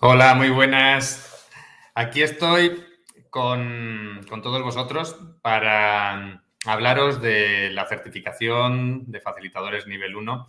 Hola, 0.00 0.34
muy 0.34 0.50
buenas. 0.50 1.48
Aquí 1.94 2.20
estoy 2.20 2.84
con, 3.30 4.26
todos 4.42 4.62
vosotros 4.62 5.16
para 5.40 6.44
hablaros 6.66 7.22
de 7.22 7.70
la 7.70 7.86
certificación 7.86 9.10
de 9.10 9.20
facilitadores 9.20 9.86
nivel 9.86 10.14
1, 10.14 10.48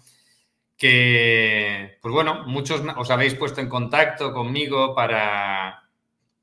que, 0.77 1.97
pues 2.01 2.13
bueno, 2.13 2.43
muchos 2.45 2.83
os 2.97 3.09
habéis 3.09 3.35
puesto 3.35 3.61
en 3.61 3.69
contacto 3.69 4.33
conmigo 4.33 4.93
para 4.93 5.81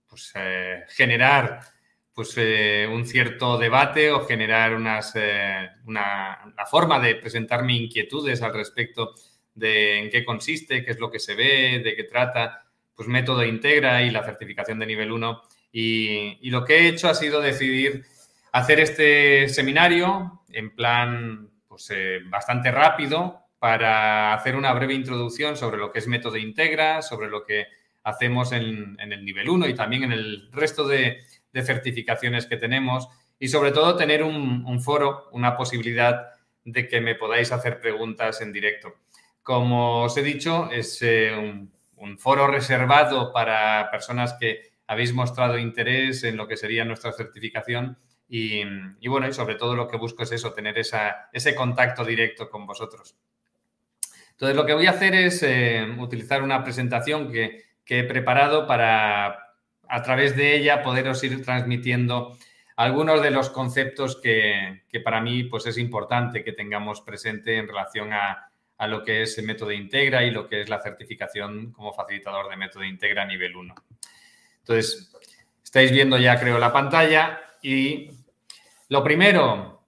pues, 0.09 0.33
eh, 0.37 0.85
generar 0.89 1.61
pues, 2.15 2.33
eh, 2.39 2.89
un 2.91 3.05
cierto 3.05 3.59
debate 3.59 4.13
o 4.13 4.25
generar 4.25 4.75
unas, 4.75 5.13
eh, 5.17 5.69
una, 5.85 6.39
una, 6.47 6.65
forma 6.65 6.99
de 7.01 7.17
presentarme 7.17 7.75
inquietudes 7.75 8.41
al 8.41 8.55
respecto 8.55 9.15
de 9.55 9.99
en 9.99 10.11
qué 10.11 10.25
consiste, 10.25 10.83
qué 10.83 10.93
es 10.93 10.99
lo 10.99 11.11
que 11.11 11.19
se 11.19 11.35
ve, 11.35 11.83
de 11.85 11.95
qué 11.95 12.05
trata 12.05 12.64
pues 12.95 13.09
método 13.09 13.45
integra 13.45 14.03
y 14.03 14.11
la 14.11 14.25
certificación 14.25 14.79
de 14.79 14.87
nivel 14.87 15.13
1. 15.13 15.43
Y, 15.73 16.51
lo 16.51 16.65
que 16.65 16.79
he 16.79 16.89
hecho 16.89 17.09
ha 17.09 17.15
sido 17.15 17.41
decidir 17.41 18.05
hacer 18.53 18.79
este 18.79 19.49
seminario 19.49 20.43
en 20.53 20.75
plan 20.75 21.51
pues, 21.67 21.91
eh, 21.91 22.21
bastante 22.27 22.71
rápido 22.71 23.41
para 23.59 24.35
hacer 24.35 24.57
una 24.57 24.73
breve 24.73 24.95
introducción 24.95 25.57
sobre 25.57 25.79
lo 25.79 25.91
que 25.91 25.99
es 25.99 26.07
método 26.07 26.37
integra, 26.37 27.03
sobre 27.03 27.29
lo 27.29 27.45
que 27.45 27.67
hacemos 28.05 28.53
en, 28.53 28.97
el 29.01 29.25
nivel 29.25 29.49
1 29.49 29.69
y 29.69 29.75
también 29.75 30.05
en 30.05 30.13
el 30.13 30.49
resto 30.53 30.87
de, 30.87 31.25
certificaciones 31.55 32.47
que 32.47 32.57
tenemos 32.57 33.09
y 33.39 33.49
sobre 33.49 33.71
todo 33.71 33.97
tener 33.97 34.23
un, 34.25 34.81
foro, 34.81 35.29
una 35.33 35.57
posibilidad 35.57 36.27
de 36.65 36.89
que 36.89 37.01
me 37.01 37.15
podáis 37.15 37.53
hacer 37.53 37.81
preguntas 37.81 38.41
en 38.41 38.53
directo. 38.53 38.97
Como 39.43 40.03
os 40.03 40.17
he 40.17 40.23
dicho, 40.23 40.69
es 40.71 41.01
eh, 41.03 41.33
un, 41.33 41.73
un 41.97 42.19
foro 42.19 42.47
reservado 42.47 43.33
para 43.33 43.91
personas 43.91 44.35
que 44.35 44.75
habéis 44.87 45.13
mostrado 45.13 45.59
interés 45.59 46.25
en 46.25 46.37
lo 46.37 46.47
que 46.47 46.57
sería 46.57 46.85
nuestra 46.85 47.13
certificación 47.13 47.99
y, 48.29 48.65
bueno, 49.07 49.29
y 49.29 49.33
sobre 49.33 49.55
todo 49.55 49.77
lo 49.77 49.87
que 49.87 49.97
busco 49.97 50.23
es 50.23 50.33
eso, 50.33 50.53
tener 50.53 50.77
ese 50.79 51.55
contacto 51.55 52.05
directo 52.05 52.51
con 52.51 52.67
vosotros. 52.67 53.17
Entonces, 54.33 54.57
lo 54.57 54.67
que 54.67 54.75
voy 54.75 54.87
a 54.87 54.91
hacer 54.91 55.15
es 55.15 55.43
eh, 55.45 55.87
utilizar 55.99 56.43
una 56.43 56.65
presentación 56.65 57.31
que, 57.31 57.63
he 57.87 58.03
preparado 58.05 58.67
para, 58.67 59.57
a 59.89 60.03
través 60.03 60.35
de 60.37 60.57
ella, 60.57 60.83
poderos 60.83 61.23
ir 61.23 61.45
transmitiendo 61.45 62.37
algunos 62.77 63.23
de 63.23 63.31
los 63.31 63.51
conceptos 63.51 64.21
que, 64.21 64.83
que 64.89 64.99
para 64.99 65.21
mí 65.21 65.45
pues, 65.45 65.67
es 65.67 65.79
importante 65.79 66.43
que 66.43 66.53
tengamos 66.53 67.03
presente 67.03 67.59
en 67.59 67.69
relación 67.69 68.13
a, 68.13 68.51
a 68.79 68.87
lo 68.87 69.05
que 69.05 69.23
es 69.23 69.39
el 69.39 69.47
método 69.47 69.73
Integra 69.73 70.25
y 70.25 70.31
lo 70.31 70.49
que 70.49 70.61
es 70.61 70.69
la 70.69 70.81
certificación 70.81 71.73
como 71.73 71.93
facilitador 71.93 72.49
de 72.49 72.57
método 72.57 72.85
Integra 72.85 73.25
nivel 73.25 73.57
1. 73.57 73.75
Entonces, 74.61 75.13
estáis 75.63 75.93
viendo 75.93 76.19
ya, 76.19 76.39
creo, 76.39 76.59
la 76.59 76.73
pantalla 76.73 77.41
y 77.63 78.11
lo 78.89 79.03
primero, 79.03 79.87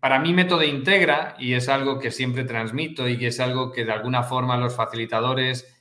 para 0.00 0.18
mí 0.18 0.32
método 0.32 0.62
Integra, 0.62 1.36
y 1.38 1.54
es 1.54 1.68
algo 1.68 1.98
que 1.98 2.10
siempre 2.10 2.44
transmito 2.44 3.08
y 3.08 3.18
que 3.18 3.28
es 3.28 3.40
algo 3.40 3.72
que 3.72 3.84
de 3.84 3.92
alguna 3.92 4.22
forma 4.22 4.56
los 4.56 4.74
facilitadores 4.74 5.74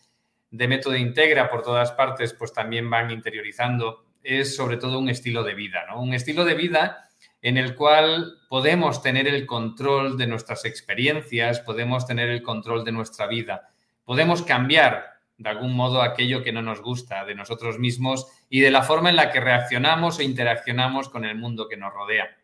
de 0.52 0.68
método 0.68 0.96
Integra 0.96 1.50
por 1.50 1.62
todas 1.62 1.92
partes 1.92 2.34
pues 2.34 2.54
también 2.54 2.90
van 2.90 3.12
interiorizando, 3.12 4.06
es 4.24 4.56
sobre 4.56 4.78
todo 4.78 5.00
un 5.00 5.10
estilo 5.10 5.44
de 5.44 5.54
vida, 5.54 5.86
¿no? 5.88 6.02
Un 6.02 6.14
estilo 6.14 6.46
de 6.46 6.56
vida 6.56 7.05
en 7.46 7.60
el 7.60 7.76
cual 7.76 8.40
podemos 8.50 9.04
tener 9.04 9.28
el 9.28 9.46
control 9.46 10.18
de 10.18 10.26
nuestras 10.26 10.66
experiencias, 10.66 11.60
podemos 11.60 12.08
tener 12.08 12.30
el 12.30 12.42
control 12.42 12.84
de 12.84 12.92
nuestra 12.92 13.28
vida, 13.28 13.70
podemos 14.04 14.42
cambiar 14.42 15.20
de 15.38 15.50
algún 15.50 15.76
modo 15.76 16.02
aquello 16.02 16.42
que 16.42 16.52
no 16.52 16.64
nos 16.64 16.82
gusta 16.82 17.24
de 17.24 17.36
nosotros 17.36 17.78
mismos 17.78 18.26
y 18.50 18.62
de 18.62 18.72
la 18.72 18.82
forma 18.82 19.12
en 19.12 19.16
la 19.16 19.32
que 19.32 19.42
reaccionamos 19.42 20.18
e 20.18 20.24
interaccionamos 20.24 21.08
con 21.08 21.24
el 21.24 21.38
mundo 21.38 21.68
que 21.68 21.78
nos 21.78 21.94
rodea. 21.94 22.36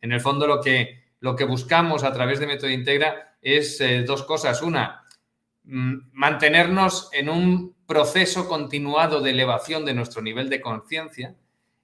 En 0.00 0.12
el 0.12 0.20
fondo 0.22 0.46
lo 0.46 0.62
que, 0.62 1.02
lo 1.20 1.36
que 1.36 1.44
buscamos 1.44 2.02
a 2.02 2.14
través 2.14 2.40
de 2.40 2.46
Método 2.46 2.70
Integra 2.70 3.36
es 3.42 3.82
eh, 3.82 4.02
dos 4.02 4.22
cosas. 4.22 4.62
Una, 4.62 5.04
mm, 5.64 5.94
mantenernos 6.12 7.10
en 7.12 7.28
un 7.28 7.76
proceso 7.86 8.48
continuado 8.48 9.20
de 9.20 9.32
elevación 9.32 9.84
de 9.84 9.92
nuestro 9.92 10.22
nivel 10.22 10.48
de 10.48 10.62
conciencia, 10.62 11.34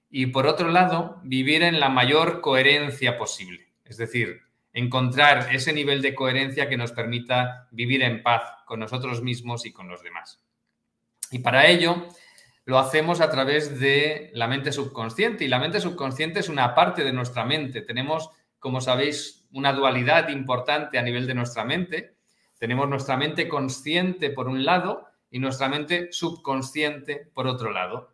y 0.09 0.27
por 0.27 0.47
otro 0.47 0.69
lado, 0.69 1.19
vivir 1.23 1.63
en 1.63 1.79
la 1.79 1.89
mayor 1.89 2.41
coherencia 2.41 3.17
posible. 3.17 3.67
Es 3.85 3.97
decir, 3.97 4.41
encontrar 4.73 5.53
ese 5.53 5.73
nivel 5.73 6.01
de 6.01 6.15
coherencia 6.15 6.69
que 6.69 6.77
nos 6.77 6.91
permita 6.91 7.67
vivir 7.71 8.01
en 8.01 8.23
paz 8.23 8.43
con 8.65 8.79
nosotros 8.79 9.21
mismos 9.21 9.65
y 9.65 9.71
con 9.71 9.87
los 9.87 10.01
demás. 10.01 10.43
Y 11.31 11.39
para 11.39 11.67
ello 11.67 12.07
lo 12.65 12.77
hacemos 12.77 13.21
a 13.21 13.31
través 13.31 13.79
de 13.79 14.31
la 14.33 14.47
mente 14.47 14.71
subconsciente. 14.71 15.45
Y 15.45 15.47
la 15.47 15.59
mente 15.59 15.79
subconsciente 15.79 16.39
es 16.39 16.49
una 16.49 16.75
parte 16.75 17.03
de 17.03 17.13
nuestra 17.13 17.45
mente. 17.45 17.81
Tenemos, 17.81 18.29
como 18.59 18.81
sabéis, 18.81 19.47
una 19.51 19.73
dualidad 19.73 20.29
importante 20.29 20.99
a 20.99 21.01
nivel 21.01 21.25
de 21.27 21.33
nuestra 21.33 21.65
mente. 21.65 22.15
Tenemos 22.59 22.87
nuestra 22.87 23.17
mente 23.17 23.47
consciente 23.47 24.29
por 24.29 24.47
un 24.47 24.65
lado 24.65 25.07
y 25.31 25.39
nuestra 25.39 25.69
mente 25.69 26.09
subconsciente 26.11 27.29
por 27.33 27.47
otro 27.47 27.71
lado. 27.71 28.11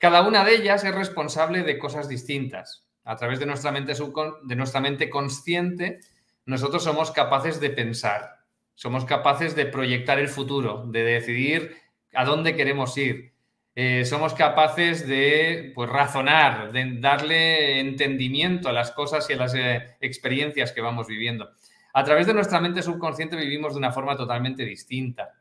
Cada 0.00 0.26
una 0.26 0.46
de 0.46 0.54
ellas 0.54 0.82
es 0.82 0.94
responsable 0.94 1.62
de 1.62 1.78
cosas 1.78 2.08
distintas. 2.08 2.88
A 3.04 3.16
través 3.16 3.38
de 3.38 3.44
nuestra 3.44 3.70
mente, 3.70 3.92
de 3.92 4.56
nuestra 4.56 4.80
mente 4.80 5.10
consciente, 5.10 6.00
nosotros 6.46 6.82
somos 6.82 7.10
capaces 7.10 7.60
de 7.60 7.68
pensar, 7.68 8.38
somos 8.74 9.04
capaces 9.04 9.54
de 9.54 9.66
proyectar 9.66 10.18
el 10.18 10.28
futuro, 10.28 10.86
de 10.86 11.04
decidir 11.04 11.76
a 12.14 12.24
dónde 12.24 12.56
queremos 12.56 12.96
ir. 12.96 13.34
Eh, 13.74 14.06
somos 14.06 14.32
capaces 14.32 15.06
de 15.06 15.72
pues, 15.74 15.90
razonar, 15.90 16.72
de 16.72 16.98
darle 16.98 17.80
entendimiento 17.80 18.70
a 18.70 18.72
las 18.72 18.92
cosas 18.92 19.28
y 19.28 19.34
a 19.34 19.36
las 19.36 19.54
eh, 19.54 19.96
experiencias 20.00 20.72
que 20.72 20.80
vamos 20.80 21.08
viviendo. 21.08 21.50
A 21.92 22.04
través 22.04 22.26
de 22.26 22.32
nuestra 22.32 22.58
mente 22.58 22.80
subconsciente 22.80 23.36
vivimos 23.36 23.74
de 23.74 23.80
una 23.80 23.92
forma 23.92 24.16
totalmente 24.16 24.64
distinta. 24.64 25.39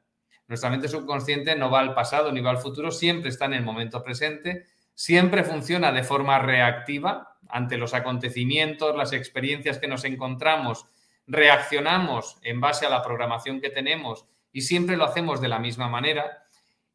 Nuestra 0.50 0.72
mente 0.72 0.88
subconsciente 0.88 1.56
no 1.56 1.70
va 1.70 1.80
al 1.80 1.94
pasado 1.94 2.32
ni 2.32 2.42
va 2.42 2.50
al 2.50 2.58
futuro, 2.58 2.90
siempre 2.92 3.30
está 3.30 3.46
en 3.46 3.54
el 3.54 3.64
momento 3.64 4.02
presente, 4.02 4.66
siempre 4.96 5.44
funciona 5.44 5.92
de 5.92 6.04
forma 6.04 6.40
reactiva 6.40 7.38
ante 7.48 7.78
los 7.78 7.94
acontecimientos, 7.94 8.96
las 8.96 9.14
experiencias 9.14 9.78
que 9.78 9.88
nos 9.88 10.06
encontramos, 10.06 10.88
reaccionamos 11.28 12.40
en 12.42 12.60
base 12.60 12.88
a 12.88 12.90
la 12.90 13.04
programación 13.04 13.62
que 13.62 13.70
tenemos 13.70 14.26
y 14.52 14.62
siempre 14.62 14.98
lo 14.98 15.06
hacemos 15.06 15.40
de 15.40 15.50
la 15.50 15.60
misma 15.60 15.88
manera. 15.88 16.44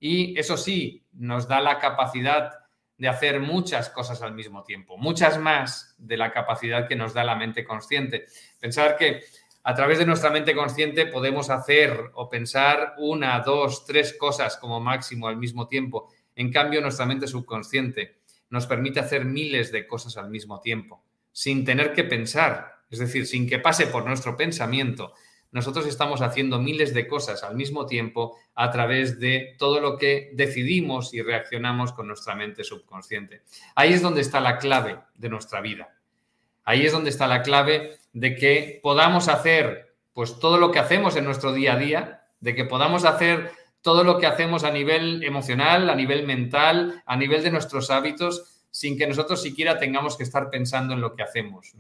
Y 0.01 0.37
eso 0.37 0.57
sí, 0.57 1.07
nos 1.13 1.47
da 1.47 1.61
la 1.61 1.79
capacidad 1.79 2.51
de 2.99 3.09
hacer 3.09 3.39
muchas 3.39 3.89
cosas 3.89 4.21
al 4.23 4.35
mismo 4.35 4.65
tiempo, 4.65 4.97
muchas 4.97 5.39
más 5.39 5.95
de 5.99 6.17
la 6.17 6.33
capacidad 6.33 6.89
que 6.89 6.97
nos 6.97 7.15
da 7.15 7.23
la 7.23 7.37
mente 7.37 7.65
consciente. 7.65 8.27
Pensar 8.61 8.97
que 8.97 9.23
a 9.67 9.75
través 9.75 9.99
de 9.99 10.05
nuestra 10.05 10.31
mente 10.31 10.55
consciente 10.55 11.07
podemos 11.07 11.49
hacer 11.49 12.11
o 12.15 12.29
pensar 12.29 12.95
una, 12.99 13.41
dos, 13.41 13.87
tres 13.87 14.13
cosas 14.13 14.59
como 14.59 14.79
máximo 14.79 15.27
al 15.27 15.39
mismo 15.39 15.67
tiempo. 15.67 16.13
En 16.37 16.53
cambio, 16.53 16.83
nuestra 16.83 17.07
mente 17.07 17.27
subconsciente 17.27 18.19
nos 18.51 18.67
permite 18.67 19.01
hacer 19.01 19.25
miles 19.25 19.73
de 19.73 19.87
cosas 19.87 20.19
al 20.19 20.29
mismo 20.29 20.61
tiempo, 20.61 21.03
sin 21.33 21.65
tener 21.65 21.95
que 21.95 22.05
pensar, 22.05 22.83
es 22.91 22.99
decir, 22.99 23.27
sin 23.27 23.49
que 23.49 23.59
pase 23.59 23.87
por 23.87 24.05
nuestro 24.05 24.37
pensamiento. 24.37 25.15
Nosotros 25.51 25.87
estamos 25.87 26.21
haciendo 26.21 26.59
miles 26.59 26.93
de 26.93 27.09
cosas 27.09 27.43
al 27.43 27.57
mismo 27.57 27.87
tiempo 27.87 28.37
a 28.55 28.71
través 28.71 29.19
de 29.19 29.55
todo 29.59 29.81
lo 29.81 29.97
que 29.97 30.31
decidimos 30.35 31.15
y 31.15 31.23
reaccionamos 31.23 31.93
con 31.93 32.07
nuestra 32.07 32.35
mente 32.35 32.65
subconsciente. 32.65 33.43
Ahí 33.75 33.95
es 33.95 34.03
donde 34.03 34.21
está 34.21 34.41
la 34.41 34.59
clave 34.59 34.99
de 35.15 35.29
nuestra 35.31 35.63
vida. 35.63 35.97
Ahí 36.65 36.85
es 36.85 36.93
donde 36.93 37.11
está 37.11 37.27
la 37.27 37.43
clave 37.43 37.99
de 38.15 38.37
que 38.37 38.81
podamos 38.83 39.29
hacer 39.29 39.95
pues 40.15 40.39
todo 40.39 40.57
lo 40.57 40.71
que 40.71 40.79
hacemos 40.79 41.17
en 41.17 41.25
nuestro 41.25 41.53
día 41.53 41.75
a 41.75 41.77
día, 41.77 42.27
de 42.41 42.55
que 42.55 42.65
podamos 42.65 43.05
hacer 43.05 43.51
todo 43.83 44.05
lo 44.05 44.19
que 44.19 44.27
hacemos 44.27 44.65
a 44.65 44.71
nivel 44.71 45.23
emocional, 45.25 45.91
a 45.91 45.95
nivel 45.95 46.25
mental, 46.27 47.03
a 47.05 47.17
nivel 47.17 47.43
de 47.43 47.51
nuestros 47.51 47.91
hábitos, 47.91 48.63
sin 48.71 48.97
que 48.97 49.07
nosotros 49.07 49.43
siquiera 49.43 49.79
tengamos 49.79 50.17
que 50.17 50.23
estar 50.23 50.49
pensando 50.49 50.95
en 50.95 51.01
lo 51.01 51.15
que 51.15 51.23
hacemos. 51.23 51.75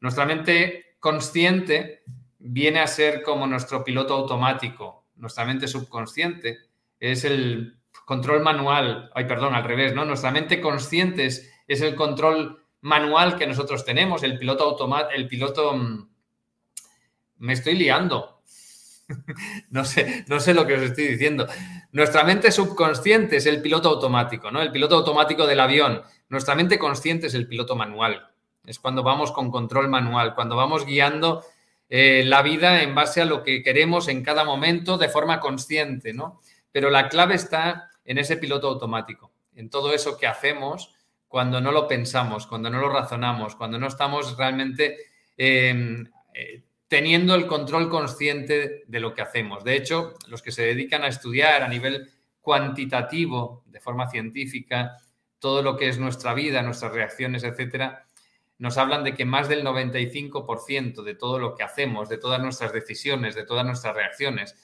Nuestra 0.00 0.26
mente 0.26 0.96
consciente 1.00 2.02
viene 2.38 2.80
a 2.80 2.86
ser 2.86 3.22
como 3.22 3.46
nuestro 3.46 3.82
piloto 3.82 4.14
automático. 4.14 5.06
Nuestra 5.16 5.44
mente 5.44 5.68
subconsciente 5.68 6.58
es 7.00 7.24
el 7.24 7.78
control 8.04 8.42
manual, 8.42 9.10
ay, 9.14 9.24
perdón, 9.26 9.54
al 9.54 9.64
revés, 9.64 9.94
¿no? 9.94 10.04
Nuestra 10.04 10.30
mente 10.30 10.60
consciente 10.60 11.26
es, 11.26 11.50
es 11.66 11.80
el 11.80 11.94
control 11.94 12.64
manual 12.80 13.36
que 13.36 13.46
nosotros 13.46 13.84
tenemos, 13.84 14.22
el 14.22 14.38
piloto 14.38 14.64
automático, 14.64 15.10
el 15.14 15.28
piloto... 15.28 15.74
Mm, 15.74 16.08
me 17.38 17.52
estoy 17.52 17.74
liando. 17.74 18.42
no, 19.70 19.84
sé, 19.84 20.24
no 20.28 20.40
sé 20.40 20.54
lo 20.54 20.66
que 20.66 20.74
os 20.74 20.82
estoy 20.82 21.08
diciendo. 21.08 21.46
Nuestra 21.92 22.24
mente 22.24 22.50
subconsciente 22.50 23.36
es 23.36 23.46
el 23.46 23.62
piloto 23.62 23.88
automático, 23.88 24.50
¿no? 24.50 24.60
El 24.60 24.72
piloto 24.72 24.96
automático 24.96 25.46
del 25.46 25.60
avión. 25.60 26.02
Nuestra 26.28 26.54
mente 26.54 26.78
consciente 26.78 27.28
es 27.28 27.34
el 27.34 27.46
piloto 27.46 27.76
manual. 27.76 28.28
Es 28.64 28.78
cuando 28.78 29.02
vamos 29.02 29.32
con 29.32 29.50
control 29.50 29.88
manual, 29.88 30.34
cuando 30.34 30.56
vamos 30.56 30.84
guiando 30.84 31.42
eh, 31.88 32.22
la 32.26 32.42
vida 32.42 32.82
en 32.82 32.94
base 32.94 33.22
a 33.22 33.24
lo 33.24 33.42
que 33.42 33.62
queremos 33.62 34.08
en 34.08 34.22
cada 34.22 34.44
momento 34.44 34.98
de 34.98 35.08
forma 35.08 35.40
consciente, 35.40 36.12
¿no? 36.12 36.42
Pero 36.70 36.90
la 36.90 37.08
clave 37.08 37.34
está 37.34 37.90
en 38.04 38.18
ese 38.18 38.36
piloto 38.36 38.68
automático, 38.68 39.32
en 39.54 39.70
todo 39.70 39.94
eso 39.94 40.18
que 40.18 40.26
hacemos 40.26 40.94
cuando 41.28 41.60
no 41.60 41.70
lo 41.70 41.86
pensamos, 41.86 42.46
cuando 42.46 42.70
no 42.70 42.80
lo 42.80 42.88
razonamos, 42.88 43.54
cuando 43.54 43.78
no 43.78 43.86
estamos 43.86 44.36
realmente 44.36 44.96
em, 45.36 46.10
eh, 46.34 46.64
teniendo 46.88 47.34
el 47.34 47.46
control 47.46 47.90
consciente 47.90 48.84
de 48.86 49.00
lo 49.00 49.14
que 49.14 49.22
hacemos. 49.22 49.62
De 49.62 49.76
hecho, 49.76 50.14
los 50.26 50.42
que 50.42 50.50
se 50.50 50.62
dedican 50.62 51.04
a 51.04 51.08
estudiar 51.08 51.62
a 51.62 51.68
nivel 51.68 52.10
cuantitativo, 52.40 53.62
de 53.66 53.78
forma 53.78 54.08
científica, 54.08 54.96
todo 55.38 55.62
lo 55.62 55.76
que 55.76 55.88
es 55.88 55.98
nuestra 55.98 56.32
vida, 56.32 56.62
nuestras 56.62 56.92
reacciones, 56.92 57.44
etcétera, 57.44 58.06
nos 58.56 58.78
hablan 58.78 59.04
de 59.04 59.14
que 59.14 59.24
más 59.24 59.48
del 59.48 59.64
95% 59.64 61.02
de 61.02 61.14
todo 61.14 61.38
lo 61.38 61.54
que 61.54 61.62
hacemos, 61.62 62.08
de 62.08 62.18
todas 62.18 62.40
nuestras 62.40 62.72
decisiones, 62.72 63.34
de 63.34 63.44
todas 63.44 63.64
nuestras 63.64 63.94
reacciones, 63.94 64.56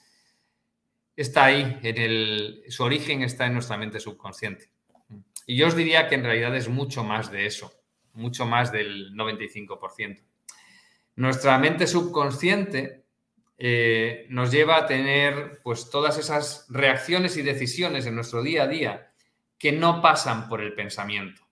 está 1.15 1.45
ahí, 1.45 1.79
en 1.83 1.99
el, 1.99 2.65
su 2.69 2.83
origen 2.83 3.23
está 3.23 3.47
en 3.47 3.53
nuestra 3.53 3.77
mente 3.77 4.01
subconsciente. 4.01 4.74
Y 5.47 5.57
yo 5.57 5.67
os 5.67 5.77
diría 5.77 6.09
que 6.09 6.15
en 6.15 6.25
realidad 6.25 6.55
es 6.57 6.69
mucho 6.69 7.05
más 7.05 7.31
de 7.31 7.47
eso, 7.47 7.73
mucho 8.13 8.47
más 8.47 8.73
del 8.73 9.15
95%. 9.15 10.23
Nuestra 11.17 11.59
mente 11.59 11.87
subconsciente 11.87 13.05
eh, 13.57 14.27
nos 14.31 14.51
lleva 14.51 14.79
a 14.79 14.87
tener 14.87 15.61
pues 15.63 15.91
todas 15.91 16.19
esas 16.19 16.67
reacciones 16.71 17.37
y 17.37 17.43
decisiones 17.43 18.07
en 18.07 18.17
nuestro 18.17 18.43
día 18.43 18.65
a 18.65 18.69
día 18.69 19.13
que 19.59 19.71
no 19.73 20.03
pasan 20.03 20.49
por 20.49 20.61
el 20.61 20.75
pensamiento. 20.75 21.43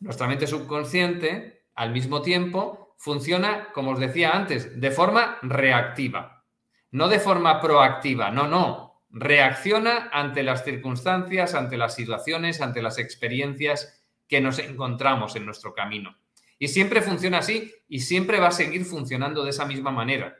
Nuestra 0.00 0.26
mente 0.26 0.46
subconsciente, 0.46 1.64
al 1.74 1.92
mismo 1.92 2.22
tiempo, 2.22 2.94
funciona, 2.96 3.70
como 3.72 3.92
os 3.92 4.00
decía 4.00 4.30
antes, 4.30 4.80
de 4.80 4.90
forma 4.90 5.38
reactiva, 5.42 6.44
no 6.92 7.08
de 7.08 7.20
forma 7.20 7.60
proactiva, 7.60 8.30
no, 8.30 8.48
no, 8.48 8.89
reacciona 9.10 10.08
ante 10.12 10.42
las 10.42 10.64
circunstancias, 10.64 11.54
ante 11.54 11.76
las 11.76 11.94
situaciones, 11.94 12.60
ante 12.60 12.82
las 12.82 12.98
experiencias 12.98 14.02
que 14.28 14.40
nos 14.40 14.58
encontramos 14.58 15.36
en 15.36 15.44
nuestro 15.44 15.74
camino. 15.74 16.16
Y 16.58 16.68
siempre 16.68 17.02
funciona 17.02 17.38
así 17.38 17.72
y 17.88 18.00
siempre 18.00 18.38
va 18.38 18.48
a 18.48 18.52
seguir 18.52 18.84
funcionando 18.84 19.44
de 19.44 19.50
esa 19.50 19.64
misma 19.64 19.90
manera, 19.90 20.36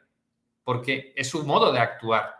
porque 0.65 1.13
es 1.17 1.29
su 1.29 1.45
modo 1.45 1.73
de 1.73 1.81
actuar. 1.81 2.35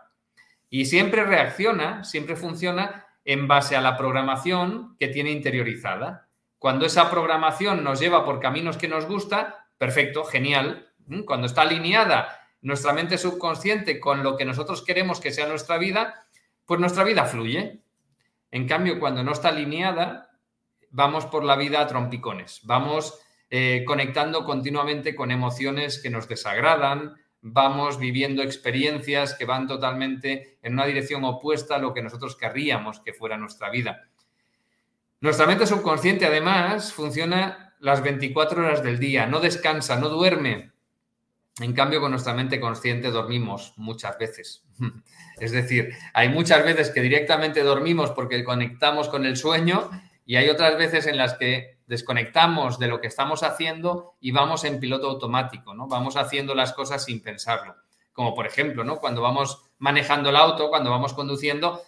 Y 0.69 0.85
siempre 0.85 1.23
reacciona, 1.25 2.03
siempre 2.03 2.35
funciona 2.35 3.05
en 3.25 3.47
base 3.47 3.75
a 3.75 3.81
la 3.81 3.97
programación 3.97 4.95
que 4.97 5.09
tiene 5.09 5.31
interiorizada. 5.31 6.29
Cuando 6.57 6.85
esa 6.85 7.09
programación 7.09 7.83
nos 7.83 7.99
lleva 7.99 8.23
por 8.23 8.39
caminos 8.39 8.77
que 8.77 8.87
nos 8.87 9.05
gusta, 9.05 9.67
perfecto, 9.77 10.23
genial. 10.23 10.93
¿Mm? 11.07 11.23
Cuando 11.23 11.47
está 11.47 11.63
alineada 11.63 12.40
nuestra 12.61 12.93
mente 12.93 13.17
subconsciente 13.17 13.99
con 13.99 14.23
lo 14.23 14.37
que 14.37 14.45
nosotros 14.45 14.83
queremos 14.83 15.19
que 15.19 15.31
sea 15.31 15.47
nuestra 15.47 15.77
vida, 15.77 16.25
pues 16.65 16.79
nuestra 16.79 17.03
vida 17.03 17.25
fluye. 17.25 17.81
En 18.51 18.67
cambio, 18.67 18.99
cuando 18.99 19.23
no 19.23 19.31
está 19.31 19.49
alineada, 19.49 20.31
vamos 20.89 21.25
por 21.25 21.43
la 21.43 21.55
vida 21.55 21.81
a 21.81 21.87
trompicones, 21.87 22.61
vamos 22.63 23.19
eh, 23.49 23.83
conectando 23.85 24.45
continuamente 24.45 25.15
con 25.15 25.31
emociones 25.31 26.01
que 26.01 26.09
nos 26.09 26.27
desagradan, 26.27 27.15
vamos 27.41 27.97
viviendo 27.97 28.43
experiencias 28.43 29.33
que 29.33 29.45
van 29.45 29.67
totalmente 29.67 30.59
en 30.61 30.73
una 30.73 30.85
dirección 30.85 31.23
opuesta 31.23 31.75
a 31.75 31.79
lo 31.79 31.93
que 31.93 32.03
nosotros 32.03 32.35
querríamos 32.35 32.99
que 32.99 33.13
fuera 33.13 33.37
nuestra 33.37 33.69
vida. 33.69 34.07
Nuestra 35.21 35.45
mente 35.45 35.67
subconsciente, 35.67 36.25
además, 36.25 36.93
funciona 36.93 37.75
las 37.79 38.03
24 38.03 38.63
horas 38.63 38.83
del 38.83 38.99
día, 38.99 39.25
no 39.25 39.39
descansa, 39.39 39.99
no 39.99 40.09
duerme. 40.09 40.71
En 41.59 41.73
cambio, 41.73 41.99
con 41.99 42.11
nuestra 42.11 42.33
mente 42.33 42.59
consciente 42.59 43.11
dormimos 43.11 43.73
muchas 43.77 44.17
veces. 44.17 44.63
Es 45.37 45.51
decir, 45.51 45.95
hay 46.13 46.29
muchas 46.29 46.63
veces 46.63 46.91
que 46.91 47.01
directamente 47.01 47.63
dormimos 47.63 48.11
porque 48.11 48.43
conectamos 48.43 49.09
con 49.09 49.25
el 49.25 49.37
sueño 49.37 49.89
y 50.23 50.35
hay 50.35 50.49
otras 50.49 50.77
veces 50.77 51.07
en 51.07 51.17
las 51.17 51.33
que 51.33 51.79
desconectamos 51.87 52.77
de 52.77 52.87
lo 52.87 53.01
que 53.01 53.07
estamos 53.07 53.41
haciendo 53.41 54.13
y 54.21 54.31
vamos 54.31 54.63
en 54.65 54.79
piloto 54.79 55.09
automático, 55.09 55.73
¿no? 55.73 55.87
Vamos 55.87 56.15
haciendo 56.15 56.53
las 56.53 56.73
cosas 56.73 57.03
sin 57.03 57.23
pensarlo. 57.23 57.75
Como 58.13 58.35
por 58.35 58.45
ejemplo, 58.45 58.83
¿no? 58.83 58.97
Cuando 58.97 59.21
vamos 59.21 59.63
manejando 59.79 60.29
el 60.29 60.35
auto, 60.35 60.69
cuando 60.69 60.91
vamos 60.91 61.13
conduciendo, 61.13 61.81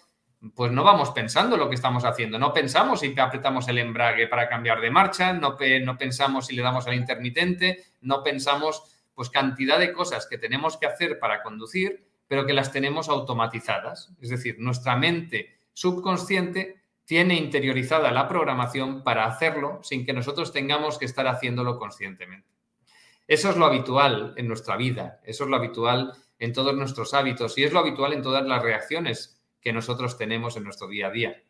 pues 0.54 0.72
no 0.72 0.84
vamos 0.84 1.10
pensando 1.10 1.56
lo 1.56 1.68
que 1.68 1.76
estamos 1.76 2.04
haciendo. 2.04 2.38
No 2.38 2.52
pensamos 2.52 3.00
si 3.00 3.18
apretamos 3.18 3.68
el 3.68 3.78
embrague 3.78 4.26
para 4.26 4.48
cambiar 4.48 4.80
de 4.80 4.90
marcha, 4.90 5.32
no, 5.32 5.56
no 5.82 5.96
pensamos 5.96 6.46
si 6.46 6.56
le 6.56 6.62
damos 6.62 6.86
al 6.86 6.94
intermitente, 6.94 7.84
no 8.02 8.22
pensamos 8.22 8.82
pues 9.14 9.30
cantidad 9.30 9.78
de 9.78 9.92
cosas 9.92 10.26
que 10.26 10.38
tenemos 10.38 10.76
que 10.76 10.86
hacer 10.86 11.18
para 11.18 11.42
conducir, 11.42 12.06
pero 12.26 12.46
que 12.46 12.52
las 12.52 12.72
tenemos 12.72 13.08
automatizadas. 13.08 14.12
Es 14.20 14.30
decir, 14.30 14.56
nuestra 14.58 14.96
mente 14.96 15.58
subconsciente 15.72 16.82
tiene 17.04 17.34
interiorizada 17.34 18.10
la 18.10 18.28
programación 18.28 19.02
para 19.04 19.26
hacerlo 19.26 19.80
sin 19.82 20.06
que 20.06 20.12
nosotros 20.12 20.52
tengamos 20.52 20.98
que 20.98 21.04
estar 21.04 21.26
haciéndolo 21.26 21.78
conscientemente. 21.78 22.48
Eso 23.26 23.50
es 23.50 23.56
lo 23.56 23.66
habitual 23.66 24.34
en 24.36 24.48
nuestra 24.48 24.76
vida, 24.76 25.20
eso 25.24 25.44
es 25.44 25.50
lo 25.50 25.56
habitual 25.56 26.12
en 26.38 26.52
todos 26.52 26.74
nuestros 26.74 27.14
hábitos 27.14 27.56
y 27.56 27.64
es 27.64 27.72
lo 27.72 27.78
habitual 27.78 28.12
en 28.12 28.22
todas 28.22 28.44
las 28.44 28.62
reacciones 28.62 29.42
que 29.60 29.72
nosotros 29.72 30.18
tenemos 30.18 30.56
en 30.56 30.64
nuestro 30.64 30.88
día 30.88 31.06
a 31.06 31.10
día. 31.10 31.42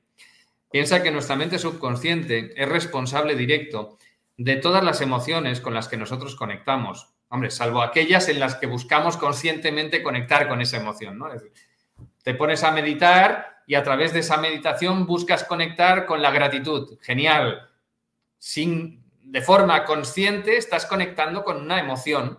Piensa 0.71 1.03
que 1.03 1.11
nuestra 1.11 1.37
mente 1.37 1.59
subconsciente 1.59 2.53
es 2.61 2.69
responsable 2.69 3.37
directo 3.37 3.99
de 4.37 4.57
todas 4.57 4.83
las 4.83 5.01
emociones 5.01 5.61
con 5.61 5.75
las 5.75 5.89
que 5.89 5.97
nosotros 5.97 6.35
conectamos. 6.35 7.14
Hombre, 7.35 7.51
salvo 7.51 7.83
aquellas 7.83 8.29
en 8.29 8.39
las 8.39 8.55
que 8.55 8.69
buscamos 8.69 9.17
conscientemente 9.17 10.05
conectar 10.05 10.47
con 10.47 10.61
esa 10.61 10.77
emoción. 10.77 11.19
¿no? 11.19 11.27
Te 12.23 12.33
pones 12.33 12.63
a 12.63 12.71
meditar 12.71 13.65
y 13.67 13.75
a 13.75 13.83
través 13.83 14.13
de 14.13 14.21
esa 14.21 14.37
meditación 14.37 15.05
buscas 15.05 15.43
conectar 15.43 16.07
con 16.07 16.23
la 16.23 16.31
gratitud. 16.31 16.97
Genial. 17.03 17.69
Sin, 18.39 19.03
de 19.21 19.43
forma 19.43 19.85
consciente 19.85 20.57
estás 20.57 20.87
conectando 20.87 21.43
con 21.43 21.61
una 21.61 21.81
emoción, 21.81 22.39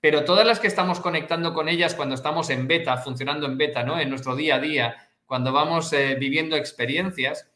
pero 0.00 0.24
todas 0.24 0.44
las 0.44 0.58
que 0.58 0.66
estamos 0.66 0.98
conectando 0.98 1.54
con 1.54 1.68
ellas 1.68 1.94
cuando 1.94 2.16
estamos 2.16 2.50
en 2.50 2.66
beta, 2.66 2.96
funcionando 2.96 3.46
en 3.46 3.56
beta, 3.56 3.84
¿no? 3.84 4.00
En 4.00 4.10
nuestro 4.10 4.34
día 4.34 4.56
a 4.56 4.58
día, 4.58 5.08
cuando 5.24 5.52
vamos 5.52 5.92
eh, 5.92 6.16
viviendo 6.18 6.56
experiencias, 6.56 7.48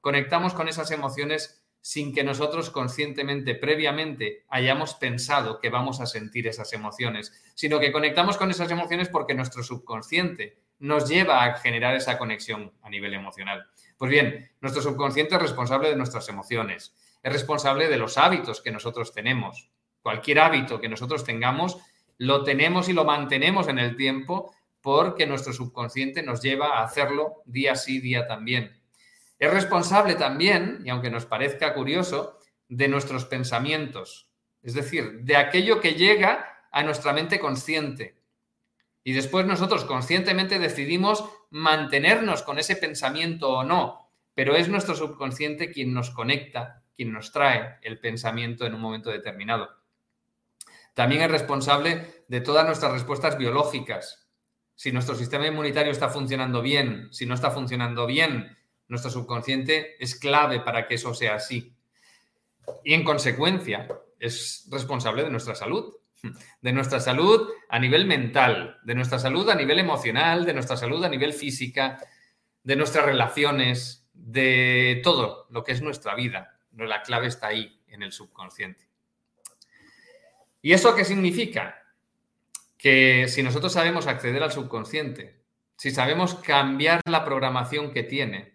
conectamos 0.00 0.54
con 0.54 0.68
esas 0.68 0.92
emociones 0.92 1.61
sin 1.82 2.14
que 2.14 2.22
nosotros 2.22 2.70
conscientemente, 2.70 3.56
previamente, 3.56 4.44
hayamos 4.48 4.94
pensado 4.94 5.58
que 5.58 5.68
vamos 5.68 6.00
a 6.00 6.06
sentir 6.06 6.46
esas 6.46 6.72
emociones, 6.72 7.32
sino 7.54 7.80
que 7.80 7.90
conectamos 7.90 8.36
con 8.36 8.50
esas 8.50 8.70
emociones 8.70 9.08
porque 9.08 9.34
nuestro 9.34 9.64
subconsciente 9.64 10.62
nos 10.78 11.08
lleva 11.08 11.44
a 11.44 11.54
generar 11.54 11.96
esa 11.96 12.18
conexión 12.18 12.72
a 12.82 12.88
nivel 12.88 13.14
emocional. 13.14 13.66
Pues 13.98 14.10
bien, 14.10 14.50
nuestro 14.60 14.80
subconsciente 14.80 15.34
es 15.34 15.42
responsable 15.42 15.88
de 15.88 15.96
nuestras 15.96 16.28
emociones, 16.28 16.94
es 17.20 17.32
responsable 17.32 17.88
de 17.88 17.96
los 17.96 18.16
hábitos 18.16 18.60
que 18.60 18.70
nosotros 18.70 19.12
tenemos. 19.12 19.68
Cualquier 20.02 20.38
hábito 20.38 20.80
que 20.80 20.88
nosotros 20.88 21.24
tengamos, 21.24 21.78
lo 22.16 22.44
tenemos 22.44 22.88
y 22.88 22.92
lo 22.92 23.04
mantenemos 23.04 23.66
en 23.66 23.80
el 23.80 23.96
tiempo 23.96 24.54
porque 24.80 25.26
nuestro 25.26 25.52
subconsciente 25.52 26.22
nos 26.22 26.40
lleva 26.40 26.78
a 26.78 26.84
hacerlo 26.84 27.42
día 27.44 27.74
sí, 27.74 28.00
día 28.00 28.26
también. 28.28 28.81
Es 29.42 29.52
responsable 29.52 30.14
también, 30.14 30.82
y 30.84 30.90
aunque 30.90 31.10
nos 31.10 31.26
parezca 31.26 31.74
curioso, 31.74 32.38
de 32.68 32.86
nuestros 32.86 33.24
pensamientos, 33.24 34.30
es 34.62 34.72
decir, 34.72 35.22
de 35.22 35.34
aquello 35.34 35.80
que 35.80 35.94
llega 35.94 36.68
a 36.70 36.84
nuestra 36.84 37.12
mente 37.12 37.40
consciente. 37.40 38.22
Y 39.02 39.14
después 39.14 39.44
nosotros 39.44 39.84
conscientemente 39.84 40.60
decidimos 40.60 41.28
mantenernos 41.50 42.44
con 42.44 42.60
ese 42.60 42.76
pensamiento 42.76 43.50
o 43.50 43.64
no, 43.64 44.12
pero 44.32 44.54
es 44.54 44.68
nuestro 44.68 44.94
subconsciente 44.94 45.72
quien 45.72 45.92
nos 45.92 46.10
conecta, 46.10 46.84
quien 46.94 47.12
nos 47.12 47.32
trae 47.32 47.78
el 47.82 47.98
pensamiento 47.98 48.64
en 48.64 48.74
un 48.74 48.80
momento 48.80 49.10
determinado. 49.10 49.70
También 50.94 51.20
es 51.20 51.30
responsable 51.32 52.24
de 52.28 52.40
todas 52.42 52.64
nuestras 52.64 52.92
respuestas 52.92 53.36
biológicas. 53.36 54.30
Si 54.76 54.92
nuestro 54.92 55.16
sistema 55.16 55.48
inmunitario 55.48 55.90
está 55.90 56.10
funcionando 56.10 56.62
bien, 56.62 57.08
si 57.10 57.26
no 57.26 57.34
está 57.34 57.50
funcionando 57.50 58.06
bien, 58.06 58.56
nuestro 58.92 59.10
subconsciente 59.10 59.96
es 59.98 60.14
clave 60.14 60.60
para 60.60 60.86
que 60.86 60.94
eso 60.94 61.14
sea 61.14 61.34
así. 61.34 61.74
Y 62.84 62.94
en 62.94 63.02
consecuencia, 63.02 63.88
es 64.20 64.68
responsable 64.70 65.24
de 65.24 65.30
nuestra 65.30 65.56
salud 65.56 65.96
de 66.60 66.72
nuestra 66.72 67.00
salud 67.00 67.48
a 67.68 67.78
nivel 67.78 68.06
mental, 68.06 68.78
de 68.84 68.94
nuestra 68.94 69.18
salud 69.18 69.48
a 69.50 69.54
nivel 69.54 69.78
emocional, 69.78 70.44
de 70.44 70.54
nuestra 70.54 70.76
salud 70.76 71.02
a 71.04 71.08
nivel 71.08 71.32
física, 71.32 71.98
de 72.62 72.76
nuestras 72.76 73.04
relaciones, 73.04 74.08
de 74.12 75.00
todo 75.02 75.48
lo 75.50 75.64
que 75.64 75.72
es 75.72 75.82
nuestra 75.82 76.14
vida. 76.14 76.60
La 76.76 77.02
clave 77.02 77.26
está 77.26 77.48
ahí, 77.48 77.80
en 77.88 78.02
el 78.02 78.12
subconsciente. 78.12 78.86
¿Y 80.62 80.72
eso 80.72 80.94
qué 80.94 81.04
significa? 81.04 81.82
Que 82.78 83.26
si 83.28 83.42
nosotros 83.42 83.72
sabemos 83.72 84.06
acceder 84.06 84.42
al 84.42 84.52
subconsciente, 84.52 85.42
si 85.76 85.90
sabemos 85.90 86.36
cambiar 86.36 87.00
la 87.04 87.24
programación 87.24 87.92
que 87.92 88.04
tiene, 88.04 88.51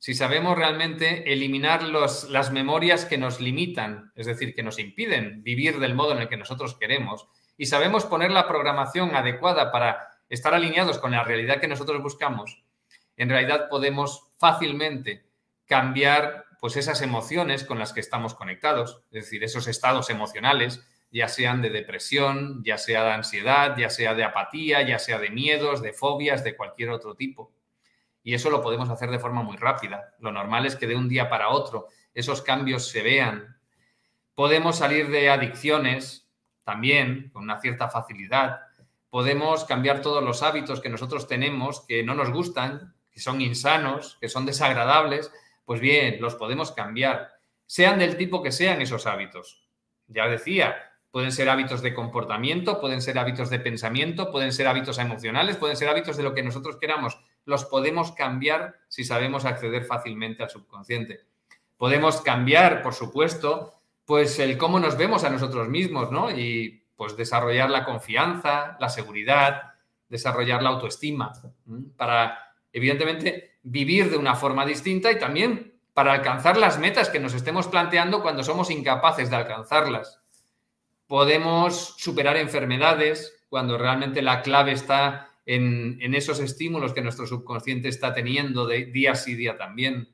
si 0.00 0.14
sabemos 0.14 0.56
realmente 0.56 1.30
eliminar 1.30 1.82
las 1.82 2.50
memorias 2.52 3.04
que 3.04 3.18
nos 3.18 3.38
limitan, 3.38 4.12
es 4.16 4.24
decir, 4.24 4.54
que 4.54 4.62
nos 4.62 4.78
impiden 4.78 5.42
vivir 5.42 5.78
del 5.78 5.94
modo 5.94 6.12
en 6.12 6.18
el 6.22 6.28
que 6.28 6.38
nosotros 6.38 6.74
queremos, 6.74 7.28
y 7.58 7.66
sabemos 7.66 8.06
poner 8.06 8.30
la 8.30 8.48
programación 8.48 9.14
adecuada 9.14 9.70
para 9.70 10.08
estar 10.30 10.54
alineados 10.54 10.98
con 10.98 11.10
la 11.10 11.22
realidad 11.22 11.60
que 11.60 11.68
nosotros 11.68 12.02
buscamos, 12.02 12.64
en 13.18 13.28
realidad 13.28 13.68
podemos 13.68 14.28
fácilmente 14.38 15.26
cambiar 15.66 16.46
pues 16.62 16.78
esas 16.78 17.02
emociones 17.02 17.64
con 17.64 17.78
las 17.78 17.92
que 17.92 18.00
estamos 18.00 18.34
conectados, 18.34 19.02
es 19.10 19.24
decir, 19.24 19.44
esos 19.44 19.68
estados 19.68 20.08
emocionales, 20.08 20.82
ya 21.12 21.28
sean 21.28 21.60
de 21.60 21.68
depresión, 21.68 22.62
ya 22.64 22.78
sea 22.78 23.04
de 23.04 23.12
ansiedad, 23.12 23.76
ya 23.76 23.90
sea 23.90 24.14
de 24.14 24.24
apatía, 24.24 24.80
ya 24.80 24.98
sea 24.98 25.18
de 25.18 25.28
miedos, 25.28 25.82
de 25.82 25.92
fobias, 25.92 26.42
de 26.42 26.56
cualquier 26.56 26.88
otro 26.88 27.16
tipo. 27.16 27.52
Y 28.22 28.34
eso 28.34 28.50
lo 28.50 28.62
podemos 28.62 28.90
hacer 28.90 29.10
de 29.10 29.18
forma 29.18 29.42
muy 29.42 29.56
rápida. 29.56 30.14
Lo 30.18 30.32
normal 30.32 30.66
es 30.66 30.76
que 30.76 30.86
de 30.86 30.96
un 30.96 31.08
día 31.08 31.30
para 31.30 31.48
otro 31.48 31.88
esos 32.14 32.42
cambios 32.42 32.88
se 32.88 33.02
vean. 33.02 33.58
Podemos 34.34 34.76
salir 34.76 35.08
de 35.10 35.30
adicciones 35.30 36.28
también 36.64 37.30
con 37.32 37.42
una 37.44 37.60
cierta 37.60 37.88
facilidad. 37.88 38.60
Podemos 39.08 39.64
cambiar 39.64 40.02
todos 40.02 40.22
los 40.22 40.42
hábitos 40.42 40.80
que 40.80 40.88
nosotros 40.88 41.26
tenemos 41.26 41.84
que 41.86 42.02
no 42.02 42.14
nos 42.14 42.30
gustan, 42.30 42.94
que 43.10 43.20
son 43.20 43.40
insanos, 43.40 44.18
que 44.20 44.28
son 44.28 44.46
desagradables. 44.46 45.32
Pues 45.64 45.80
bien, 45.80 46.20
los 46.20 46.34
podemos 46.34 46.72
cambiar, 46.72 47.32
sean 47.66 47.98
del 47.98 48.16
tipo 48.16 48.42
que 48.42 48.52
sean 48.52 48.82
esos 48.82 49.06
hábitos. 49.06 49.68
Ya 50.08 50.26
decía, 50.26 50.76
pueden 51.10 51.32
ser 51.32 51.48
hábitos 51.48 51.82
de 51.82 51.94
comportamiento, 51.94 52.80
pueden 52.80 53.00
ser 53.00 53.18
hábitos 53.18 53.50
de 53.50 53.60
pensamiento, 53.60 54.30
pueden 54.30 54.52
ser 54.52 54.66
hábitos 54.66 54.98
emocionales, 54.98 55.56
pueden 55.56 55.76
ser 55.76 55.88
hábitos 55.88 56.16
de 56.16 56.22
lo 56.22 56.34
que 56.34 56.42
nosotros 56.42 56.76
queramos 56.80 57.20
los 57.44 57.64
podemos 57.64 58.12
cambiar 58.12 58.76
si 58.88 59.04
sabemos 59.04 59.44
acceder 59.44 59.84
fácilmente 59.84 60.42
al 60.42 60.50
subconsciente. 60.50 61.20
Podemos 61.76 62.20
cambiar, 62.20 62.82
por 62.82 62.94
supuesto, 62.94 63.74
pues 64.04 64.38
el 64.38 64.58
cómo 64.58 64.80
nos 64.80 64.96
vemos 64.96 65.24
a 65.24 65.30
nosotros 65.30 65.68
mismos, 65.68 66.10
¿no? 66.10 66.30
Y 66.30 66.84
pues 66.96 67.16
desarrollar 67.16 67.70
la 67.70 67.84
confianza, 67.84 68.76
la 68.78 68.88
seguridad, 68.88 69.72
desarrollar 70.08 70.62
la 70.62 70.70
autoestima, 70.70 71.32
para, 71.96 72.54
evidentemente, 72.72 73.58
vivir 73.62 74.10
de 74.10 74.16
una 74.18 74.34
forma 74.34 74.66
distinta 74.66 75.10
y 75.10 75.18
también 75.18 75.80
para 75.94 76.12
alcanzar 76.12 76.56
las 76.56 76.78
metas 76.78 77.08
que 77.08 77.20
nos 77.20 77.34
estemos 77.34 77.68
planteando 77.68 78.22
cuando 78.22 78.42
somos 78.42 78.70
incapaces 78.70 79.30
de 79.30 79.36
alcanzarlas. 79.36 80.20
Podemos 81.06 81.94
superar 81.96 82.36
enfermedades 82.36 83.44
cuando 83.48 83.78
realmente 83.78 84.22
la 84.22 84.42
clave 84.42 84.72
está 84.72 85.29
en, 85.54 86.14
esos 86.14 86.38
estímulos 86.38 86.92
que 86.92 87.02
nuestro 87.02 87.26
subconsciente 87.26 87.88
está 87.88 88.14
teniendo 88.14 88.66
de 88.66 88.86
día 88.86 89.16
sí 89.16 89.34
día 89.34 89.56
también. 89.56 90.08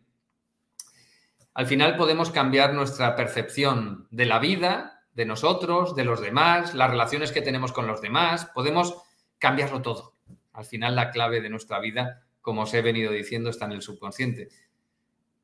Al 1.52 1.66
final 1.66 1.96
podemos 1.96 2.30
cambiar 2.30 2.72
nuestra 2.72 3.14
percepción 3.16 4.06
de 4.10 4.24
la 4.24 4.38
vida, 4.38 5.04
de 5.12 5.26
nosotros, 5.26 5.94
de 5.94 6.04
los 6.04 6.22
demás, 6.22 6.74
las 6.74 6.90
relaciones 6.90 7.32
que 7.32 7.42
tenemos 7.42 7.72
con 7.72 7.86
los 7.86 8.00
demás, 8.00 8.46
podemos 8.54 9.02
cambiarlo 9.38 9.82
todo. 9.82 10.14
Al 10.54 10.64
final 10.64 10.96
la 10.96 11.10
clave 11.10 11.42
de 11.42 11.50
nuestra 11.50 11.80
vida, 11.80 12.22
como 12.40 12.62
os 12.62 12.72
he 12.72 12.80
venido 12.80 13.12
diciendo, 13.12 13.50
está 13.50 13.66
en 13.66 13.72
el 13.72 13.82
subconsciente. 13.82 14.48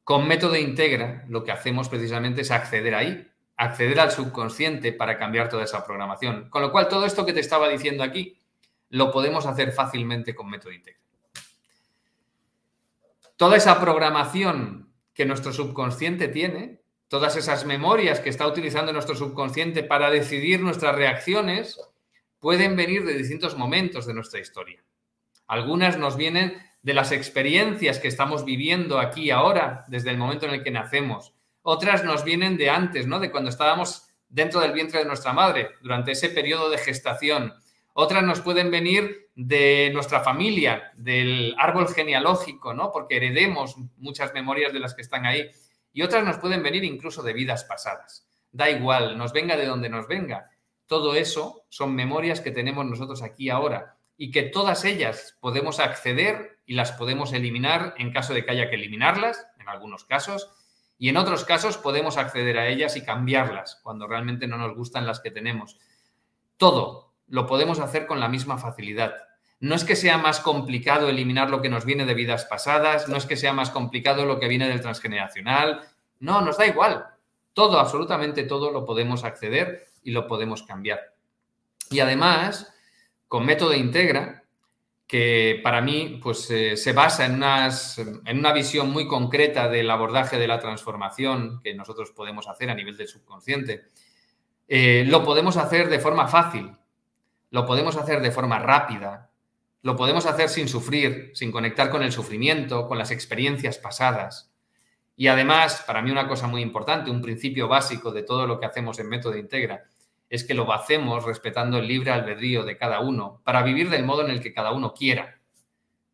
Con 0.04 0.26
método 0.26 0.56
integra, 0.56 1.26
lo 1.28 1.44
que 1.44 1.52
hacemos 1.52 1.90
precisamente 1.90 2.40
es 2.40 2.50
acceder 2.50 2.94
ahí, 2.94 3.28
acceder 3.56 4.00
al 4.00 4.10
subconsciente 4.10 4.92
para 4.92 5.18
cambiar 5.18 5.50
toda 5.50 5.64
esa 5.64 5.84
programación. 5.84 6.48
Con 6.48 6.62
lo 6.62 6.72
cual, 6.72 6.88
todo 6.88 7.04
esto 7.04 7.26
que 7.26 7.34
te 7.34 7.40
estaba 7.40 7.68
diciendo 7.68 8.02
aquí, 8.02 8.41
lo 8.92 9.10
podemos 9.10 9.46
hacer 9.46 9.72
fácilmente 9.72 10.34
con 10.34 10.50
método 10.50 10.70
Integra. 10.72 11.00
Toda 13.36 13.56
esa 13.56 13.80
programación 13.80 14.92
que 15.14 15.24
nuestro 15.24 15.50
subconsciente 15.52 16.28
tiene, 16.28 16.82
todas 17.08 17.36
esas 17.36 17.64
memorias 17.64 18.20
que 18.20 18.28
está 18.28 18.46
utilizando 18.46 18.92
nuestro 18.92 19.14
subconsciente 19.14 19.82
para 19.82 20.10
decidir 20.10 20.60
nuestras 20.60 20.94
reacciones, 20.94 21.80
pueden 22.38 22.76
venir 22.76 23.06
de 23.06 23.14
distintos 23.14 23.56
momentos 23.56 24.04
de 24.06 24.12
nuestra 24.12 24.40
historia. 24.40 24.84
Algunas 25.46 25.96
nos 25.96 26.18
vienen 26.18 26.62
de 26.82 26.92
las 26.92 27.12
experiencias 27.12 27.98
que 27.98 28.08
estamos 28.08 28.44
viviendo 28.44 28.98
aquí 28.98 29.30
ahora, 29.30 29.86
desde 29.88 30.10
el 30.10 30.18
momento 30.18 30.44
en 30.44 30.52
el 30.52 30.62
que 30.62 30.70
nacemos. 30.70 31.32
Otras 31.62 32.04
nos 32.04 32.24
vienen 32.24 32.58
de 32.58 32.68
antes, 32.68 33.06
¿no? 33.06 33.20
De 33.20 33.30
cuando 33.30 33.48
estábamos 33.48 34.08
dentro 34.28 34.60
del 34.60 34.72
vientre 34.72 34.98
de 34.98 35.06
nuestra 35.06 35.32
madre, 35.32 35.70
durante 35.80 36.12
ese 36.12 36.28
periodo 36.28 36.68
de 36.68 36.76
gestación, 36.76 37.54
otras 37.94 38.22
nos 38.22 38.40
pueden 38.40 38.70
venir 38.70 39.30
de 39.34 39.90
nuestra 39.92 40.20
familia, 40.20 40.92
del 40.96 41.54
árbol 41.58 41.88
genealógico, 41.88 42.74
¿no? 42.74 42.90
Porque 42.90 43.16
heredemos 43.16 43.76
muchas 43.98 44.32
memorias 44.32 44.72
de 44.72 44.80
las 44.80 44.94
que 44.94 45.02
están 45.02 45.26
ahí. 45.26 45.50
Y 45.92 46.02
otras 46.02 46.24
nos 46.24 46.38
pueden 46.38 46.62
venir 46.62 46.84
incluso 46.84 47.22
de 47.22 47.32
vidas 47.32 47.64
pasadas. 47.64 48.26
Da 48.50 48.70
igual, 48.70 49.18
nos 49.18 49.32
venga 49.32 49.56
de 49.56 49.66
donde 49.66 49.88
nos 49.88 50.08
venga. 50.08 50.50
Todo 50.86 51.14
eso 51.14 51.64
son 51.68 51.94
memorias 51.94 52.40
que 52.40 52.50
tenemos 52.50 52.84
nosotros 52.84 53.22
aquí 53.22 53.50
ahora 53.50 53.96
y 54.16 54.30
que 54.30 54.42
todas 54.42 54.84
ellas 54.84 55.36
podemos 55.40 55.80
acceder 55.80 56.60
y 56.66 56.74
las 56.74 56.92
podemos 56.92 57.32
eliminar 57.32 57.94
en 57.98 58.12
caso 58.12 58.34
de 58.34 58.44
que 58.44 58.52
haya 58.52 58.70
que 58.70 58.76
eliminarlas, 58.76 59.46
en 59.58 59.68
algunos 59.68 60.04
casos, 60.04 60.50
y 60.98 61.08
en 61.08 61.16
otros 61.16 61.44
casos 61.44 61.78
podemos 61.78 62.16
acceder 62.16 62.58
a 62.58 62.68
ellas 62.68 62.96
y 62.96 63.04
cambiarlas 63.04 63.80
cuando 63.82 64.06
realmente 64.06 64.46
no 64.46 64.58
nos 64.58 64.76
gustan 64.76 65.06
las 65.06 65.20
que 65.20 65.30
tenemos. 65.30 65.78
Todo, 66.56 67.11
lo 67.32 67.46
podemos 67.46 67.80
hacer 67.80 68.06
con 68.06 68.20
la 68.20 68.28
misma 68.28 68.58
facilidad. 68.58 69.14
No 69.58 69.74
es 69.74 69.84
que 69.84 69.96
sea 69.96 70.18
más 70.18 70.38
complicado 70.38 71.08
eliminar 71.08 71.48
lo 71.48 71.62
que 71.62 71.70
nos 71.70 71.86
viene 71.86 72.04
de 72.04 72.12
vidas 72.12 72.44
pasadas, 72.44 73.08
no 73.08 73.16
es 73.16 73.24
que 73.24 73.38
sea 73.38 73.54
más 73.54 73.70
complicado 73.70 74.26
lo 74.26 74.38
que 74.38 74.48
viene 74.48 74.68
del 74.68 74.82
transgeneracional, 74.82 75.80
no, 76.20 76.42
nos 76.42 76.58
da 76.58 76.66
igual. 76.66 77.06
Todo, 77.54 77.80
absolutamente 77.80 78.42
todo 78.42 78.70
lo 78.70 78.84
podemos 78.84 79.24
acceder 79.24 79.86
y 80.02 80.10
lo 80.10 80.26
podemos 80.26 80.62
cambiar. 80.62 81.14
Y 81.88 82.00
además, 82.00 82.70
con 83.28 83.46
método 83.46 83.72
integra, 83.72 84.44
que 85.06 85.58
para 85.64 85.80
mí 85.80 86.20
pues, 86.22 86.50
eh, 86.50 86.76
se 86.76 86.92
basa 86.92 87.24
en, 87.24 87.36
unas, 87.36 87.98
en, 87.98 88.38
una 88.38 88.52
visión 88.52 88.90
muy 88.90 89.06
concreta 89.06 89.70
del 89.70 89.90
abordaje 89.90 90.38
de 90.38 90.48
la 90.48 90.60
transformación 90.60 91.62
que 91.62 91.72
nosotros 91.72 92.10
podemos 92.10 92.46
hacer 92.46 92.68
a 92.68 92.74
nivel 92.74 92.98
del 92.98 93.08
subconsciente, 93.08 93.84
eh, 94.68 95.04
lo 95.06 95.24
podemos 95.24 95.56
hacer 95.56 95.88
de 95.88 95.98
forma 95.98 96.28
fácil, 96.28 96.72
lo 97.52 97.66
podemos 97.66 97.96
hacer 97.96 98.22
de 98.22 98.30
forma 98.30 98.58
rápida, 98.58 99.30
lo 99.82 99.94
podemos 99.94 100.24
hacer 100.24 100.48
sin 100.48 100.68
sufrir, 100.68 101.32
sin 101.34 101.52
conectar 101.52 101.90
con 101.90 102.02
el 102.02 102.10
sufrimiento, 102.10 102.88
con 102.88 102.96
las 102.96 103.10
experiencias 103.10 103.76
pasadas. 103.76 104.50
Y 105.16 105.28
además, 105.28 105.84
para 105.86 106.00
mí 106.00 106.10
una 106.10 106.26
cosa 106.26 106.46
muy 106.46 106.62
importante, 106.62 107.10
un 107.10 107.20
principio 107.20 107.68
básico 107.68 108.10
de 108.10 108.22
todo 108.22 108.46
lo 108.46 108.58
que 108.58 108.64
hacemos 108.64 108.98
en 108.98 109.10
Método 109.10 109.36
Integra, 109.36 109.84
es 110.30 110.44
que 110.44 110.54
lo 110.54 110.72
hacemos 110.72 111.24
respetando 111.24 111.76
el 111.76 111.86
libre 111.86 112.10
albedrío 112.10 112.64
de 112.64 112.78
cada 112.78 113.00
uno 113.00 113.42
para 113.44 113.62
vivir 113.62 113.90
del 113.90 114.04
modo 114.04 114.24
en 114.24 114.30
el 114.30 114.40
que 114.40 114.54
cada 114.54 114.72
uno 114.72 114.94
quiera. 114.94 115.38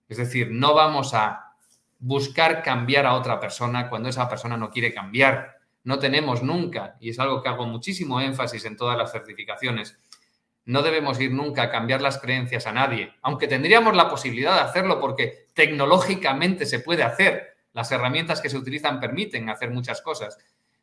Es 0.09 0.19
decir, 0.19 0.49
no 0.51 0.75
vamos 0.75 1.15
a 1.15 1.55
buscar 2.01 2.65
cambiar 2.65 3.07
a 3.07 3.15
otra 3.15 3.39
persona 3.39 3.89
cuando 3.89 4.09
esa 4.09 4.29
persona 4.29 4.57
no 4.57 4.71
quiere 4.71 4.93
cambiar. 4.93 5.59
No 5.85 6.01
tenemos 6.01 6.43
nunca, 6.43 6.97
y 6.99 7.11
es 7.11 7.21
algo 7.21 7.45
que 7.45 7.49
hago 7.49 7.65
muchísimo 7.65 8.21
énfasis 8.21 8.65
en 8.65 8.77
todas 8.77 8.99
las 8.99 9.13
certificaciones, 9.13 9.97
no 10.69 10.83
debemos 10.83 11.19
ir 11.19 11.33
nunca 11.33 11.63
a 11.63 11.71
cambiar 11.71 12.03
las 12.03 12.19
creencias 12.19 12.67
a 12.67 12.73
nadie, 12.73 13.15
aunque 13.23 13.49
tendríamos 13.49 13.97
la 13.97 14.11
posibilidad 14.11 14.55
de 14.55 14.61
hacerlo 14.61 15.01
porque 15.01 15.47
tecnológicamente 15.55 16.67
se 16.67 16.81
puede 16.81 17.05
hacer. 17.05 17.57
Las 17.73 17.91
herramientas 17.91 18.43
que 18.43 18.51
se 18.51 18.59
utilizan 18.59 19.01
permiten 19.01 19.49
hacer 19.49 19.71
muchas 19.71 20.03
cosas. 20.03 20.37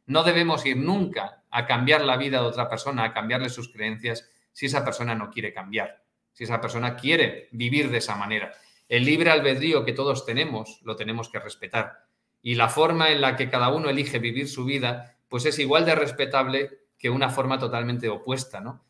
No 0.07 0.23
debemos 0.23 0.65
ir 0.65 0.77
nunca 0.77 1.43
a 1.51 1.67
cambiar 1.67 2.01
la 2.01 2.17
vida 2.17 2.41
de 2.41 2.47
otra 2.47 2.67
persona, 2.67 3.03
a 3.03 3.13
cambiarle 3.13 3.47
sus 3.49 3.71
creencias 3.71 4.27
si 4.51 4.65
esa 4.65 4.83
persona 4.83 5.13
no 5.13 5.29
quiere 5.29 5.53
cambiar, 5.53 6.01
si 6.33 6.45
esa 6.45 6.59
persona 6.59 6.95
quiere 6.95 7.47
vivir 7.51 7.91
de 7.91 7.99
esa 7.99 8.15
manera. 8.15 8.53
El 8.89 9.05
libre 9.05 9.29
albedrío 9.29 9.85
que 9.85 9.93
todos 9.93 10.25
tenemos 10.25 10.79
lo 10.81 10.95
tenemos 10.95 11.29
que 11.29 11.39
respetar. 11.39 12.07
Y 12.41 12.55
la 12.55 12.69
forma 12.69 13.11
en 13.11 13.21
la 13.21 13.35
que 13.35 13.51
cada 13.51 13.69
uno 13.69 13.91
elige 13.91 14.17
vivir 14.17 14.49
su 14.49 14.65
vida, 14.65 15.15
pues 15.29 15.45
es 15.45 15.59
igual 15.59 15.85
de 15.85 15.93
respetable 15.93 16.71
que 16.97 17.11
una 17.11 17.29
forma 17.29 17.59
totalmente 17.59 18.09
opuesta, 18.09 18.61
¿no? 18.61 18.83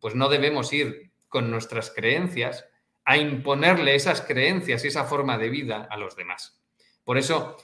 Pues 0.00 0.14
no 0.14 0.28
debemos 0.28 0.72
ir 0.72 1.12
con 1.28 1.50
nuestras 1.50 1.90
creencias 1.90 2.66
a 3.04 3.16
imponerle 3.16 3.94
esas 3.94 4.20
creencias 4.20 4.84
y 4.84 4.88
esa 4.88 5.04
forma 5.04 5.38
de 5.38 5.48
vida 5.48 5.86
a 5.90 5.96
los 5.96 6.14
demás. 6.16 6.60
Por 7.04 7.16
eso, 7.16 7.56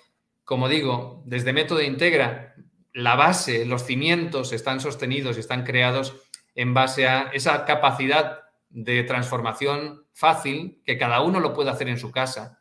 como 0.45 0.69
digo, 0.69 1.23
desde 1.27 1.53
Método 1.53 1.83
Integra, 1.83 2.55
la 2.93 3.17
base, 3.17 3.67
los 3.67 3.85
cimientos 3.85 4.53
están 4.53 4.81
sostenidos 4.81 5.37
y 5.37 5.41
están 5.41 5.65
creados 5.65 6.17
en 6.55 6.73
base 6.73 7.07
a 7.07 7.31
esa 7.33 7.65
capacidad 7.65 8.41
de 8.71 9.03
transformación 9.03 10.07
fácil, 10.13 10.81
que 10.85 10.97
cada 10.97 11.21
uno 11.21 11.41
lo 11.41 11.53
puede 11.53 11.71
hacer 11.71 11.89
en 11.89 11.99
su 11.99 12.11
casa, 12.11 12.61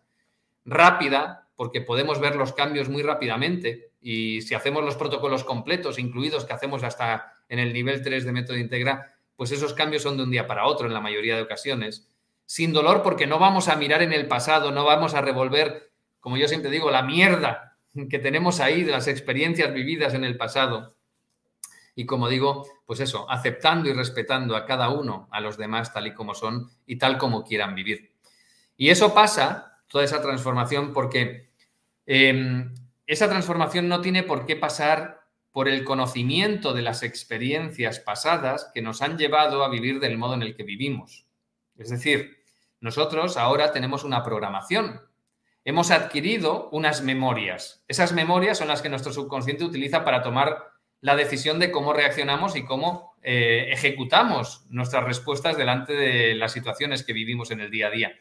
rápida, 0.65 1.49
porque 1.55 1.81
podemos 1.81 2.19
ver 2.19 2.35
los 2.35 2.53
cambios 2.53 2.89
muy 2.89 3.03
rápidamente 3.03 3.91
y 4.01 4.41
si 4.41 4.55
hacemos 4.55 4.83
los 4.83 4.95
protocolos 4.95 5.43
completos, 5.43 5.99
incluidos 5.99 6.45
que 6.45 6.53
hacemos 6.53 6.83
hasta 6.83 7.31
en 7.47 7.59
el 7.59 7.71
nivel 7.71 8.01
3 8.01 8.25
de 8.25 8.31
Método 8.31 8.57
Integra, 8.57 9.12
pues 9.35 9.51
esos 9.51 9.73
cambios 9.73 10.03
son 10.03 10.17
de 10.17 10.23
un 10.23 10.31
día 10.31 10.47
para 10.47 10.65
otro 10.65 10.87
en 10.87 10.93
la 10.93 11.01
mayoría 11.01 11.35
de 11.35 11.41
ocasiones. 11.41 12.09
Sin 12.45 12.73
dolor 12.73 13.01
porque 13.03 13.27
no 13.27 13.39
vamos 13.39 13.67
a 13.67 13.75
mirar 13.75 14.01
en 14.01 14.13
el 14.13 14.27
pasado, 14.27 14.71
no 14.71 14.83
vamos 14.83 15.13
a 15.13 15.21
revolver, 15.21 15.91
como 16.19 16.37
yo 16.37 16.47
siempre 16.47 16.71
digo, 16.71 16.91
la 16.91 17.03
mierda 17.03 17.77
que 18.09 18.19
tenemos 18.19 18.59
ahí 18.59 18.83
las 18.83 19.07
experiencias 19.07 19.73
vividas 19.73 20.13
en 20.13 20.23
el 20.23 20.37
pasado. 20.37 20.95
Y 21.95 22.05
como 22.05 22.27
digo, 22.27 22.65
pues 22.85 22.99
eso, 22.99 23.29
aceptando 23.29 23.87
y 23.89 23.93
respetando 23.93 24.55
a 24.55 24.65
cada 24.65 24.89
uno, 24.89 25.27
a 25.31 25.39
los 25.41 25.57
demás 25.57 25.93
tal 25.93 26.07
y 26.07 26.13
como 26.13 26.33
son 26.33 26.71
y 26.87 26.97
tal 26.97 27.17
como 27.17 27.43
quieran 27.43 27.75
vivir. 27.75 28.11
Y 28.75 28.89
eso 28.89 29.13
pasa, 29.13 29.79
toda 29.87 30.03
esa 30.03 30.21
transformación 30.21 30.91
porque 30.91 31.51
em, 32.07 32.73
esa 33.05 33.29
transformación 33.29 33.87
no 33.87 34.01
tiene 34.01 34.23
por 34.23 34.45
qué 34.47 34.55
pasar 34.55 35.22
por 35.53 35.69
el 35.69 35.86
conocimiento 35.86 36.74
de 36.74 36.81
las 36.81 37.03
experiencias 37.03 38.00
pasadas 38.00 38.72
que 38.74 38.81
nos 38.81 39.01
han 39.03 39.17
llevado 39.17 39.63
a 39.63 39.69
vivir 39.69 40.00
del 40.00 40.17
modo 40.17 40.33
en 40.33 40.41
el 40.41 40.55
que 40.55 40.63
vivimos. 40.63 41.27
Es 41.77 41.89
decir, 41.89 42.43
nosotros 42.81 43.38
ahora 43.38 43.72
tenemos 43.72 44.03
una 44.03 44.24
programación. 44.24 45.00
Hemos 45.63 45.91
adquirido 45.91 46.69
unas 46.72 47.03
memorias. 47.03 47.86
Esas 47.88 48.13
memorias 48.13 48.57
son 48.57 48.67
las 48.67 48.81
que 48.81 48.89
nuestro 48.89 49.13
subconsciente 49.13 49.63
utiliza 49.63 50.03
para 50.03 50.24
tomar 50.24 50.57
la 51.01 51.15
decisión 51.15 51.60
de 51.60 51.72
cómo 51.72 51.93
reaccionamos 51.93 52.55
y 52.55 52.65
cómo 52.65 53.13
eh, 53.22 53.67
ejecutamos 53.72 54.65
nuestras 54.69 55.03
respuestas 55.03 55.55
delante 55.55 55.93
de 55.93 56.33
las 56.33 56.51
situaciones 56.51 57.03
que 57.03 57.13
vivimos 57.13 57.51
en 57.51 57.62
el 57.62 57.69
día 57.69 57.88
a 57.88 57.91
día. 57.91 58.12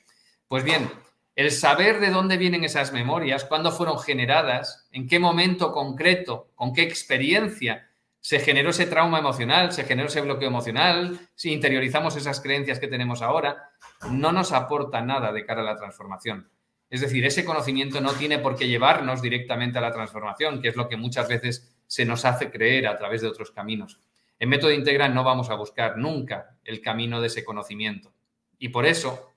Pues 0.49 0.65
bien, 0.65 0.91
el 1.35 1.51
saber 1.51 2.01
de 2.01 2.11
dónde 2.11 2.37
vienen 2.37 2.65
esas 2.65 2.93
memorias, 2.93 3.45
cuándo 3.45 3.73
fueron 3.73 3.99
generadas, 3.99 4.87
en 4.93 5.09
qué 5.09 5.19
momento 5.19 5.73
concreto, 5.73 6.51
con 6.55 6.73
qué 6.73 6.83
experiencia 6.83 7.89
se 8.21 8.39
generó 8.39 8.71
ese 8.71 8.87
trauma 8.87 9.19
emocional, 9.19 9.73
se 9.73 9.85
generó 9.85 10.09
ese 10.09 10.21
bloqueo 10.21 10.49
emocional, 10.49 11.19
si 11.35 11.53
interiorizamos 11.53 12.17
esas 12.17 12.41
creencias 12.41 12.79
que 12.79 12.87
tenemos 12.87 13.21
ahora, 13.23 13.71
no 14.11 14.31
nos 14.31 14.53
aporta 14.53 15.01
nada 15.01 15.33
de 15.33 15.45
cara 15.45 15.63
a 15.63 15.65
la 15.65 15.77
transformación. 15.77 16.49
Es 16.89 17.01
decir, 17.01 17.25
ese 17.25 17.45
conocimiento 17.45 18.01
no 18.01 18.13
tiene 18.13 18.39
por 18.39 18.55
qué 18.55 18.69
llevarnos 18.69 19.23
directamente 19.23 19.79
a 19.79 19.81
la 19.81 19.93
transformación, 19.93 20.61
que 20.61 20.69
es 20.69 20.77
lo 20.77 20.89
que 20.89 20.97
muchas 20.97 21.27
veces 21.27 21.75
se 21.87 22.05
nos 22.05 22.25
hace 22.25 22.51
creer 22.51 22.87
a 22.87 22.97
través 22.97 23.23
de 23.23 23.29
otros 23.29 23.51
caminos. 23.51 23.99
En 24.39 24.51
método 24.51 24.73
integral 24.73 25.15
no 25.15 25.25
vamos 25.25 25.51
a 25.51 25.55
buscar 25.55 25.97
nunca 25.97 26.59
el 26.65 26.81
camino 26.81 27.21
de 27.21 27.29
ese 27.29 27.45
conocimiento. 27.45 28.13
Y 28.59 28.69
por 28.69 28.87
eso 28.87 29.32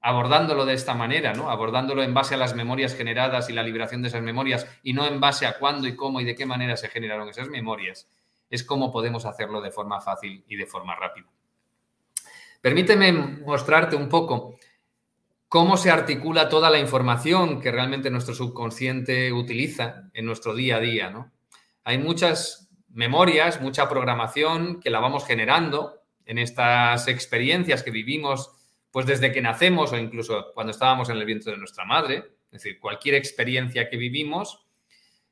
abordándolo 0.00 0.64
de 0.64 0.74
esta 0.74 0.94
manera, 0.94 1.34
¿no? 1.34 1.50
Abordándolo 1.50 2.02
en 2.02 2.14
base 2.14 2.34
a 2.34 2.38
las 2.38 2.54
memorias 2.54 2.94
generadas 2.94 3.50
y 3.50 3.52
la 3.52 3.62
liberación 3.62 4.02
de 4.02 4.08
esas 4.08 4.22
memorias 4.22 4.66
y 4.82 4.92
no 4.92 5.06
en 5.06 5.20
base 5.20 5.46
a 5.46 5.58
cuándo 5.58 5.86
y 5.86 5.96
cómo 5.96 6.20
y 6.20 6.24
de 6.24 6.34
qué 6.34 6.46
manera 6.46 6.76
se 6.76 6.88
generaron 6.88 7.28
esas 7.28 7.48
memorias, 7.48 8.08
es 8.48 8.64
cómo 8.64 8.90
podemos 8.90 9.26
hacerlo 9.26 9.60
de 9.60 9.70
forma 9.70 10.00
fácil 10.00 10.44
y 10.48 10.56
de 10.56 10.66
forma 10.66 10.96
rápida. 10.96 11.26
Permíteme 12.60 13.12
mostrarte 13.12 13.96
un 13.96 14.08
poco 14.08 14.56
cómo 15.48 15.76
se 15.76 15.90
articula 15.90 16.48
toda 16.48 16.70
la 16.70 16.78
información 16.78 17.60
que 17.60 17.72
realmente 17.72 18.10
nuestro 18.10 18.34
subconsciente 18.34 19.32
utiliza 19.32 20.10
en 20.14 20.24
nuestro 20.26 20.54
día 20.54 20.76
a 20.76 20.80
día, 20.80 21.10
¿no? 21.10 21.30
Hay 21.84 21.98
muchas 21.98 22.70
memorias, 22.88 23.60
mucha 23.60 23.88
programación 23.88 24.80
que 24.80 24.90
la 24.90 25.00
vamos 25.00 25.26
generando 25.26 26.02
en 26.24 26.38
estas 26.38 27.08
experiencias 27.08 27.82
que 27.82 27.90
vivimos 27.90 28.52
pues 28.90 29.06
desde 29.06 29.32
que 29.32 29.40
nacemos 29.40 29.92
o 29.92 29.98
incluso 29.98 30.52
cuando 30.54 30.72
estábamos 30.72 31.08
en 31.08 31.16
el 31.16 31.24
vientre 31.24 31.52
de 31.52 31.58
nuestra 31.58 31.84
madre, 31.84 32.24
es 32.50 32.62
decir, 32.62 32.80
cualquier 32.80 33.14
experiencia 33.14 33.88
que 33.88 33.96
vivimos 33.96 34.66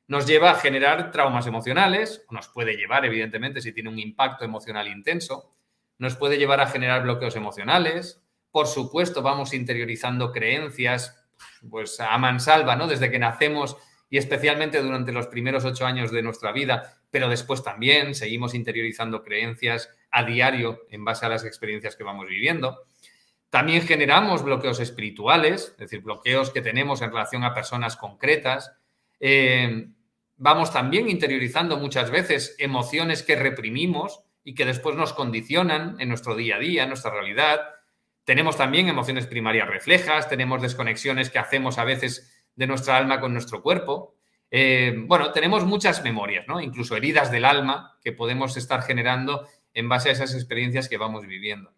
nos 0.07 0.25
lleva 0.25 0.51
a 0.51 0.55
generar 0.55 1.11
traumas 1.11 1.45
emocionales, 1.45 2.25
nos 2.31 2.47
puede 2.47 2.75
llevar, 2.75 3.05
evidentemente, 3.05 3.61
si 3.61 3.73
tiene 3.73 3.89
un 3.89 3.99
impacto 3.99 4.43
emocional 4.43 4.87
intenso, 4.87 5.53
nos 5.99 6.15
puede 6.15 6.37
llevar 6.37 6.61
a 6.61 6.67
generar 6.67 7.03
bloqueos 7.03 7.35
emocionales, 7.35 8.23
por 8.51 8.67
supuesto, 8.67 9.21
vamos 9.21 9.53
interiorizando 9.53 10.31
creencias, 10.31 11.23
pues 11.69 11.99
a 11.99 12.17
mansalva, 12.17 12.75
¿no? 12.75 12.87
Desde 12.87 13.11
que 13.11 13.19
nacemos 13.19 13.77
y 14.09 14.17
especialmente 14.17 14.81
durante 14.81 15.11
los 15.11 15.27
primeros 15.27 15.65
ocho 15.65 15.85
años 15.85 16.11
de 16.11 16.23
nuestra 16.23 16.51
vida, 16.51 16.99
pero 17.11 17.29
después 17.29 17.63
también 17.63 18.15
seguimos 18.15 18.55
interiorizando 18.55 19.21
creencias 19.21 19.89
a 20.09 20.23
diario 20.23 20.87
en 20.89 21.05
base 21.05 21.27
a 21.27 21.29
las 21.29 21.45
experiencias 21.45 21.95
que 21.95 22.03
vamos 22.03 22.27
viviendo. 22.27 22.88
También 23.49 23.81
generamos 23.81 24.43
bloqueos 24.43 24.79
espirituales, 24.79 25.69
es 25.71 25.77
decir, 25.77 26.01
bloqueos 26.01 26.51
que 26.51 26.61
tenemos 26.61 27.01
en 27.01 27.09
relación 27.09 27.43
a 27.43 27.53
personas 27.53 27.95
concretas. 27.95 28.71
Eh, 29.19 29.87
vamos 30.37 30.71
también 30.71 31.09
interiorizando 31.09 31.77
muchas 31.77 32.11
veces 32.11 32.55
emociones 32.59 33.23
que 33.23 33.35
reprimimos 33.35 34.21
y 34.43 34.53
que 34.53 34.65
después 34.65 34.95
nos 34.95 35.13
condicionan 35.13 35.95
en 35.99 36.09
nuestro 36.09 36.35
día 36.35 36.57
a 36.57 36.59
día, 36.59 36.83
en 36.83 36.89
nuestra 36.89 37.11
realidad. 37.11 37.61
Tenemos 38.23 38.55
también 38.55 38.87
emociones 38.87 39.25
primarias 39.25 39.67
reflejas, 39.67 40.29
tenemos 40.29 40.61
desconexiones 40.61 41.31
que 41.31 41.39
hacemos 41.39 41.79
a 41.79 41.83
veces 41.83 42.47
de 42.55 42.67
nuestra 42.67 42.97
alma 42.97 43.19
con 43.19 43.33
nuestro 43.33 43.63
cuerpo. 43.63 44.15
Eh, 44.51 44.93
bueno, 45.05 45.31
tenemos 45.31 45.65
muchas 45.65 46.03
memorias, 46.03 46.47
¿no? 46.47 46.61
Incluso 46.61 46.95
heridas 46.95 47.31
del 47.31 47.45
alma 47.45 47.97
que 48.03 48.11
podemos 48.11 48.57
estar 48.57 48.83
generando 48.83 49.47
en 49.73 49.89
base 49.89 50.09
a 50.09 50.11
esas 50.11 50.35
experiencias 50.35 50.87
que 50.87 50.97
vamos 50.97 51.25
viviendo. 51.25 51.73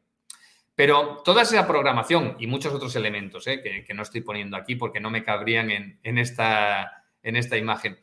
Pero 0.82 1.22
toda 1.24 1.44
esa 1.44 1.68
programación 1.68 2.36
y 2.40 2.48
muchos 2.48 2.74
otros 2.74 2.96
elementos 2.96 3.46
¿eh? 3.46 3.62
que, 3.62 3.94
no 3.94 4.02
estoy 4.02 4.22
poniendo 4.22 4.58
aquí 4.58 4.76
porque 4.76 5.00
no 5.00 5.12
me 5.12 5.24
cabrían 5.24 5.70
en, 5.70 6.18
esta, 6.18 7.04
en 7.22 7.36
esta 7.36 7.56
imagen. 7.56 8.00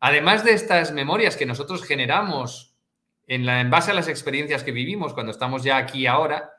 Además 0.00 0.42
de 0.42 0.54
estas 0.54 0.92
memorias 0.92 1.36
que 1.36 1.44
nosotros 1.44 1.84
generamos 1.84 2.78
en, 3.26 3.46
en 3.46 3.68
base 3.68 3.90
a 3.90 3.94
las 3.94 4.08
experiencias 4.08 4.64
que 4.64 4.72
vivimos 4.72 5.12
cuando 5.12 5.32
estamos 5.32 5.64
ya 5.64 5.76
aquí 5.76 6.06
ahora, 6.06 6.50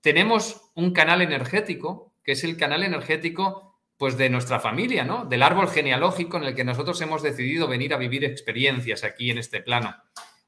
tenemos 0.00 0.72
un 0.74 0.94
canal 0.94 1.20
energético, 1.20 2.14
que 2.24 2.32
es 2.32 2.42
el 2.42 2.56
canal 2.56 2.82
energético 2.82 3.78
pues 3.98 4.16
de 4.16 4.30
nuestra 4.30 4.58
familia, 4.58 5.04
¿no? 5.04 5.26
Del 5.26 5.42
árbol 5.42 5.68
genealógico 5.68 6.38
en 6.38 6.44
el 6.44 6.54
que 6.54 6.64
nosotros 6.64 6.98
hemos 7.02 7.22
decidido 7.22 7.68
venir 7.68 7.92
a 7.92 7.98
vivir 7.98 8.24
experiencias 8.24 9.04
aquí 9.04 9.30
en 9.30 9.36
este 9.36 9.60
plano. 9.60 9.94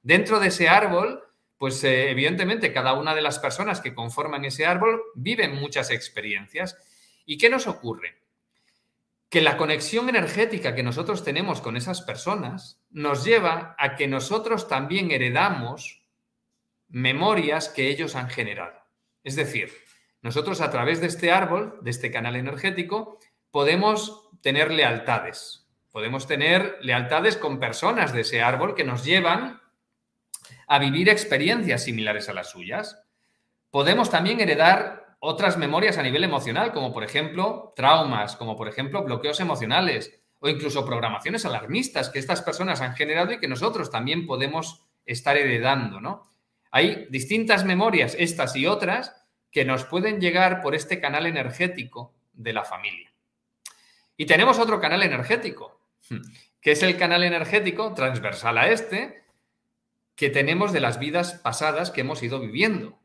Dentro 0.01 0.41
de 0.41 0.49
ese 0.49 0.71
árbol 0.71 1.26
pues 1.59 1.83
eh, 1.85 2.11
evidentemente 2.11 2.73
cada 2.73 2.93
una 2.95 3.15
de 3.15 3.23
las 3.23 3.39
personas 3.39 3.81
que 3.81 3.95
conforman 3.95 4.45
ese 4.45 4.67
árbol 4.67 5.03
viven 5.15 5.57
muchas 5.57 5.91
experiencias. 5.91 6.77
¿Y 7.25 7.39
qué 7.39 7.49
nos 7.49 7.67
ocurre? 7.67 8.23
Que 9.29 9.41
la 9.41 9.57
conexión 9.57 10.09
energética 10.09 10.75
que 10.75 10.83
nosotros 10.83 11.25
tenemos 11.25 11.61
con 11.61 11.77
esas 11.77 12.03
personas 12.03 12.81
nos 12.91 13.25
lleva 13.25 13.75
a 13.79 13.97
que 13.97 14.07
nosotros 14.07 14.69
también 14.69 15.11
heredamos 15.11 16.03
memorias 16.89 17.69
que 17.69 17.89
ellos 17.89 18.15
han 18.15 18.31
generado. 18.31 18.79
Es 19.25 19.35
decir, 19.35 19.73
nosotros 20.23 20.61
a 20.61 20.71
través 20.71 21.01
de 21.01 21.09
este 21.09 21.33
árbol, 21.33 21.79
de 21.83 21.91
este 21.91 22.11
canal 22.11 22.37
energético, 22.37 23.19
podemos 23.51 24.29
tener 24.43 24.71
lealtades. 24.71 25.67
Podemos 25.91 26.27
tener 26.27 26.79
lealtades 26.83 27.37
con 27.37 27.59
personas 27.59 28.13
de 28.13 28.21
ese 28.21 28.43
árbol 28.43 28.75
que 28.75 28.85
nos 28.85 29.05
llevan 29.05 29.61
a 30.67 30.79
vivir 30.79 31.09
experiencias 31.09 31.85
similares 31.85 32.29
a 32.29 32.33
las 32.33 32.51
suyas. 32.51 33.03
Podemos 33.71 34.11
también 34.11 34.41
heredar 34.41 35.17
otras 35.19 35.57
memorias 35.57 35.99
a 35.99 36.03
nivel 36.03 36.25
emocional, 36.25 36.73
como 36.73 36.93
por 36.93 37.05
ejemplo 37.05 37.73
traumas, 37.77 38.37
como 38.37 38.57
por 38.57 38.69
ejemplo 38.69 39.03
bloqueos 39.03 39.41
emocionales 39.41 40.21
o 40.39 40.49
incluso 40.49 40.85
programaciones 40.85 41.45
alarmistas 41.45 42.11
que 42.11 42.19
estas 42.19 42.43
personas 42.43 42.81
han 42.81 42.95
generado 42.95 43.33
y 43.33 43.39
que 43.39 43.49
nosotros 43.49 43.91
también 43.91 44.27
podemos 44.27 44.83
estar 45.07 45.37
heredando, 45.37 46.01
¿no? 46.01 46.31
Hay 46.71 47.07
distintas 47.11 47.65
memorias, 47.65 48.15
estas 48.19 48.55
y 48.57 48.67
otras, 48.67 49.15
que 49.51 49.65
nos 49.65 49.85
pueden 49.85 50.21
llegar 50.21 50.61
por 50.61 50.75
este 50.75 51.01
canal 51.01 51.27
energético 51.27 52.13
de 52.35 52.53
la 52.53 52.65
familia. 52.65 53.11
Y 54.17 54.27
tenemos 54.27 54.59
otro 54.59 54.81
canal 54.81 55.03
energético, 55.03 55.81
que 56.61 56.73
es 56.73 56.83
el 56.83 56.99
canal 56.99 57.23
energético 57.23 57.95
transversal 57.95 58.59
a 58.59 58.69
este, 58.69 59.23
que 60.17 60.31
tenemos 60.31 60.73
de 60.73 60.81
las 60.81 60.99
vidas 60.99 61.35
pasadas 61.35 61.91
que 61.91 62.01
hemos 62.01 62.23
ido 62.23 62.41
viviendo. 62.41 62.99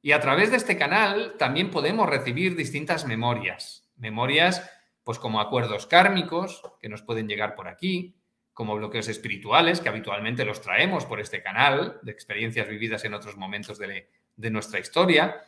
Y 0.00 0.12
a 0.12 0.20
través 0.20 0.50
de 0.50 0.56
este 0.56 0.78
canal 0.78 1.34
también 1.38 1.70
podemos 1.70 2.08
recibir 2.08 2.56
distintas 2.56 3.04
memorias. 3.04 3.88
Memorias, 3.96 4.68
pues 5.04 5.18
como 5.18 5.40
acuerdos 5.40 5.86
kármicos 5.86 6.62
que 6.80 6.88
nos 6.88 7.02
pueden 7.02 7.28
llegar 7.28 7.54
por 7.54 7.68
aquí, 7.68 8.16
como 8.54 8.74
bloqueos 8.74 9.08
espirituales 9.08 9.80
que 9.80 9.88
habitualmente 9.88 10.44
los 10.44 10.62
traemos 10.62 11.04
por 11.04 11.20
este 11.20 11.42
canal, 11.42 12.00
de 12.02 12.12
experiencias 12.12 12.66
vividas 12.66 13.04
en 13.04 13.14
otros 13.14 13.36
momentos 13.36 13.78
de, 13.78 14.08
de 14.36 14.50
nuestra 14.50 14.80
historia, 14.80 15.42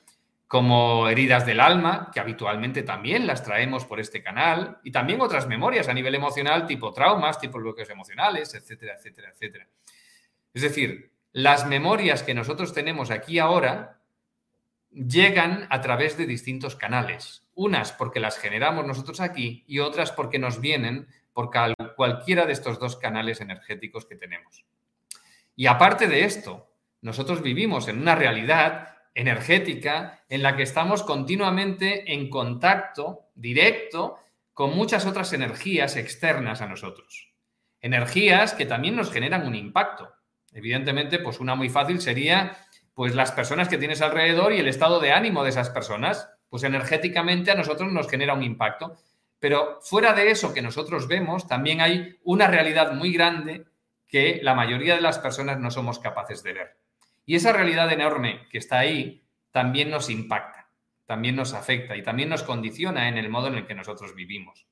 como 0.46 1.08
heridas 1.08 1.46
del 1.46 1.60
alma, 1.60 2.10
que 2.12 2.20
habitualmente 2.20 2.82
también 2.82 3.26
las 3.26 3.42
traemos 3.42 3.84
por 3.84 4.00
este 4.00 4.22
canal, 4.22 4.80
y 4.84 4.90
también 4.90 5.20
otras 5.20 5.46
memorias 5.46 5.88
a 5.88 5.94
nivel 5.94 6.14
emocional, 6.14 6.66
tipo 6.66 6.92
traumas, 6.92 7.40
tipo 7.40 7.58
bloqueos 7.58 7.88
emocionales, 7.88 8.52
etcétera, 8.54 8.96
etcétera, 8.96 9.30
etcétera. 9.30 9.66
Es 10.54 10.62
decir, 10.62 11.12
las 11.32 11.66
memorias 11.66 12.22
que 12.22 12.34
nosotros 12.34 12.72
tenemos 12.72 13.10
aquí 13.10 13.38
ahora 13.38 14.00
llegan 14.90 15.66
a 15.70 15.80
través 15.80 16.16
de 16.16 16.26
distintos 16.26 16.76
canales. 16.76 17.46
Unas 17.54 17.92
porque 17.92 18.20
las 18.20 18.38
generamos 18.38 18.86
nosotros 18.86 19.20
aquí 19.20 19.64
y 19.66 19.78
otras 19.78 20.12
porque 20.12 20.38
nos 20.38 20.60
vienen 20.60 21.08
por 21.32 21.50
cualquiera 21.96 22.46
de 22.46 22.52
estos 22.52 22.78
dos 22.78 22.96
canales 22.96 23.40
energéticos 23.40 24.06
que 24.06 24.16
tenemos. 24.16 24.64
Y 25.54 25.66
aparte 25.66 26.06
de 26.06 26.24
esto, 26.24 26.72
nosotros 27.02 27.42
vivimos 27.42 27.88
en 27.88 28.00
una 28.00 28.14
realidad 28.14 28.96
energética 29.14 30.24
en 30.28 30.42
la 30.42 30.56
que 30.56 30.62
estamos 30.62 31.02
continuamente 31.02 32.12
en 32.12 32.28
contacto 32.28 33.30
directo 33.34 34.18
con 34.54 34.74
muchas 34.74 35.06
otras 35.06 35.32
energías 35.32 35.96
externas 35.96 36.60
a 36.60 36.66
nosotros. 36.66 37.32
Energías 37.80 38.54
que 38.54 38.66
también 38.66 38.96
nos 38.96 39.10
generan 39.10 39.46
un 39.46 39.54
impacto. 39.54 40.12
Evidentemente, 40.52 41.18
pues 41.18 41.40
una 41.40 41.54
muy 41.54 41.68
fácil 41.68 42.00
sería 42.00 42.56
pues 42.94 43.14
las 43.14 43.32
personas 43.32 43.68
que 43.68 43.78
tienes 43.78 44.02
alrededor 44.02 44.52
y 44.52 44.58
el 44.58 44.68
estado 44.68 45.00
de 45.00 45.12
ánimo 45.12 45.42
de 45.42 45.50
esas 45.50 45.70
personas. 45.70 46.28
pues 46.48 46.64
energéticamente 46.64 47.52
a 47.52 47.54
nosotros 47.54 47.92
nos 47.92 48.08
genera 48.08 48.34
un 48.34 48.42
impacto. 48.42 48.96
Pero 49.38 49.78
fuera 49.80 50.12
de 50.12 50.30
eso 50.30 50.52
que 50.52 50.62
nosotros 50.62 51.06
vemos, 51.06 51.46
también 51.46 51.80
hay 51.80 52.18
una 52.24 52.48
realidad 52.48 52.92
muy 52.92 53.12
grande 53.12 53.66
que 54.08 54.40
la 54.42 54.54
mayoría 54.54 54.96
de 54.96 55.00
las 55.00 55.20
personas 55.20 55.60
no 55.60 55.70
somos 55.70 56.00
capaces 56.00 56.42
de 56.42 56.52
ver. 56.52 56.76
Y 57.24 57.36
esa 57.36 57.52
realidad 57.52 57.90
enorme 57.92 58.48
que 58.50 58.58
está 58.58 58.80
ahí 58.80 59.24
también 59.52 59.90
nos 59.90 60.10
impacta, 60.10 60.68
también 61.06 61.36
nos 61.36 61.54
afecta 61.54 61.96
y 61.96 62.02
también 62.02 62.28
nos 62.28 62.42
condiciona 62.42 63.08
en 63.08 63.16
el 63.16 63.28
modo 63.28 63.46
en 63.46 63.54
el 63.54 63.66
que 63.66 63.74
nosotros 63.74 64.14
vivimos. 64.14 64.66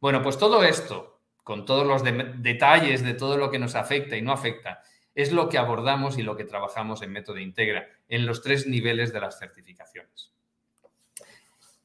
Bueno, 0.00 0.22
pues 0.22 0.38
todo 0.38 0.62
esto, 0.62 1.15
con 1.46 1.64
todos 1.64 1.86
los 1.86 2.02
detalles 2.02 3.04
de 3.04 3.14
todo 3.14 3.36
lo 3.36 3.52
que 3.52 3.60
nos 3.60 3.76
afecta 3.76 4.16
y 4.16 4.20
no 4.20 4.32
afecta, 4.32 4.82
es 5.14 5.30
lo 5.30 5.48
que 5.48 5.58
abordamos 5.58 6.18
y 6.18 6.24
lo 6.24 6.36
que 6.36 6.42
trabajamos 6.42 7.02
en 7.02 7.12
Método 7.12 7.38
Integra, 7.38 7.86
en 8.08 8.26
los 8.26 8.42
tres 8.42 8.66
niveles 8.66 9.12
de 9.12 9.20
las 9.20 9.38
certificaciones. 9.38 10.32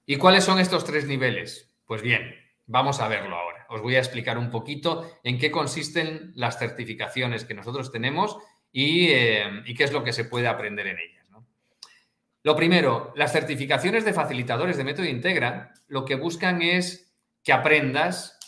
¿Y 0.08 0.16
cuáles 0.16 0.46
son 0.46 0.58
estos 0.58 0.84
tres 0.84 1.06
niveles? 1.06 1.72
Pues 1.86 2.02
bien, 2.02 2.36
vamos 2.66 3.02
a 3.02 3.08
verlo 3.08 3.36
ahora. 3.36 3.68
Os 3.70 3.84
voy 3.84 3.98
a 3.98 4.00
explicar 4.00 4.40
un 4.40 4.50
poquito 4.50 5.20
en 5.22 5.38
qué 5.38 5.52
consisten 5.52 6.32
las 6.34 6.58
certificaciones 6.58 7.46
que 7.46 7.54
nosotros 7.54 7.92
tenemos 7.92 8.40
y, 8.72 9.10
eh, 9.10 9.62
qué 9.78 9.84
es 9.84 9.94
lo 9.94 10.04
que 10.04 10.12
se 10.12 10.26
puede 10.26 10.48
aprender 10.48 10.88
en 10.88 10.98
ellas. 10.98 11.28
Lo 12.42 12.56
primero, 12.56 13.14
las 13.16 13.32
certificaciones 13.32 14.06
de 14.06 14.14
facilitadores 14.14 14.76
de 14.76 14.84
método 14.84 15.06
Integra 15.06 15.76
lo 15.88 16.04
que 16.04 16.16
buscan 16.16 16.64
es 16.64 17.14
que 17.44 17.54
aprendas 17.54 18.40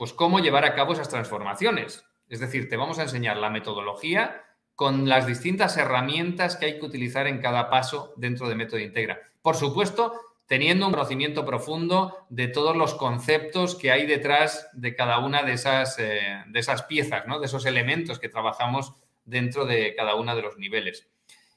pues, 0.00 0.14
cómo 0.14 0.38
llevar 0.40 0.64
a 0.64 0.74
cabo 0.74 0.94
esas 0.94 1.10
transformaciones. 1.10 2.06
Es 2.26 2.40
decir, 2.40 2.70
te 2.70 2.78
vamos 2.78 2.98
a 2.98 3.02
enseñar 3.02 3.36
la 3.36 3.50
metodología 3.50 4.46
con 4.74 5.06
las 5.06 5.26
distintas 5.26 5.76
herramientas 5.76 6.56
que 6.56 6.64
hay 6.64 6.78
que 6.78 6.86
utilizar 6.86 7.26
en 7.26 7.38
cada 7.38 7.68
paso 7.68 8.14
dentro 8.16 8.48
de 8.48 8.54
método 8.54 8.80
Integra. 8.80 9.20
Por 9.42 9.56
supuesto, 9.56 10.18
teniendo 10.46 10.86
un 10.86 10.92
conocimiento 10.92 11.44
profundo 11.44 12.16
de 12.30 12.48
todos 12.48 12.74
los 12.74 12.94
conceptos 12.94 13.74
que 13.74 13.90
hay 13.90 14.06
detrás 14.06 14.70
de 14.72 14.94
cada 14.94 15.18
una 15.18 15.42
de 15.42 15.52
esas, 15.52 15.98
eh, 15.98 16.44
de 16.46 16.58
esas 16.60 16.84
piezas, 16.84 17.26
¿no? 17.26 17.38
de 17.38 17.44
esos 17.44 17.66
elementos 17.66 18.18
que 18.18 18.30
trabajamos 18.30 18.94
dentro 19.26 19.66
de 19.66 19.94
cada 19.94 20.14
uno 20.14 20.34
de 20.34 20.40
los 20.40 20.56
niveles. 20.56 21.10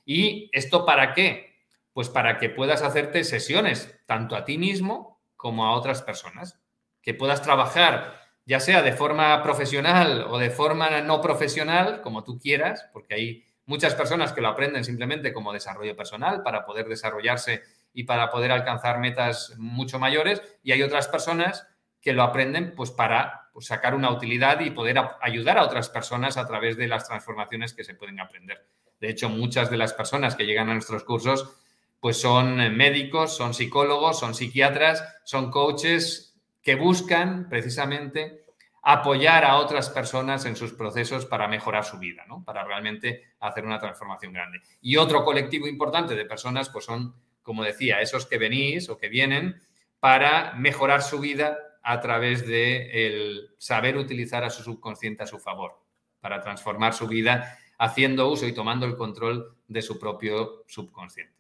¿Y 0.06 0.50
esto 0.52 0.86
para 0.86 1.14
qué? 1.14 1.62
Pues 1.94 2.10
para 2.10 2.40
que 2.40 2.50
puedas 2.50 2.82
hacerte 2.82 3.24
sesiones, 3.24 3.98
tanto 4.06 4.36
a 4.36 4.44
ti 4.44 4.58
mismo 4.58 5.22
como 5.38 5.66
a 5.66 5.72
otras 5.72 6.02
personas, 6.02 6.60
que 7.02 7.14
puedas 7.14 7.42
trabajar 7.42 8.23
ya 8.46 8.60
sea 8.60 8.82
de 8.82 8.94
forma 8.94 9.42
profesional 9.42 10.26
o 10.30 10.38
de 10.38 10.50
forma 10.50 11.02
no 11.02 11.22
profesional, 11.22 12.02
como 12.02 12.24
tú 12.24 12.40
quieras, 12.40 12.90
porque 12.92 13.16
hay 13.16 13.46
muchas 13.66 13.96
personas 13.96 14.34
que 14.34 14.42
lo 14.42 14.50
aprenden 14.50 14.84
simplemente 14.84 15.32
como 15.32 15.54
desarrollo 15.54 15.96
personal 15.96 16.44
para 16.44 16.66
poder 16.66 16.88
desarrollarse 16.88 17.64
y 17.94 18.04
para 18.04 18.30
poder 18.30 18.52
alcanzar 18.52 19.00
metas 19.00 19.54
mucho 19.58 20.00
mayores 20.00 20.42
y 20.64 20.72
hay 20.72 20.82
otras 20.82 21.08
personas 21.08 21.68
que 22.02 22.14
lo 22.14 22.24
aprenden 22.24 22.76
pues 22.76 22.92
para 22.92 23.50
pues, 23.54 23.68
sacar 23.68 23.96
una 23.96 24.12
utilidad 24.12 24.60
y 24.60 24.72
poder 24.72 25.00
ayudar 25.22 25.58
a 25.58 25.64
otras 25.64 25.90
personas 25.90 26.38
a 26.38 26.46
través 26.46 26.76
de 26.76 26.88
las 26.88 27.08
transformaciones 27.08 27.74
que 27.74 27.86
se 27.86 27.94
pueden 27.94 28.20
aprender. 28.20 28.68
De 29.00 29.10
hecho, 29.10 29.30
muchas 29.30 29.70
de 29.70 29.78
las 29.78 29.94
personas 29.94 30.36
que 30.36 30.46
llegan 30.46 30.70
a 30.70 30.74
nuestros 30.74 31.04
cursos 31.04 31.58
pues 32.02 32.20
son 32.20 32.58
médicos, 32.76 33.38
son 33.38 33.54
psicólogos, 33.54 34.20
son 34.20 34.36
psiquiatras, 34.36 35.22
son 35.24 35.50
coaches 35.50 36.33
que 36.64 36.76
buscan 36.76 37.50
precisamente 37.50 38.46
apoyar 38.82 39.46
a 39.46 39.58
otras 39.58 39.90
personas 39.90 40.46
en 40.46 40.56
sus 40.56 40.74
procesos 40.74 41.26
para 41.26 41.48
mejorar 41.48 41.86
su 41.86 42.00
vida, 42.00 42.26
¿no? 42.28 42.44
para 42.44 42.64
realmente 42.64 43.34
hacer 43.40 43.66
una 43.66 43.80
transformación 43.80 44.34
grande. 44.34 44.62
Y 44.82 44.98
otro 44.98 45.24
colectivo 45.24 45.68
importante 45.68 46.16
de 46.16 46.26
personas 46.26 46.70
pues 46.70 46.86
son 46.86 47.14
como 47.44 47.64
decía, 47.64 48.02
esos 48.02 48.26
que 48.26 48.38
venís 48.38 48.90
o 48.90 48.98
que 48.98 49.10
vienen 49.10 49.62
para 50.00 50.54
mejorar 50.54 51.04
su 51.04 51.20
vida 51.20 51.58
a 51.84 52.00
través 52.00 52.48
de 52.48 53.08
el 53.08 53.50
saber 53.58 53.98
utilizar 53.98 54.44
a 54.44 54.50
su 54.50 54.64
subconsciente 54.64 55.24
a 55.24 55.28
su 55.28 55.38
favor, 55.40 55.80
para 56.22 56.42
transformar 56.42 56.94
su 56.94 57.08
vida 57.08 57.60
haciendo 57.78 58.30
uso 58.30 58.48
y 58.48 58.54
tomando 58.54 58.86
el 58.86 58.96
control 58.96 59.58
de 59.68 59.82
su 59.82 60.00
propio 60.00 60.64
subconsciente. 60.68 61.34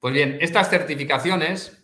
Pues 0.00 0.14
bien, 0.14 0.38
estas 0.40 0.70
certificaciones 0.70 1.77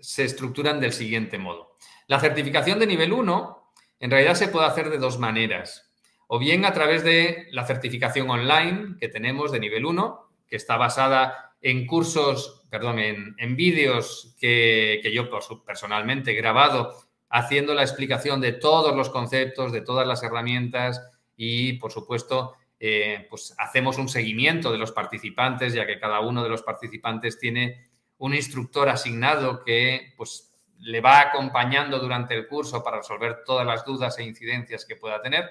se 0.00 0.24
estructuran 0.24 0.80
del 0.80 0.92
siguiente 0.92 1.38
modo. 1.38 1.76
La 2.06 2.20
certificación 2.20 2.78
de 2.78 2.86
nivel 2.86 3.12
1 3.12 3.72
en 4.00 4.10
realidad 4.10 4.34
se 4.34 4.48
puede 4.48 4.66
hacer 4.66 4.90
de 4.90 4.98
dos 4.98 5.18
maneras. 5.18 5.92
O 6.26 6.38
bien 6.38 6.64
a 6.64 6.72
través 6.72 7.04
de 7.04 7.48
la 7.52 7.66
certificación 7.66 8.28
online 8.30 8.96
que 9.00 9.08
tenemos 9.08 9.50
de 9.50 9.60
nivel 9.60 9.86
1, 9.86 10.30
que 10.46 10.56
está 10.56 10.76
basada 10.76 11.54
en 11.60 11.86
cursos, 11.86 12.62
perdón, 12.70 12.98
en, 12.98 13.56
vídeos 13.56 14.36
que, 14.38 15.02
yo 15.12 15.28
personalmente 15.64 16.32
he 16.32 16.34
grabado 16.34 16.94
haciendo 17.30 17.74
la 17.74 17.82
explicación 17.82 18.40
de 18.40 18.52
todos 18.52 18.94
los 18.94 19.10
conceptos, 19.10 19.72
de 19.72 19.80
todas 19.80 20.06
las 20.06 20.22
herramientas 20.22 21.02
y, 21.36 21.74
por 21.74 21.92
supuesto, 21.92 22.54
eh, 22.80 23.26
pues 23.28 23.54
hacemos 23.58 23.98
un 23.98 24.08
seguimiento 24.08 24.70
de 24.70 24.78
los 24.78 24.92
participantes, 24.92 25.74
ya 25.74 25.86
que 25.86 25.98
cada 25.98 26.20
uno 26.20 26.42
de 26.42 26.48
los 26.48 26.62
participantes 26.62 27.38
tiene 27.38 27.87
un 28.18 28.34
instructor 28.34 28.88
asignado 28.88 29.62
que 29.64 30.12
pues, 30.16 30.52
le 30.80 31.00
va 31.00 31.20
acompañando 31.20 31.98
durante 31.98 32.34
el 32.34 32.46
curso 32.46 32.82
para 32.82 32.98
resolver 32.98 33.42
todas 33.44 33.66
las 33.66 33.84
dudas 33.84 34.18
e 34.18 34.24
incidencias 34.24 34.84
que 34.84 34.96
pueda 34.96 35.22
tener. 35.22 35.48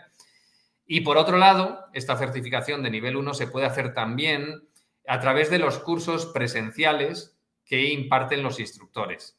Y 0.86 1.02
por 1.02 1.18
otro 1.18 1.38
lado, 1.38 1.86
esta 1.94 2.18
certificación 2.18 2.82
de 2.82 2.92
nivel 2.92 3.18
1 3.18 3.34
se 3.34 3.48
puede 3.48 3.66
hacer 3.66 3.94
también 3.94 4.70
a 5.08 5.20
través 5.20 5.50
de 5.50 5.60
los 5.60 5.80
cursos 5.80 6.28
presenciales 6.28 7.38
que 7.66 7.92
imparten 7.92 8.44
los 8.44 8.60
instructores. 8.60 9.38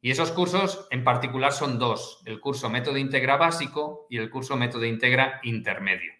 Y 0.00 0.10
esos 0.10 0.30
cursos 0.30 0.86
en 0.90 1.02
particular 1.02 1.52
son 1.52 1.78
dos, 1.78 2.22
el 2.26 2.40
curso 2.40 2.68
Método 2.68 2.98
Integra 2.98 3.36
básico 3.36 4.06
y 4.10 4.18
el 4.18 4.30
curso 4.30 4.56
Método 4.56 4.84
Integra 4.84 5.40
intermedio. 5.42 6.12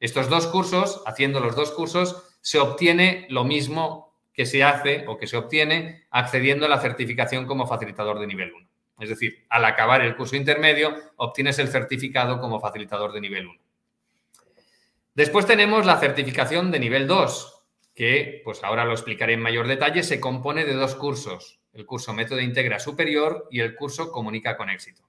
Estos 0.00 0.28
dos 0.28 0.46
cursos, 0.46 1.02
haciendo 1.06 1.40
los 1.40 1.54
dos 1.54 1.70
cursos, 1.72 2.36
se 2.40 2.58
obtiene 2.58 3.26
lo 3.30 3.44
mismo 3.44 4.07
que 4.38 4.46
se 4.46 4.62
hace 4.62 5.04
o 5.08 5.18
que 5.18 5.26
se 5.26 5.36
obtiene 5.36 6.06
accediendo 6.10 6.64
a 6.64 6.68
la 6.68 6.78
certificación 6.78 7.44
como 7.44 7.66
facilitador 7.66 8.20
de 8.20 8.28
nivel 8.28 8.52
1. 8.52 8.68
Es 9.00 9.08
decir, 9.08 9.44
al 9.48 9.64
acabar 9.64 10.00
el 10.00 10.14
curso 10.14 10.36
intermedio, 10.36 10.94
obtienes 11.16 11.58
el 11.58 11.66
certificado 11.66 12.40
como 12.40 12.60
facilitador 12.60 13.12
de 13.12 13.20
nivel 13.20 13.48
1. 13.48 13.60
Después 15.12 15.44
tenemos 15.44 15.86
la 15.86 15.98
certificación 15.98 16.70
de 16.70 16.78
nivel 16.78 17.08
2, 17.08 17.64
que, 17.96 18.40
pues 18.44 18.62
ahora 18.62 18.84
lo 18.84 18.92
explicaré 18.92 19.32
en 19.32 19.40
mayor 19.40 19.66
detalle, 19.66 20.04
se 20.04 20.20
compone 20.20 20.64
de 20.64 20.74
dos 20.74 20.94
cursos, 20.94 21.58
el 21.72 21.84
curso 21.84 22.12
Método 22.12 22.40
Integra 22.40 22.78
Superior 22.78 23.48
y 23.50 23.58
el 23.58 23.74
curso 23.74 24.12
Comunica 24.12 24.56
con 24.56 24.70
Éxito. 24.70 25.02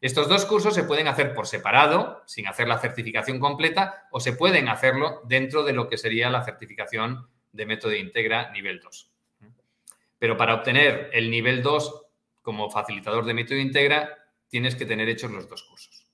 Estos 0.00 0.28
dos 0.28 0.44
cursos 0.44 0.74
se 0.74 0.82
pueden 0.82 1.06
hacer 1.06 1.34
por 1.34 1.46
separado, 1.46 2.24
sin 2.26 2.48
hacer 2.48 2.66
la 2.66 2.78
certificación 2.78 3.38
completa, 3.38 4.08
o 4.10 4.18
se 4.18 4.32
pueden 4.32 4.68
hacerlo 4.68 5.20
dentro 5.28 5.62
de 5.62 5.72
lo 5.72 5.88
que 5.88 5.98
sería 5.98 6.30
la 6.30 6.42
certificación 6.42 7.28
de 7.52 7.66
Método 7.66 7.94
Integra 7.94 8.50
nivel 8.52 8.80
2. 8.80 9.10
Pero 10.18 10.36
para 10.36 10.54
obtener 10.54 11.10
el 11.12 11.30
nivel 11.30 11.62
2 11.62 12.06
como 12.42 12.70
facilitador 12.70 13.24
de 13.24 13.34
Método 13.34 13.58
Integra, 13.58 14.18
tienes 14.48 14.74
que 14.74 14.86
tener 14.86 15.08
hechos 15.08 15.30
los 15.30 15.48
dos 15.48 15.62
cursos. 15.62 16.06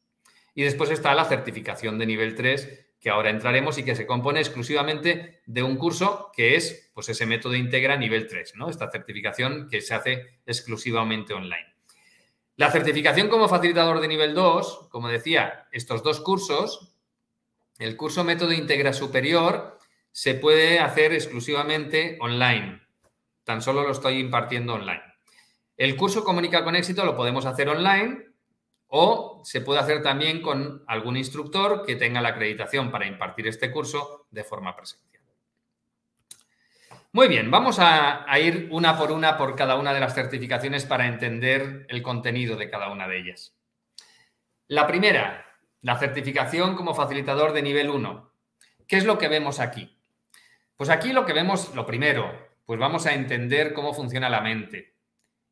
Y 0.55 0.63
después 0.63 0.91
está 0.91 1.15
la 1.15 1.25
certificación 1.25 1.99
de 1.99 2.07
nivel 2.07 2.35
3, 2.35 2.89
que 3.01 3.11
ahora 3.11 3.31
entraremos 3.31 3.79
y 3.79 3.85
que 3.85 3.95
se 3.95 4.07
compone 4.07 4.41
exclusivamente 4.41 5.41
de 5.47 5.63
un 5.63 5.77
curso 5.77 6.31
que 6.35 6.57
es 6.57 6.91
pues 6.93 7.09
ese 7.09 7.27
método 7.27 7.55
integra 7.55 7.97
nivel 7.97 8.27
3, 8.27 8.57
¿no? 8.57 8.69
Esta 8.69 8.91
certificación 8.91 9.69
que 9.71 9.81
se 9.81 9.95
hace 9.95 10.41
exclusivamente 10.47 11.33
online. 11.33 11.75
La 12.57 12.73
certificación 12.73 13.29
como 13.29 13.49
facilitador 13.49 14.01
de 14.01 14.09
nivel 14.09 14.35
2, 14.35 14.89
como 14.91 15.09
decía, 15.09 15.69
estos 15.71 16.03
dos 16.03 16.21
cursos, 16.21 16.93
el 17.79 17.97
curso 17.97 18.25
método 18.25 18.53
integra 18.53 18.93
superior 18.93 19.78
se 20.13 20.35
puede 20.35 20.81
hacer 20.81 21.13
exclusivamente 21.13 22.19
online. 22.21 22.83
Tan 23.45 23.63
solo 23.63 23.83
lo 23.83 23.93
estoy 23.93 24.19
impartiendo 24.19 24.75
online. 24.75 25.03
El 25.77 25.97
curso 25.97 26.25
Comunica 26.25 26.65
con 26.65 26.77
éxito 26.77 27.05
lo 27.05 27.17
podemos 27.17 27.47
hacer 27.47 27.69
online 27.69 28.27
o 28.89 29.43
se 29.45 29.61
puede 29.61 29.81
hacer 29.81 30.03
también 30.03 30.43
con 30.43 30.83
algún 30.87 31.17
instructor 31.17 31.85
que 31.87 31.97
tenga 31.97 32.21
la 32.21 32.31
acreditación 32.31 32.91
para 32.91 33.07
impartir 33.07 33.47
este 33.47 33.71
curso 33.71 34.27
de 34.31 34.45
forma 34.45 34.75
presencial. 34.75 35.09
Muy 37.13 37.29
bien, 37.29 37.51
vamos 37.51 37.79
a, 37.81 38.27
ir 38.39 38.69
una 38.71 38.99
por 38.99 39.13
una 39.13 39.39
por 39.39 39.57
cada 39.57 39.77
una 39.77 39.95
de 39.95 40.01
las 40.01 40.15
certificaciones 40.15 40.85
para 40.85 41.07
entender 41.07 41.87
el 41.89 42.03
contenido 42.03 42.57
de 42.57 42.69
cada 42.71 42.91
una 42.91 43.09
de 43.09 43.19
ellas. 43.19 43.57
La 44.67 44.87
primera, 44.87 45.47
la 45.81 45.99
certificación 45.99 46.77
como 46.77 46.95
facilitador 46.95 47.53
de 47.53 47.63
nivel 47.63 47.89
1. 47.89 48.33
¿Qué 48.87 48.97
es 48.97 49.05
lo 49.05 49.17
que 49.17 49.29
vemos 49.29 49.59
aquí? 49.59 49.98
Pues 50.79 50.91
aquí 50.91 51.13
lo 51.13 51.27
que 51.27 51.33
vemos, 51.33 51.75
lo 51.75 51.85
primero, 51.85 52.33
pues 52.65 52.79
vamos 52.79 53.05
a 53.07 53.13
entender 53.13 53.75
cómo 53.75 53.93
funciona 53.93 54.31
la 54.31 54.41
mente 54.41 54.95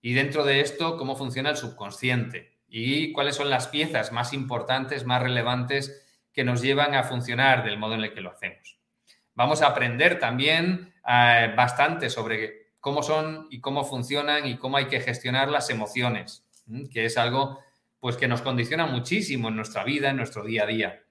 y 0.01 0.15
dentro 0.15 0.45
de 0.45 0.61
esto 0.61 0.97
cómo 0.97 1.17
funciona 1.17 1.51
el 1.51 1.57
subconsciente 1.57 2.61
y 2.69 3.11
cuáles 3.13 3.35
son 3.35 3.51
las 3.51 3.67
piezas 3.67 4.13
más 4.13 4.33
importantes, 4.33 5.05
más 5.05 5.21
relevantes 5.21 6.01
que 6.33 6.45
nos 6.45 6.63
llevan 6.63 6.95
a 6.95 7.03
funcionar 7.03 7.65
del 7.65 7.77
modo 7.77 7.95
en 7.95 8.05
el 8.05 8.15
que 8.15 8.21
lo 8.21 8.31
hacemos. 8.31 8.79
Vamos 9.35 9.63
a 9.63 9.67
aprender 9.67 10.21
también 10.21 10.95
eh, 11.09 11.53
bastante 11.57 12.09
sobre 12.09 12.75
cómo 12.79 13.03
son 13.03 13.49
y 13.51 13.61
cómo 13.61 13.85
funcionan 13.85 14.47
y 14.47 14.57
cómo 14.59 14.77
hay 14.77 14.87
que 14.87 15.01
gestionar 15.01 15.49
las 15.49 15.71
emociones, 15.71 16.47
que 16.93 17.05
es 17.05 17.19
algo 17.19 17.59
pues 17.99 18.17
que 18.17 18.29
nos 18.29 18.43
condiciona 18.43 18.87
muchísimo 18.87 19.49
en 19.49 19.57
nuestra 19.57 19.83
vida, 19.83 20.11
en 20.11 20.19
nuestro 20.19 20.45
día 20.45 20.63
a 20.63 20.67
día. 20.67 21.03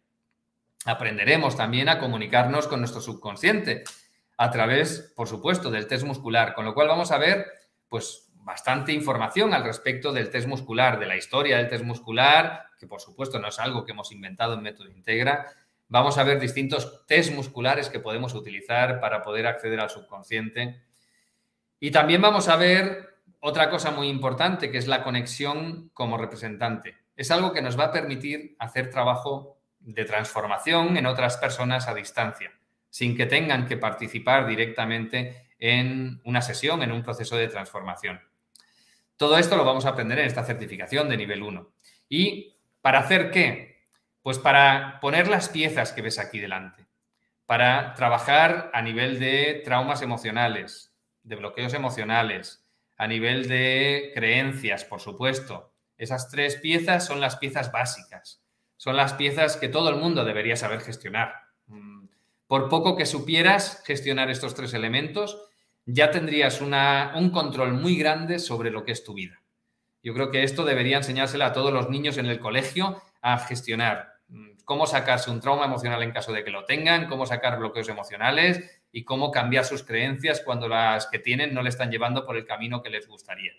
Aprenderemos 0.86 1.58
también 1.58 1.89
a 1.89 1.99
comunicarnos 1.99 2.67
con 2.67 2.80
nuestro 2.80 3.01
subconsciente 3.01 3.84
a 4.38 4.52
través, 4.52 5.13
por 5.15 5.28
supuesto, 5.28 5.71
del 5.71 5.88
test 5.88 6.06
muscular, 6.06 6.54
con 6.54 6.65
lo 6.65 6.74
cual 6.74 6.88
vamos 6.88 7.12
a 7.12 7.17
ver 7.17 7.45
pues 7.88 8.32
bastante 8.45 8.93
información 8.93 9.54
al 9.54 9.63
respecto 9.63 10.13
del 10.13 10.30
test 10.30 10.48
muscular, 10.48 11.00
de 11.00 11.08
la 11.08 11.17
historia 11.17 11.58
del 11.58 11.67
test 11.67 11.84
muscular, 11.84 12.67
que 12.78 12.88
por 12.88 13.02
supuesto 13.02 13.39
no 13.39 13.48
es 13.48 13.60
algo 13.60 13.86
que 13.86 13.93
hemos 13.93 14.12
inventado 14.12 14.54
en 14.54 14.62
Método 14.62 14.89
Integra. 14.89 15.48
Vamos 15.88 16.17
a 16.17 16.24
ver 16.24 16.39
distintos 16.39 17.06
test 17.08 17.34
musculares 17.34 17.89
que 17.89 18.00
podemos 18.00 18.34
utilizar 18.34 19.00
para 19.00 19.21
poder 19.21 19.48
acceder 19.48 19.80
al 19.80 19.89
subconsciente. 19.89 20.82
Y 21.80 21.91
también 21.91 22.21
vamos 22.21 22.48
a 22.48 22.56
ver 22.56 23.15
otra 23.39 23.69
cosa 23.69 23.91
muy 23.91 24.10
importante, 24.10 24.71
que 24.71 24.78
es 24.78 24.88
la 24.88 25.04
conexión 25.04 25.89
como 25.93 26.17
representante. 26.17 26.98
Es 27.15 27.32
algo 27.32 27.54
que 27.54 27.62
nos 27.62 27.80
va 27.80 27.86
a 27.86 27.91
permitir 27.91 28.56
hacer 28.60 28.89
trabajo 28.89 29.58
de 29.80 30.04
transformación 30.06 30.98
en 30.98 31.06
otras 31.06 31.38
personas 31.38 31.88
a 31.88 31.93
distancia, 31.93 32.52
sin 32.95 33.17
que 33.17 33.25
tengan 33.25 33.67
que 33.67 33.75
participar 33.75 34.47
directamente 34.47 35.49
en 35.60 36.21
una 36.23 36.41
sesión, 36.41 36.81
en 36.81 36.93
un 36.93 37.03
proceso 37.03 37.36
de 37.36 37.49
transformación. 37.49 38.21
Todo 39.17 39.38
esto 39.38 39.58
lo 39.58 39.65
vamos 39.65 39.86
a 39.86 39.89
aprender 39.89 40.17
en 40.19 40.27
esta 40.27 40.45
certificación 40.45 41.10
de 41.10 41.17
nivel 41.17 41.43
1. 41.43 41.73
¿Y 42.08 42.55
para 42.79 42.99
hacer 42.99 43.31
qué? 43.31 43.84
Pues 44.21 44.39
para 44.39 45.01
poner 45.01 45.27
las 45.27 45.49
piezas 45.49 45.91
que 45.91 46.01
ves 46.01 46.19
aquí 46.19 46.39
delante, 46.39 46.88
para 47.45 47.95
trabajar 47.95 48.71
a 48.73 48.81
nivel 48.81 49.19
de 49.19 49.62
traumas 49.65 50.01
emocionales, 50.01 50.95
de 51.21 51.36
bloqueos 51.36 51.73
emocionales, 51.73 52.65
a 52.95 53.08
nivel 53.08 53.49
de 53.49 54.13
creencias, 54.15 54.86
por 54.86 55.01
supuesto. 55.01 55.73
Esas 55.97 56.29
tres 56.29 56.55
piezas 56.55 57.05
son 57.05 57.19
las 57.19 57.36
piezas 57.36 57.73
básicas, 57.73 58.41
son 58.77 58.95
las 58.95 59.15
piezas 59.15 59.58
que 59.58 59.67
todo 59.67 59.89
el 59.89 59.97
mundo 59.97 60.23
debería 60.23 60.55
saber 60.55 60.79
gestionar. 60.79 61.44
Por 62.47 62.69
poco 62.69 62.95
que 62.95 63.05
supieras 63.05 63.84
gestionar 63.86 64.29
estos 64.29 64.55
tres 64.55 64.73
elementos, 64.73 65.49
ya 65.86 66.12
tendrías 66.12 66.62
un 66.62 67.29
control 67.31 67.73
muy 67.73 67.95
grande 67.97 68.39
sobre 68.39 68.71
lo 68.71 68.84
que 68.84 68.91
es 68.91 69.03
tu 69.03 69.13
vida. 69.13 69.41
Yo 70.03 70.13
creo 70.13 70.29
que 70.31 70.43
esto 70.43 70.63
debería 70.63 70.97
enseñárselo 70.97 71.45
a 71.45 71.53
todos 71.53 71.73
los 71.73 71.89
niños 71.89 72.17
en 72.17 72.27
el 72.27 72.39
colegio 72.39 73.01
a 73.21 73.39
gestionar. 73.39 74.13
Mm, 74.27 74.58
cómo 74.63 74.86
sacarse 74.86 75.31
un 75.31 75.41
trauma 75.41 75.65
emocional 75.65 76.03
en 76.03 76.12
caso 76.12 76.31
de 76.31 76.43
que 76.43 76.51
lo 76.51 76.65
tengan, 76.65 77.08
cómo 77.08 77.25
sacar 77.25 77.58
bloqueos 77.58 77.89
emocionales, 77.89 78.84
y 78.95 79.03
cómo 79.03 79.29
cambiar 79.29 79.65
sus 79.65 79.84
creencias 79.84 80.41
cuando 80.45 80.69
las 80.69 81.08
que 81.08 81.19
tienen 81.19 81.53
no 81.53 81.62
le 81.62 81.67
están 81.67 81.91
llevando 81.91 82.25
por 82.25 82.38
el 82.38 82.45
camino 82.45 82.81
que 82.81 82.89
les 82.89 83.10
gustaría. 83.10 83.51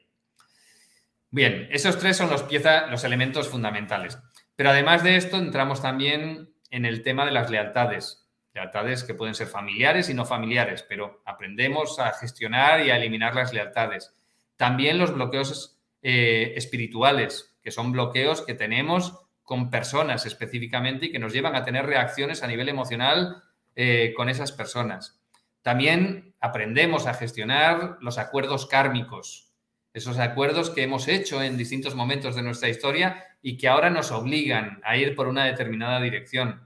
Bien, 1.30 1.68
esos 1.70 1.98
tres 1.98 2.16
son 2.16 2.30
los 2.30 3.04
elementos 3.04 3.46
fundamentales. 3.46 4.18
Pero 4.54 4.70
además 4.70 5.04
de 5.04 5.16
esto, 5.16 5.36
entramos 5.36 5.82
también 5.82 6.54
en 6.70 6.86
el 6.86 7.02
tema 7.02 7.26
de 7.26 7.32
las 7.32 7.50
lealtades. 7.50 8.25
Lealtades 8.56 9.04
que 9.04 9.12
pueden 9.12 9.34
ser 9.34 9.48
familiares 9.48 10.08
y 10.08 10.14
no 10.14 10.24
familiares, 10.24 10.82
pero 10.88 11.20
aprendemos 11.26 11.98
a 11.98 12.10
gestionar 12.12 12.86
y 12.86 12.90
a 12.90 12.96
eliminar 12.96 13.34
las 13.34 13.52
lealtades. 13.52 14.14
También 14.56 14.96
los 14.96 15.12
bloqueos 15.12 15.78
eh, 16.00 16.54
espirituales, 16.56 17.54
que 17.62 17.70
son 17.70 17.92
bloqueos 17.92 18.40
que 18.40 18.54
tenemos 18.54 19.20
con 19.42 19.68
personas 19.68 20.24
específicamente 20.24 21.04
y 21.04 21.12
que 21.12 21.18
nos 21.18 21.34
llevan 21.34 21.54
a 21.54 21.64
tener 21.64 21.84
reacciones 21.84 22.42
a 22.42 22.46
nivel 22.46 22.70
emocional 22.70 23.42
eh, 23.74 24.14
con 24.16 24.30
esas 24.30 24.52
personas. 24.52 25.20
También 25.60 26.34
aprendemos 26.40 27.06
a 27.06 27.12
gestionar 27.12 27.98
los 28.00 28.16
acuerdos 28.16 28.64
kármicos, 28.64 29.52
esos 29.92 30.18
acuerdos 30.18 30.70
que 30.70 30.82
hemos 30.82 31.08
hecho 31.08 31.42
en 31.42 31.58
distintos 31.58 31.94
momentos 31.94 32.34
de 32.34 32.42
nuestra 32.42 32.70
historia 32.70 33.22
y 33.42 33.58
que 33.58 33.68
ahora 33.68 33.90
nos 33.90 34.12
obligan 34.12 34.80
a 34.82 34.96
ir 34.96 35.14
por 35.14 35.28
una 35.28 35.44
determinada 35.44 36.00
dirección. 36.00 36.65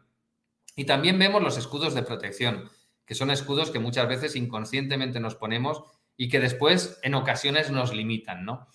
Y 0.81 0.87
también 0.87 1.19
vemos 1.19 1.43
los 1.43 1.59
escudos 1.59 1.93
de 1.93 2.03
protección, 2.03 2.71
que 3.05 3.15
son 3.15 3.31
escudos 3.31 3.71
que 3.71 3.79
muchas 3.79 4.09
veces 4.09 4.35
inconscientemente 4.35 5.21
nos 5.21 5.35
ponemos 5.35 5.83
y 6.17 6.31
que 6.31 6.41
después 6.41 6.99
en 7.03 7.15
ocasiones 7.15 7.71
nos 7.71 7.93
limitan, 7.93 8.47
¿no? 8.47 8.67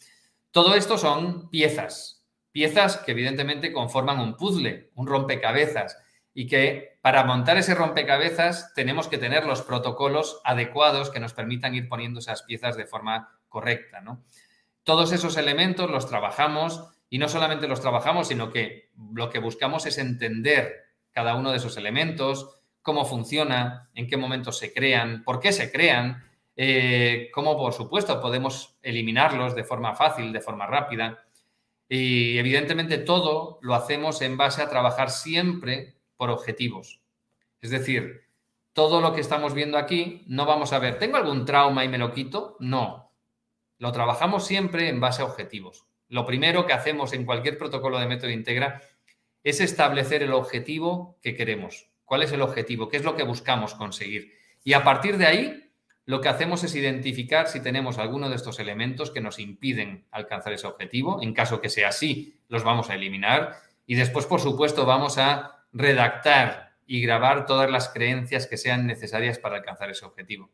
Todo 0.51 0.75
esto 0.75 0.99
son 0.99 1.49
piezas, 1.49 2.23
piezas 2.51 2.97
que 2.97 3.13
evidentemente 3.13 3.73
conforman 3.73 4.19
un 4.19 4.37
puzzle, 4.37 4.91
un 4.93 5.07
rompecabezas, 5.07 5.97
y 6.31 6.45
que 6.45 6.99
para 7.01 7.23
montar 7.23 7.57
ese 7.57 7.73
rompecabezas 7.73 8.71
tenemos 8.75 9.07
que 9.07 9.17
tener 9.17 9.43
los 9.47 9.63
protocolos 9.63 10.41
adecuados 10.43 11.09
que 11.09 11.19
nos 11.19 11.33
permitan 11.33 11.73
ir 11.73 11.89
poniendo 11.89 12.19
esas 12.19 12.43
piezas 12.43 12.77
de 12.77 12.85
forma 12.85 13.39
correcta. 13.49 14.01
¿no? 14.01 14.23
Todos 14.83 15.11
esos 15.11 15.37
elementos 15.37 15.89
los 15.89 16.07
trabajamos 16.07 16.87
y 17.09 17.17
no 17.17 17.29
solamente 17.29 17.67
los 17.67 17.81
trabajamos, 17.81 18.27
sino 18.27 18.51
que 18.51 18.91
lo 19.11 19.31
que 19.31 19.39
buscamos 19.39 19.87
es 19.87 19.97
entender 19.97 20.84
cada 21.15 21.35
uno 21.35 21.51
de 21.51 21.57
esos 21.57 21.77
elementos, 21.77 22.59
cómo 22.81 23.05
funciona, 23.05 23.89
en 23.95 24.05
qué 24.05 24.17
momentos 24.17 24.57
se 24.57 24.73
crean, 24.73 25.23
por 25.23 25.39
qué 25.39 25.53
se 25.53 25.71
crean, 25.71 26.25
eh, 26.57 27.29
cómo, 27.33 27.55
por 27.55 27.71
supuesto, 27.71 28.19
podemos 28.19 28.77
eliminarlos 28.81 29.55
de 29.55 29.63
forma 29.63 29.95
fácil, 29.95 30.33
de 30.33 30.41
forma 30.41 30.67
rápida. 30.67 31.25
Y 31.87 32.37
evidentemente 32.37 32.97
todo 32.97 33.59
lo 33.61 33.75
hacemos 33.75 34.21
en 34.21 34.35
base 34.35 34.61
a 34.61 34.67
trabajar 34.67 35.09
siempre 35.09 35.95
por 36.17 36.29
objetivos. 36.29 37.01
Es 37.61 37.69
decir, 37.69 38.25
todo 38.73 38.99
lo 38.99 39.13
que 39.13 39.21
estamos 39.21 39.53
viendo 39.53 39.77
aquí, 39.77 40.25
no 40.27 40.45
vamos 40.45 40.73
a 40.73 40.79
ver, 40.79 40.99
¿tengo 40.99 41.15
algún 41.15 41.45
trauma 41.45 41.85
y 41.85 41.87
me 41.87 41.97
lo 41.97 42.11
quito? 42.11 42.57
No. 42.59 43.13
Lo 43.77 43.93
trabajamos 43.93 44.45
siempre 44.45 44.89
en 44.89 44.99
base 44.99 45.21
a 45.21 45.25
objetivos. 45.25 45.85
Lo 46.09 46.25
primero 46.25 46.65
que 46.65 46.73
hacemos 46.73 47.13
en 47.13 47.25
cualquier 47.25 47.57
protocolo 47.57 47.99
de 47.99 48.07
método 48.07 48.31
integra 48.31 48.81
es 49.45 49.61
establecer 49.61 50.23
el 50.23 50.33
objetivo 50.33 51.17
que 51.21 51.35
queremos. 51.35 51.87
¿Cuál 52.03 52.23
es 52.23 52.31
el 52.31 52.41
objetivo? 52.41 52.89
¿Qué 52.89 52.97
es 52.97 53.03
lo 53.03 53.15
que 53.15 53.23
buscamos 53.23 53.75
conseguir? 53.75 54.33
Y 54.63 54.73
a 54.73 54.83
partir 54.83 55.17
de 55.17 55.27
ahí, 55.27 55.71
lo 56.05 56.19
que 56.19 56.29
hacemos 56.29 56.63
es 56.63 56.73
identificar 56.73 57.47
si 57.47 57.59
tenemos 57.59 57.99
alguno 57.99 58.27
de 58.27 58.35
estos 58.35 58.59
elementos 58.59 59.11
que 59.11 59.21
nos 59.21 59.37
impiden 59.37 60.07
alcanzar 60.09 60.51
ese 60.51 60.65
objetivo. 60.65 61.21
En 61.21 61.33
caso 61.33 61.61
que 61.61 61.69
sea 61.69 61.89
así, 61.89 62.39
los 62.49 62.63
vamos 62.63 62.89
a 62.89 62.95
eliminar. 62.95 63.57
Y 63.85 63.93
después, 63.93 64.25
por 64.25 64.41
supuesto, 64.41 64.87
vamos 64.87 65.19
a 65.19 65.63
redactar 65.71 66.73
y 66.87 67.01
grabar 67.01 67.45
todas 67.45 67.69
las 67.69 67.89
creencias 67.89 68.47
que 68.47 68.57
sean 68.57 68.87
necesarias 68.87 69.37
para 69.37 69.57
alcanzar 69.57 69.91
ese 69.91 70.05
objetivo. 70.05 70.49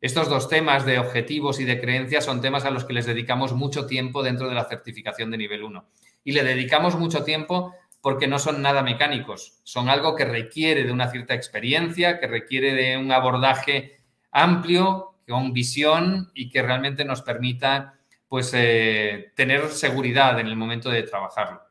Estos 0.00 0.28
dos 0.28 0.48
temas 0.48 0.86
de 0.86 1.00
objetivos 1.00 1.58
y 1.58 1.64
de 1.64 1.80
creencias 1.80 2.24
son 2.24 2.40
temas 2.40 2.64
a 2.64 2.70
los 2.70 2.84
que 2.84 2.92
les 2.92 3.06
dedicamos 3.06 3.52
mucho 3.52 3.86
tiempo 3.86 4.22
dentro 4.22 4.48
de 4.48 4.54
la 4.54 4.64
certificación 4.64 5.32
de 5.32 5.38
nivel 5.38 5.64
1. 5.64 5.88
Y 6.22 6.32
le 6.32 6.44
dedicamos 6.44 6.96
mucho 6.96 7.24
tiempo 7.24 7.74
porque 8.02 8.26
no 8.26 8.38
son 8.38 8.60
nada 8.60 8.82
mecánicos, 8.82 9.60
son 9.62 9.88
algo 9.88 10.14
que 10.14 10.26
requiere 10.26 10.84
de 10.84 10.92
una 10.92 11.08
cierta 11.08 11.34
experiencia, 11.34 12.20
que 12.20 12.26
requiere 12.26 12.74
de 12.74 12.98
un 12.98 13.10
abordaje 13.12 14.00
amplio, 14.30 15.12
con 15.26 15.52
visión 15.52 16.30
y 16.34 16.50
que 16.50 16.62
realmente 16.62 17.04
nos 17.04 17.22
permita 17.22 17.94
pues, 18.28 18.52
eh, 18.54 19.32
tener 19.34 19.68
seguridad 19.70 20.38
en 20.38 20.46
el 20.46 20.56
momento 20.56 20.90
de 20.90 21.02
trabajarlo. 21.04 21.62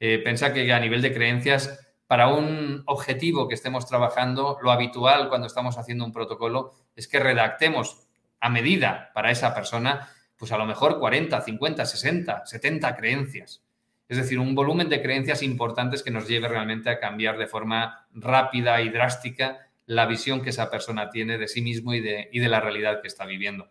Eh, 0.00 0.20
pensa 0.24 0.52
que 0.52 0.72
a 0.72 0.80
nivel 0.80 1.02
de 1.02 1.14
creencias 1.14 1.86
para 2.06 2.28
un 2.28 2.82
objetivo 2.86 3.48
que 3.48 3.54
estemos 3.54 3.86
trabajando, 3.86 4.58
lo 4.62 4.70
habitual 4.70 5.28
cuando 5.28 5.46
estamos 5.46 5.78
haciendo 5.78 6.04
un 6.04 6.12
protocolo 6.12 6.72
es 6.94 7.08
que 7.08 7.18
redactemos 7.18 8.06
a 8.40 8.48
medida 8.48 9.10
para 9.14 9.30
esa 9.30 9.54
persona, 9.54 10.08
pues 10.36 10.52
a 10.52 10.58
lo 10.58 10.66
mejor 10.66 10.98
40, 10.98 11.40
50, 11.40 11.84
60, 11.84 12.46
70 12.46 12.96
creencias. 12.96 13.62
Es 14.08 14.18
decir, 14.18 14.38
un 14.38 14.54
volumen 14.54 14.88
de 14.88 15.02
creencias 15.02 15.42
importantes 15.42 16.02
que 16.02 16.10
nos 16.10 16.28
lleve 16.28 16.48
realmente 16.48 16.90
a 16.90 17.00
cambiar 17.00 17.38
de 17.38 17.46
forma 17.46 18.06
rápida 18.12 18.80
y 18.80 18.88
drástica 18.88 19.68
la 19.86 20.06
visión 20.06 20.42
que 20.42 20.50
esa 20.50 20.70
persona 20.70 21.10
tiene 21.10 21.38
de 21.38 21.48
sí 21.48 21.62
mismo 21.62 21.94
y 21.94 22.00
de, 22.00 22.30
la 22.48 22.60
realidad 22.60 23.00
que 23.02 23.08
está 23.08 23.24
viviendo. 23.26 23.68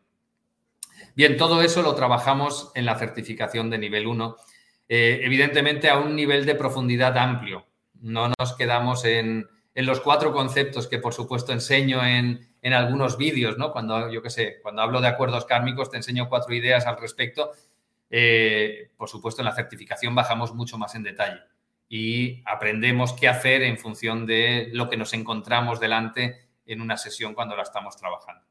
Bien, 1.15 1.37
todo 1.37 1.61
eso 1.61 1.81
lo 1.81 1.95
trabajamos 1.95 2.71
en 2.75 2.85
la 2.85 2.97
certificación 2.97 3.69
de 3.69 3.77
nivel 3.77 4.07
1, 4.07 4.35
eh, 4.87 5.19
evidentemente 5.23 5.89
a 5.89 5.97
un 5.97 6.15
nivel 6.15 6.45
de 6.45 6.55
profundidad 6.55 7.17
amplio 7.17 7.65
no 8.05 8.31
nos 8.37 8.53
quedamos 8.55 9.03
en, 9.03 9.47
los 9.73 9.99
cuatro 9.99 10.31
conceptos 10.31 10.87
que, 10.87 10.99
por 10.99 11.13
supuesto, 11.13 11.51
enseño 11.51 12.05
en, 12.05 12.47
algunos 12.63 13.17
vídeos, 13.17 13.57
¿no? 13.57 13.71
Cuando, 13.71 14.11
yo 14.11 14.21
qué 14.21 14.29
sé, 14.29 14.59
cuando 14.61 14.81
hablo 14.81 15.01
de 15.01 15.07
acuerdos 15.07 15.45
kármicos, 15.45 15.91
te 15.91 15.97
enseño 15.97 16.29
cuatro 16.29 16.53
ideas 16.55 16.87
al 16.87 16.97
respecto. 16.97 17.51
Eh, 18.09 18.91
por 18.97 19.09
supuesto, 19.09 19.41
en 19.41 19.45
la 19.45 19.55
certificación 19.55 20.15
bajamos 20.15 20.53
mucho 20.53 20.77
más 20.77 20.95
en 20.95 21.03
detalle 21.03 21.39
y 21.87 22.41
aprendemos 22.45 23.13
qué 23.13 23.27
hacer 23.27 23.61
en 23.61 23.77
función 23.77 24.25
de 24.25 24.69
lo 24.73 24.89
que 24.89 24.97
nos 24.97 25.13
encontramos 25.13 25.79
delante 25.79 26.49
en 26.65 26.81
una 26.81 26.97
sesión 26.97 27.33
cuando 27.33 27.55
la 27.55 27.63
estamos 27.63 27.95
trabajando. 27.97 28.43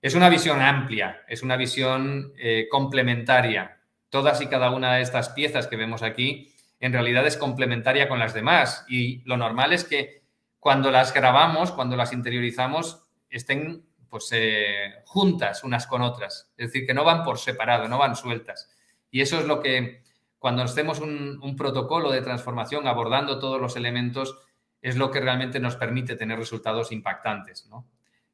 Es 0.00 0.14
una 0.14 0.28
visión 0.28 0.60
amplia, 0.60 1.22
es 1.28 1.42
una 1.42 1.56
visión 1.56 2.32
eh, 2.36 2.66
complementaria. 2.70 3.80
Todas 4.10 4.40
y 4.40 4.46
cada 4.46 4.70
una 4.70 4.96
de 4.96 5.02
estas 5.02 5.30
piezas 5.30 5.66
que 5.66 5.76
vemos 5.76 6.02
aquí 6.02 6.52
en 6.80 6.92
realidad 6.92 7.26
es 7.26 7.36
complementaria 7.36 8.08
con 8.08 8.18
las 8.18 8.34
demás. 8.34 8.84
Y 8.88 9.22
lo 9.24 9.36
normal 9.36 9.72
es 9.72 9.84
que 9.84 10.22
cuando 10.58 10.90
las 10.90 11.14
grabamos, 11.14 11.70
cuando 11.70 11.96
las 11.96 12.12
interiorizamos, 12.12 13.06
estén 13.30 13.84
pues, 14.12 14.28
eh, 14.32 14.96
juntas 15.06 15.64
unas 15.64 15.86
con 15.86 16.02
otras, 16.02 16.52
es 16.54 16.66
decir, 16.66 16.86
que 16.86 16.92
no 16.92 17.02
van 17.02 17.24
por 17.24 17.38
separado, 17.38 17.88
no 17.88 17.96
van 17.96 18.14
sueltas. 18.14 18.68
Y 19.10 19.22
eso 19.22 19.40
es 19.40 19.46
lo 19.46 19.62
que, 19.62 20.02
cuando 20.38 20.62
hacemos 20.62 21.00
un, 21.00 21.56
protocolo 21.56 22.10
de 22.10 22.20
transformación 22.20 22.86
abordando 22.86 23.38
todos 23.38 23.58
los 23.58 23.74
elementos, 23.74 24.38
es 24.82 24.96
lo 24.96 25.10
que 25.10 25.20
realmente 25.20 25.60
nos 25.60 25.76
permite 25.76 26.14
tener 26.14 26.38
resultados 26.38 26.92
impactantes. 26.92 27.66
¿no? 27.70 27.88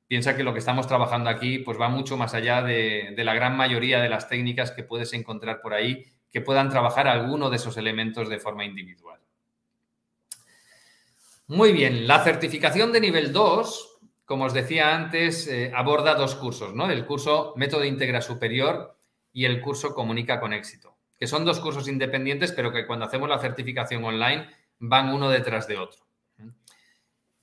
Piensa 0.08 0.36
que 0.36 0.42
lo 0.42 0.52
que 0.52 0.58
estamos 0.58 0.88
trabajando 0.88 1.30
aquí 1.30 1.60
pues 1.60 1.80
va 1.80 1.88
mucho 1.88 2.16
más 2.16 2.34
allá 2.34 2.60
de, 2.60 3.14
de, 3.16 3.24
la 3.24 3.34
gran 3.34 3.56
mayoría 3.56 4.00
de 4.00 4.08
las 4.08 4.28
técnicas 4.28 4.72
que 4.72 4.82
puedes 4.82 5.12
encontrar 5.12 5.60
por 5.60 5.74
ahí 5.74 6.06
que 6.32 6.40
puedan 6.40 6.70
trabajar 6.70 7.06
alguno 7.06 7.50
de 7.50 7.56
esos 7.56 7.76
elementos 7.76 8.28
de 8.28 8.40
forma 8.40 8.64
individual. 8.64 9.20
Muy 11.46 11.72
bien, 11.72 12.08
la 12.08 12.24
certificación 12.24 12.90
de 12.90 13.00
nivel 13.00 13.32
2, 13.32 13.97
como 14.28 14.44
os 14.44 14.52
decía 14.52 14.94
antes, 14.94 15.48
eh, 15.48 15.72
aborda 15.74 16.14
dos 16.14 16.34
cursos, 16.34 16.74
¿no? 16.74 16.90
El 16.90 17.06
curso 17.06 17.54
Método 17.56 17.86
Integra 17.86 18.20
Superior 18.20 18.94
y 19.32 19.46
el 19.46 19.62
curso 19.62 19.94
Comunica 19.94 20.38
con 20.38 20.52
Éxito, 20.52 20.98
que 21.18 21.26
son 21.26 21.46
dos 21.46 21.60
cursos 21.60 21.88
independientes, 21.88 22.52
pero 22.52 22.70
que 22.70 22.86
cuando 22.86 23.06
hacemos 23.06 23.30
la 23.30 23.38
certificación 23.38 24.04
online 24.04 24.50
van 24.80 25.14
uno 25.14 25.30
detrás 25.30 25.66
de 25.66 25.78
otro. 25.78 26.04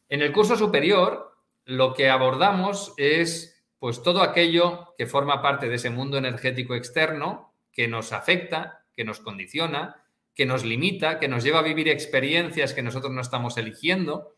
En 0.10 0.22
el 0.22 0.32
curso 0.32 0.56
superior, 0.56 1.36
lo 1.66 1.96
que 1.96 2.12
abordamos 2.12 2.94
es 2.98 3.66
pues 3.80 4.04
todo 4.04 4.22
aquello 4.22 4.94
que 4.96 5.08
forma 5.08 5.42
parte 5.42 5.68
de 5.68 5.76
ese 5.76 5.90
mundo 5.90 6.20
energético 6.20 6.76
externo 6.76 7.52
que 7.72 7.88
nos 7.88 8.14
afecta, 8.14 8.86
que 8.94 9.06
nos 9.06 9.22
condiciona, 9.22 10.04
que 10.36 10.46
nos 10.46 10.64
limita, 10.64 11.18
que 11.18 11.30
nos 11.30 11.44
lleva 11.44 11.60
a 11.60 11.64
vivir 11.64 11.90
experiencias 11.90 12.76
que 12.76 12.84
nosotros 12.84 13.12
no 13.12 13.22
estamos 13.22 13.58
eligiendo, 13.58 14.35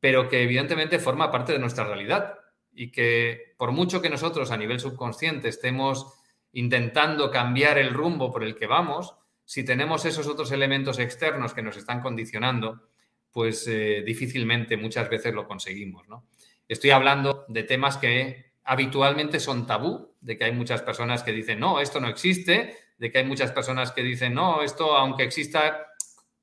pero 0.00 0.28
que 0.28 0.42
evidentemente 0.42 0.98
forma 0.98 1.30
parte 1.30 1.52
de 1.52 1.58
nuestra 1.58 1.84
realidad 1.84 2.34
y 2.72 2.90
que 2.90 3.54
por 3.56 3.72
mucho 3.72 4.00
que 4.00 4.10
nosotros 4.10 4.50
a 4.50 4.56
nivel 4.56 4.80
subconsciente 4.80 5.48
estemos 5.48 6.14
intentando 6.52 7.30
cambiar 7.30 7.78
el 7.78 7.92
rumbo 7.92 8.32
por 8.32 8.44
el 8.44 8.54
que 8.54 8.66
vamos, 8.66 9.14
si 9.44 9.64
tenemos 9.64 10.04
esos 10.04 10.26
otros 10.26 10.52
elementos 10.52 10.98
externos 10.98 11.54
que 11.54 11.62
nos 11.62 11.76
están 11.76 12.00
condicionando, 12.00 12.88
pues 13.32 13.66
eh, 13.66 14.02
difícilmente 14.04 14.76
muchas 14.76 15.08
veces 15.08 15.34
lo 15.34 15.46
conseguimos. 15.46 16.08
¿no? 16.08 16.26
Estoy 16.68 16.90
hablando 16.90 17.44
de 17.48 17.62
temas 17.62 17.96
que 17.96 18.52
habitualmente 18.64 19.40
son 19.40 19.66
tabú, 19.66 20.14
de 20.20 20.36
que 20.36 20.44
hay 20.44 20.52
muchas 20.52 20.82
personas 20.82 21.22
que 21.22 21.32
dicen, 21.32 21.60
no, 21.60 21.80
esto 21.80 22.00
no 22.00 22.08
existe, 22.08 22.76
de 22.98 23.10
que 23.10 23.18
hay 23.18 23.24
muchas 23.24 23.52
personas 23.52 23.92
que 23.92 24.02
dicen, 24.02 24.34
no, 24.34 24.62
esto 24.62 24.96
aunque 24.96 25.22
exista, 25.22 25.86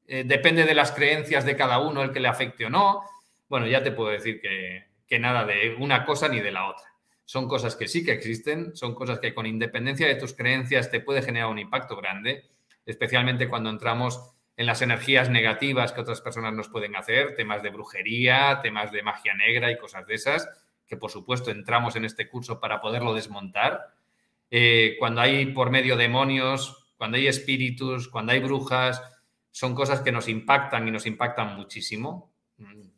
eh, 0.07 0.23
depende 0.25 0.65
de 0.65 0.73
las 0.73 0.91
creencias 0.91 1.45
de 1.45 1.55
cada 1.55 1.79
uno 1.79 2.01
el 2.01 2.11
que 2.11 2.19
le 2.19 2.27
afecte 2.27 2.65
o 2.65 2.69
no. 2.69 3.03
Bueno, 3.47 3.67
ya 3.67 3.83
te 3.83 3.91
puedo 3.91 4.09
decir 4.09 4.41
que, 4.41 4.85
que 5.07 5.19
nada 5.19 5.45
de 5.45 5.75
una 5.79 6.05
cosa 6.05 6.27
ni 6.27 6.39
de 6.39 6.51
la 6.51 6.69
otra. 6.69 6.85
Son 7.25 7.47
cosas 7.47 7.75
que 7.75 7.87
sí 7.87 8.03
que 8.05 8.11
existen, 8.11 8.75
son 8.75 8.93
cosas 8.93 9.19
que 9.19 9.33
con 9.33 9.45
independencia 9.45 10.07
de 10.07 10.15
tus 10.15 10.33
creencias 10.33 10.91
te 10.91 10.99
puede 10.99 11.21
generar 11.21 11.49
un 11.49 11.59
impacto 11.59 11.95
grande, 11.95 12.45
especialmente 12.85 13.47
cuando 13.47 13.69
entramos 13.69 14.35
en 14.57 14.65
las 14.67 14.81
energías 14.81 15.29
negativas 15.29 15.91
que 15.91 16.01
otras 16.01 16.21
personas 16.21 16.53
nos 16.53 16.69
pueden 16.69 16.95
hacer, 16.95 17.35
temas 17.35 17.61
de 17.61 17.71
brujería, 17.71 18.59
temas 18.61 18.91
de 18.91 19.03
magia 19.03 19.33
negra 19.33 19.71
y 19.71 19.77
cosas 19.77 20.05
de 20.07 20.15
esas, 20.15 20.47
que 20.87 20.97
por 20.97 21.11
supuesto 21.11 21.51
entramos 21.51 21.95
en 21.95 22.05
este 22.05 22.29
curso 22.29 22.59
para 22.59 22.79
poderlo 22.79 23.13
desmontar. 23.13 23.93
Eh, 24.51 24.95
cuando 24.99 25.21
hay 25.21 25.47
por 25.47 25.71
medio 25.71 25.97
demonios, 25.97 26.93
cuando 26.97 27.17
hay 27.17 27.27
espíritus, 27.27 28.07
cuando 28.07 28.31
hay 28.31 28.39
brujas, 28.39 29.01
son 29.51 29.75
cosas 29.75 30.01
que 30.01 30.11
nos 30.11 30.29
impactan 30.29 30.87
y 30.87 30.91
nos 30.91 31.05
impactan 31.05 31.55
muchísimo. 31.55 32.31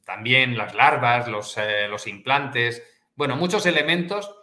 También 0.07 0.57
las 0.57 0.73
larvas, 0.73 1.27
los, 1.27 1.57
eh, 1.57 1.89
los 1.89 2.07
implantes, 2.07 2.81
bueno, 3.17 3.35
muchos 3.35 3.65
elementos 3.65 4.33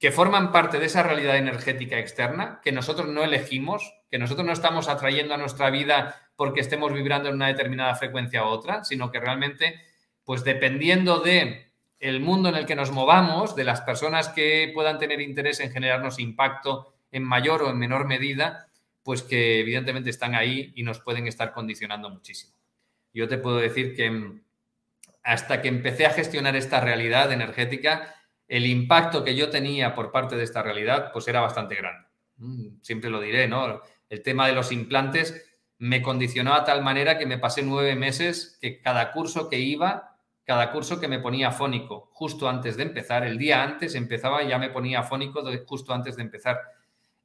que 0.00 0.10
forman 0.10 0.50
parte 0.50 0.78
de 0.78 0.86
esa 0.86 1.02
realidad 1.02 1.36
energética 1.36 1.98
externa 1.98 2.62
que 2.64 2.72
nosotros 2.72 3.08
no 3.08 3.22
elegimos, 3.22 3.92
que 4.10 4.18
nosotros 4.18 4.46
no 4.46 4.54
estamos 4.54 4.88
atrayendo 4.88 5.34
a 5.34 5.36
nuestra 5.36 5.68
vida 5.68 6.30
porque 6.36 6.60
estemos 6.60 6.94
vibrando 6.94 7.28
en 7.28 7.34
una 7.34 7.48
determinada 7.48 7.94
frecuencia 7.96 8.44
u 8.44 8.46
otra, 8.46 8.82
sino 8.82 9.10
que 9.12 9.20
realmente, 9.20 9.78
pues 10.24 10.42
dependiendo 10.42 11.20
de 11.20 11.70
el 12.00 12.20
mundo 12.20 12.48
en 12.48 12.54
el 12.54 12.64
que 12.64 12.74
nos 12.74 12.90
movamos, 12.90 13.54
de 13.54 13.64
las 13.64 13.82
personas 13.82 14.30
que 14.30 14.70
puedan 14.72 14.98
tener 14.98 15.20
interés 15.20 15.60
en 15.60 15.70
generarnos 15.70 16.18
impacto 16.18 16.94
en 17.12 17.24
mayor 17.24 17.62
o 17.62 17.68
en 17.68 17.78
menor 17.78 18.06
medida, 18.06 18.68
pues 19.02 19.22
que 19.22 19.60
evidentemente 19.60 20.08
están 20.08 20.34
ahí 20.34 20.72
y 20.74 20.82
nos 20.82 21.00
pueden 21.00 21.26
estar 21.26 21.52
condicionando 21.52 22.08
muchísimo. 22.08 22.54
Yo 23.12 23.28
te 23.28 23.36
puedo 23.36 23.58
decir 23.58 23.94
que 23.94 24.40
hasta 25.24 25.62
que 25.62 25.68
empecé 25.68 26.06
a 26.06 26.10
gestionar 26.10 26.54
esta 26.54 26.80
realidad 26.80 27.32
energética, 27.32 28.14
el 28.46 28.66
impacto 28.66 29.24
que 29.24 29.34
yo 29.34 29.48
tenía 29.48 29.94
por 29.94 30.12
parte 30.12 30.36
de 30.36 30.44
esta 30.44 30.62
realidad, 30.62 31.10
pues 31.12 31.26
era 31.26 31.40
bastante 31.40 31.74
grande. 31.74 32.06
Mm, 32.36 32.82
siempre 32.82 33.10
lo 33.10 33.20
diré, 33.20 33.48
¿no? 33.48 33.80
El 34.08 34.22
tema 34.22 34.46
de 34.46 34.52
los 34.52 34.70
implantes 34.70 35.50
me 35.78 36.02
condicionó 36.02 36.54
a 36.54 36.64
tal 36.64 36.82
manera 36.82 37.18
que 37.18 37.26
me 37.26 37.38
pasé 37.38 37.62
nueve 37.62 37.96
meses 37.96 38.58
que 38.60 38.80
cada 38.80 39.12
curso 39.12 39.48
que 39.48 39.58
iba, 39.58 40.18
cada 40.44 40.70
curso 40.70 41.00
que 41.00 41.08
me 41.08 41.18
ponía 41.18 41.50
fónico 41.50 42.10
justo 42.12 42.48
antes 42.48 42.76
de 42.76 42.82
empezar, 42.82 43.24
el 43.24 43.38
día 43.38 43.62
antes 43.62 43.94
empezaba 43.94 44.42
y 44.42 44.48
ya 44.48 44.58
me 44.58 44.68
ponía 44.68 45.02
fónico 45.02 45.42
justo 45.66 45.94
antes 45.94 46.16
de 46.16 46.22
empezar. 46.22 46.60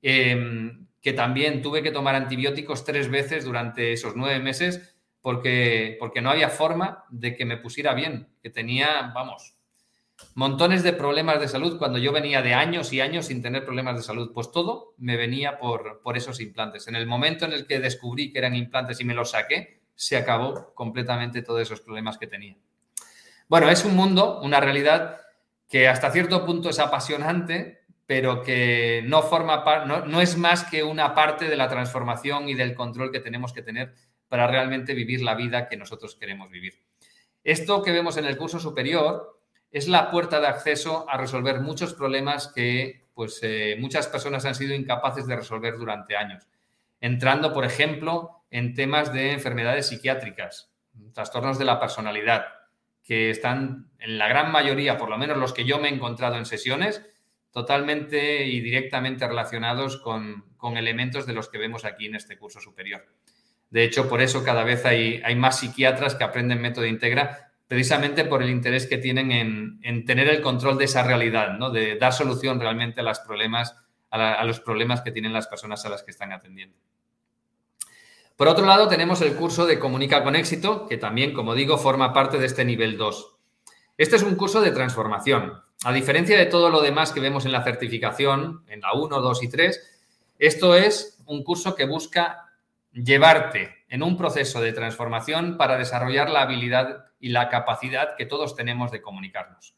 Em, 0.02 0.88
que 1.02 1.12
también 1.14 1.62
tuve 1.62 1.84
que 1.84 1.92
tomar 1.92 2.16
antibióticos 2.16 2.86
tres 2.86 3.10
veces 3.10 3.44
durante 3.44 3.92
esos 3.92 4.16
nueve 4.16 4.40
meses 4.40 4.96
porque, 5.22 5.98
porque 6.00 6.22
no 6.22 6.30
había 6.30 6.50
forma 6.50 7.06
de 7.10 7.36
que 7.36 7.46
me 7.46 7.58
pusiera 7.58 7.94
bien, 7.94 8.30
que 8.42 8.50
tenía, 8.50 9.12
vamos, 9.14 9.56
montones 10.36 10.84
de 10.84 10.94
problemas 10.94 11.40
de 11.40 11.48
salud 11.48 11.78
cuando 11.78 11.98
yo 11.98 12.12
venía 12.12 12.42
de 12.42 12.54
años 12.54 12.92
y 12.94 13.02
años 13.02 13.28
sin 13.28 13.42
tener 13.42 13.66
problemas 13.66 13.96
de 13.96 14.04
salud. 14.04 14.32
Pues 14.34 14.52
todo 14.52 14.94
me 14.98 15.18
venía 15.18 15.60
por, 15.60 16.02
por 16.02 16.18
esos 16.18 16.40
implantes. 16.40 16.88
En 16.88 16.96
el 16.96 17.08
momento 17.08 17.46
en 17.46 17.54
el 17.54 17.66
que 17.66 17.80
descubrí 17.80 18.32
que 18.32 18.40
eran 18.40 18.56
implantes 18.56 19.00
y 19.00 19.06
me 19.06 19.14
los 19.14 19.32
saqué, 19.32 19.82
se 19.96 20.18
acabó 20.18 20.74
completamente 20.76 21.42
todos 21.42 21.62
esos 21.62 21.82
problemas 21.82 22.18
que 22.18 22.28
tenía. 22.28 22.56
Bueno, 23.48 23.70
es 23.70 23.84
un 23.84 23.96
mundo, 23.96 24.40
una 24.42 24.60
realidad 24.60 25.18
que 25.68 25.88
hasta 25.88 26.12
cierto 26.12 26.46
punto 26.46 26.70
es 26.70 26.80
apasionante, 26.80 27.84
pero 28.06 28.42
que 28.42 29.04
no 29.06 29.22
forma 29.22 29.64
no, 29.86 30.06
no 30.06 30.22
es 30.22 30.38
más 30.38 30.64
que 30.64 30.84
una 30.84 31.14
parte 31.14 31.50
de 31.50 31.58
la 31.58 31.68
transformación 31.68 32.50
y 32.50 32.56
del 32.56 32.76
control 32.76 33.12
que 33.12 33.20
tenemos 33.20 33.54
que 33.54 33.62
tener 33.62 33.94
para 34.30 34.48
realmente 34.48 34.94
vivir 34.94 35.22
la 35.22 35.36
vida 35.36 35.68
que 35.68 35.76
nosotros 35.76 36.16
queremos 36.16 36.50
vivir. 36.50 36.82
Esto 37.44 37.84
que 37.84 37.92
vemos 37.92 38.16
en 38.18 38.26
el 38.26 38.38
curso 38.38 38.60
superior 38.60 39.42
es 39.72 39.88
la 39.88 40.10
puerta 40.10 40.40
de 40.40 40.48
acceso 40.48 41.06
a 41.10 41.18
resolver 41.18 41.60
muchos 41.60 41.94
problemas 41.94 42.48
que 42.48 43.08
pues, 43.14 43.40
eh, 43.42 43.76
muchas 43.80 44.08
personas 44.08 44.46
han 44.46 44.56
sido 44.56 44.74
incapaces 44.74 45.28
de 45.28 45.36
resolver 45.36 45.78
durante 45.78 46.16
años. 46.16 46.48
Entrando, 47.02 47.54
por 47.54 47.66
ejemplo, 47.66 48.44
en 48.52 48.74
temas 48.74 49.14
de 49.14 49.34
enfermedades 49.34 49.88
psiquiátricas, 49.88 50.72
trastornos 51.14 51.60
de 51.60 51.66
la 51.66 51.80
personalidad, 51.80 52.46
que 53.04 53.30
están 53.30 53.90
en 54.00 54.18
la 54.18 54.28
gran 54.28 54.52
mayoría, 54.52 54.98
por 54.98 55.10
lo 55.10 55.18
menos 55.18 55.38
los 55.38 55.54
que 55.54 55.66
yo 55.66 55.80
me 55.80 55.90
he 55.90 55.94
encontrado 55.94 56.36
en 56.36 56.46
sesiones, 56.46 57.02
totalmente 57.52 58.46
y 58.46 58.62
directamente 58.62 59.28
relacionados 59.28 59.98
con, 59.98 60.46
elementos 60.78 61.26
de 61.26 61.34
los 61.34 61.50
que 61.50 61.58
vemos 61.58 61.86
aquí 61.86 62.06
en 62.06 62.16
este 62.16 62.38
curso 62.38 62.60
superior. 62.60 63.06
De 63.70 63.84
hecho, 63.84 64.10
por 64.10 64.22
eso 64.22 64.44
cada 64.44 64.64
vez 64.64 64.86
hay, 64.86 65.36
más 65.36 65.60
psiquiatras 65.60 66.16
que 66.16 66.24
aprenden 66.24 66.62
método 66.62 66.86
integra 66.86 67.52
precisamente 67.68 68.26
por 68.26 68.42
el 68.42 68.50
interés 68.50 68.88
que 68.88 68.98
tienen 68.98 69.32
en, 69.32 70.06
tener 70.06 70.28
el 70.28 70.42
control 70.42 70.78
de 70.80 70.86
esa 70.86 71.04
realidad, 71.04 71.58
¿no? 71.60 71.70
de 71.70 71.98
dar 71.98 72.14
solución 72.14 72.60
realmente 72.60 73.02
a, 73.02 73.14
problemas, 73.26 73.76
a, 74.10 74.44
los 74.44 74.60
problemas 74.60 75.02
que 75.02 75.12
tienen 75.12 75.34
las 75.34 75.48
personas 75.48 75.86
a 75.86 75.90
las 75.90 76.02
que 76.02 76.10
están 76.10 76.32
atendiendo. 76.32 76.76
Por 78.36 78.48
otro 78.48 78.66
lado, 78.66 78.88
tenemos 78.88 79.22
el 79.22 79.36
curso 79.36 79.68
de 79.68 79.78
Comunica 79.78 80.24
con 80.24 80.36
éxito, 80.36 80.88
que 80.88 80.98
también, 80.98 81.34
como 81.34 81.54
digo, 81.54 81.78
forma 81.78 82.12
parte 82.12 82.40
de 82.40 82.48
este 82.48 82.66
nivel 82.66 82.98
2. 82.98 83.36
Este 83.98 84.16
es 84.16 84.24
un 84.24 84.36
curso 84.36 84.62
de 84.62 84.72
transformación. 84.72 85.62
A 85.84 85.92
diferencia 85.92 86.38
de 86.38 86.46
todo 86.46 86.70
lo 86.70 86.82
demás 86.82 87.12
que 87.12 87.20
vemos 87.20 87.46
en 87.46 87.52
la 87.52 87.64
certificación, 87.64 88.64
en 88.68 88.82
la 88.82 88.94
1, 88.94 89.22
2 89.22 89.44
y 89.44 89.50
3, 89.50 90.00
esto 90.40 90.74
es 90.74 91.22
un 91.26 91.44
curso 91.44 91.76
que 91.76 91.86
busca 91.86 92.49
llevarte 92.92 93.86
en 93.90 94.04
un 94.04 94.18
proceso 94.18 94.62
de 94.62 94.74
transformación 94.74 95.58
para 95.58 95.78
desarrollar 95.78 96.30
la 96.30 96.42
habilidad 96.42 97.06
y 97.20 97.30
la 97.30 97.50
capacidad 97.50 98.16
que 98.16 98.26
todos 98.26 98.56
tenemos 98.56 98.92
de 98.92 99.02
comunicarnos. 99.02 99.76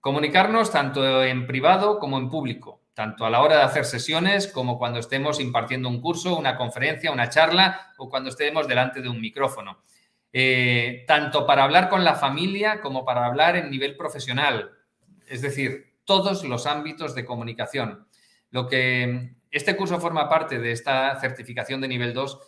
Comunicarnos 0.00 0.70
tanto 0.70 1.22
en 1.22 1.46
privado 1.46 1.98
como 1.98 2.18
en 2.18 2.28
público, 2.28 2.82
tanto 2.92 3.24
a 3.24 3.30
la 3.30 3.42
hora 3.42 3.56
de 3.56 3.62
hacer 3.62 3.84
sesiones 3.84 4.46
como 4.48 4.78
cuando 4.78 4.98
estemos 4.98 5.40
impartiendo 5.40 5.88
un 5.88 6.00
curso, 6.00 6.36
una 6.36 6.56
conferencia, 6.56 7.10
una 7.10 7.28
charla 7.28 7.92
o 7.98 8.08
cuando 8.08 8.30
estemos 8.30 8.68
delante 8.68 9.00
de 9.00 9.08
un 9.08 9.20
micrófono. 9.20 9.82
Eh, 10.32 11.04
tanto 11.06 11.46
para 11.46 11.64
hablar 11.64 11.88
con 11.88 12.02
la 12.04 12.14
familia 12.14 12.80
como 12.80 13.04
para 13.04 13.24
hablar 13.24 13.56
en 13.56 13.70
nivel 13.70 13.96
profesional, 13.96 14.72
es 15.28 15.42
decir, 15.42 15.94
todos 16.04 16.44
los 16.44 16.66
ámbitos 16.66 17.14
de 17.14 17.24
comunicación. 17.24 18.06
Lo 18.50 18.68
que 18.68 19.36
este 19.54 19.76
curso 19.76 20.00
forma 20.00 20.28
parte 20.28 20.58
de 20.58 20.72
esta 20.72 21.18
certificación 21.20 21.80
de 21.80 21.86
nivel 21.86 22.12
2 22.12 22.40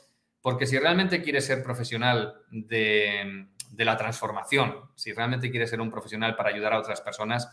porque 0.43 0.67
si 0.67 0.79
realmente 0.79 1.23
quieres 1.23 1.45
ser 1.45 1.63
profesional 1.63 2.35
de, 2.51 3.47
la 3.77 3.97
transformación, 3.97 4.77
si 4.95 5.13
realmente 5.13 5.51
quieres 5.51 5.71
ser 5.71 5.81
un 5.81 5.91
profesional 5.91 6.37
para 6.37 6.51
ayudar 6.51 6.73
a 6.73 6.79
otras 6.79 7.01
personas, 7.01 7.49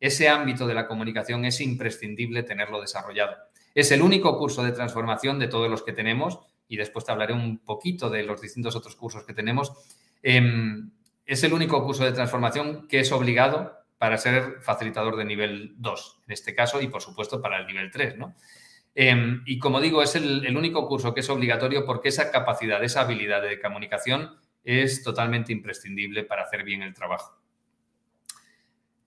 ese 0.00 0.28
ámbito 0.28 0.66
de 0.66 0.74
la 0.74 0.86
comunicación 0.86 1.44
es 1.44 1.60
imprescindible 1.60 2.42
tenerlo 2.42 2.80
desarrollado. 2.80 3.34
Es 3.74 3.92
el 3.92 4.02
único 4.02 4.38
curso 4.38 4.62
de 4.62 4.72
transformación 4.72 5.38
de 5.38 5.48
todos 5.48 5.70
los 5.70 5.82
que 5.82 5.92
tenemos 5.92 6.38
y 6.68 6.76
después 6.76 7.04
te 7.04 7.12
hablaré 7.12 7.32
un 7.32 7.58
poquito 7.58 8.10
de 8.10 8.22
los 8.22 8.40
distintos 8.40 8.76
otros 8.76 8.96
cursos 8.96 9.24
que 9.24 9.34
tenemos. 9.34 9.72
Em, 10.22 10.90
es 11.26 11.42
el 11.44 11.52
único 11.52 11.82
curso 11.84 12.04
de 12.04 12.12
transformación 12.12 12.88
que 12.88 13.00
es 13.00 13.12
obligado 13.12 13.74
para 13.98 14.16
ser 14.16 14.60
facilitador 14.62 15.16
de 15.16 15.24
nivel 15.24 15.74
2, 15.76 16.20
en 16.26 16.32
este 16.32 16.54
caso, 16.54 16.80
y 16.80 16.88
por 16.88 17.02
supuesto 17.02 17.42
para 17.42 17.58
el 17.58 17.66
nivel 17.66 17.90
3, 17.90 18.16
¿no? 18.16 18.34
Em, 19.00 19.44
y 19.46 19.60
como 19.60 19.80
digo, 19.80 20.02
es 20.02 20.16
el, 20.16 20.56
único 20.56 20.88
curso 20.88 21.14
que 21.14 21.20
es 21.20 21.30
obligatorio 21.30 21.86
porque 21.86 22.08
esa 22.08 22.32
capacidad, 22.32 22.82
esa 22.82 23.02
habilidad 23.02 23.40
de 23.40 23.60
comunicación 23.60 24.36
es 24.64 25.04
totalmente 25.04 25.52
imprescindible 25.52 26.24
para 26.24 26.42
hacer 26.42 26.64
bien 26.64 26.82
el 26.82 26.94
trabajo. 26.94 27.40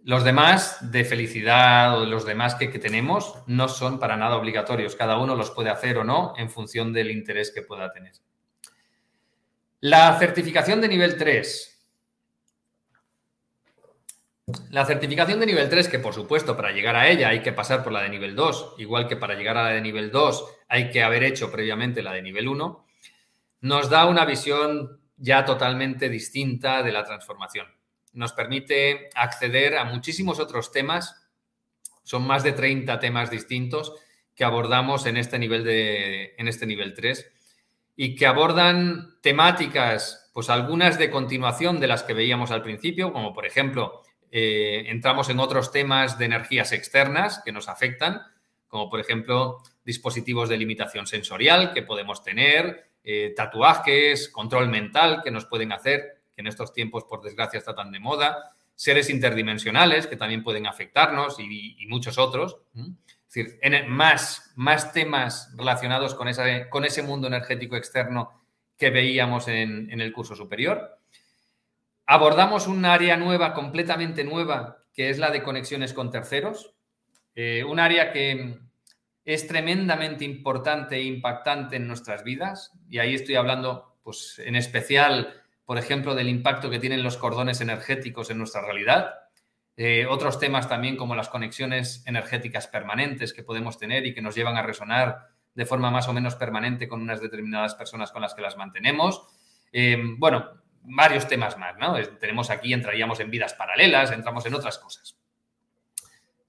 Los 0.06 0.24
demás 0.24 0.94
de 0.94 1.04
felicidad 1.04 2.00
o 2.00 2.06
los 2.06 2.26
demás 2.26 2.56
que, 2.56 2.72
que, 2.72 2.80
tenemos 2.80 3.36
no 3.48 3.68
son 3.68 4.00
para 4.00 4.16
nada 4.16 4.38
obligatorios. 4.38 4.96
Cada 4.96 5.18
uno 5.18 5.36
los 5.36 5.52
puede 5.52 5.72
hacer 5.72 5.98
o 5.98 6.06
no 6.06 6.36
en 6.38 6.50
función 6.50 6.94
del 6.94 7.12
interés 7.12 7.52
que 7.54 7.62
pueda 7.62 7.92
tener. 7.92 8.14
La 9.82 10.18
certificación 10.18 10.80
de 10.80 10.88
nivel 10.88 11.18
3 11.18 11.70
la 14.70 14.86
certificación 14.86 15.39
de 15.39 15.46
nivel 15.46 15.70
3, 15.70 15.88
que 15.88 16.00
por 16.00 16.14
supuesto 16.14 16.56
para 16.56 16.72
llegar 16.72 16.96
a 16.96 17.08
ella 17.10 17.30
hay 17.30 17.42
que 17.42 17.52
pasar 17.52 17.84
por 17.84 17.94
la 17.94 18.02
de 18.02 18.10
nivel 18.10 18.36
2, 18.36 18.76
igual 18.80 19.08
que 19.08 19.16
para 19.16 19.36
llegar 19.36 19.58
a 19.58 19.64
la 19.64 19.70
de 19.70 19.82
nivel 19.82 20.12
2 20.12 20.46
hay 20.68 20.89
que 20.89 21.04
haber 21.04 21.24
hecho 21.24 21.52
previamente 21.52 22.02
la 22.02 22.14
de 22.14 22.22
nivel 22.22 22.48
1, 22.48 22.86
nos 23.62 23.89
da 23.89 24.06
una 24.08 24.26
visión 24.26 25.00
ya 25.18 25.46
totalmente 25.46 26.10
distinta 26.10 26.82
de 26.82 26.92
la 26.92 27.04
transformación. 27.04 27.68
Nos 28.14 28.34
permite 28.34 29.10
acceder 29.16 29.78
a 29.78 29.86
muchísimos 29.86 30.39
otros 30.39 30.72
temas, 30.72 31.30
son 32.04 32.26
más 32.26 32.44
de 32.44 32.54
30 32.54 33.00
temas 33.00 33.30
distintos 33.30 33.94
que 34.36 34.44
abordamos 34.44 35.06
en 35.06 35.18
este 35.18 35.38
nivel, 35.38 35.64
de, 35.64 36.34
en 36.38 36.48
este 36.48 36.66
nivel 36.66 36.94
3 36.94 37.32
y 37.96 38.16
que 38.16 38.26
abordan 38.26 39.20
temáticas, 39.22 40.32
pues 40.34 40.50
algunas 40.50 40.98
de 40.98 41.12
continuación 41.12 41.80
de 41.80 41.88
las 41.88 42.04
que 42.04 42.14
veíamos 42.14 42.50
al 42.50 42.64
principio, 42.64 43.14
como 43.14 43.34
por 43.34 43.46
ejemplo 43.46 44.01
eh, 44.32 44.86
entramos 44.88 45.30
en 45.30 45.40
otros 45.40 45.72
temas 45.72 46.18
de 46.18 46.26
energías 46.26 46.72
externas 46.72 47.42
que 47.44 47.52
nos 47.52 47.68
afectan, 47.68 48.22
como 48.70 48.90
por 48.90 49.02
ejemplo 49.02 49.62
dispositivos 49.84 50.48
de 50.48 50.58
limitación 50.58 51.06
sensorial 51.06 51.74
que 51.74 51.84
podemos 51.84 52.24
tener, 52.24 52.92
eh, 53.04 53.34
tatuajes, 53.36 54.30
control 54.30 54.70
mental 54.70 55.22
que 55.22 55.32
nos 55.32 55.46
pueden 55.46 55.74
hacer, 55.74 56.22
que 56.34 56.42
en 56.42 56.48
estos 56.48 56.72
tiempos 56.72 57.04
por 57.04 57.22
desgracia 57.22 57.58
está 57.58 57.76
tan 57.76 57.92
de 57.92 58.00
moda, 58.00 58.56
seres 58.74 59.10
interdimensionales 59.10 60.08
que 60.08 60.16
también 60.16 60.44
pueden 60.44 60.66
afectarnos 60.66 61.38
y, 61.40 61.86
muchos 61.88 62.18
otros. 62.18 62.58
Es 62.74 63.34
decir, 63.34 63.88
más, 63.88 64.54
más 64.56 64.94
temas 64.94 65.54
relacionados 65.58 66.16
con, 66.16 66.30
esa, 66.30 66.70
con 66.70 66.86
ese 66.86 67.04
mundo 67.04 67.28
energético 67.28 67.76
externo 67.76 68.32
que 68.78 68.90
veíamos 68.90 69.48
en 69.50 70.00
el 70.00 70.14
curso 70.14 70.36
superior. 70.36 71.01
Abordamos 72.14 72.68
un 72.68 72.84
área 72.84 73.16
nueva, 73.16 73.53
completamente 73.53 74.26
nueva, 74.26 74.80
que 74.93 75.09
es 75.09 75.18
la 75.18 75.32
de 75.32 75.43
conexiones 75.43 75.93
con 75.93 76.12
terceros. 76.12 76.76
Eh, 77.36 77.64
un 77.64 77.80
área 77.80 78.12
que 78.12 78.59
es 79.24 79.47
tremendamente 79.47 80.26
importante 80.26 80.97
e 80.97 81.03
impactante 81.03 81.78
en 81.78 81.88
nuestras 81.88 82.26
vidas. 82.26 82.74
Y 82.89 82.99
ahí 82.99 83.16
estoy 83.16 83.36
hablando, 83.36 83.97
pues, 84.03 84.41
en 84.45 84.57
especial, 84.57 85.41
por 85.64 85.78
ejemplo, 85.78 86.14
del 86.14 86.28
impacto 86.28 86.70
que 86.70 86.80
tienen 86.80 87.01
los 87.01 87.16
cordones 87.16 87.62
energéticos 87.62 88.30
en 88.30 88.39
nuestra 88.39 88.62
realidad. 88.62 89.14
Eh, 89.78 90.05
otros 90.05 90.38
temas 90.38 90.68
también 90.68 90.97
como 90.97 91.16
las 91.16 91.30
conexiones 91.30 92.03
energéticas 92.05 92.68
permanentes 92.68 93.32
que 93.32 93.43
podemos 93.43 93.78
tener 93.78 94.05
y 94.05 94.14
que 94.14 94.22
nos 94.22 94.36
llevan 94.36 94.57
a 94.57 94.64
resonar 94.64 95.30
de 95.55 95.66
forma 95.66 95.91
más 95.91 96.09
o 96.09 96.14
menos 96.14 96.36
permanente 96.36 96.89
con 96.89 97.01
unas 97.01 97.22
determinadas 97.22 97.74
personas 97.76 98.12
con 98.12 98.22
las 98.22 98.34
que 98.34 98.41
las 98.41 98.57
mantenemos. 98.57 99.26
Eh, 99.72 99.97
bueno, 100.18 100.62
varios 100.84 101.28
temas 101.28 101.58
más, 101.58 101.78
¿no? 101.78 101.96
Tenemos 102.20 102.50
aquí, 102.50 102.74
entraríamos 102.74 103.20
en 103.20 103.32
vidas 103.32 103.54
paralelas, 103.54 104.12
entramos 104.12 104.46
en 104.46 104.56
otras 104.56 104.78
cosas. 104.78 105.18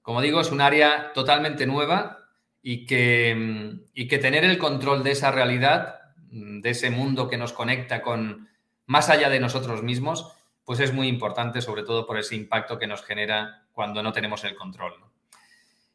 Como 0.01 0.21
digo, 0.21 0.41
es 0.41 0.51
un 0.51 0.61
área 0.61 1.13
totalmente 1.13 1.65
nueva 1.65 2.19
y 2.61 2.85
que, 2.85 3.79
y 3.93 4.07
que 4.07 4.17
tener 4.17 4.43
el 4.43 4.57
control 4.57 5.03
de 5.03 5.11
esa 5.11 5.31
realidad, 5.31 5.99
de 6.29 6.69
ese 6.69 6.89
mundo 6.89 7.29
que 7.29 7.37
nos 7.37 7.53
conecta 7.53 8.01
con 8.01 8.49
más 8.85 9.09
allá 9.09 9.29
de 9.29 9.39
nosotros 9.39 9.83
mismos, 9.83 10.33
pues 10.65 10.79
es 10.79 10.93
muy 10.93 11.07
importante, 11.07 11.61
sobre 11.61 11.83
todo 11.83 12.05
por 12.05 12.17
ese 12.17 12.35
impacto 12.35 12.79
que 12.79 12.87
nos 12.87 13.03
genera 13.03 13.65
cuando 13.71 14.01
no 14.01 14.11
tenemos 14.13 14.43
el 14.43 14.55
control. 14.55 14.93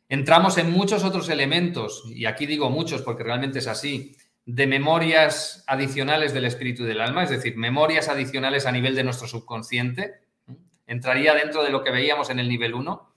Entramos 0.08 0.56
en 0.58 0.70
muchos 0.70 1.04
otros 1.04 1.28
elementos, 1.28 2.04
y 2.06 2.24
aquí 2.24 2.46
digo 2.46 2.70
muchos 2.70 3.02
porque 3.02 3.24
realmente 3.24 3.58
es 3.58 3.66
así, 3.66 4.16
de 4.48 4.66
memorias 4.66 5.62
adicionales 5.66 6.32
del 6.32 6.46
espíritu 6.46 6.82
y 6.82 6.86
del 6.86 7.02
alma, 7.02 7.22
es 7.22 7.28
decir, 7.28 7.58
memorias 7.58 8.08
adicionales 8.08 8.64
a 8.64 8.72
nivel 8.72 8.94
de 8.94 9.04
nuestro 9.04 9.28
subconsciente. 9.28 10.22
Entraría 10.86 11.34
dentro 11.34 11.62
de 11.62 11.68
lo 11.68 11.84
que 11.84 11.90
veíamos 11.90 12.30
en 12.30 12.38
el 12.38 12.48
nivel 12.48 12.72
1, 12.72 13.14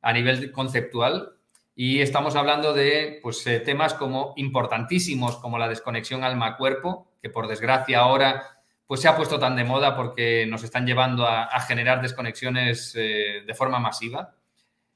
a 0.00 0.12
nivel 0.14 0.50
conceptual, 0.50 1.34
y 1.74 2.00
estamos 2.00 2.36
hablando 2.36 2.72
de 2.72 3.20
pues, 3.22 3.46
eh, 3.46 3.60
temas 3.60 3.92
como 3.92 4.32
importantísimos 4.36 5.36
como 5.36 5.58
la 5.58 5.68
desconexión 5.68 6.24
alma-cuerpo, 6.24 7.12
que 7.20 7.28
por 7.28 7.48
desgracia 7.48 7.98
ahora 7.98 8.42
pues, 8.86 9.02
se 9.02 9.08
ha 9.08 9.16
puesto 9.16 9.38
tan 9.38 9.56
de 9.56 9.64
moda 9.64 9.94
porque 9.94 10.46
nos 10.46 10.64
están 10.64 10.86
llevando 10.86 11.26
a, 11.26 11.60
generar 11.60 12.00
desconexiones 12.00 12.94
eh, 12.96 13.42
de 13.46 13.54
forma 13.54 13.78
masiva. 13.78 14.36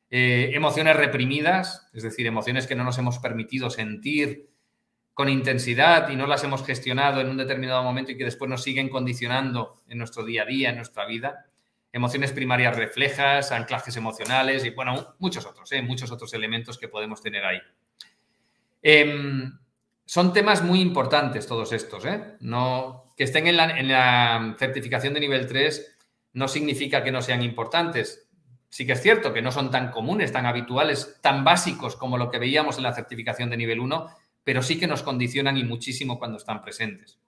Eh, 0.09 0.53
emociones 0.55 0.97
reprimidas, 0.97 1.91
es 1.93 2.03
decir, 2.03 2.27
emociones 2.27 2.67
que 2.67 2.77
no 2.77 2.85
nos 2.85 2.97
hemos 2.97 3.19
permitido 3.19 3.69
sentir 3.69 4.56
con 5.17 5.31
intensidad 5.31 6.11
y 6.11 6.15
no 6.15 6.27
las 6.27 6.45
hemos 6.45 6.63
gestionado 6.63 7.23
en 7.23 7.31
un 7.31 7.39
determinado 7.39 7.83
momento 7.83 8.13
y 8.13 8.19
que 8.19 8.25
después 8.25 8.51
nos 8.51 8.63
siguen 8.63 8.91
condicionando 8.91 9.81
en 9.89 9.97
nuestro 9.97 10.27
día 10.27 10.43
a 10.43 10.45
día, 10.45 10.69
en 10.69 10.77
nuestra 10.77 11.07
vida. 11.07 11.47
Emociones 11.91 12.33
primarias 12.33 12.77
reflejas, 12.77 13.51
anclajes 13.51 13.97
emocionales 13.97 14.63
y, 14.67 14.71
bueno, 14.71 15.15
muchos 15.19 15.47
otros, 15.47 15.73
¿eh? 15.73 15.81
muchos 15.81 16.11
otros 16.11 16.35
elementos 16.35 16.77
que 16.77 16.89
podemos 16.89 17.23
tener 17.23 17.47
ahí. 17.47 17.59
Em, 18.83 19.59
son 20.05 20.35
temas 20.35 20.63
muy 20.63 20.83
importantes 20.83 21.47
todos 21.47 21.73
estos. 21.73 22.05
¿eh? 22.05 22.37
No, 22.41 23.15
que 23.17 23.25
estén 23.25 23.47
en 23.47 23.57
la, 23.57 23.71
en 23.79 23.89
la 23.89 24.55
certificación 24.59 25.15
de 25.15 25.21
nivel 25.21 25.47
3 25.47 25.97
no 26.35 26.47
significa 26.47 27.03
que 27.03 27.11
no 27.11 27.23
sean 27.23 27.43
importantes. 27.43 28.29
Sí 28.69 28.85
que 28.85 28.93
es 28.93 29.01
cierto 29.01 29.33
que 29.33 29.41
no 29.41 29.51
son 29.51 29.71
tan 29.71 29.91
comunes, 29.91 30.31
tan 30.31 30.45
habituales, 30.45 31.21
tan 31.23 31.43
básicos 31.43 31.97
como 31.97 32.19
lo 32.19 32.31
que 32.31 32.39
veíamos 32.39 32.77
en 32.77 32.83
la 32.83 32.93
certificación 32.93 33.49
de 33.49 33.57
nivel 33.57 33.81
1, 33.81 34.11
pero 34.47 34.63
sí 34.63 34.79
que 34.79 34.87
nos 34.87 35.03
condicionan 35.03 35.57
y 35.57 35.65
muchísimo 35.65 36.21
cuando 36.21 36.37
están 36.37 36.63
presentes. 36.63 37.19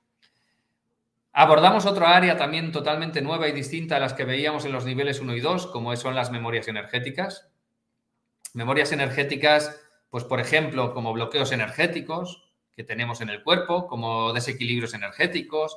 Abordamos 1.33 1.85
otra 1.85 2.17
área 2.17 2.37
también 2.37 2.71
totalmente 2.71 3.21
nueva 3.21 3.49
y 3.49 3.53
distinta 3.53 3.97
a 3.97 3.99
las 3.99 4.15
que 4.15 4.25
veíamos 4.25 4.65
en 4.65 4.71
los 4.71 4.85
niveles 4.85 5.19
1 5.19 5.35
y 5.35 5.41
2, 5.41 5.67
como 5.67 5.97
son 5.97 6.15
las 6.15 6.31
memorias 6.31 6.69
energéticas. 6.69 7.51
Memorias 8.55 8.93
energéticas, 8.93 9.81
pues 10.11 10.23
por 10.23 10.39
ejemplo, 10.39 10.95
como 10.95 11.13
bloqueos 11.13 11.51
energéticos 11.51 12.53
que 12.77 12.85
tenemos 12.85 13.21
en 13.21 13.31
el 13.31 13.43
cuerpo, 13.43 13.89
como 13.89 14.33
desequilibrios 14.33 14.95
energéticos, 14.95 15.77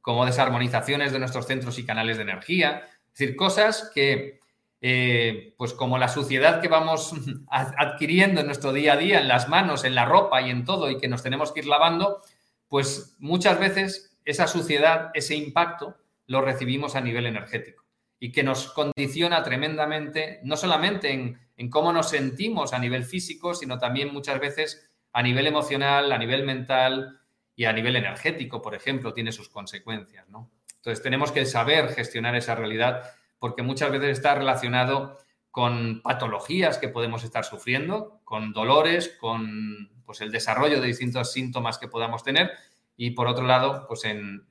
como 0.00 0.24
desarmonizaciones 0.24 1.12
de 1.12 1.18
nuestros 1.18 1.46
centros 1.46 1.78
y 1.78 1.84
canales 1.84 2.16
de 2.16 2.22
energía. 2.22 2.88
Es 3.12 3.18
decir, 3.18 3.36
cosas 3.36 3.90
que 3.94 4.40
eh, 4.80 5.54
pues 5.56 5.72
como 5.72 5.98
la 5.98 6.08
suciedad 6.08 6.60
que 6.60 6.68
vamos 6.68 7.12
adquiriendo 7.50 8.40
en 8.40 8.46
nuestro 8.46 8.72
día 8.72 8.94
a 8.94 8.96
día, 8.96 9.20
en 9.20 9.28
las 9.28 9.48
manos, 9.48 9.84
en 9.84 9.94
la 9.94 10.04
ropa 10.04 10.40
y 10.42 10.50
en 10.50 10.64
todo, 10.64 10.90
y 10.90 10.98
que 10.98 11.08
nos 11.08 11.22
tenemos 11.22 11.52
que 11.52 11.60
ir 11.60 11.66
lavando, 11.66 12.22
pues 12.68 13.16
muchas 13.18 13.58
veces 13.58 14.18
esa 14.24 14.46
suciedad, 14.46 15.10
ese 15.14 15.34
impacto, 15.34 15.96
lo 16.26 16.42
recibimos 16.42 16.94
a 16.94 17.00
nivel 17.00 17.26
energético 17.26 17.84
y 18.20 18.32
que 18.32 18.42
nos 18.42 18.72
condiciona 18.72 19.42
tremendamente, 19.42 20.40
no 20.42 20.56
solamente 20.56 21.12
en, 21.12 21.38
en 21.56 21.70
cómo 21.70 21.92
nos 21.92 22.10
sentimos 22.10 22.72
a 22.72 22.78
nivel 22.78 23.04
físico, 23.04 23.54
sino 23.54 23.78
también 23.78 24.12
muchas 24.12 24.40
veces 24.40 24.90
a 25.12 25.22
nivel 25.22 25.46
emocional, 25.46 26.12
a 26.12 26.18
nivel 26.18 26.44
mental 26.44 27.20
y 27.54 27.64
a 27.64 27.72
nivel 27.72 27.96
energético, 27.96 28.60
por 28.60 28.74
ejemplo, 28.74 29.12
tiene 29.12 29.32
sus 29.32 29.48
consecuencias. 29.48 30.28
¿no? 30.28 30.50
Entonces 30.76 31.02
tenemos 31.02 31.32
que 31.32 31.44
saber 31.46 31.88
gestionar 31.88 32.36
esa 32.36 32.54
realidad 32.54 33.02
porque 33.38 33.62
muchas 33.62 33.90
veces 33.90 34.10
está 34.10 34.34
relacionado 34.34 35.18
con 35.50 36.02
patologías 36.02 36.78
que 36.78 36.88
podemos 36.88 37.24
estar 37.24 37.44
sufriendo, 37.44 38.20
con 38.24 38.52
dolores, 38.52 39.16
con 39.20 39.90
pues, 40.04 40.20
el 40.20 40.30
desarrollo 40.30 40.80
de 40.80 40.86
distintos 40.86 41.32
síntomas 41.32 41.78
que 41.78 41.88
podamos 41.88 42.22
tener 42.22 42.52
y 42.96 43.12
por 43.12 43.28
otro 43.28 43.46
lado, 43.46 43.86
pues 43.86 44.02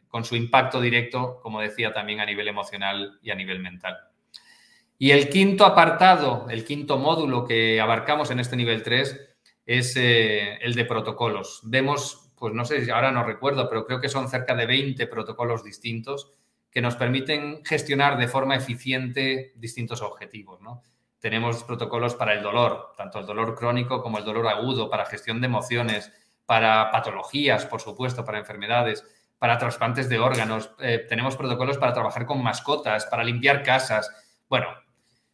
con 0.07 0.23
su 0.23 0.35
impacto 0.35 0.79
directo, 0.79 1.39
como 1.43 1.59
decía, 1.59 1.91
también 1.91 2.21
a 2.21 2.25
nivel 2.25 2.47
emocional 2.47 3.19
y 3.21 3.29
a 3.29 3.35
nivel 3.35 3.59
mental. 3.59 3.97
Y 4.97 5.11
el 5.11 5.29
quinto 5.29 5.65
apartado, 5.65 6.47
el 6.49 6.63
quinto 6.63 6.97
módulo 6.97 7.45
que 7.45 7.79
abarcamos 7.81 8.31
en 8.31 8.39
este 8.39 8.55
nivel 8.55 8.83
3 8.83 9.19
es 9.65 9.95
eh, 9.97 10.55
el 10.61 10.75
de 10.75 10.85
protocolos. 10.85 11.59
Vemos, 11.63 12.31
pues 12.38 12.53
no 12.53 12.63
sé, 12.63 12.89
ahora 12.91 13.11
no 13.11 13.23
recuerdo, 13.23 13.67
pero 13.69 13.85
creo 13.85 13.99
que 13.99 14.09
son 14.09 14.29
cerca 14.29 14.55
de 14.55 14.65
20 14.65 15.05
protocolos 15.07 15.63
distintos 15.63 16.33
que 16.78 16.82
nos 16.84 16.95
permiten 16.95 17.65
gestionar 17.65 18.19
de 18.19 18.28
forma 18.28 18.55
eficiente 18.55 19.51
distintos 19.55 20.03
objetivos. 20.03 20.59
tenemos 21.17 21.63
protocolos 21.63 22.13
para 22.13 22.36
el 22.36 22.43
dolor, 22.43 22.93
tanto 22.95 23.17
el 23.17 23.25
dolor 23.25 23.55
crónico 23.55 24.03
como 24.03 24.19
el 24.19 24.23
dolor 24.23 24.47
agudo, 24.47 24.88
para 24.88 25.07
gestión 25.07 25.41
de 25.41 25.47
emociones, 25.47 26.13
para 26.45 26.91
patologías, 26.91 27.65
por 27.65 27.82
supuesto, 27.82 28.23
para 28.23 28.38
enfermedades, 28.38 29.03
para 29.39 29.57
trasplantes 29.57 30.07
de 30.07 30.19
órganos. 30.19 30.69
Eh, 30.78 31.03
tenemos 31.09 31.36
protocolos 31.36 31.80
para 31.80 31.93
trabajar 31.93 32.28
con 32.28 32.43
mascotas, 32.43 33.07
para 33.07 33.23
limpiar 33.23 33.63
casas. 33.63 34.11
Bueno, 34.47 34.67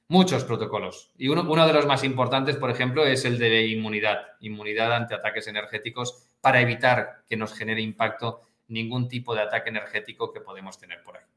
muchos 0.07 0.45
protocolos. 0.45 1.11
Y 1.17 1.27
uno, 1.27 1.41
uno, 1.41 1.67
de 1.67 1.73
los 1.73 1.85
más 1.85 2.05
importantes, 2.05 2.55
por 2.55 2.71
ejemplo, 2.71 3.05
es 3.05 3.25
el 3.25 3.37
de 3.37 3.67
inmunidad, 3.67 4.27
inmunidad 4.39 4.93
ante 4.93 5.13
ataques 5.13 5.47
energéticos 5.47 6.25
para 6.39 6.61
evitar 6.61 7.25
que 7.27 7.35
nos 7.35 7.53
genere 7.53 7.81
impacto 7.81 8.43
ningún 8.69 9.09
tipo 9.09 9.35
de 9.35 9.41
ataque 9.41 9.71
energético 9.71 10.31
que 10.31 10.39
podemos 10.39 10.79
tener 10.79 11.03
por 11.03 11.17
ahí. 11.17 11.32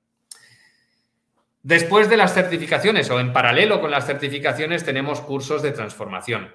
Después 1.66 2.08
de 2.08 2.16
las 2.16 2.32
certificaciones 2.32 3.10
o 3.10 3.18
en 3.18 3.32
paralelo 3.32 3.80
con 3.80 3.90
las 3.90 4.06
certificaciones 4.06 4.84
tenemos 4.84 5.20
cursos 5.20 5.62
de 5.62 5.72
transformación. 5.72 6.54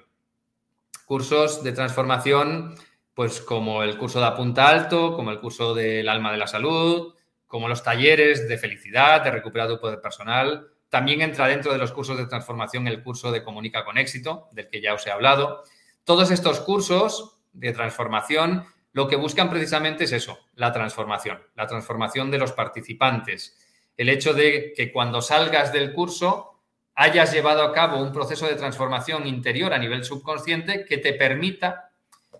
Cursos 1.04 1.62
de 1.62 1.72
transformación, 1.72 2.74
pues 3.12 3.42
como 3.42 3.82
el 3.82 3.98
curso 3.98 4.20
de 4.20 4.24
Apunta 4.24 4.68
Alto, 4.68 5.14
como 5.14 5.30
el 5.30 5.38
curso 5.38 5.74
del 5.74 6.08
Alma 6.08 6.32
de 6.32 6.38
la 6.38 6.46
Salud, 6.46 7.14
como 7.46 7.68
los 7.68 7.82
talleres 7.82 8.48
de 8.48 8.56
felicidad, 8.56 9.22
de 9.22 9.30
recuperar 9.30 9.68
tu 9.68 9.78
poder 9.78 10.00
personal. 10.00 10.68
También 10.88 11.20
entra 11.20 11.46
dentro 11.46 11.72
de 11.72 11.78
los 11.78 11.92
cursos 11.92 12.16
de 12.16 12.24
transformación 12.24 12.88
el 12.88 13.02
curso 13.02 13.30
de 13.30 13.44
Comunica 13.44 13.84
con 13.84 13.98
éxito, 13.98 14.48
del 14.52 14.70
que 14.70 14.80
ya 14.80 14.94
os 14.94 15.06
he 15.06 15.10
hablado. 15.10 15.62
Todos 16.04 16.30
estos 16.30 16.60
cursos 16.60 17.36
de 17.52 17.74
transformación 17.74 18.64
lo 18.94 19.08
que 19.08 19.16
buscan 19.16 19.50
precisamente 19.50 20.04
es 20.04 20.12
eso, 20.12 20.38
la 20.54 20.72
transformación, 20.72 21.38
la 21.54 21.66
transformación 21.66 22.30
de 22.30 22.38
los 22.38 22.52
participantes 22.52 23.58
el 23.96 24.08
hecho 24.08 24.34
de 24.34 24.72
que 24.76 24.92
cuando 24.92 25.20
salgas 25.20 25.72
del 25.72 25.92
curso 25.92 26.60
hayas 26.94 27.32
llevado 27.32 27.62
a 27.62 27.72
cabo 27.72 28.02
un 28.02 28.12
proceso 28.12 28.46
de 28.46 28.54
transformación 28.54 29.26
interior 29.26 29.72
a 29.72 29.78
nivel 29.78 30.04
subconsciente 30.04 30.84
que 30.84 30.98
te 30.98 31.14
permita 31.14 31.90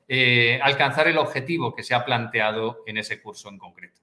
eh, 0.08 0.60
alcanzar 0.62 1.08
el 1.08 1.18
objetivo 1.18 1.74
que 1.74 1.82
se 1.82 1.94
ha 1.94 2.04
planteado 2.04 2.82
en 2.86 2.98
ese 2.98 3.22
curso 3.22 3.48
en 3.48 3.58
concreto. 3.58 4.00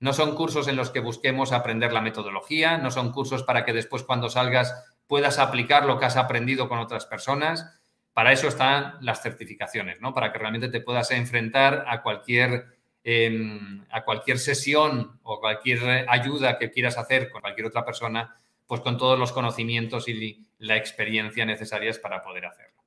No 0.00 0.12
son 0.12 0.34
cursos 0.34 0.66
en 0.66 0.76
los 0.76 0.90
que 0.90 1.00
busquemos 1.00 1.52
aprender 1.52 1.92
la 1.92 2.00
metodología, 2.00 2.78
no 2.78 2.90
son 2.90 3.12
cursos 3.12 3.42
para 3.42 3.64
que 3.64 3.72
después 3.72 4.02
cuando 4.02 4.30
salgas 4.30 4.74
puedas 5.06 5.38
aplicar 5.38 5.84
lo 5.84 5.98
que 5.98 6.06
has 6.06 6.16
aprendido 6.16 6.68
con 6.68 6.78
otras 6.78 7.04
personas. 7.04 7.78
Para 8.14 8.32
eso 8.32 8.48
están 8.48 8.94
las 9.02 9.22
certificaciones, 9.22 10.00
¿no? 10.00 10.14
Para 10.14 10.32
que 10.32 10.38
realmente 10.38 10.68
te 10.68 10.80
puedas 10.80 11.10
enfrentar 11.10 11.84
a 11.86 12.02
cualquier 12.02 12.79
a 13.04 14.04
cualquier 14.04 14.38
sesión 14.38 15.18
o 15.22 15.40
cualquier 15.40 16.06
ayuda 16.08 16.58
que 16.58 16.70
quieras 16.70 16.98
hacer 16.98 17.30
con 17.30 17.40
cualquier 17.40 17.68
otra 17.68 17.84
persona, 17.84 18.36
pues 18.66 18.82
con 18.82 18.98
todos 18.98 19.18
los 19.18 19.32
conocimientos 19.32 20.08
y 20.08 20.46
la 20.58 20.76
experiencia 20.76 21.44
necesarias 21.44 21.98
para 21.98 22.22
poder 22.22 22.46
hacerlo. 22.46 22.82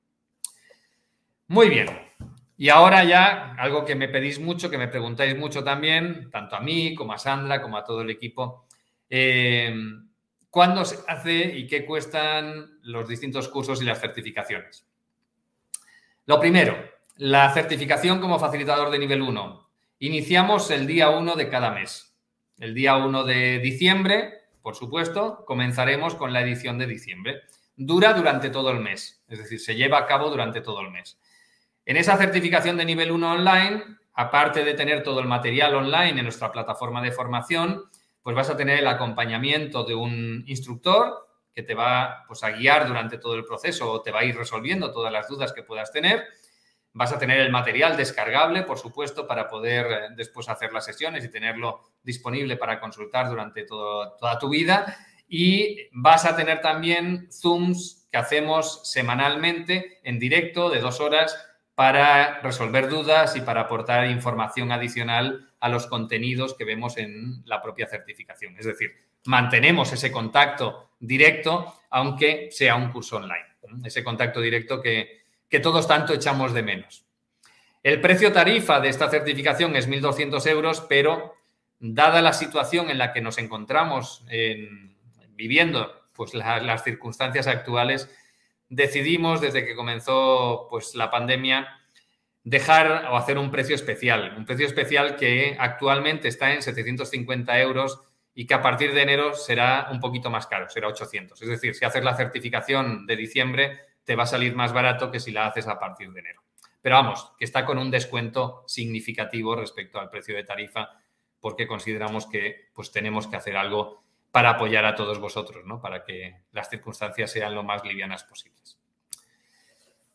Muy 1.48 1.70
bien. 1.70 1.88
Y 2.58 2.70
ahora 2.70 3.04
ya, 3.04 3.56
algo 3.58 3.84
que 3.84 3.96
me 3.96 4.08
pedís 4.08 4.40
mucho, 4.40 4.70
que 4.70 4.78
me 4.78 4.88
preguntáis 4.88 5.38
mucho 5.38 5.64
también, 5.64 6.30
tanto 6.32 6.56
a 6.56 6.62
mí 6.62 6.94
como 6.94 7.14
a 7.14 7.18
Sandra, 7.18 7.62
como 7.62 7.78
a 7.78 7.84
todo 7.84 8.02
el 8.02 8.10
equipo, 8.12 8.68
em, 9.10 10.08
¿cuándo 10.50 10.86
se 10.86 11.00
hace 11.08 11.58
y 11.58 11.68
qué 11.68 11.86
cuestan 11.86 12.80
los 12.84 13.08
distintos 13.08 13.50
cursos 13.50 13.82
y 13.82 13.86
las 13.86 14.00
certificaciones? 14.00 14.88
Lo 16.26 16.40
primero, 16.40 16.78
la 17.18 17.52
certificación 17.54 18.22
como 18.22 18.40
facilitador 18.40 18.92
de 18.92 19.00
nivel 19.00 19.22
1 19.22 19.64
Iniciamos 20.04 20.70
el 20.70 20.86
día 20.86 21.12
1 21.12 21.36
de 21.38 21.48
cada 21.48 21.72
mes. 21.72 22.14
El 22.60 22.74
día 22.74 22.98
1 22.98 23.24
de 23.24 23.60
diciembre, 23.60 24.34
por 24.62 24.76
supuesto, 24.76 25.46
comenzaremos 25.46 26.16
con 26.16 26.34
la 26.34 26.42
edición 26.42 26.78
de 26.78 26.88
diciembre. 26.88 27.44
Dura 27.78 28.12
durante 28.12 28.50
todo 28.50 28.72
el 28.72 28.82
mes, 28.82 29.24
es 29.30 29.40
decir, 29.40 29.62
se 29.62 29.76
lleva 29.76 30.00
a 30.00 30.06
cabo 30.06 30.30
durante 30.30 30.60
todo 30.60 30.82
el 30.82 30.92
mes. 30.92 31.18
En 31.86 31.96
esa 31.96 32.18
certificación 32.18 32.76
de 32.76 32.84
nivel 32.84 33.14
1 33.14 33.32
online, 33.32 33.82
aparte 34.14 34.66
de 34.66 34.74
tener 34.74 35.04
todo 35.04 35.22
el 35.22 35.28
material 35.28 35.74
online 35.74 36.20
en 36.20 36.24
nuestra 36.24 36.52
plataforma 36.52 37.02
de 37.02 37.14
formación, 37.14 37.86
pues 38.22 38.36
vas 38.36 38.50
a 38.50 38.58
tener 38.58 38.80
el 38.80 38.88
acompañamiento 38.88 39.86
de 39.86 39.96
un 39.96 40.44
instructor 40.48 41.30
que 41.56 41.64
te 41.64 41.76
va 41.76 42.26
pues, 42.28 42.44
a 42.44 42.52
guiar 42.52 42.90
durante 42.90 43.20
todo 43.20 43.36
el 43.36 43.46
proceso 43.46 43.90
o 43.90 44.02
te 44.02 44.12
va 44.12 44.20
a 44.20 44.26
ir 44.26 44.36
resolviendo 44.36 44.92
todas 44.92 45.14
las 45.14 45.30
dudas 45.30 45.54
que 45.54 45.64
puedas 45.64 45.94
tener 45.94 46.26
Vas 46.94 47.12
a 47.12 47.18
tener 47.18 47.40
el 47.40 47.52
material 47.52 47.98
descargable, 47.98 48.62
por 48.64 48.78
supuesto, 48.78 49.28
para 49.28 49.48
poder 49.48 49.86
eh, 49.86 50.00
después 50.16 50.48
hacer 50.48 50.72
las 50.72 50.86
sesiones 50.86 51.26
y 51.26 51.32
tenerlo 51.32 51.82
disponible 52.04 52.56
para 52.56 52.80
consultar 52.80 53.30
durante 53.30 53.66
toda 53.66 54.40
tu 54.40 54.50
vida. 54.50 54.96
Y 55.28 55.90
vas 55.92 56.26
a 56.26 56.36
tener 56.36 56.62
también 56.62 57.30
Zooms 57.32 58.08
que 58.12 58.18
hacemos 58.18 58.82
semanalmente 58.84 60.00
en 60.04 60.20
directo 60.20 60.70
de 60.70 60.80
dos 60.80 61.00
horas 61.00 61.36
para 61.76 62.40
resolver 62.42 62.88
dudas 62.88 63.36
y 63.36 63.42
para 63.42 63.62
aportar 63.62 64.08
información 64.10 64.72
adicional 64.72 65.50
a 65.60 65.70
los 65.70 65.88
contenidos 65.88 66.54
que 66.54 66.66
vemos 66.66 66.98
en 66.98 67.44
la 67.46 67.62
propia 67.62 67.88
certificación. 67.88 68.56
Es 68.58 68.66
decir, 68.66 68.92
mantenemos 69.26 69.92
ese 69.92 70.12
contacto 70.12 70.92
directo, 71.00 71.74
aunque 71.90 72.50
sea 72.52 72.76
un 72.76 72.92
curso 72.92 73.18
online. 73.18 73.46
Ese 73.84 74.04
contacto 74.04 74.40
directo 74.40 74.82
que, 74.82 75.23
que 75.54 75.60
todos 75.60 75.88
tanto 75.88 76.16
echamos 76.16 76.52
de 76.52 76.64
menos. 76.64 77.06
El 77.84 78.02
precio 78.02 78.34
tarifa 78.34 78.80
de 78.80 78.90
esta 78.90 79.08
certificación 79.08 79.76
es 79.76 79.88
1.200 79.88 80.48
euros, 80.48 80.82
pero 80.90 81.36
dada 81.78 82.24
la 82.24 82.34
situación 82.34 82.90
en 82.90 82.98
la 82.98 83.14
que 83.14 83.22
nos 83.22 83.38
encontramos 83.38 84.26
viviendo, 85.36 86.08
pues 86.14 86.34
las 86.34 86.84
circunstancias 86.84 87.46
actuales, 87.46 88.10
decidimos 88.68 89.42
desde 89.42 89.64
que 89.64 89.76
comenzó 89.76 90.66
pues, 90.72 90.96
la 90.96 91.12
pandemia 91.12 91.68
dejar 92.44 93.10
o 93.12 93.16
hacer 93.16 93.38
un 93.38 93.52
precio 93.52 93.76
especial, 93.76 94.34
un 94.36 94.46
precio 94.46 94.66
especial 94.66 95.18
que 95.18 95.56
actualmente 95.60 96.30
está 96.30 96.52
en 96.52 96.64
750 96.64 97.60
euros 97.60 98.02
y 98.34 98.48
que 98.48 98.56
a 98.56 98.64
partir 98.64 98.92
de 98.96 99.04
enero 99.04 99.36
será 99.36 99.90
un 99.92 100.00
poquito 100.00 100.32
más 100.32 100.48
caro, 100.48 100.68
será 100.68 100.88
800. 100.88 101.40
Es 101.40 101.48
decir, 101.48 101.76
si 101.76 101.86
haces 101.86 102.04
la 102.04 102.18
certificación 102.18 103.06
de 103.06 103.16
diciembre, 103.16 103.93
te 104.04 104.16
va 104.16 104.24
a 104.24 104.28
salir 104.28 104.56
más 104.56 104.74
barato 104.74 105.12
que 105.12 105.20
si 105.20 105.32
la 105.32 105.48
haces 105.48 105.68
a 105.68 105.80
partir 105.80 106.12
de 106.12 106.20
enero. 106.20 106.44
Pero 106.82 106.96
vamos, 106.96 107.32
que 107.38 107.46
está 107.46 107.66
con 107.66 107.78
un 107.78 107.90
descuento 107.90 108.64
significativo 108.68 109.56
respecto 109.56 110.00
al 110.00 110.10
precio 110.10 110.36
de 110.36 110.44
tarifa 110.44 110.90
porque 111.40 111.68
consideramos 111.68 112.26
que 112.28 112.70
pues 112.74 112.92
tenemos 112.92 113.28
que 113.28 113.36
hacer 113.36 113.58
algo 113.58 114.04
para 114.32 114.52
apoyar 114.52 114.86
a 114.86 114.96
todos 114.96 115.20
vosotros, 115.20 115.66
¿no? 115.66 115.80
Para 115.82 116.04
que 116.04 116.42
las 116.52 116.70
circunstancias 116.70 117.32
sean 117.32 117.54
lo 117.54 117.64
más 117.64 117.84
livianas 117.84 118.24
posibles. 118.24 118.80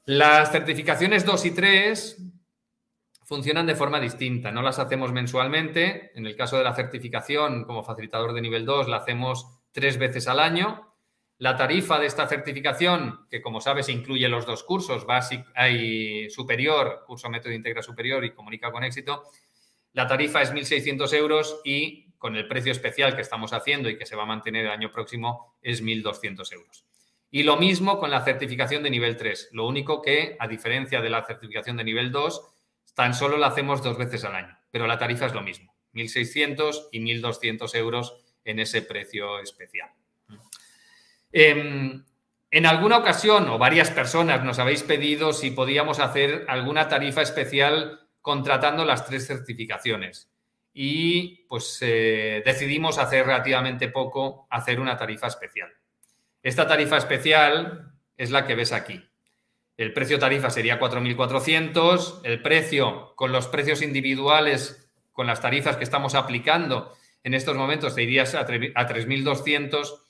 Las 0.05 0.51
certificaciones 0.51 1.25
2 1.25 1.45
y 1.45 1.51
3 1.53 2.23
funcionan 3.25 3.67
de 3.67 3.75
forma 3.75 4.01
distinta, 4.01 4.51
no 4.51 4.63
las 4.63 4.79
hacemos 4.79 5.13
mensualmente. 5.13 6.13
En 6.15 6.27
el 6.27 6.35
caso 6.35 6.57
de 6.57 6.65
la 6.65 6.75
certificación 6.75 7.65
como 7.65 7.85
facilitador 7.85 8.33
de 8.33 8.41
nivel 8.41 8.65
2 8.65 8.89
la 8.89 8.97
hacemos 8.97 9.61
tres 9.71 9.99
veces 9.99 10.29
al 10.29 10.41
año 10.41 10.88
la 11.39 11.57
tarifa 11.57 11.99
de 12.01 12.07
esta 12.07 12.27
certificación, 12.27 13.27
que 13.31 13.41
como 13.41 13.61
sabes 13.61 13.89
incluye 13.89 14.29
los 14.29 14.45
dos 14.45 14.65
cursos, 14.65 15.07
básico 15.07 15.45
y 15.71 16.29
superior, 16.31 17.05
curso 17.07 17.31
método 17.31 17.53
integra 17.53 17.81
superior 17.81 18.25
y 18.25 18.33
comunica 18.33 18.73
con 18.73 18.83
éxito, 18.83 19.25
la 19.93 20.07
tarifa 20.07 20.43
es 20.43 20.53
1.600 20.53 21.13
euros 21.15 21.61
y 21.65 22.11
con 22.19 22.35
el 22.35 22.49
precio 22.49 22.73
especial 22.73 23.15
que 23.15 23.23
estamos 23.23 23.53
haciendo 23.53 23.89
y 23.89 23.97
que 23.97 24.05
se 24.05 24.17
va 24.17 24.25
a 24.25 24.27
mantener 24.27 24.67
el 24.67 24.73
año 24.73 24.91
próximo 24.91 25.57
es 25.63 25.83
1.200 25.83 26.53
euros. 26.53 26.85
Y 27.31 27.45
lo 27.45 27.57
mismo 27.57 27.99
con 27.99 28.11
la 28.11 28.25
certificación 28.25 28.83
de 28.83 28.91
nivel 28.91 29.17
3. 29.17 29.51
Lo 29.53 29.67
único 29.67 30.03
que, 30.03 30.37
a 30.41 30.49
diferencia 30.49 31.01
de 31.01 31.11
la 31.11 31.25
certificación 31.25 31.77
de 31.77 31.85
nivel 31.85 32.11
2, 32.11 32.43
tan 32.95 33.15
solo 33.15 33.37
la 33.37 33.49
hacemos 33.49 33.83
dos 33.83 33.97
veces 33.97 34.25
al 34.25 34.35
año, 34.35 34.59
pero 34.73 34.89
la 34.89 34.99
tarifa 34.99 35.27
es 35.27 35.35
lo 35.35 35.43
mismo, 35.43 35.73
1.600 35.95 36.89
y 36.91 37.01
1.200 37.01 37.75
euros 37.77 38.17
en 38.45 38.59
ese 38.59 38.83
precio 38.83 39.39
especial. 39.39 39.91
Em, 41.33 42.05
en 42.51 42.67
alguna 42.67 42.99
ocasión 42.99 43.49
o 43.49 43.59
varias 43.59 43.91
personas 43.91 44.43
nos 44.43 44.59
habéis 44.59 44.83
pedido 44.83 45.33
si 45.33 45.51
podíamos 45.51 46.01
hacer 46.01 46.47
alguna 46.49 46.89
tarifa 46.89 47.23
especial 47.23 48.01
contratando 48.23 48.85
las 48.85 49.05
tres 49.07 49.27
certificaciones. 49.27 50.31
Y 50.73 51.47
pues 51.49 51.79
eh, 51.83 52.43
decidimos 52.45 52.99
hacer 52.99 53.27
relativamente 53.27 53.89
poco, 53.89 54.47
hacer 54.51 54.81
una 54.81 54.97
tarifa 54.97 55.27
especial. 55.27 55.71
Esta 56.43 56.67
tarifa 56.67 56.97
especial 56.97 57.93
es 58.17 58.31
la 58.31 58.47
que 58.47 58.55
ves 58.55 58.73
aquí. 58.73 59.05
El 59.77 59.93
precio 59.93 60.19
tarifa 60.19 60.51
sería 60.51 60.81
4.400, 60.81 62.21
el 62.25 62.43
precio 62.43 63.15
con 63.17 63.33
los 63.33 63.49
precios 63.49 63.83
individuales, 63.83 64.91
con 65.13 65.27
las 65.27 65.41
tarifas 65.41 65.77
que 65.77 65.85
estamos 65.85 66.15
aplicando 66.15 66.97
en 67.25 67.35
estos 67.35 67.57
momentos, 67.57 67.95
te 67.95 68.03
irías 68.03 68.35
a 68.35 68.47
3.200 68.47 70.01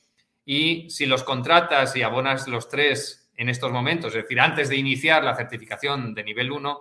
y 0.51 0.89
si 0.89 1.05
los 1.05 1.25
contratas 1.25 1.95
y 1.95 2.01
abonas 2.01 2.49
los 2.49 2.71
tres 2.71 3.31
en 3.37 3.51
estos 3.51 3.71
momentos, 3.71 4.15
es 4.15 4.23
decir, 4.23 4.41
antes 4.41 4.71
de 4.71 4.77
iniciar 4.77 5.23
la 5.23 5.37
certificación 5.37 6.15
de 6.15 6.25
nivel 6.25 6.51
1, 6.51 6.81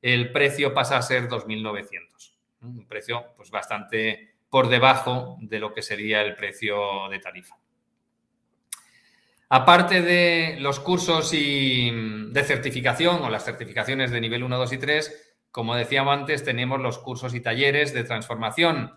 el 0.00 0.32
precio 0.32 0.72
pasa 0.72 0.96
a 0.96 1.02
ser 1.02 1.28
2.900. 1.28 2.34
Un 2.62 2.88
precio 2.88 3.34
pues, 3.36 3.50
bastante 3.50 4.36
por 4.48 4.70
debajo 4.70 5.36
de 5.42 5.58
lo 5.58 5.74
que 5.74 5.82
sería 5.82 6.22
el 6.22 6.34
precio 6.34 7.10
de 7.10 7.18
tarifa. 7.18 7.58
Aparte 9.50 10.00
de 10.00 10.56
los 10.60 10.80
cursos 10.80 11.34
y 11.34 11.90
de 12.30 12.42
certificación 12.42 13.22
o 13.22 13.28
las 13.28 13.44
certificaciones 13.44 14.12
de 14.12 14.20
nivel 14.22 14.44
1, 14.44 14.56
2 14.56 14.72
y 14.72 14.78
3, 14.78 15.36
como 15.50 15.76
decíamos 15.76 16.16
antes, 16.16 16.42
tenemos 16.42 16.80
los 16.80 16.98
cursos 17.00 17.34
y 17.34 17.40
talleres 17.40 17.92
de 17.92 18.04
transformación. 18.04 18.94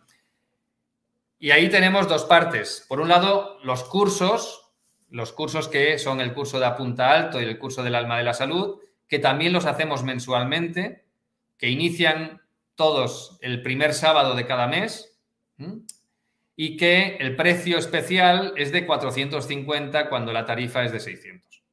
Y 1.40 1.52
ahí 1.52 1.70
tenemos 1.70 2.08
dos 2.08 2.26
partes. 2.26 2.86
Por 2.88 3.00
un 3.00 3.10
lado, 3.10 3.60
los 3.64 3.84
cursos, 3.84 4.72
los 5.10 5.32
cursos 5.32 5.68
que 5.68 6.00
son 6.00 6.20
el 6.20 6.34
curso 6.34 6.60
de 6.60 6.66
Apunta 6.66 7.12
Alto 7.12 7.40
y 7.40 7.46
el 7.46 7.60
curso 7.60 7.84
del 7.84 7.96
Alma 7.96 8.18
de 8.18 8.24
la 8.24 8.34
Salud, 8.34 8.80
que 9.08 9.20
también 9.20 9.54
los 9.54 9.66
hacemos 9.66 10.04
mensualmente, 10.04 11.06
que 11.58 11.70
inician 11.70 12.42
todos 12.76 13.38
el 13.42 13.62
primer 13.62 13.94
sábado 13.94 14.36
de 14.36 14.46
cada 14.46 14.68
mes 14.68 15.18
y 16.56 16.78
que 16.78 17.18
el 17.20 17.36
precio 17.36 17.78
especial 17.78 18.54
es 18.56 18.72
de 18.72 18.86
450 18.86 20.10
cuando 20.10 20.34
la 20.34 20.46
tarifa 20.46 20.84
es 20.84 20.92
de 20.92 21.00
600. 21.00 21.64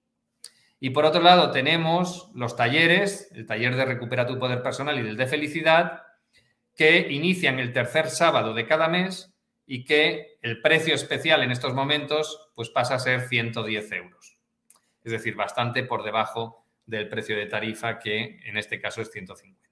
Y 0.81 0.91
por 0.91 1.05
otro 1.05 1.23
lado 1.23 1.51
tenemos 1.51 2.31
los 2.35 2.57
talleres, 2.57 3.31
el 3.35 3.47
taller 3.47 3.77
de 3.77 3.85
Recupera 3.87 4.27
tu 4.27 4.39
Poder 4.39 4.63
Personal 4.63 4.97
y 4.97 5.09
el 5.09 5.17
de 5.17 5.27
Felicidad, 5.27 6.03
que 6.75 7.13
inician 7.13 7.59
el 7.59 7.73
tercer 7.73 8.11
sábado 8.11 8.53
de 8.53 8.67
cada 8.67 8.89
mes 8.89 9.34
y 9.67 9.85
que 9.85 10.39
el 10.43 10.61
precio 10.61 10.95
especial 10.95 11.43
en 11.43 11.51
estos 11.51 11.75
momentos 11.75 12.51
pues 12.55 12.71
pasa 12.71 12.95
a 12.95 12.99
ser 12.99 13.29
110 13.29 13.93
euros. 13.93 14.39
Es 15.03 15.13
decir, 15.13 15.35
bastante 15.35 15.85
por 15.85 16.03
debajo 16.03 16.67
del 16.87 17.09
precio 17.09 17.37
de 17.37 17.47
tarifa 17.47 17.99
que 17.99 18.41
en 18.45 18.57
este 18.57 18.81
caso 18.81 19.01
es 19.01 19.11
150. 19.11 19.65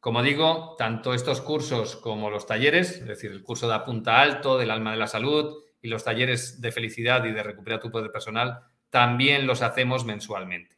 Como 0.00 0.22
digo, 0.22 0.74
tanto 0.76 1.14
estos 1.14 1.40
cursos 1.40 1.96
como 1.96 2.28
los 2.30 2.46
talleres, 2.46 2.92
es 2.92 3.06
decir, 3.06 3.30
el 3.30 3.42
curso 3.42 3.68
de 3.68 3.74
Apunta 3.74 4.20
Alto, 4.20 4.58
del 4.58 4.70
Alma 4.70 4.90
de 4.90 4.98
la 4.98 5.06
Salud 5.06 5.64
y 5.80 5.88
los 5.88 6.04
talleres 6.04 6.60
de 6.60 6.72
felicidad 6.72 7.24
y 7.24 7.32
de 7.32 7.42
Recupera 7.42 7.80
tu 7.80 7.90
Poder 7.90 8.12
Personal, 8.12 8.60
también 8.90 9.46
los 9.46 9.62
hacemos 9.62 10.04
mensualmente. 10.04 10.76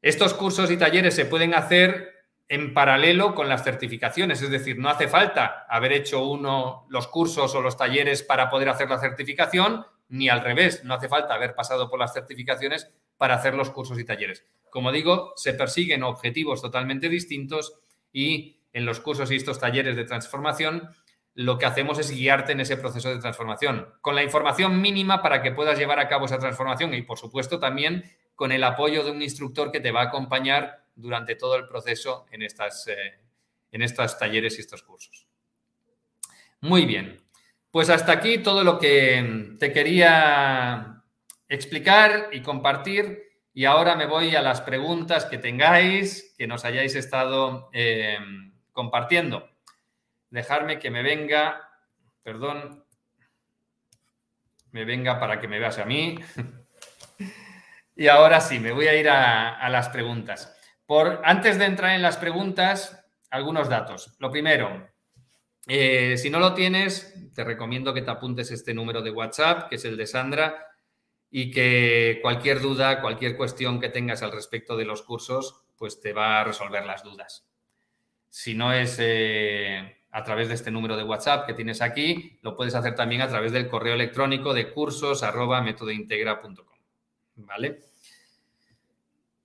Estos 0.00 0.34
cursos 0.34 0.72
y 0.72 0.76
talleres 0.76 1.14
se 1.14 1.24
pueden 1.24 1.54
hacer 1.54 2.11
en 2.52 2.74
paralelo 2.74 3.34
con 3.34 3.48
las 3.48 3.64
certificaciones, 3.64 4.42
es 4.42 4.50
decir, 4.50 4.78
no 4.78 4.90
hace 4.90 5.08
falta 5.08 5.64
haber 5.70 5.90
hecho 5.92 6.26
uno 6.26 6.84
los 6.90 7.08
cursos 7.08 7.54
o 7.54 7.62
los 7.62 7.78
talleres 7.78 8.22
para 8.22 8.50
poder 8.50 8.68
hacer 8.68 8.90
la 8.90 8.98
certificación, 8.98 9.86
ni 10.10 10.28
al 10.28 10.42
revés, 10.42 10.84
no 10.84 10.92
hace 10.92 11.08
falta 11.08 11.32
haber 11.32 11.54
pasado 11.54 11.88
por 11.88 11.98
las 11.98 12.12
certificaciones 12.12 12.92
para 13.16 13.36
hacer 13.36 13.54
los 13.54 13.70
cursos 13.70 13.98
y 13.98 14.04
talleres. 14.04 14.44
Como 14.68 14.92
digo, 14.92 15.32
se 15.34 15.54
persiguen 15.54 16.02
objetivos 16.02 16.60
totalmente 16.60 17.08
distintos 17.08 17.78
y 18.12 18.60
en 18.74 18.84
los 18.84 19.00
cursos 19.00 19.30
y 19.30 19.36
estos 19.36 19.58
talleres 19.58 19.96
de 19.96 20.04
transformación, 20.04 20.90
lo 21.32 21.56
que 21.56 21.64
hacemos 21.64 21.98
es 21.98 22.10
guiarte 22.10 22.52
en 22.52 22.60
ese 22.60 22.76
proceso 22.76 23.08
de 23.08 23.18
transformación, 23.18 23.94
con 24.02 24.14
la 24.14 24.24
información 24.24 24.78
mínima 24.78 25.22
para 25.22 25.40
que 25.40 25.52
puedas 25.52 25.78
llevar 25.78 26.00
a 26.00 26.08
cabo 26.08 26.26
esa 26.26 26.38
transformación 26.38 26.92
y, 26.92 27.00
por 27.00 27.16
supuesto, 27.16 27.58
también 27.58 28.04
con 28.34 28.52
el 28.52 28.62
apoyo 28.62 29.04
de 29.04 29.10
un 29.10 29.22
instructor 29.22 29.72
que 29.72 29.80
te 29.80 29.90
va 29.90 30.02
a 30.02 30.08
acompañar 30.08 30.81
durante 30.94 31.36
todo 31.36 31.56
el 31.56 31.66
proceso 31.66 32.26
en, 32.30 32.42
estas, 32.42 32.86
eh, 32.88 33.20
en 33.70 33.82
estos 33.82 34.18
talleres 34.18 34.58
y 34.58 34.60
estos 34.60 34.82
cursos. 34.82 35.26
Muy 36.60 36.86
bien, 36.86 37.20
pues 37.70 37.90
hasta 37.90 38.12
aquí 38.12 38.38
todo 38.38 38.62
lo 38.64 38.78
que 38.78 39.56
te 39.58 39.72
quería 39.72 41.02
explicar 41.48 42.28
y 42.32 42.40
compartir. 42.40 43.30
Y 43.54 43.66
ahora 43.66 43.96
me 43.96 44.06
voy 44.06 44.34
a 44.34 44.42
las 44.42 44.62
preguntas 44.62 45.26
que 45.26 45.38
tengáis, 45.38 46.34
que 46.38 46.46
nos 46.46 46.64
hayáis 46.64 46.94
estado 46.94 47.68
eh, 47.72 48.18
compartiendo. 48.72 49.50
Dejarme 50.30 50.78
que 50.78 50.90
me 50.90 51.02
venga, 51.02 51.68
perdón, 52.22 52.84
me 54.70 54.86
venga 54.86 55.20
para 55.20 55.38
que 55.38 55.48
me 55.48 55.58
veas 55.58 55.78
a 55.78 55.84
mí. 55.84 56.18
y 57.96 58.08
ahora 58.08 58.40
sí, 58.40 58.58
me 58.58 58.72
voy 58.72 58.88
a 58.88 58.94
ir 58.94 59.08
a, 59.08 59.68
las 59.68 59.90
preguntas. 59.90 60.58
Por, 60.92 61.22
antes 61.24 61.58
de 61.58 61.64
entrar 61.64 61.94
en 61.94 62.02
las 62.02 62.18
preguntas, 62.18 63.02
algunos 63.30 63.70
datos. 63.70 64.14
Lo 64.18 64.30
primero, 64.30 64.90
eh, 65.66 66.18
si 66.18 66.28
no 66.28 66.38
lo 66.38 66.52
tienes, 66.52 67.32
te 67.34 67.44
recomiendo 67.44 67.94
que 67.94 68.02
te 68.02 68.10
apuntes 68.10 68.50
este 68.50 68.74
número 68.74 69.00
de 69.00 69.10
WhatsApp, 69.10 69.70
que 69.70 69.76
es 69.76 69.86
el 69.86 69.96
de 69.96 70.06
Sandra, 70.06 70.66
y 71.30 71.50
que 71.50 72.18
cualquier 72.20 72.60
duda, 72.60 73.00
cualquier 73.00 73.38
cuestión 73.38 73.80
que 73.80 73.88
tengas 73.88 74.22
al 74.22 74.32
respecto 74.32 74.76
de 74.76 74.84
los 74.84 75.00
cursos, 75.00 75.64
pues 75.78 75.98
te 75.98 76.12
va 76.12 76.42
a 76.42 76.44
resolver 76.44 76.84
las 76.84 77.02
dudas. 77.02 77.48
Si 78.28 78.54
no 78.54 78.74
es 78.74 78.98
eh, 79.00 79.96
a 80.10 80.22
través 80.24 80.48
de 80.48 80.54
este 80.56 80.70
número 80.70 80.98
de 80.98 81.04
WhatsApp 81.04 81.46
que 81.46 81.54
tienes 81.54 81.80
aquí, 81.80 82.38
lo 82.42 82.54
puedes 82.54 82.74
hacer 82.74 82.94
también 82.94 83.22
a 83.22 83.28
través 83.28 83.52
del 83.52 83.66
correo 83.66 83.94
electrónico 83.94 84.52
de 84.52 84.70
cursos 84.70 85.22
arroba 85.22 85.64
¿Vale? 87.36 87.91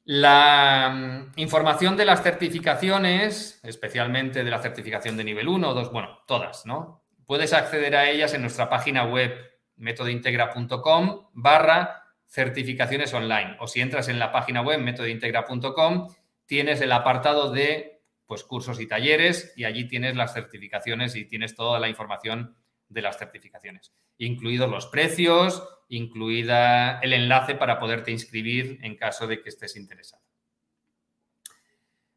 La 0.10 0.90
mm, 0.90 1.34
información 1.36 1.98
de 1.98 2.06
las 2.06 2.24
certificaciones, 2.24 3.60
especialmente 3.62 4.46
de 4.46 4.50
la 4.50 4.62
certificación 4.62 5.18
de 5.18 5.26
nivel 5.26 5.50
1 5.50 5.70
o 5.70 5.74
2, 5.74 5.92
bueno, 5.92 6.20
todas, 6.26 6.66
¿no? 6.66 7.04
Puedes 7.26 7.52
acceder 7.52 7.94
a 7.94 8.10
ellas 8.10 8.34
en 8.34 8.40
nuestra 8.40 8.70
página 8.70 9.04
web 9.04 9.34
métodointegra.com 9.76 11.28
barra 11.34 12.04
certificaciones 12.26 13.14
online. 13.14 13.58
O 13.60 13.68
si 13.68 13.82
entras 13.82 14.08
en 14.08 14.18
la 14.18 14.32
página 14.32 14.62
web 14.62 14.80
métodointegra.com, 14.80 16.08
tienes 16.46 16.80
el 16.80 16.94
apartado 16.94 17.52
de 17.52 18.02
pues, 18.28 18.46
cursos 18.46 18.80
y 18.80 18.88
talleres 18.88 19.52
y 19.58 19.66
allí 19.66 19.90
tienes 19.90 20.16
las 20.16 20.34
certificaciones 20.34 21.18
y 21.18 21.26
tienes 21.26 21.54
toda 21.54 21.82
la 21.82 21.90
información 21.90 22.56
de 22.90 23.02
las 23.02 23.18
certificaciones, 23.18 23.94
incluidos 24.18 24.70
los 24.70 24.88
precios, 24.88 25.68
incluida 25.90 27.00
el 27.00 27.14
enlace 27.14 27.56
para 27.56 27.80
poderte 27.80 28.12
inscribir 28.12 28.80
en 28.82 28.96
caso 28.96 29.28
de 29.28 29.42
que 29.42 29.50
estés 29.50 29.76
interesado. 29.76 30.24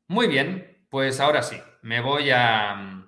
Muy 0.07 0.27
bien, 0.27 0.87
pues 0.91 1.21
ahora 1.21 1.43
sí, 1.43 1.57
me 1.83 2.01
voy 2.01 2.31
a, 2.31 3.07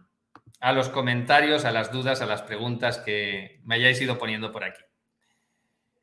a 0.61 0.73
los 0.73 0.89
comentarios, 0.89 1.65
a 1.65 1.73
las 1.73 1.91
dudas, 1.91 2.23
a 2.23 2.27
las 2.27 2.43
preguntas 2.43 2.99
que 2.99 3.61
me 3.65 3.75
hayáis 3.75 4.01
ido 4.01 4.19
poniendo 4.19 4.53
por 4.53 4.63
aquí. 4.63 4.83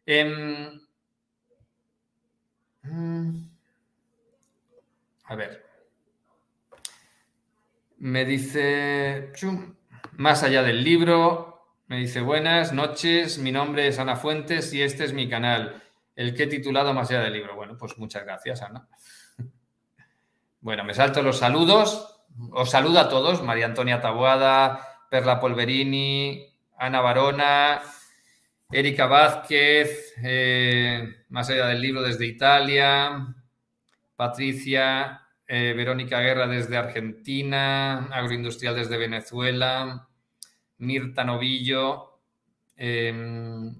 Em, 0.06 0.82
mm, 2.84 3.50
a 5.24 5.36
ver. 5.36 5.66
Me 8.00 8.26
dice, 8.26 9.32
más 10.18 10.44
allá 10.44 10.64
del 10.64 10.84
libro, 10.84 11.49
me 11.90 11.98
dice, 11.98 12.22
buenas 12.22 12.72
noches, 12.72 13.40
mi 13.40 13.52
nombre 13.52 13.88
es 13.88 13.98
Ana 13.98 14.16
Fuentes 14.16 14.72
y 14.74 14.82
este 14.84 15.06
es 15.06 15.12
mi 15.12 15.28
canal, 15.28 15.82
el 16.16 16.36
que 16.36 16.44
he 16.44 16.48
titulado 16.48 16.94
Más 16.94 17.10
allá 17.10 17.22
del 17.22 17.34
libro. 17.34 17.56
Bueno, 17.56 17.76
pues 17.80 17.98
muchas 17.98 18.24
gracias, 18.24 18.62
Ana. 18.62 18.88
Bueno, 20.62 20.84
me 20.84 20.94
salto 20.94 21.24
los 21.24 21.40
saludos. 21.40 22.22
Os 22.52 22.70
saludo 22.70 23.00
a 23.00 23.10
todos, 23.10 23.42
María 23.42 23.66
Antonia 23.66 24.02
Tabuada, 24.02 25.08
Perla 25.10 25.40
Polverini, 25.40 26.46
Ana 26.78 27.02
Barona, 27.02 27.82
Erika 28.70 29.08
Vázquez, 29.08 30.14
eh, 30.22 31.24
más 31.30 31.50
allá 31.50 31.68
del 31.68 31.82
libro 31.82 32.02
desde 32.04 32.26
Italia, 32.26 33.34
Patricia, 34.16 35.22
eh, 35.48 35.74
Verónica 35.76 36.20
Guerra 36.20 36.46
desde 36.46 36.78
Argentina, 36.78 38.10
Agroindustrial 38.12 38.76
desde 38.76 38.98
Venezuela, 38.98 40.09
Mirta 40.80 41.24
Novillo, 41.24 42.20
em, 42.76 43.74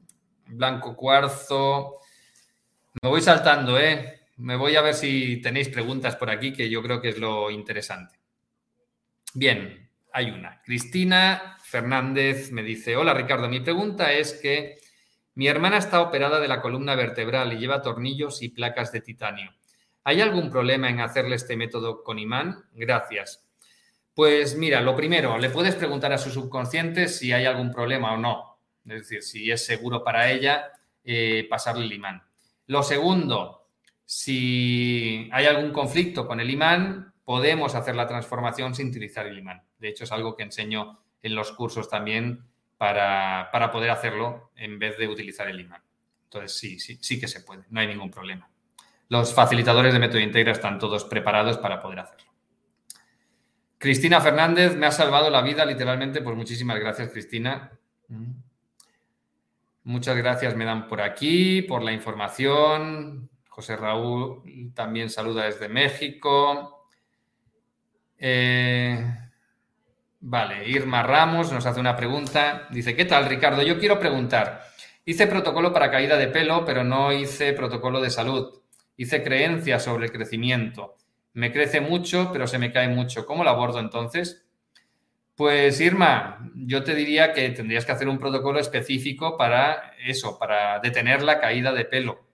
Blanco 0.48 0.96
Cuarzo. 0.96 1.98
Me 3.02 3.10
voy 3.10 3.22
saltando, 3.22 3.80
¿eh? 3.80 4.22
Me 4.38 4.56
voy 4.56 4.76
a 4.76 4.82
ver 4.82 4.94
si 4.94 5.42
tenéis 5.42 5.70
preguntas 5.70 6.16
por 6.16 6.30
aquí, 6.30 6.54
que 6.54 6.70
yo 6.70 6.82
creo 6.82 7.02
que 7.02 7.10
es 7.10 7.18
lo 7.18 7.52
interesante. 7.52 8.20
Bien, 9.34 9.90
hay 10.12 10.32
una. 10.32 10.62
Cristina 10.64 11.58
Fernández 11.64 12.52
me 12.52 12.64
dice, 12.64 12.96
hola 12.96 13.14
Ricardo, 13.14 13.48
mi 13.48 13.60
pregunta 13.60 14.12
es 14.12 14.34
que 14.34 14.80
mi 15.36 15.48
hermana 15.48 15.78
está 15.78 16.02
operada 16.02 16.40
de 16.40 16.48
la 16.48 16.62
columna 16.62 16.96
vertebral 16.96 17.54
y 17.54 17.58
lleva 17.58 17.82
tornillos 17.82 18.42
y 18.42 18.50
placas 18.50 18.92
de 18.92 19.02
titanio. 19.02 19.54
¿Hay 20.04 20.22
algún 20.22 20.50
problema 20.50 20.90
en 20.90 21.02
hacerle 21.02 21.36
este 21.36 21.56
método 21.56 22.04
con 22.04 22.18
imán? 22.18 22.66
Gracias. 22.74 23.49
Pues 24.20 24.58
mira, 24.58 24.82
lo 24.82 24.98
primero, 24.98 25.38
le 25.38 25.50
puedes 25.50 25.76
preguntar 25.76 26.12
a 26.12 26.18
su 26.18 26.30
subconsciente 26.30 27.08
si 27.08 27.32
hay 27.32 27.46
algún 27.46 27.72
problema 27.72 28.12
o 28.12 28.18
no. 28.18 28.60
Es 28.86 29.08
decir, 29.08 29.24
si 29.24 29.50
es 29.50 29.66
seguro 29.66 30.04
para 30.04 30.30
ella 30.30 30.74
eh, 31.06 31.48
pasarle 31.50 31.86
el 31.86 31.94
imán. 31.94 32.22
Lo 32.68 32.84
segundo, 32.84 33.70
si 34.06 35.30
hay 35.32 35.46
algún 35.46 35.72
conflicto 35.72 36.28
con 36.28 36.42
el 36.42 36.50
imán, 36.50 37.14
podemos 37.24 37.76
hacer 37.76 37.96
la 37.96 38.08
transformación 38.08 38.76
sin 38.76 38.90
utilizar 38.90 39.26
el 39.26 39.40
imán. 39.40 39.64
De 39.78 39.88
hecho, 39.88 40.04
es 40.04 40.12
algo 40.12 40.36
que 40.36 40.44
enseño 40.44 41.00
en 41.24 41.34
los 41.34 41.54
cursos 41.54 41.90
también 41.90 42.44
para, 42.78 43.50
poder 43.72 43.90
hacerlo 43.90 44.52
en 44.58 44.80
vez 44.80 44.98
de 44.98 45.08
utilizar 45.08 45.48
el 45.48 45.62
imán. 45.62 45.82
Entonces, 46.26 46.58
sí, 46.58 46.78
sí, 46.78 47.00
sí 47.02 47.22
que 47.22 47.30
se 47.30 47.40
puede, 47.40 47.64
no 47.70 47.80
hay 47.80 47.88
ningún 47.88 48.12
problema. 48.12 48.50
Los 49.08 49.34
facilitadores 49.34 49.94
de 49.94 50.00
método 50.00 50.20
integra 50.20 50.52
están 50.52 50.78
todos 50.78 51.06
preparados 51.06 51.58
para 51.58 51.82
poder 51.82 52.00
hacerlo. 52.00 52.29
Cristina 53.80 54.20
Fernández 54.20 54.76
me 54.76 54.86
ha 54.86 54.92
salvado 54.92 55.30
la 55.30 55.42
vida 55.42 55.66
literalmente, 55.66 56.22
pues 56.22 56.36
muchísimas 56.36 56.78
gracias, 56.80 57.12
Cristina. 57.12 57.72
Muchas 59.84 60.18
gracias 60.18 60.54
me 60.58 60.66
dan 60.66 60.90
por 60.90 61.02
aquí, 61.02 61.62
por 61.62 61.82
la 61.82 61.94
información. 61.94 63.30
José 63.48 63.78
Raúl 63.78 64.44
también 64.76 65.10
saluda 65.10 65.46
desde 65.46 65.70
México. 65.70 66.88
Eh, 68.18 69.02
vale, 70.20 70.68
Irma 70.68 71.02
Ramos 71.02 71.50
nos 71.54 71.66
hace 71.66 71.80
una 71.80 71.96
pregunta. 71.96 72.68
Dice, 72.72 72.98
¿qué 72.98 73.06
tal 73.06 73.28
Ricardo? 73.28 73.62
Yo 73.62 73.80
quiero 73.80 73.98
preguntar. 73.98 74.62
Hice 75.06 75.26
protocolo 75.26 75.72
para 75.72 75.90
caída 75.90 76.18
de 76.18 76.28
pelo, 76.28 76.66
pero 76.66 76.84
no 76.84 77.14
hice 77.14 77.54
protocolo 77.54 78.02
de 78.02 78.10
salud. 78.10 78.62
Hice 78.98 79.24
creencias 79.24 79.86
sobre 79.86 80.08
el 80.08 80.12
crecimiento. 80.12 80.99
Me 81.34 81.52
crece 81.52 81.82
mucho, 81.82 82.30
pero 82.32 82.48
se 82.48 82.58
me 82.58 82.72
cae 82.72 82.88
mucho. 82.88 83.26
¿Cómo 83.26 83.44
lo 83.44 83.50
abordo 83.50 83.80
entonces? 83.80 84.46
Pues 85.36 85.80
Irma, 85.80 86.52
yo 86.54 86.84
te 86.84 86.94
diría 86.94 87.32
que 87.32 87.50
tendrías 87.52 87.86
que 87.86 87.94
hacer 87.94 88.10
un 88.10 88.20
protocolo 88.20 88.60
específico 88.60 89.38
para 89.38 89.94
eso, 90.06 90.38
para 90.38 90.80
detener 90.80 91.22
la 91.22 91.40
caída 91.40 91.72
de 91.72 91.86
pelo. 91.86 92.28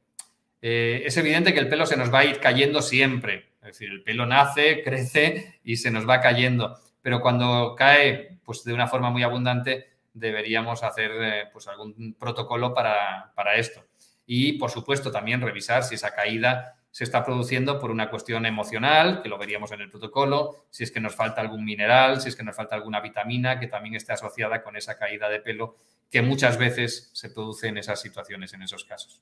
Eh, 0.60 1.04
es 1.06 1.16
evidente 1.18 1.54
que 1.54 1.60
el 1.60 1.70
pelo 1.70 1.86
se 1.86 1.98
nos 1.98 2.12
va 2.12 2.20
a 2.20 2.26
ir 2.26 2.40
cayendo 2.40 2.82
siempre. 2.82 3.52
Es 3.62 3.68
decir, 3.68 3.92
el 3.92 4.02
pelo 4.02 4.26
nace, 4.26 4.82
crece 4.84 5.60
y 5.64 5.76
se 5.76 5.92
nos 5.92 6.10
va 6.10 6.20
cayendo. 6.20 6.80
Pero 7.04 7.22
cuando 7.22 7.76
cae 7.78 8.40
pues, 8.44 8.64
de 8.64 8.74
una 8.74 8.88
forma 8.88 9.12
muy 9.12 9.22
abundante, 9.22 9.88
deberíamos 10.12 10.82
hacer 10.82 11.12
eh, 11.14 11.44
pues, 11.54 11.68
algún 11.68 12.16
protocolo 12.18 12.74
para, 12.74 13.32
para 13.36 13.56
esto. 13.58 13.86
Y, 14.26 14.54
por 14.54 14.72
supuesto, 14.72 15.12
también 15.12 15.42
revisar 15.42 15.84
si 15.84 15.94
esa 15.94 16.16
caída 16.16 16.80
se 16.96 17.04
está 17.04 17.26
produciendo 17.26 17.78
por 17.78 17.92
una 17.92 18.10
cuestión 18.10 18.46
emocional, 18.46 19.22
que 19.22 19.28
lo 19.28 19.38
veríamos 19.38 19.70
en 19.74 19.82
el 19.82 19.90
protocolo, 19.90 20.68
si 20.70 20.86
es 20.86 20.92
que 20.92 21.02
nos 21.02 21.14
falta 21.14 21.42
algún 21.42 21.66
mineral, 21.66 22.22
si 22.22 22.30
es 22.30 22.38
que 22.38 22.44
nos 22.44 22.56
falta 22.56 22.74
alguna 22.74 23.02
vitamina 23.02 23.60
que 23.60 23.68
también 23.68 23.96
esté 23.96 24.14
asociada 24.14 24.64
con 24.64 24.78
esa 24.78 24.96
caída 24.96 25.28
de 25.28 25.42
pelo, 25.42 25.76
que 26.10 26.22
muchas 26.22 26.58
veces 26.58 27.10
se 27.12 27.30
produce 27.32 27.68
en 27.68 27.80
esas 27.80 28.00
situaciones, 28.00 28.54
en 28.54 28.62
esos 28.62 28.86
casos. 28.86 29.20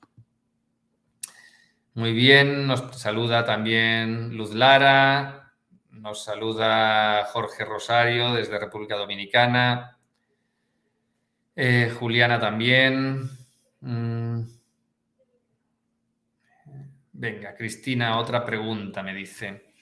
Muy 1.94 2.12
bien, 2.12 2.68
nos 2.68 2.96
saluda 2.96 3.44
también 3.44 4.36
Luz 4.36 4.54
Lara, 4.54 5.52
nos 5.90 6.22
saluda 6.22 7.24
Jorge 7.32 7.64
Rosario 7.64 8.34
desde 8.34 8.56
República 8.56 8.94
Dominicana, 8.94 9.98
eh, 11.56 11.92
Juliana 11.98 12.38
también. 12.38 13.28
Mm. 13.80 14.53
Venga, 17.16 17.54
Cristina, 17.54 18.18
otra 18.18 18.44
pregunta 18.44 19.00
me 19.00 19.14
dice. 19.14 19.72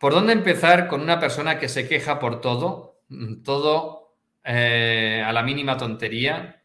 ¿Por 0.00 0.14
dónde 0.14 0.32
empezar 0.32 0.88
con 0.88 1.02
una 1.02 1.20
persona 1.20 1.58
que 1.58 1.68
se 1.68 1.86
queja 1.86 2.18
por 2.18 2.40
todo? 2.40 3.02
Todo 3.44 4.16
eh, 4.42 5.22
a 5.24 5.30
la 5.34 5.42
mínima 5.42 5.76
tontería. 5.76 6.62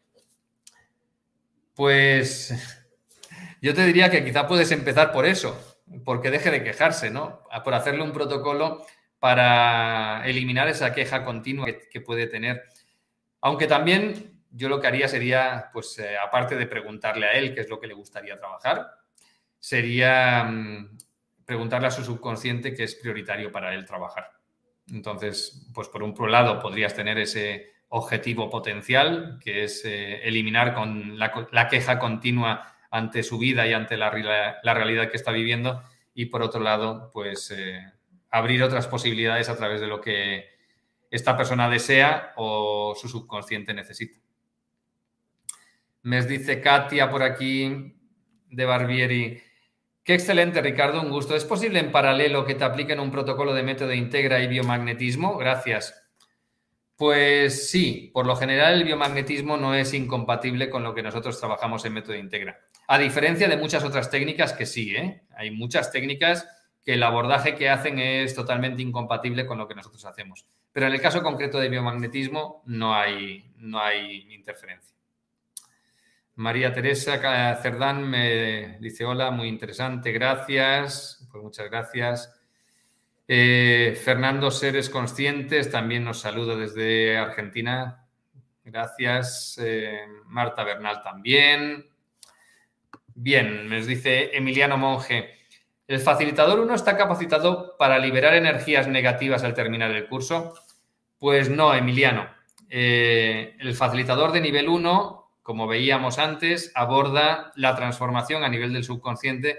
Pues 1.74 2.54
yo 3.60 3.74
te 3.74 3.84
diría 3.84 4.10
que 4.10 4.24
quizá 4.24 4.48
puedes 4.48 4.72
empezar 4.72 5.12
por 5.12 5.26
eso, 5.26 5.76
porque 6.06 6.30
deje 6.30 6.50
de 6.50 6.64
quejarse, 6.64 7.10
¿no? 7.10 7.42
Por 7.64 7.74
hacerle 7.74 8.02
un 8.02 8.12
protocolo 8.12 8.86
para 9.18 10.26
eliminar 10.26 10.68
esa 10.68 10.94
queja 10.94 11.22
continua 11.22 11.66
que, 11.90 12.00
puede 12.00 12.28
tener. 12.28 12.62
Aunque 13.42 13.66
también 13.66 14.40
yo 14.50 14.70
lo 14.70 14.80
que 14.80 14.86
haría 14.86 15.06
sería, 15.06 15.68
pues, 15.70 15.98
eh, 15.98 16.16
aparte 16.16 16.56
de 16.56 16.66
preguntarle 16.66 17.26
a 17.26 17.32
él 17.32 17.54
qué 17.54 17.60
es 17.60 17.68
lo 17.68 17.78
que 17.78 17.88
le 17.88 17.94
gustaría 17.94 18.38
trabajar, 18.38 19.03
sería 19.64 20.44
mm, 20.44 20.98
preguntarle 21.46 21.86
a 21.86 21.90
su 21.90 22.04
subconsciente 22.04 22.74
qué 22.74 22.84
es 22.84 22.96
prioritario 22.96 23.50
para 23.50 23.72
él 23.72 23.86
trabajar. 23.86 24.30
Entonces, 24.92 25.70
pues 25.72 25.88
por 25.88 26.02
un 26.02 26.14
lado 26.30 26.60
podrías 26.60 26.94
tener 26.94 27.16
ese 27.16 27.72
objetivo 27.88 28.50
potencial, 28.50 29.38
que 29.42 29.64
es 29.64 29.82
eh, 29.86 30.20
eliminar 30.28 30.74
con 30.74 31.18
la, 31.18 31.68
queja 31.70 31.98
continua 31.98 32.74
ante 32.90 33.22
su 33.22 33.38
vida 33.38 33.66
y 33.66 33.72
ante 33.72 33.96
la, 33.96 34.10
realidad 34.10 35.10
que 35.10 35.16
está 35.16 35.32
viviendo, 35.32 35.82
y 36.12 36.26
por 36.26 36.42
otro 36.42 36.60
lado, 36.60 37.10
pues 37.10 37.50
eh, 37.50 37.90
abrir 38.28 38.62
otras 38.62 38.86
posibilidades 38.86 39.48
a 39.48 39.56
través 39.56 39.80
de 39.80 39.86
lo 39.86 39.98
que 39.98 40.46
esta 41.10 41.38
persona 41.38 41.70
desea 41.70 42.34
o 42.36 42.94
su 42.94 43.08
subconsciente 43.08 43.72
necesita. 43.72 44.18
Me 46.02 46.20
dice 46.20 46.60
Katia 46.60 47.10
por 47.10 47.22
aquí 47.22 47.96
de 48.50 48.64
Barbieri, 48.66 49.42
Qué 50.04 50.12
excelente, 50.12 50.60
Ricardo, 50.60 51.00
un 51.00 51.08
gusto. 51.08 51.34
¿Es 51.34 51.46
posible 51.46 51.78
en 51.80 51.90
paralelo 51.90 52.44
que 52.44 52.54
te 52.54 52.64
apliquen 52.64 53.00
un 53.00 53.10
protocolo 53.10 53.54
de 53.54 53.62
método 53.62 53.94
Integra 53.94 54.38
y 54.42 54.48
biomagnetismo? 54.48 55.38
Gracias. 55.38 55.98
Pues 56.94 57.70
sí, 57.70 58.10
por 58.12 58.26
lo 58.26 58.36
general 58.36 58.74
el 58.74 58.84
biomagnetismo 58.84 59.56
no 59.56 59.74
es 59.74 59.94
incompatible 59.94 60.68
con 60.68 60.82
lo 60.82 60.94
que 60.94 61.02
nosotros 61.02 61.40
trabajamos 61.40 61.86
en 61.86 61.94
método 61.94 62.16
Integra. 62.16 62.60
A 62.86 62.98
diferencia 62.98 63.48
de 63.48 63.56
muchas 63.56 63.82
otras 63.82 64.10
técnicas 64.10 64.52
que 64.52 64.66
sí, 64.66 64.94
¿eh? 64.94 65.22
hay 65.38 65.50
muchas 65.50 65.90
técnicas 65.90 66.46
que 66.84 66.92
el 66.94 67.02
abordaje 67.02 67.54
que 67.54 67.70
hacen 67.70 67.98
es 67.98 68.34
totalmente 68.34 68.82
incompatible 68.82 69.46
con 69.46 69.56
lo 69.56 69.66
que 69.66 69.74
nosotros 69.74 70.04
hacemos. 70.04 70.46
Pero 70.70 70.86
en 70.86 70.92
el 70.92 71.00
caso 71.00 71.22
concreto 71.22 71.58
de 71.58 71.70
biomagnetismo 71.70 72.62
no 72.66 72.94
hay, 72.94 73.50
no 73.56 73.80
hay 73.80 74.34
interferencia. 74.34 74.93
María 76.36 76.72
Teresa 76.72 77.56
Cerdán 77.56 78.08
me 78.08 78.78
dice 78.80 79.04
hola, 79.04 79.30
muy 79.30 79.48
interesante, 79.48 80.10
gracias. 80.10 81.26
Pues 81.30 81.42
muchas 81.42 81.70
gracias. 81.70 82.34
Eh, 83.26 83.98
Fernando 84.02 84.50
Seres 84.50 84.90
Conscientes 84.90 85.70
también 85.70 86.04
nos 86.04 86.20
saluda 86.20 86.56
desde 86.56 87.16
Argentina. 87.16 88.06
Gracias. 88.64 89.58
Eh, 89.62 90.06
Marta 90.26 90.64
Bernal 90.64 91.02
también. 91.02 91.86
Bien, 93.14 93.68
nos 93.68 93.86
dice 93.86 94.36
Emiliano 94.36 94.76
Monge. 94.76 95.38
¿El 95.86 96.00
facilitador 96.00 96.58
1 96.60 96.74
está 96.74 96.96
capacitado 96.96 97.76
para 97.78 97.98
liberar 97.98 98.34
energías 98.34 98.88
negativas 98.88 99.44
al 99.44 99.54
terminar 99.54 99.90
el 99.92 100.08
curso? 100.08 100.54
Pues 101.18 101.48
no, 101.48 101.74
Emiliano. 101.74 102.28
Eh, 102.68 103.56
el 103.60 103.74
facilitador 103.74 104.32
de 104.32 104.40
nivel 104.40 104.68
1 104.68 105.23
como 105.44 105.66
veíamos 105.66 106.18
antes, 106.18 106.72
aborda 106.74 107.52
la 107.54 107.76
transformación 107.76 108.44
a 108.44 108.48
nivel 108.48 108.72
del 108.72 108.82
subconsciente 108.82 109.58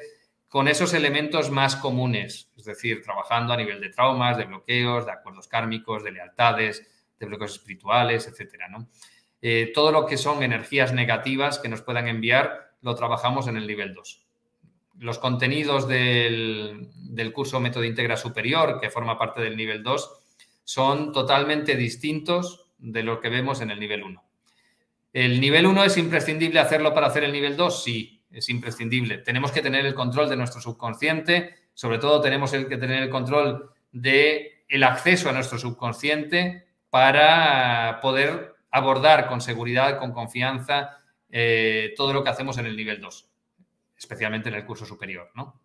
con 0.49 0.67
esos 0.67 0.95
elementos 0.95 1.51
más 1.51 1.75
comunes, 1.75 2.51
es 2.57 2.65
decir, 2.65 3.03
trabajando 3.03 3.53
a 3.53 3.57
nivel 3.57 3.79
de 3.79 3.89
traumas, 3.89 4.35
de 4.35 4.45
bloqueos, 4.45 5.05
de 5.05 5.11
acuerdos 5.11 5.47
kármicos, 5.47 6.03
de 6.03 6.11
lealtades, 6.11 6.87
de 7.19 7.25
bloqueos 7.27 7.53
espirituales, 7.53 8.27
etcétera. 8.27 8.67
Eh, 9.43 9.71
todo 9.75 9.91
lo 9.91 10.07
que 10.07 10.17
son 10.17 10.41
energías 10.41 10.91
negativas 10.91 11.59
que 11.59 11.69
nos 11.69 11.83
puedan 11.83 12.07
enviar 12.07 12.73
lo 12.81 12.95
trabajamos 12.95 13.47
en 13.47 13.55
el 13.55 13.67
nivel 13.67 13.93
2. 13.93 14.25
Los 14.97 15.19
contenidos 15.19 15.87
del, 15.87 16.89
del 16.95 17.31
curso 17.31 17.59
Método 17.59 17.83
Integra 17.83 18.17
Superior, 18.17 18.79
que 18.81 18.89
forma 18.89 19.19
parte 19.19 19.39
del 19.39 19.55
nivel 19.55 19.83
2, 19.83 20.19
son 20.63 21.11
totalmente 21.11 21.75
distintos 21.75 22.71
de 22.79 23.03
lo 23.03 23.19
que 23.19 23.29
vemos 23.29 23.61
en 23.61 23.69
el 23.69 23.79
nivel 23.79 24.01
1. 24.01 24.23
¿El 25.15 25.39
nivel 25.39 25.65
1 25.65 25.85
es 25.85 25.95
imprescindible 25.95 26.59
hacerlo 26.59 26.93
para 26.93 27.07
hacer 27.07 27.23
el 27.23 27.31
nivel 27.31 27.55
2? 27.55 27.83
Sí, 27.85 28.21
es 28.29 28.49
imprescindible. 28.49 29.19
Tenemos 29.19 29.49
que 29.53 29.61
tener 29.61 29.85
el 29.85 29.93
control 29.93 30.27
de 30.27 30.35
nuestro 30.35 30.59
subconsciente, 30.59 31.55
sobre 31.73 31.99
todo 31.99 32.19
tenemos 32.19 32.51
que 32.51 32.75
tener 32.75 33.01
el 33.01 33.09
control 33.09 33.69
del 33.93 34.51
el 34.67 34.83
acceso 34.83 35.29
a 35.29 35.31
nuestro 35.31 35.57
subconsciente 35.57 36.67
para 36.89 37.99
poder 38.01 38.55
abordar 38.71 39.29
con 39.29 39.39
seguridad, 39.39 39.99
con 39.99 40.11
confianza, 40.11 40.97
eh, 41.29 41.93
todo 41.95 42.11
lo 42.11 42.21
que 42.21 42.31
hacemos 42.31 42.57
en 42.57 42.65
el 42.65 42.75
nivel 42.75 42.99
2, 42.99 43.29
especialmente 43.97 44.49
en 44.49 44.55
el 44.55 44.65
curso 44.65 44.85
superior. 44.85 45.31
¿no? 45.33 45.61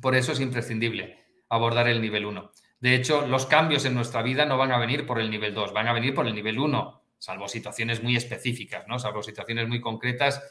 Por 0.00 0.16
eso 0.16 0.32
es 0.32 0.40
imprescindible 0.40 1.24
abordar 1.48 1.86
el 1.86 2.00
nivel 2.00 2.26
1. 2.26 2.50
De 2.80 2.96
hecho, 2.96 3.24
los 3.28 3.46
cambios 3.46 3.84
en 3.84 3.94
nuestra 3.94 4.22
vida 4.22 4.46
no 4.46 4.58
van 4.58 4.72
a 4.72 4.78
venir 4.78 5.06
por 5.06 5.20
el 5.20 5.30
nivel 5.30 5.54
2, 5.54 5.72
van 5.72 5.86
a 5.86 5.92
venir 5.92 6.12
por 6.12 6.26
el 6.26 6.34
nivel 6.34 6.58
1 6.58 7.03
salvo 7.18 7.48
situaciones 7.48 8.02
muy 8.02 8.16
específicas, 8.16 8.86
¿no? 8.88 8.98
Salvo 8.98 9.22
situaciones 9.22 9.68
muy 9.68 9.80
concretas 9.80 10.42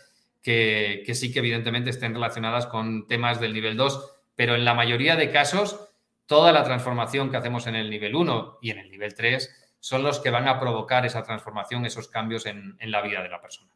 que, 0.42 1.06
sí 1.14 1.32
que 1.32 1.40
evidentemente 1.40 1.90
estén 1.90 2.14
relacionadas 2.14 2.68
con 2.68 3.08
temas 3.08 3.40
del 3.40 3.54
nivel 3.54 3.78
2, 3.78 4.22
pero 4.36 4.56
en 4.56 4.66
la 4.66 4.74
mayoría 4.74 5.16
de 5.16 5.32
casos, 5.32 5.90
toda 6.26 6.52
la 6.52 6.64
transformación 6.64 7.32
que 7.32 7.38
hacemos 7.38 7.68
en 7.68 7.76
el 7.76 7.90
nivel 7.90 8.16
1 8.16 8.60
y 8.62 8.72
en 8.72 8.80
el 8.80 8.92
nivel 8.92 9.14
3 9.14 9.76
son 9.80 10.04
los 10.04 10.20
que 10.20 10.30
van 10.30 10.48
a 10.48 10.60
provocar 10.60 11.06
esa 11.06 11.24
transformación, 11.24 11.86
esos 11.86 12.08
cambios 12.08 12.46
en, 12.46 12.76
en 12.80 12.92
la 12.92 13.02
vida 13.02 13.22
de 13.22 13.30
la 13.30 13.42
persona. 13.42 13.72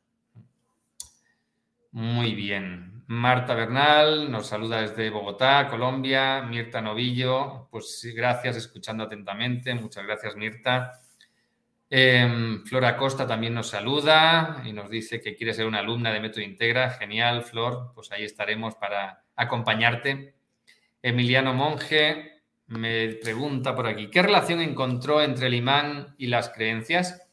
Muy 1.92 2.36
bien. 2.36 3.04
Marta 3.08 3.56
Bernal 3.56 4.30
nos 4.30 4.48
saluda 4.48 4.82
desde 4.82 5.10
Bogotá, 5.10 5.68
Colombia. 5.70 6.42
Mirta 6.42 6.82
Novillo, 6.82 7.70
pues 7.72 8.06
gracias, 8.14 8.58
escuchando 8.58 9.06
atentamente. 9.06 9.74
Muchas 9.74 10.06
gracias, 10.06 10.36
Mirta. 10.36 11.02
Em, 11.90 12.64
Flora 12.66 12.98
Costa 12.98 13.26
también 13.26 13.54
nos 13.54 13.70
saluda 13.70 14.62
y 14.66 14.74
nos 14.74 14.90
dice 14.90 15.22
que 15.22 15.36
quiere 15.36 15.54
ser 15.54 15.66
una 15.66 15.80
alumna 15.80 16.12
de 16.12 16.20
Método 16.20 16.42
Integra. 16.42 16.90
Genial, 16.92 17.44
Flor, 17.44 17.92
pues 17.96 18.12
ahí 18.12 18.24
estaremos 18.24 18.76
para 18.76 19.24
acompañarte. 19.36 20.36
Emiliano 21.02 21.54
Monge 21.54 22.42
me 22.68 23.10
pregunta 23.22 23.74
por 23.76 23.88
aquí, 23.88 24.10
¿qué 24.10 24.22
relación 24.22 24.62
encontró 24.62 25.22
entre 25.22 25.48
el 25.48 25.54
imán 25.54 26.16
y 26.18 26.28
las 26.28 26.50
creencias? 26.50 27.30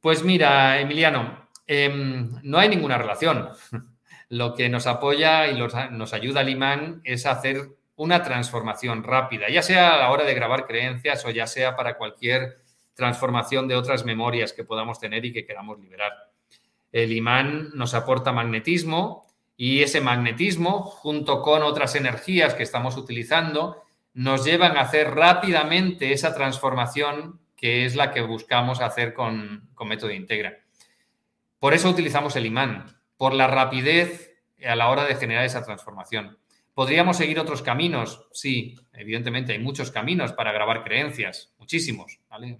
Pues 0.00 0.24
mira, 0.24 0.80
Emiliano, 0.80 1.48
Em, 1.68 2.30
no 2.42 2.58
hay 2.58 2.68
ninguna 2.70 2.98
relación. 2.98 3.50
Lo 4.30 4.54
que 4.54 4.68
nos 4.68 4.86
apoya 4.86 5.46
y 5.48 5.58
nos 5.58 6.12
ayuda 6.14 6.40
al 6.40 6.48
imán 6.48 7.02
es 7.04 7.26
hacer 7.26 7.68
una 7.94 8.22
transformación 8.22 9.02
rápida, 9.04 9.48
ya 9.48 9.62
sea 9.62 9.94
a 9.94 9.98
la 9.98 10.10
hora 10.10 10.24
de 10.24 10.34
grabar 10.34 10.66
creencias 10.66 11.24
o 11.24 11.30
ya 11.30 11.46
sea 11.46 11.76
para 11.76 11.96
cualquier 11.96 12.58
transformación 12.98 13.68
de 13.68 13.76
otras 13.76 14.04
memorias 14.04 14.52
que 14.52 14.64
podamos 14.64 14.98
tener 14.98 15.24
y 15.24 15.32
que 15.32 15.46
queramos 15.46 15.78
liberar. 15.78 16.12
El 16.90 17.12
imán 17.12 17.70
nos 17.74 17.94
aporta 17.94 18.32
magnetismo 18.32 19.24
y 19.56 19.82
ese 19.82 20.00
magnetismo, 20.00 20.82
junto 20.82 21.40
con 21.40 21.62
otras 21.62 21.94
energías 21.94 22.54
que 22.54 22.64
estamos 22.64 22.96
utilizando, 22.96 23.84
nos 24.14 24.44
llevan 24.44 24.76
a 24.76 24.80
hacer 24.80 25.14
rápidamente 25.14 26.12
esa 26.12 26.34
transformación 26.34 27.38
que 27.56 27.84
es 27.84 27.94
la 27.94 28.10
que 28.10 28.20
buscamos 28.20 28.80
hacer 28.80 29.14
con, 29.14 29.68
con 29.74 29.86
método 29.86 30.10
Integra. 30.10 30.58
Por 31.60 31.74
eso 31.74 31.88
utilizamos 31.88 32.34
el 32.34 32.46
imán, 32.46 32.98
por 33.16 33.32
la 33.32 33.46
rapidez 33.46 34.32
a 34.66 34.74
la 34.74 34.88
hora 34.88 35.04
de 35.04 35.14
generar 35.14 35.44
esa 35.44 35.64
transformación. 35.64 36.36
¿Podríamos 36.74 37.16
seguir 37.16 37.38
otros 37.38 37.62
caminos? 37.62 38.26
Sí, 38.32 38.74
evidentemente 38.92 39.52
hay 39.52 39.60
muchos 39.60 39.92
caminos 39.92 40.32
para 40.32 40.50
grabar 40.50 40.82
creencias, 40.82 41.54
muchísimos. 41.58 42.20
¿vale? 42.28 42.58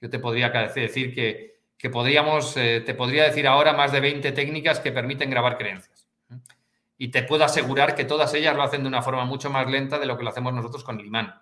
Yo 0.00 0.10
te 0.10 0.18
podría 0.18 0.50
decir 0.50 1.14
que, 1.14 1.88
podríamos, 1.90 2.56
eh, 2.56 2.82
te 2.84 2.94
podría 2.94 3.24
decir 3.24 3.46
ahora 3.46 3.72
más 3.72 3.92
de 3.92 4.00
20 4.00 4.32
técnicas 4.32 4.80
que 4.80 4.92
permiten 4.92 5.30
grabar 5.30 5.56
creencias. 5.56 6.06
Y 6.98 7.08
te 7.08 7.22
puedo 7.22 7.44
asegurar 7.44 7.94
que 7.94 8.04
todas 8.04 8.32
ellas 8.34 8.56
lo 8.56 8.62
hacen 8.62 8.82
de 8.82 8.88
una 8.88 9.02
forma 9.02 9.24
mucho 9.24 9.50
más 9.50 9.68
lenta 9.68 9.98
de 9.98 10.06
lo 10.06 10.16
que 10.16 10.24
lo 10.24 10.30
hacemos 10.30 10.52
nosotros 10.52 10.82
con 10.82 10.98
el 10.98 11.06
imán. 11.06 11.34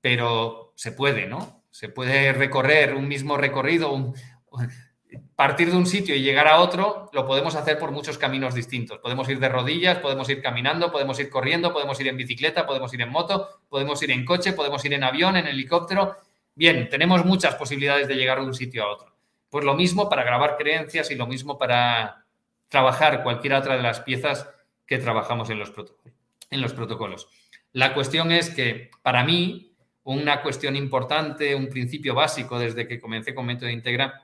Pero 0.00 0.72
se 0.76 0.92
puede, 0.92 1.26
¿no? 1.26 1.64
Se 1.70 1.88
puede 1.88 2.32
recorrer 2.32 2.94
un 2.94 3.08
mismo 3.08 3.36
recorrido, 3.36 4.12
partir 5.36 5.70
de 5.70 5.76
un 5.76 5.86
sitio 5.86 6.14
y 6.14 6.22
llegar 6.22 6.48
a 6.48 6.60
otro, 6.60 7.10
lo 7.12 7.26
podemos 7.26 7.54
hacer 7.54 7.78
por 7.78 7.90
muchos 7.90 8.16
caminos 8.16 8.54
distintos. 8.54 8.98
Podemos 8.98 9.28
ir 9.28 9.38
de 9.38 9.48
rodillas, 9.48 9.98
podemos 9.98 10.28
ir 10.30 10.40
caminando, 10.40 10.90
podemos 10.90 11.20
ir 11.20 11.28
corriendo, 11.28 11.72
podemos 11.72 12.00
ir 12.00 12.08
en 12.08 12.16
bicicleta, 12.16 12.66
podemos 12.66 12.92
ir 12.94 13.02
en 13.02 13.10
moto, 13.10 13.60
podemos 13.68 14.02
ir 14.02 14.10
en 14.10 14.24
coche, 14.24 14.54
podemos 14.54 14.84
ir 14.84 14.94
en 14.94 15.04
avión, 15.04 15.36
en 15.36 15.46
helicóptero. 15.46 16.16
Bien, 16.56 16.88
tenemos 16.88 17.22
muchas 17.26 17.54
posibilidades 17.54 18.08
de 18.08 18.14
llegar 18.14 18.40
de 18.40 18.46
un 18.46 18.54
sitio 18.54 18.82
a 18.82 18.90
otro. 18.90 19.14
Pues 19.50 19.62
lo 19.62 19.74
mismo 19.74 20.08
para 20.08 20.24
grabar 20.24 20.56
creencias 20.56 21.10
y 21.10 21.14
lo 21.14 21.26
mismo 21.26 21.58
para 21.58 22.24
trabajar 22.68 23.22
cualquier 23.22 23.52
otra 23.52 23.76
de 23.76 23.82
las 23.82 24.00
piezas 24.00 24.48
que 24.86 24.96
trabajamos 24.96 25.50
en 25.50 25.58
los 25.58 26.72
protocolos. 26.72 27.28
La 27.72 27.92
cuestión 27.92 28.32
es 28.32 28.48
que 28.48 28.90
para 29.02 29.22
mí 29.22 29.76
una 30.04 30.40
cuestión 30.40 30.76
importante, 30.76 31.54
un 31.54 31.68
principio 31.68 32.14
básico 32.14 32.58
desde 32.58 32.88
que 32.88 33.00
comencé 33.00 33.34
con 33.34 33.44
Método 33.44 33.68
Integra 33.68 34.22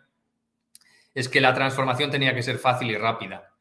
es 1.12 1.28
que 1.28 1.40
la 1.42 1.52
transformación 1.52 2.10
tenía 2.10 2.34
que 2.34 2.42
ser 2.42 2.56
fácil 2.56 2.90
y 2.90 2.96
rápida. 2.96 3.52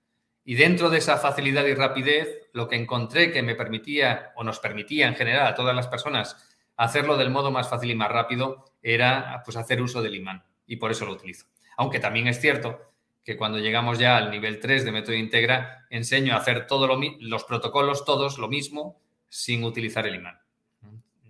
Y 0.46 0.56
dentro 0.56 0.90
de 0.90 1.00
esa 1.00 1.18
facilidad 1.18 1.66
y 1.66 1.74
rapidez, 1.74 2.48
lo 2.54 2.70
que 2.70 2.78
encontré 2.78 3.32
que 3.34 3.44
me 3.44 3.56
permitía 3.56 4.32
o 4.36 4.46
nos 4.46 4.60
permitía 4.60 5.08
en 5.08 5.16
general 5.16 5.46
a 5.46 5.56
todas 5.56 5.76
las 5.76 5.88
personas 5.88 6.51
hacerlo 6.82 7.16
del 7.16 7.30
modo 7.30 7.52
más 7.52 7.70
fácil 7.70 7.92
y 7.92 7.96
más 7.96 8.10
rápido 8.10 8.66
era 8.82 9.42
pues, 9.46 9.56
hacer 9.56 9.82
uso 9.82 10.02
del 10.02 10.16
imán 10.16 10.44
y 10.66 10.78
por 10.78 10.90
eso 10.90 11.06
lo 11.06 11.14
utilizo. 11.14 11.46
Aunque 11.78 12.00
también 12.00 12.28
es 12.28 12.42
cierto 12.42 12.92
que 13.24 13.38
cuando 13.38 13.60
llegamos 13.60 14.00
ya 14.00 14.18
al 14.18 14.32
nivel 14.32 14.60
3 14.60 14.84
de 14.84 14.92
método 14.92 15.16
integra, 15.16 15.86
enseño 15.92 16.34
a 16.34 16.38
hacer 16.38 16.66
todos 16.66 16.90
los 17.20 17.44
protocolos, 17.44 18.04
todos 18.04 18.40
lo 18.40 18.48
mismo, 18.48 19.00
sin 19.30 19.64
utilizar 19.64 20.08
el 20.08 20.16
imán. 20.16 20.40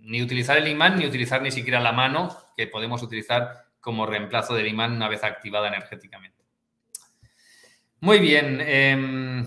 Ni 0.00 0.22
utilizar 0.22 0.56
el 0.56 0.68
imán, 0.68 0.98
ni 0.98 1.06
utilizar 1.06 1.42
ni 1.42 1.50
siquiera 1.50 1.80
la 1.80 1.92
mano, 1.92 2.34
que 2.56 2.66
podemos 2.66 3.02
utilizar 3.02 3.66
como 3.78 4.06
reemplazo 4.06 4.54
del 4.54 4.68
imán 4.68 4.92
una 4.92 5.08
vez 5.08 5.22
activada 5.22 5.68
energéticamente. 5.68 6.42
Muy 8.00 8.20
bien. 8.20 8.58
Em, 8.62 9.46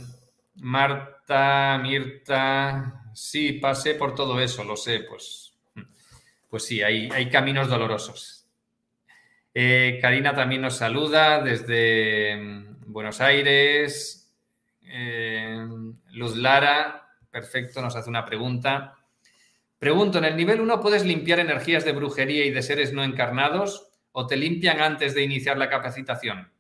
Marta, 0.58 1.80
Mirta, 1.82 3.10
sí, 3.14 3.54
pasé 3.54 3.96
por 3.96 4.14
todo 4.14 4.40
eso, 4.40 4.64
lo 4.64 4.78
sé, 4.78 5.00
pues 5.00 5.45
pues 6.56 6.68
sí, 6.68 6.82
hay, 6.82 7.30
caminos 7.30 7.68
dolorosos. 7.68 8.48
Eh, 9.54 10.00
Karina 10.02 10.34
también 10.34 10.62
nos 10.62 10.78
saluda 10.78 11.44
desde 11.44 12.38
mm, 12.38 12.94
Buenos 12.94 13.20
Aires. 13.20 14.34
Eh, 14.82 15.68
Luz 16.12 16.38
Lara, 16.38 17.10
perfecto, 17.30 17.82
nos 17.82 17.98
hace 17.98 18.10
una 18.10 18.24
pregunta. 18.24 18.96
Pregunto, 19.78 20.20
¿en 20.20 20.24
el 20.24 20.38
nivel 20.38 20.62
1 20.62 20.80
puedes 20.80 21.04
limpiar 21.04 21.42
energías 21.42 21.84
de 21.84 21.92
brujería 21.92 22.46
y 22.46 22.52
de 22.52 22.62
seres 22.62 22.94
no 22.94 23.04
encarnados 23.04 23.90
o 24.14 24.26
te 24.26 24.38
limpian 24.38 24.80
antes 24.80 25.14
de 25.14 25.24
iniciar 25.24 25.58
la 25.58 25.70
capacitación? 25.70 26.54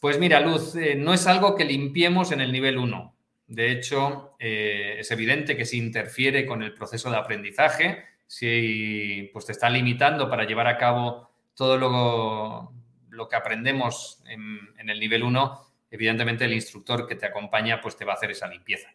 Pues 0.00 0.20
mira, 0.20 0.38
Luz, 0.38 0.76
eh, 0.76 0.94
no 0.94 1.12
es 1.12 1.26
algo 1.26 1.56
que 1.56 1.64
limpiemos 1.64 2.30
en 2.30 2.42
el 2.42 2.52
nivel 2.52 2.78
1. 2.78 3.16
De 3.48 3.72
hecho, 3.72 4.36
es 4.38 5.10
evidente 5.10 5.56
que 5.56 5.64
si 5.64 5.78
interfiere 5.78 6.46
con 6.46 6.62
el 6.62 6.74
proceso 6.74 7.10
de 7.10 7.16
aprendizaje, 7.16 8.15
si 8.26 9.30
pues, 9.32 9.46
te 9.46 9.52
está 9.52 9.70
limitando 9.70 10.28
para 10.28 10.44
llevar 10.44 10.66
a 10.66 10.76
cabo 10.76 11.30
todo 11.54 11.78
lo, 11.78 12.72
lo 13.10 13.28
que 13.28 13.36
aprendemos 13.36 14.22
en, 14.26 14.88
el 14.88 15.00
nivel 15.00 15.22
1, 15.22 15.66
evidentemente 15.90 16.44
el 16.44 16.52
instructor 16.52 17.06
que 17.06 17.16
te 17.16 17.26
acompaña 17.26 17.80
pues, 17.80 17.96
te 17.96 18.04
va 18.04 18.12
a 18.12 18.16
hacer 18.16 18.30
esa 18.30 18.46
limpieza. 18.46 18.90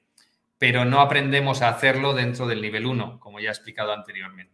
Pero 0.57 0.85
no 0.85 1.01
aprendemos 1.01 1.61
a 1.61 1.69
hacerlo 1.69 2.13
dentro 2.13 2.45
del 2.47 2.61
nivel 2.61 2.85
1, 2.85 3.19
como 3.19 3.39
ya 3.39 3.49
he 3.49 3.51
explicado 3.51 3.93
anteriormente. 3.93 4.53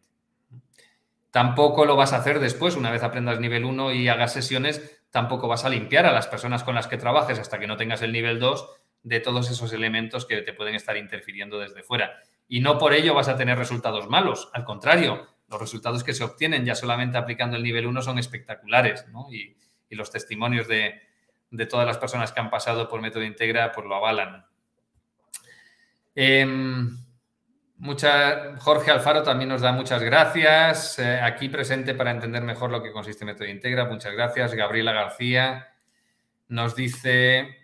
Tampoco 1.32 1.86
lo 1.86 1.96
vas 1.96 2.14
a 2.14 2.18
hacer 2.18 2.40
después, 2.40 2.76
una 2.76 2.90
vez 2.90 3.04
aprendas 3.04 3.40
nivel 3.40 3.66
1 3.66 3.92
y 3.92 4.08
hagas 4.08 4.34
sesiones, 4.34 5.04
tampoco 5.12 5.48
vas 5.48 5.66
a 5.66 5.70
limpiar 5.70 6.06
a 6.06 6.14
las 6.14 6.28
personas 6.28 6.64
con 6.64 6.76
las 6.76 6.88
que 6.88 6.98
trabajes 6.98 7.38
hasta 7.40 7.60
que 7.60 7.68
no 7.68 7.78
tengas 7.78 8.02
el 8.02 8.14
nivel 8.14 8.40
2 8.40 8.70
de 9.04 9.20
todos 9.20 9.52
esos 9.52 9.74
elementos 9.74 10.26
que 10.26 10.42
te 10.42 10.54
pueden 10.54 10.76
estar 10.76 10.98
interfiriendo 10.98 11.60
desde 11.60 11.84
fuera 11.84 12.22
y 12.48 12.60
no 12.62 12.78
por 12.78 12.94
ello 12.94 13.14
vas 13.14 13.28
a 13.28 13.36
tener 13.36 13.58
resultados 13.58 14.10
malos. 14.10 14.50
Al 14.54 14.64
contrario, 14.64 15.28
los 15.50 15.60
resultados 15.60 16.04
que 16.04 16.14
se 16.14 16.24
obtienen 16.24 16.66
ya 16.66 16.76
solamente 16.76 17.18
aplicando 17.18 17.58
el 17.58 17.64
nivel 17.64 17.86
1 17.88 18.02
son 18.02 18.20
espectaculares, 18.20 19.06
y, 19.32 19.56
los 19.96 20.12
testimonios 20.12 20.68
de, 20.68 21.02
todas 21.70 21.88
las 21.88 21.98
personas 21.98 22.32
que 22.34 22.40
han 22.42 22.50
pasado 22.50 22.90
por 22.90 23.02
método 23.02 23.24
integra 23.24 23.72
pues 23.72 23.88
lo 23.88 23.96
avalan. 23.96 24.46
Em, 26.14 26.98
Jorge 28.60 28.92
Alfaro 28.92 29.24
también 29.24 29.50
nos 29.50 29.62
da 29.62 29.72
muchas 29.72 30.04
gracias. 30.04 31.00
Eh, 31.00 31.22
aquí 31.22 31.48
presente 31.48 31.94
para 31.94 32.12
entender 32.12 32.44
mejor 32.44 32.72
lo 32.72 32.84
que 32.84 32.92
consiste 32.92 33.24
método 33.24 33.48
integra. 33.48 33.86
Muchas 33.86 34.14
gracias. 34.14 34.54
Gabriela 34.56 34.92
García 34.92 35.70
nos 36.50 36.76
dice, 36.76 37.56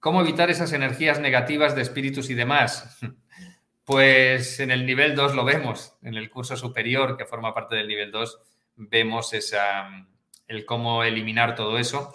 ¿cómo 0.00 0.20
evitar 0.22 0.48
esas 0.48 0.72
energías 0.72 1.20
negativas 1.20 1.74
de 1.74 1.82
espíritus 1.82 2.30
y 2.30 2.34
demás? 2.34 2.98
Pues 3.92 4.58
en 4.60 4.70
el 4.70 4.86
nivel 4.86 5.14
2 5.14 5.34
lo 5.34 5.44
vemos, 5.44 5.98
en 6.02 6.14
el 6.14 6.30
curso 6.30 6.56
superior 6.56 7.14
que 7.14 7.26
forma 7.26 7.52
parte 7.52 7.76
del 7.76 7.88
nivel 7.88 8.10
2 8.10 8.40
vemos 8.76 9.34
esa, 9.34 9.86
el 10.48 10.64
cómo 10.64 11.04
eliminar 11.04 11.54
todo 11.54 11.76
eso. 11.76 12.10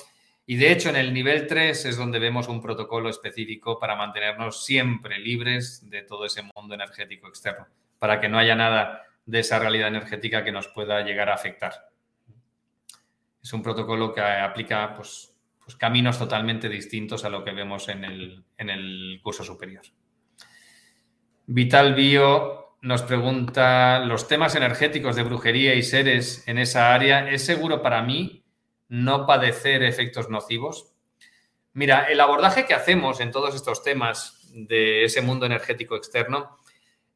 Y 0.48 0.56
de 0.56 0.72
hecho 0.72 0.90
en 0.90 0.96
el 0.96 1.14
nivel 1.14 1.46
3 1.46 1.86
es 1.86 1.96
donde 1.96 2.18
vemos 2.18 2.48
un 2.48 2.64
protocolo 2.64 3.10
específico 3.10 3.78
para 3.78 3.96
mantenernos 3.96 4.66
siempre 4.66 5.20
libres 5.20 5.88
de 5.88 6.02
todo 6.02 6.26
ese 6.26 6.42
mundo 6.56 6.74
energético 6.74 7.28
externo, 7.28 7.68
para 8.00 8.20
que 8.20 8.28
no 8.28 8.40
haya 8.40 8.56
nada 8.56 9.04
de 9.28 9.42
esa 9.42 9.60
realidad 9.60 9.90
energética 9.90 10.44
que 10.44 10.52
nos 10.52 10.68
pueda 10.70 11.04
llegar 11.04 11.30
a 11.30 11.36
afectar. 11.36 11.92
Es 13.40 13.54
un 13.54 13.62
protocolo 13.62 14.16
que 14.16 14.22
aplica 14.22 14.96
pues, 14.96 15.32
pues 15.64 15.76
caminos 15.76 16.18
totalmente 16.18 16.70
distintos 16.70 17.24
a 17.24 17.30
lo 17.30 17.44
que 17.44 17.52
vemos 17.52 17.88
en 17.88 18.04
el, 18.04 18.44
en 18.58 18.72
el 18.72 19.20
curso 19.22 19.44
superior. 19.44 19.84
Vital 21.50 21.96
Bio 21.96 22.76
nos 22.82 23.04
pregunta, 23.04 24.00
¿los 24.00 24.28
temas 24.28 24.56
energéticos 24.56 25.16
de 25.16 25.24
brujería 25.24 25.76
y 25.76 25.82
seres 25.82 26.46
en 26.46 26.58
esa 26.58 26.94
área 26.94 27.30
es 27.30 27.46
seguro 27.46 27.82
para 27.82 28.02
mí 28.04 28.44
no 28.90 29.26
padecer 29.26 29.82
efectos 29.82 30.30
nocivos? 30.30 30.94
Mira, 31.72 32.04
el 32.10 32.20
abordaje 32.20 32.66
que 32.66 32.74
hacemos 32.74 33.22
en 33.22 33.32
todos 33.32 33.56
estos 33.56 33.82
temas 33.82 34.52
de 34.52 35.06
ese 35.06 35.22
mundo 35.22 35.46
energético 35.46 35.96
externo 35.96 36.58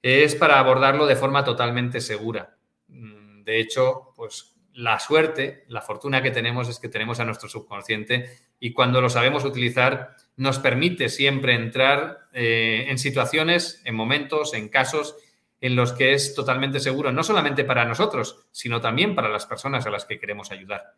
es 0.01 0.34
para 0.36 0.59
abordarlo 0.59 1.07
de 1.07 1.17
forma 1.17 1.43
totalmente 1.43 1.99
segura. 1.99 2.55
Mm, 2.88 3.43
de 3.43 3.59
hecho, 3.59 4.13
pues 4.15 4.55
la 4.71 4.97
suerte, 4.99 5.65
la 5.67 5.82
fortuna 5.82 6.23
que 6.23 6.32
tenemos 6.32 6.69
es 6.69 6.79
que 6.79 6.88
tenemos 6.88 7.19
a 7.19 7.25
nuestro 7.25 7.49
subconsciente 7.49 8.29
y 8.64 8.74
cuando 8.74 9.01
lo 9.01 9.09
sabemos 9.09 9.43
utilizar 9.43 10.16
nos 10.38 10.59
permite 10.59 11.09
siempre 11.09 11.55
entrar 11.55 12.28
eh, 12.32 12.86
en 12.88 12.99
situaciones, 12.99 13.82
en 13.86 13.95
momentos, 13.95 14.53
en 14.53 14.70
casos 14.70 15.16
en 15.59 15.76
los 15.76 15.93
que 15.93 16.14
es 16.14 16.36
totalmente 16.36 16.80
seguro, 16.80 17.12
no 17.12 17.24
solamente 17.24 17.64
para 17.64 17.86
nosotros, 17.86 18.45
sino 18.51 18.80
también 18.80 19.16
para 19.16 19.30
las 19.30 19.47
personas 19.47 19.86
a 19.86 19.89
las 19.89 20.05
que 20.05 20.20
queremos 20.20 20.51
ayudar. 20.51 20.93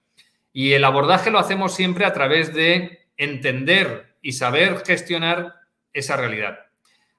Y 0.52 0.74
el 0.74 0.84
abordaje 0.84 1.32
lo 1.32 1.40
hacemos 1.40 1.74
siempre 1.74 2.06
a 2.06 2.14
través 2.14 2.54
de 2.54 3.08
entender 3.16 4.18
y 4.22 4.34
saber 4.34 4.84
gestionar 4.86 5.56
esa 5.94 6.18
realidad. 6.18 6.60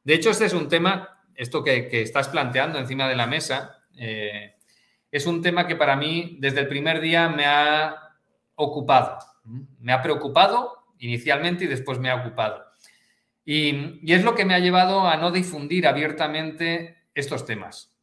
De 0.04 0.14
hecho, 0.14 0.30
este 0.30 0.44
es 0.44 0.52
un 0.52 0.68
tema, 0.68 1.22
esto 1.34 1.64
que, 1.64 1.88
estás 2.02 2.28
planteando 2.28 2.78
encima 2.78 3.08
de 3.08 3.16
la 3.16 3.26
mesa, 3.26 3.78
eh, 3.96 4.56
es 5.10 5.26
un 5.26 5.40
tema 5.40 5.66
que 5.66 5.76
para 5.76 5.96
mí 5.96 6.36
desde 6.38 6.60
el 6.60 6.68
primer 6.68 7.00
día 7.00 7.30
me 7.30 7.46
ha 7.46 7.96
ocupado 8.56 9.18
Me 9.44 9.92
ha 9.92 10.02
preocupado 10.02 10.84
inicialmente 10.98 11.64
y 11.64 11.68
después 11.68 11.98
me 11.98 12.10
ha 12.10 12.16
ocupado. 12.16 12.64
Y, 13.44 14.12
es 14.12 14.24
lo 14.24 14.34
que 14.34 14.44
me 14.44 14.54
ha 14.54 14.58
llevado 14.58 15.06
a 15.06 15.16
no 15.16 15.30
difundir 15.30 15.86
abiertamente 15.86 16.96
estos 17.14 17.44
temas. 17.44 17.94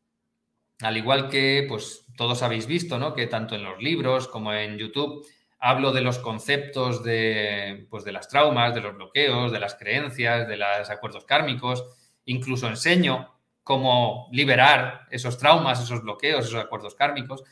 Al 0.81 0.97
igual 0.97 1.29
que, 1.29 1.65
pues, 1.67 2.05
todos 2.15 2.43
habéis 2.43 2.67
visto, 2.67 2.99
¿no? 2.99 3.13
Que 3.13 3.27
tanto 3.27 3.55
en 3.55 3.63
los 3.63 3.81
libros 3.81 4.27
como 4.27 4.53
en 4.53 4.77
YouTube 4.77 5.25
hablo 5.59 5.91
de 5.91 6.01
los 6.01 6.19
conceptos 6.19 7.03
de, 7.03 7.87
pues, 7.89 8.03
de 8.03 8.11
las 8.11 8.27
traumas, 8.27 8.73
de 8.73 8.81
los 8.81 8.95
bloqueos, 8.95 9.51
de 9.51 9.59
las 9.59 9.75
creencias, 9.75 10.47
de 10.47 10.57
los 10.57 10.89
acuerdos 10.89 11.25
kármicos. 11.25 11.85
Incluso 12.25 12.67
enseño 12.67 13.31
cómo 13.63 14.27
liberar 14.31 15.07
esos 15.11 15.37
traumas, 15.37 15.81
esos 15.81 16.01
bloqueos, 16.01 16.45
esos 16.45 16.63
acuerdos 16.63 16.95
kármicos. 16.95 17.43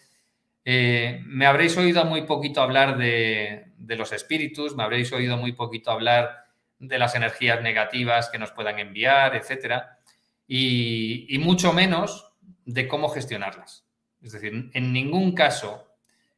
Eh, 0.65 1.21
me 1.25 1.45
habréis 1.45 1.77
oído 1.77 2.03
muy 2.05 2.23
poquito 2.23 2.61
hablar 2.61 2.97
de, 2.97 3.65
los 3.77 4.11
espíritus, 4.11 4.75
me 4.75 4.83
habréis 4.83 5.11
oído 5.13 5.37
muy 5.37 5.53
poquito 5.53 5.91
hablar 5.91 6.45
de 6.79 6.99
las 6.99 7.15
energías 7.15 7.61
negativas 7.61 8.29
que 8.29 8.37
nos 8.37 8.51
puedan 8.51 8.79
enviar, 8.79 9.35
etcétera, 9.35 9.99
y, 10.47 11.37
mucho 11.39 11.73
menos 11.73 12.33
de 12.65 12.87
cómo 12.87 13.09
gestionarlas. 13.09 13.85
Es 14.21 14.33
decir, 14.33 14.69
en 14.73 14.93
ningún 14.93 15.33
caso, 15.33 15.87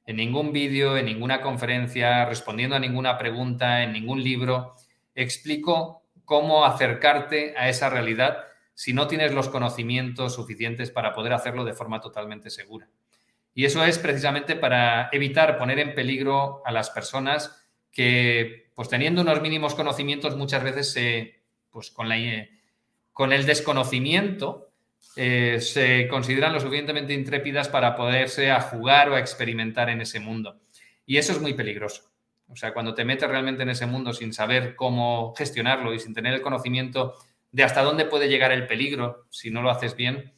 en 0.05 0.17
ningún 0.17 0.51
vídeo, 0.51 0.97
en 0.97 1.05
ninguna 1.05 1.41
conferencia, 1.41 2.25
respondiendo 2.25 2.75
a 2.75 2.79
ninguna 2.79 3.17
pregunta, 3.17 3.83
en 3.83 3.93
ningún 3.93 4.23
libro, 4.23 4.75
explico 5.15 6.03
cómo 6.25 6.65
acercarte 6.65 7.53
a 7.57 7.69
esa 7.69 7.89
realidad 7.89 8.45
si 8.73 8.93
no 8.93 9.07
tienes 9.07 9.33
los 9.33 9.49
conocimientos 9.49 10.35
suficientes 10.35 10.89
para 10.91 11.13
poder 11.13 11.33
hacerlo 11.33 11.65
de 11.65 11.73
forma 11.73 11.99
totalmente 11.99 12.49
segura. 12.49 12.89
Y 13.53 13.65
eso 13.65 13.83
es 13.83 13.99
precisamente 13.99 14.55
para 14.55 15.09
evitar 15.11 15.57
poner 15.57 15.79
en 15.79 15.93
peligro 15.93 16.61
a 16.65 16.71
las 16.71 16.89
personas 16.89 17.67
que, 17.91 18.71
pues 18.75 18.89
teniendo 18.89 19.21
unos 19.21 19.41
mínimos 19.41 19.75
conocimientos, 19.75 20.37
muchas 20.37 20.63
veces 20.63 20.91
se, 20.91 21.41
pues 21.69 21.91
con, 21.91 22.07
la, 22.07 22.15
con 23.11 23.33
el 23.33 23.45
desconocimiento, 23.45 24.71
eh, 25.17 25.59
se 25.59 26.07
consideran 26.07 26.53
lo 26.53 26.59
suficientemente 26.59 27.13
intrépidas 27.13 27.67
para 27.67 27.95
poderse 27.95 28.51
a 28.51 28.61
jugar 28.61 29.09
o 29.09 29.15
a 29.15 29.19
experimentar 29.19 29.89
en 29.89 30.01
ese 30.01 30.19
mundo. 30.19 30.61
Y 31.05 31.17
eso 31.17 31.33
es 31.33 31.41
muy 31.41 31.53
peligroso. 31.53 32.11
O 32.47 32.55
sea, 32.55 32.73
cuando 32.73 32.93
te 32.93 33.05
metes 33.05 33.29
realmente 33.29 33.63
en 33.63 33.69
ese 33.69 33.85
mundo 33.85 34.13
sin 34.13 34.33
saber 34.33 34.75
cómo 34.75 35.33
gestionarlo 35.37 35.93
y 35.93 35.99
sin 35.99 36.13
tener 36.13 36.33
el 36.33 36.41
conocimiento 36.41 37.15
de 37.51 37.63
hasta 37.63 37.81
dónde 37.81 38.05
puede 38.05 38.29
llegar 38.29 38.51
el 38.51 38.67
peligro 38.67 39.25
si 39.29 39.51
no 39.51 39.61
lo 39.61 39.69
haces 39.69 39.95
bien, 39.95 40.33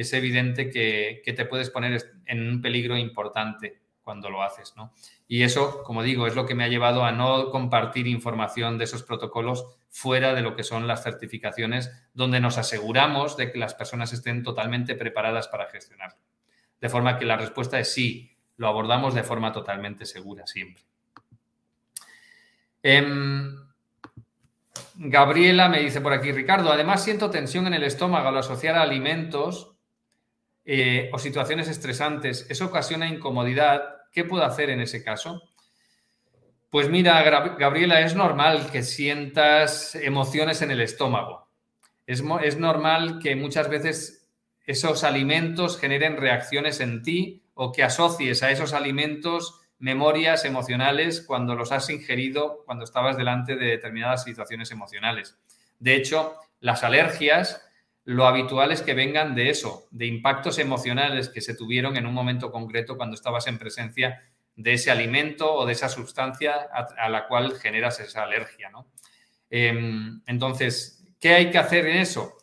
es 0.00 0.12
evidente 0.12 0.70
que, 0.70 1.22
te 1.24 1.44
puedes 1.44 1.70
poner 1.70 2.00
en 2.26 2.48
un 2.48 2.62
peligro 2.62 2.96
importante 2.96 3.80
cuando 4.02 4.30
lo 4.30 4.42
haces, 4.42 4.74
¿no? 4.76 4.94
Y 5.26 5.42
eso, 5.42 5.82
como 5.82 6.02
digo, 6.02 6.26
es 6.26 6.34
lo 6.36 6.46
que 6.46 6.54
me 6.54 6.64
ha 6.64 6.68
llevado 6.68 7.04
a 7.04 7.12
no 7.12 7.50
compartir 7.50 8.06
información 8.06 8.78
de 8.78 8.84
esos 8.84 9.02
protocolos 9.02 9.66
fuera 9.90 10.34
de 10.34 10.42
lo 10.42 10.54
que 10.54 10.62
son 10.62 10.86
las 10.86 11.02
certificaciones, 11.02 11.90
donde 12.14 12.40
nos 12.40 12.58
aseguramos 12.58 13.36
de 13.36 13.50
que 13.50 13.58
las 13.58 13.74
personas 13.74 14.12
estén 14.12 14.44
totalmente 14.44 14.94
preparadas 14.94 15.48
para 15.48 15.68
gestionarlo. 15.68 16.20
De 16.80 16.88
forma 16.88 17.18
que 17.18 17.24
la 17.24 17.36
respuesta 17.36 17.78
es 17.80 17.92
sí, 17.92 18.36
lo 18.56 18.68
abordamos 18.68 19.14
de 19.14 19.24
forma 19.24 19.52
totalmente 19.52 20.06
segura 20.06 20.46
siempre. 20.46 20.84
Em, 22.82 23.52
Gabriela 24.94 25.68
me 25.68 25.80
dice 25.80 26.00
por 26.00 26.12
aquí, 26.12 26.30
Ricardo, 26.30 26.72
además 26.72 27.02
siento 27.02 27.30
tensión 27.30 27.66
en 27.66 27.74
el 27.74 27.82
estómago 27.82 28.28
al 28.28 28.38
asociar 28.38 28.76
a 28.76 28.82
alimentos 28.82 29.77
eh, 30.70 31.08
o 31.14 31.18
situaciones 31.18 31.66
estresantes, 31.66 32.44
eso 32.50 32.66
ocasiona 32.66 33.08
incomodidad. 33.08 34.02
¿Qué 34.12 34.24
puedo 34.24 34.44
hacer 34.44 34.68
en 34.68 34.82
ese 34.82 35.02
caso? 35.02 35.42
Pues 36.68 36.90
mira, 36.90 37.22
Gabriela, 37.22 38.02
es 38.02 38.14
normal 38.14 38.70
que 38.70 38.82
sientas 38.82 39.94
emociones 39.94 40.60
en 40.60 40.70
el 40.70 40.82
estómago. 40.82 41.48
Es, 42.06 42.22
es 42.42 42.58
normal 42.58 43.18
que 43.18 43.34
muchas 43.34 43.70
veces 43.70 44.28
esos 44.66 45.04
alimentos 45.04 45.80
generen 45.80 46.18
reacciones 46.18 46.80
en 46.80 47.02
ti 47.02 47.44
o 47.54 47.72
que 47.72 47.82
asocies 47.82 48.42
a 48.42 48.50
esos 48.50 48.74
alimentos 48.74 49.62
memorias 49.78 50.44
emocionales 50.44 51.22
cuando 51.22 51.54
los 51.54 51.72
has 51.72 51.88
ingerido 51.88 52.62
cuando 52.66 52.84
estabas 52.84 53.16
delante 53.16 53.56
de 53.56 53.68
determinadas 53.68 54.24
situaciones 54.24 54.70
emocionales. 54.70 55.38
De 55.78 55.96
hecho, 55.96 56.34
las 56.60 56.84
alergias 56.84 57.67
lo 58.08 58.26
habitual 58.26 58.72
es 58.72 58.80
que 58.80 58.94
vengan 58.94 59.34
de 59.34 59.50
eso, 59.50 59.86
de 59.90 60.06
impactos 60.06 60.58
emocionales 60.58 61.28
que 61.28 61.42
se 61.42 61.54
tuvieron 61.54 61.94
en 61.98 62.06
un 62.06 62.14
momento 62.14 62.50
concreto 62.50 62.96
cuando 62.96 63.14
estabas 63.14 63.46
en 63.48 63.58
presencia 63.58 64.24
de 64.56 64.72
ese 64.72 64.90
alimento 64.90 65.52
o 65.52 65.66
de 65.66 65.74
esa 65.74 65.90
sustancia 65.90 66.54
a, 66.72 67.08
la 67.10 67.28
cual 67.28 67.58
generas 67.58 68.00
esa 68.00 68.22
alergia. 68.22 68.70
¿no? 68.70 68.86
Em, 69.50 70.22
entonces, 70.26 71.04
¿qué 71.20 71.34
hay 71.34 71.50
que 71.50 71.58
hacer 71.58 71.84
en 71.84 71.98
eso? 71.98 72.38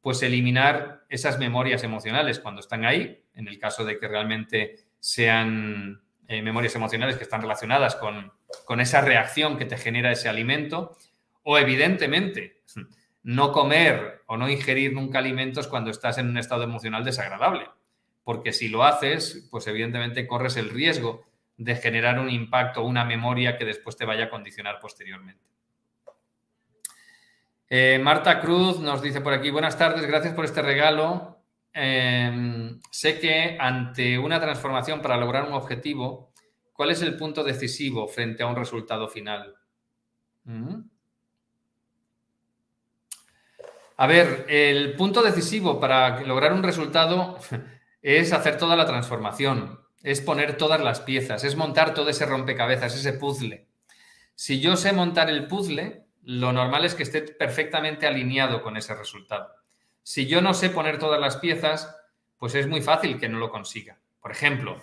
Pues 0.00 0.22
eliminar 0.22 1.04
esas 1.10 1.38
memorias 1.38 1.84
emocionales 1.84 2.38
cuando 2.38 2.62
están 2.62 2.86
ahí, 2.86 3.22
en 3.34 3.46
el 3.46 3.58
caso 3.58 3.84
de 3.84 3.98
que 3.98 4.08
realmente 4.08 4.86
sean 5.00 6.00
eh, 6.28 6.40
memorias 6.40 6.74
emocionales 6.76 7.16
que 7.16 7.24
están 7.24 7.42
relacionadas 7.42 7.94
con, 7.96 8.32
con 8.64 8.80
esa 8.80 9.02
reacción 9.02 9.58
que 9.58 9.66
te 9.66 9.76
genera 9.76 10.12
ese 10.12 10.30
alimento, 10.30 10.96
o 11.42 11.58
evidentemente 11.58 12.62
no 13.22 13.52
comer 13.52 14.22
o 14.26 14.36
no 14.36 14.48
ingerir 14.48 14.92
nunca 14.92 15.18
alimentos 15.18 15.68
cuando 15.68 15.90
estás 15.90 16.18
en 16.18 16.28
un 16.28 16.38
estado 16.38 16.62
emocional 16.62 17.04
desagradable. 17.04 17.68
Porque 18.24 18.52
si 18.52 18.68
lo 18.68 18.84
haces, 18.84 19.48
pues 19.50 19.66
evidentemente 19.66 20.26
corres 20.26 20.56
el 20.56 20.70
riesgo 20.70 21.24
de 21.56 21.76
generar 21.76 22.18
un 22.18 22.30
impacto, 22.30 22.82
una 22.82 23.04
memoria 23.04 23.56
que 23.58 23.64
después 23.64 23.96
te 23.96 24.06
vaya 24.06 24.24
a 24.24 24.30
condicionar 24.30 24.80
posteriormente. 24.80 25.44
Eh, 27.68 28.00
Marta 28.02 28.40
Cruz 28.40 28.80
nos 28.80 29.02
dice 29.02 29.20
por 29.20 29.32
aquí, 29.32 29.50
buenas 29.50 29.78
tardes, 29.78 30.06
gracias 30.06 30.34
por 30.34 30.44
este 30.44 30.62
regalo. 30.62 31.38
Em, 31.72 32.80
sé 32.90 33.20
que 33.20 33.56
ante 33.60 34.18
una 34.18 34.40
transformación 34.40 35.00
para 35.00 35.16
lograr 35.16 35.44
un 35.44 35.52
objetivo, 35.52 36.32
¿cuál 36.72 36.90
es 36.90 37.02
el 37.02 37.16
punto 37.16 37.44
decisivo 37.44 38.08
frente 38.08 38.42
a 38.42 38.46
un 38.46 38.56
resultado 38.56 39.06
final? 39.08 39.54
A 44.00 44.06
ver, 44.06 44.46
el 44.48 44.94
punto 44.94 45.22
decisivo 45.22 45.78
para 45.78 46.22
lograr 46.22 46.54
un 46.54 46.62
resultado 46.62 47.36
es 48.02 48.32
hacer 48.32 48.56
toda 48.56 48.74
la 48.74 48.86
transformación, 48.86 49.78
es 50.02 50.22
poner 50.22 50.56
todas 50.56 50.80
las 50.80 51.00
piezas, 51.00 51.44
es 51.44 51.54
montar 51.54 51.92
todo 51.92 52.08
ese 52.08 52.24
rompecabezas, 52.24 52.94
ese 52.94 53.12
puzzle. 53.12 53.66
Si 54.34 54.58
yo 54.58 54.76
sé 54.76 54.94
montar 54.94 55.28
el 55.28 55.46
puzzle, 55.46 56.06
lo 56.22 56.50
normal 56.50 56.86
es 56.86 56.94
que 56.94 57.02
esté 57.02 57.20
perfectamente 57.20 58.06
alineado 58.06 58.62
con 58.62 58.78
ese 58.78 58.94
resultado. 58.94 59.50
Si 60.02 60.26
yo 60.26 60.40
no 60.40 60.54
sé 60.54 60.70
poner 60.70 60.98
todas 60.98 61.20
las 61.20 61.36
piezas, 61.36 61.94
pues 62.38 62.54
es 62.54 62.66
muy 62.66 62.80
fácil 62.80 63.20
que 63.20 63.28
no 63.28 63.38
lo 63.38 63.50
consiga. 63.50 63.98
Por 64.22 64.32
ejemplo, 64.32 64.82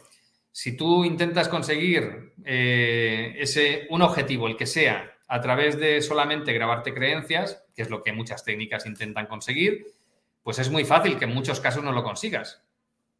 si 0.51 0.78
tú 0.78 1.05
intentas 1.05 1.49
conseguir 1.49 2.36
eh, 2.45 3.34
ese, 3.39 3.88
un 3.89 4.03
objetivo, 4.03 4.45
el 4.45 4.57
que 4.57 4.68
sea, 4.68 5.11
a 5.28 5.41
través 5.41 5.80
de 5.80 6.03
solamente 6.03 6.53
grabarte 6.53 6.93
creencias, 6.93 7.63
que 7.78 7.84
es 7.84 7.91
lo 7.91 8.01
que 8.01 8.11
muchas 8.11 8.43
técnicas 8.43 8.88
intentan 8.88 9.28
conseguir, 9.28 9.86
pues 10.41 10.57
es 10.57 10.71
muy 10.71 10.84
fácil 10.84 11.19
que 11.19 11.25
en 11.25 11.34
muchos 11.34 11.59
casos 11.59 11.84
no 11.84 11.91
lo 11.91 12.03
consigas. 12.03 12.63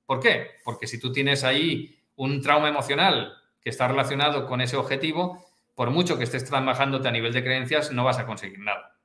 ¿Por 0.08 0.20
qué? 0.20 0.48
Porque 0.64 0.88
si 0.88 1.00
tú 1.00 1.12
tienes 1.12 1.44
ahí 1.44 1.96
un 2.16 2.42
trauma 2.42 2.68
emocional 2.68 3.38
que 3.62 3.70
está 3.70 3.88
relacionado 3.88 4.48
con 4.48 4.60
ese 4.60 4.76
objetivo, 4.76 5.46
por 5.76 5.92
mucho 5.92 6.18
que 6.18 6.24
estés 6.24 6.44
trabajándote 6.44 7.08
a 7.08 7.12
nivel 7.12 7.34
de 7.34 7.44
creencias, 7.44 7.92
no 7.92 8.04
vas 8.04 8.18
a 8.18 8.26
conseguir 8.26 8.58
nada. 8.58 8.98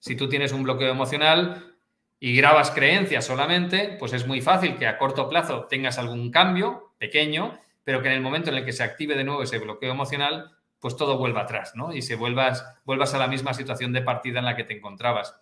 Si 0.00 0.16
tú 0.16 0.28
tienes 0.28 0.52
un 0.52 0.64
bloqueo 0.64 0.90
emocional 0.90 1.76
y 2.18 2.34
grabas 2.34 2.72
creencias 2.72 3.24
solamente, 3.24 3.96
pues 4.00 4.12
es 4.12 4.26
muy 4.26 4.40
fácil 4.40 4.76
que 4.76 4.88
a 4.88 4.98
corto 4.98 5.28
plazo 5.28 5.66
tengas 5.70 5.98
algún 5.98 6.32
cambio 6.32 6.94
pequeño, 6.98 7.60
pero 7.84 8.02
que 8.02 8.08
en 8.08 8.14
el 8.14 8.22
momento 8.22 8.50
en 8.50 8.56
el 8.56 8.64
que 8.64 8.72
se 8.72 8.82
active 8.82 9.14
de 9.14 9.22
nuevo 9.22 9.44
ese 9.44 9.60
bloqueo 9.60 9.92
emocional, 9.92 10.53
pues 10.84 10.98
todo 10.98 11.16
vuelva 11.16 11.40
atrás, 11.40 11.72
¿no? 11.74 11.94
Y 11.94 12.02
se 12.02 12.14
vuelvas, 12.14 12.62
vuelvas 12.84 13.14
a 13.14 13.18
la 13.18 13.26
misma 13.26 13.54
situación 13.54 13.94
de 13.94 14.02
partida 14.02 14.40
en 14.40 14.44
la 14.44 14.54
que 14.54 14.64
te 14.64 14.76
encontrabas. 14.76 15.34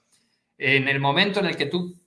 En 0.57 0.87
el 0.87 1.01
momento 1.01 1.41
en 1.41 1.47
el 1.47 1.57
que 1.57 1.67
tú 1.67 2.01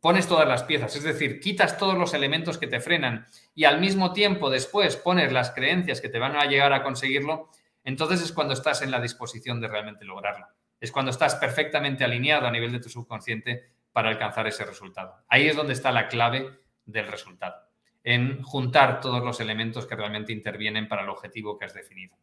pones 0.00 0.28
todas 0.28 0.46
las 0.46 0.64
piezas, 0.64 0.94
es 0.94 1.02
decir, 1.02 1.40
quitas 1.40 1.78
todos 1.78 1.96
los 1.96 2.12
elementos 2.12 2.58
que 2.58 2.66
te 2.66 2.80
frenan 2.80 3.26
y 3.54 3.64
al 3.64 3.80
mismo 3.80 4.12
tiempo 4.12 4.50
después 4.50 4.96
pones 4.96 5.32
las 5.32 5.52
creencias 5.52 6.02
que 6.02 6.10
te 6.10 6.18
van 6.18 6.36
a 6.36 6.44
llegar 6.44 6.74
a 6.74 6.82
conseguirlo, 6.82 7.48
entonces 7.84 8.20
es 8.20 8.32
cuando 8.32 8.52
estás 8.52 8.82
en 8.82 8.90
la 8.90 9.00
disposición 9.00 9.62
de 9.62 9.68
realmente 9.68 10.04
lograrlo. 10.04 10.46
Es 10.78 10.92
cuando 10.92 11.10
estás 11.10 11.36
perfectamente 11.36 12.04
alineado 12.04 12.46
a 12.46 12.50
nivel 12.50 12.70
de 12.70 12.80
tu 12.80 12.90
subconsciente 12.90 13.64
para 13.92 14.10
alcanzar 14.10 14.46
ese 14.46 14.66
resultado. 14.66 15.24
Ahí 15.28 15.48
es 15.48 15.56
donde 15.56 15.72
está 15.72 15.90
la 15.90 16.06
clave 16.08 16.50
del 16.84 17.06
resultado, 17.06 17.56
en 18.02 18.42
juntar 18.42 19.00
todos 19.00 19.24
los 19.24 19.40
elementos 19.40 19.86
que 19.86 19.96
realmente 19.96 20.34
intervienen 20.34 20.86
para 20.86 21.00
el 21.00 21.08
objetivo 21.08 21.56
que 21.56 21.64
has 21.64 21.72
definido. 21.72 22.14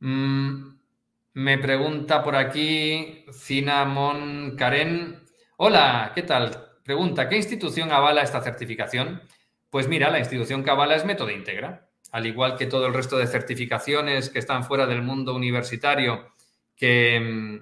Mm, 0.00 0.76
me 1.34 1.58
pregunta 1.58 2.22
por 2.22 2.36
aquí 2.36 3.24
Cinamon 3.32 4.56
Karen. 4.56 5.24
Hola, 5.56 6.12
¿qué 6.14 6.22
tal? 6.22 6.78
Pregunta, 6.84 7.28
¿qué 7.28 7.36
institución 7.36 7.90
avala 7.92 8.22
esta 8.22 8.42
certificación? 8.42 9.22
Pues 9.70 9.88
mira, 9.88 10.10
la 10.10 10.18
institución 10.18 10.62
que 10.62 10.70
avala 10.70 10.96
es 10.96 11.04
Método 11.04 11.30
Integra. 11.30 11.88
al 12.12 12.26
igual 12.26 12.56
que 12.56 12.66
todo 12.66 12.86
el 12.86 12.94
resto 12.94 13.18
de 13.18 13.26
certificaciones 13.26 14.30
que 14.30 14.38
están 14.38 14.64
fuera 14.64 14.86
del 14.86 15.02
mundo 15.02 15.34
universitario, 15.34 16.32
que, 16.76 17.60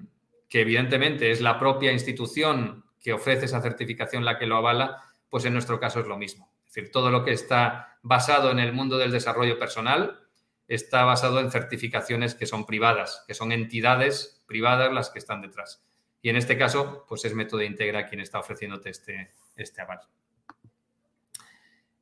que 0.48 0.60
evidentemente 0.60 1.30
es 1.30 1.40
la 1.40 1.58
propia 1.58 1.92
institución 1.92 2.84
que 3.00 3.12
ofrece 3.12 3.46
esa 3.46 3.62
certificación 3.62 4.24
la 4.24 4.38
que 4.38 4.46
lo 4.46 4.56
avala, 4.56 5.02
pues 5.30 5.44
en 5.46 5.54
nuestro 5.54 5.80
caso 5.80 6.00
es 6.00 6.06
lo 6.06 6.18
mismo. 6.18 6.52
Es 6.66 6.74
decir, 6.74 6.92
todo 6.92 7.10
lo 7.10 7.24
que 7.24 7.32
está 7.32 7.98
basado 8.02 8.50
en 8.50 8.58
el 8.58 8.72
mundo 8.72 8.98
del 8.98 9.10
desarrollo 9.10 9.58
personal 9.58 10.23
está 10.68 11.04
basado 11.04 11.40
en 11.40 11.50
certificaciones 11.50 12.34
que 12.34 12.46
son 12.46 12.66
privadas, 12.66 13.24
que 13.26 13.34
son 13.34 13.52
entidades 13.52 14.42
privadas 14.46 14.92
las 14.92 15.10
que 15.10 15.18
están 15.18 15.42
detrás. 15.42 15.84
Y 16.22 16.30
en 16.30 16.36
este 16.36 16.56
caso, 16.56 17.04
pues 17.08 17.24
es 17.24 17.34
Método 17.34 17.62
Integra 17.62 18.06
quien 18.06 18.20
está 18.20 18.38
ofreciéndote 18.38 18.90
este, 18.90 19.32
este 19.56 19.82
aval. 19.82 20.00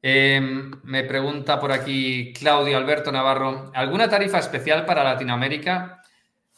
Em, 0.00 0.72
me 0.82 1.04
pregunta 1.04 1.60
por 1.60 1.70
aquí 1.70 2.32
Claudio 2.32 2.76
Alberto 2.76 3.12
Navarro, 3.12 3.70
¿alguna 3.72 4.08
tarifa 4.08 4.38
especial 4.38 4.84
para 4.84 5.04
Latinoamérica? 5.04 6.02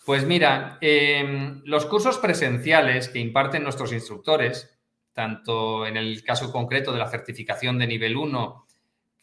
Pues 0.07 0.24
mira, 0.24 0.78
em, 0.80 1.62
los 1.64 1.84
cursos 1.86 2.18
presenciales 2.18 3.09
que 3.09 3.18
imparten 3.18 3.62
nuestros 3.62 3.92
instructores, 3.92 4.78
tanto 5.12 5.86
en 5.86 5.96
el 5.96 6.22
caso 6.24 6.50
concreto 6.50 6.92
de 6.92 6.98
la 6.98 7.09
certificación 7.09 7.78
de 7.78 7.86
nivel 7.86 8.16
1, 8.16 8.63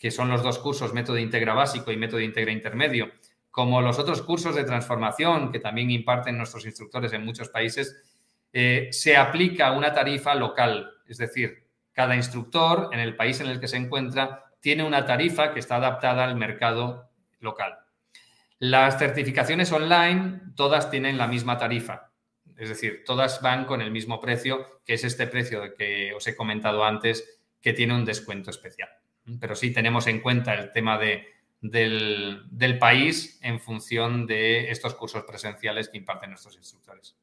que 0.02 0.10
son 0.10 0.30
los 0.30 0.42
dos 0.42 0.58
cursos, 0.58 0.96
método 0.96 1.20
integra 1.20 1.54
básico 1.54 1.92
y 1.92 1.96
método 1.96 2.22
integra 2.22 2.52
intermedio, 2.52 3.12
como 3.52 3.82
los 3.82 4.00
otros 4.00 4.24
cursos 4.24 4.56
de 4.56 4.64
transformación 4.64 5.52
que 5.52 5.60
también 5.60 5.92
imparten 5.92 6.40
nuestros 6.40 6.66
instructores 6.66 7.14
en 7.14 7.24
muchos 7.24 7.50
países, 7.50 8.02
eh, 8.52 8.90
se 8.92 9.16
aplica 9.16 9.72
una 9.74 9.94
tarifa 9.94 10.34
local, 10.34 10.90
es 11.06 11.20
decir, 11.20 11.68
cada 11.94 12.16
instructor 12.16 12.90
en 12.92 13.00
el 13.00 13.16
país 13.16 13.42
en 13.42 13.48
el 13.48 13.60
que 13.60 13.68
se 13.68 13.78
encuentra 13.78 14.46
tiene 14.60 14.84
una 14.84 15.06
tarifa 15.06 15.54
que 15.54 15.60
está 15.60 15.76
adaptada 15.76 16.24
al 16.24 16.36
mercado 16.36 17.12
local. 17.40 17.78
Las 18.58 18.98
certificaciones 18.98 19.72
online, 19.72 20.42
todas 20.56 20.90
tienen 20.90 21.20
la 21.20 21.28
misma 21.28 21.60
tarifa, 21.60 22.10
es 22.58 22.70
decir, 22.70 23.04
todas 23.06 23.40
van 23.44 23.66
con 23.66 23.82
el 23.82 23.92
mismo 23.92 24.20
precio, 24.20 24.82
que 24.84 24.96
es 24.96 25.04
este 25.04 25.28
precio 25.28 25.76
que 25.76 26.12
os 26.16 26.26
he 26.26 26.36
comentado 26.36 26.84
antes, 26.84 27.40
que 27.62 27.74
tiene 27.74 27.94
un 27.94 28.04
descuento 28.04 28.50
especial. 28.50 28.90
Pero 29.40 29.56
sí 29.56 29.72
tenemos 29.72 30.08
en 30.08 30.20
cuenta 30.20 30.54
el 30.54 30.72
tema 30.72 30.98
de, 30.98 31.28
del, 31.62 32.78
país 32.80 33.40
en 33.44 33.60
función 33.60 34.26
de 34.26 34.72
estos 34.72 34.96
cursos 34.96 35.24
presenciales 35.24 35.90
que 35.90 35.98
imparten 35.98 36.32
nuestros 36.32 36.56
instructores. 36.58 37.16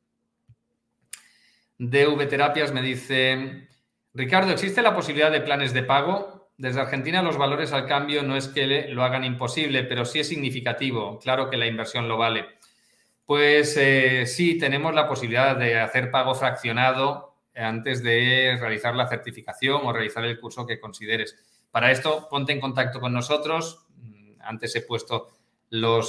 DV 1.79 2.29
Terapias 2.29 2.73
me 2.73 2.83
dice, 2.83 3.69
Ricardo, 4.15 4.53
¿existe 4.53 4.83
la 4.83 4.95
posibilidad 4.95 5.31
de 5.31 5.41
planes 5.41 5.73
de 5.73 5.83
pago? 5.83 6.51
Desde 6.57 6.81
Argentina 6.81 7.23
los 7.23 7.37
valores 7.37 7.73
al 7.73 7.87
cambio 7.87 8.23
no 8.23 8.37
es 8.37 8.49
que 8.49 8.89
lo 8.89 9.05
hagan 9.05 9.25
imposible, 9.25 9.85
pero 9.85 10.05
sí 10.05 10.21
es 10.21 10.29
significativo. 10.29 11.19
Claro 11.21 11.51
que 11.51 11.57
la 11.57 11.67
inversión 11.67 12.09
lo 12.09 12.17
vale. 12.17 12.47
Pues 13.27 13.77
eh, 13.77 14.27
sí, 14.27 14.59
tenemos 14.59 14.95
la 14.95 15.07
posibilidad 15.07 15.55
de 15.57 15.79
hacer 15.79 16.11
pago 16.11 16.35
fraccionado 16.35 17.37
antes 17.55 18.03
de 18.03 18.57
realizar 18.59 18.95
la 18.95 19.09
certificación 19.09 19.83
o 19.85 19.93
realizar 19.93 20.25
el 20.25 20.41
curso 20.41 20.67
que 20.67 20.81
consideres. 20.81 21.37
Para 21.79 21.93
esto, 21.93 22.27
ponte 22.29 22.51
en 22.51 22.59
contacto 22.59 22.99
con 22.99 23.13
nosotros. 23.13 23.87
Antes 24.41 24.75
he 24.75 24.81
puesto 24.81 25.29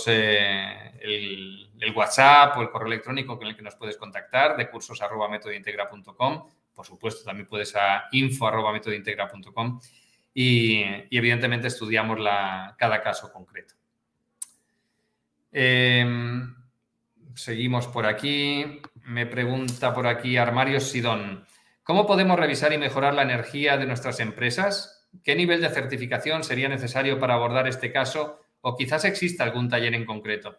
eh, 0.08 1.00
el, 1.00 1.94
WhatsApp 1.96 2.58
o 2.58 2.64
el 2.64 2.72
correo 2.72 2.88
electrónico 2.88 3.38
con 3.38 3.46
el 3.46 3.56
que 3.56 3.62
nos 3.62 3.76
puedes 3.76 3.96
contactar 3.96 4.58
de 4.58 4.68
cursos 4.68 5.00
arroba 5.00 5.30
Por 5.30 6.86
supuesto, 6.88 7.24
también 7.24 7.48
puedes 7.48 7.76
a 7.76 8.06
info 8.14 8.48
arroba 8.48 8.74
y, 10.34 10.82
evidentemente 11.16 11.68
estudiamos 11.68 12.18
cada 12.76 13.04
caso 13.04 13.32
concreto. 13.32 13.76
Em, 15.52 16.56
seguimos 17.36 17.86
por 17.86 18.08
aquí. 18.08 18.82
Me 19.04 19.28
pregunta 19.28 19.94
por 19.94 20.08
aquí 20.08 20.36
Armario 20.36 20.80
Sidón. 20.80 21.46
¿Cómo 21.84 22.08
podemos 22.08 22.40
revisar 22.40 22.74
y 22.74 22.80
mejorar 22.80 23.14
la 23.14 23.22
energía 23.22 23.78
de 23.78 23.86
nuestras 23.86 24.20
empresas? 24.20 24.99
¿Qué 25.24 25.36
nivel 25.36 25.62
de 25.62 25.70
certificación 25.70 26.44
sería 26.44 26.70
necesario 26.70 27.20
para 27.20 27.34
abordar 27.34 27.68
este 27.68 27.92
caso 27.92 28.40
o 28.62 28.76
quizás 28.76 29.06
exista 29.06 29.44
algún 29.44 29.70
taller 29.70 29.94
en 29.94 30.06
concreto. 30.06 30.58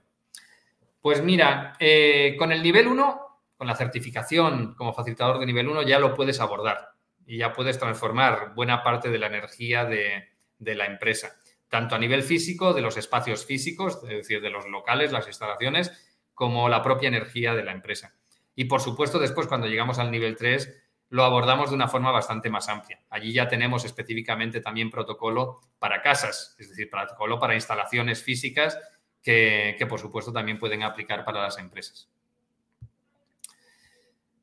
Pues 1.01 1.23
mira, 1.23 1.75
eh, 1.79 2.37
con 2.39 2.53
el 2.53 2.63
nivel 2.63 2.87
1, 2.87 3.21
con 3.57 3.67
la 3.67 3.77
certificación 3.77 4.75
como 4.75 4.93
facilitador 4.93 5.39
de 5.39 5.47
nivel 5.47 5.69
1, 5.69 5.83
ya 5.83 5.99
lo 5.99 6.15
puedes 6.15 6.41
abordar 6.41 6.93
y 7.27 7.39
ya 7.39 7.53
puedes 7.53 7.79
transformar 7.79 8.55
buena 8.55 8.83
parte 8.83 9.11
de 9.11 9.19
la 9.19 9.27
energía 9.27 9.85
de, 9.85 10.29
de 10.59 10.75
la 10.75 10.87
empresa, 10.87 11.37
tanto 11.69 11.95
a 11.95 11.99
nivel 11.99 12.23
físico, 12.23 12.75
de 12.75 12.83
los 12.83 12.97
espacios 12.97 13.47
físicos, 13.47 14.01
es 14.05 14.09
decir, 14.09 14.41
de 14.41 14.51
los 14.51 14.67
locales, 14.67 15.13
las 15.13 15.27
instalaciones, 15.27 15.93
como 16.35 16.69
la 16.69 16.83
propia 16.83 17.09
energía 17.09 17.55
de 17.55 17.65
la 17.65 17.73
empresa. 17.73 18.15
Y 18.55 18.65
por 18.65 18.81
supuesto, 18.81 19.19
después, 19.19 19.47
cuando 19.47 19.69
llegamos 19.69 19.99
al 19.99 20.11
nivel 20.11 20.37
3, 20.37 20.90
lo 21.11 21.25
abordamos 21.25 21.71
de 21.71 21.77
una 21.77 21.89
forma 21.89 22.13
bastante 22.13 22.49
más 22.51 22.69
amplia. 22.69 23.01
Allí 23.11 23.33
ya 23.33 23.49
tenemos 23.49 23.85
específicamente 23.85 24.61
también 24.61 24.91
protocolo 24.91 25.61
para 25.79 26.03
casas, 26.03 26.55
es 26.59 26.69
decir, 26.69 26.89
protocolo 26.89 27.39
para 27.39 27.55
instalaciones 27.55 28.23
físicas 28.23 28.79
que, 29.21 29.85
por 29.89 29.99
supuesto 29.99 30.33
también 30.33 30.59
pueden 30.59 30.83
aplicar 30.83 31.25
para 31.25 31.43
las 31.43 31.59
empresas. 31.59 32.09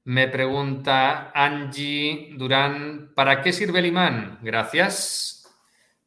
Me 0.03 0.27
pregunta 0.27 1.31
Angie 1.33 2.33
Durán, 2.37 3.11
¿para 3.15 3.41
qué 3.41 3.51
sirve 3.51 3.79
el 3.79 3.87
imán? 3.87 4.39
Gracias. 4.41 5.49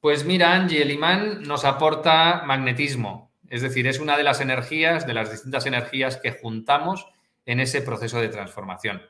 Pues 0.01 0.25
mira, 0.25 0.55
Angie, 0.55 0.83
el 0.83 0.91
imán 0.91 1.43
nos 1.43 1.65
aporta 1.65 2.43
magnetismo, 2.47 3.33
es 3.49 3.61
decir, 3.63 3.87
es 3.87 3.99
una 3.99 4.17
de 4.17 4.25
las 4.25 4.41
energías, 4.41 5.07
de 5.07 5.15
las 5.15 5.31
distintas 5.31 5.67
energías 5.67 6.17
que 6.17 6.33
juntamos 6.33 7.07
en 7.45 7.61
ese 7.61 7.83
proceso 7.83 8.21
de 8.21 8.29
transformación 8.29 9.03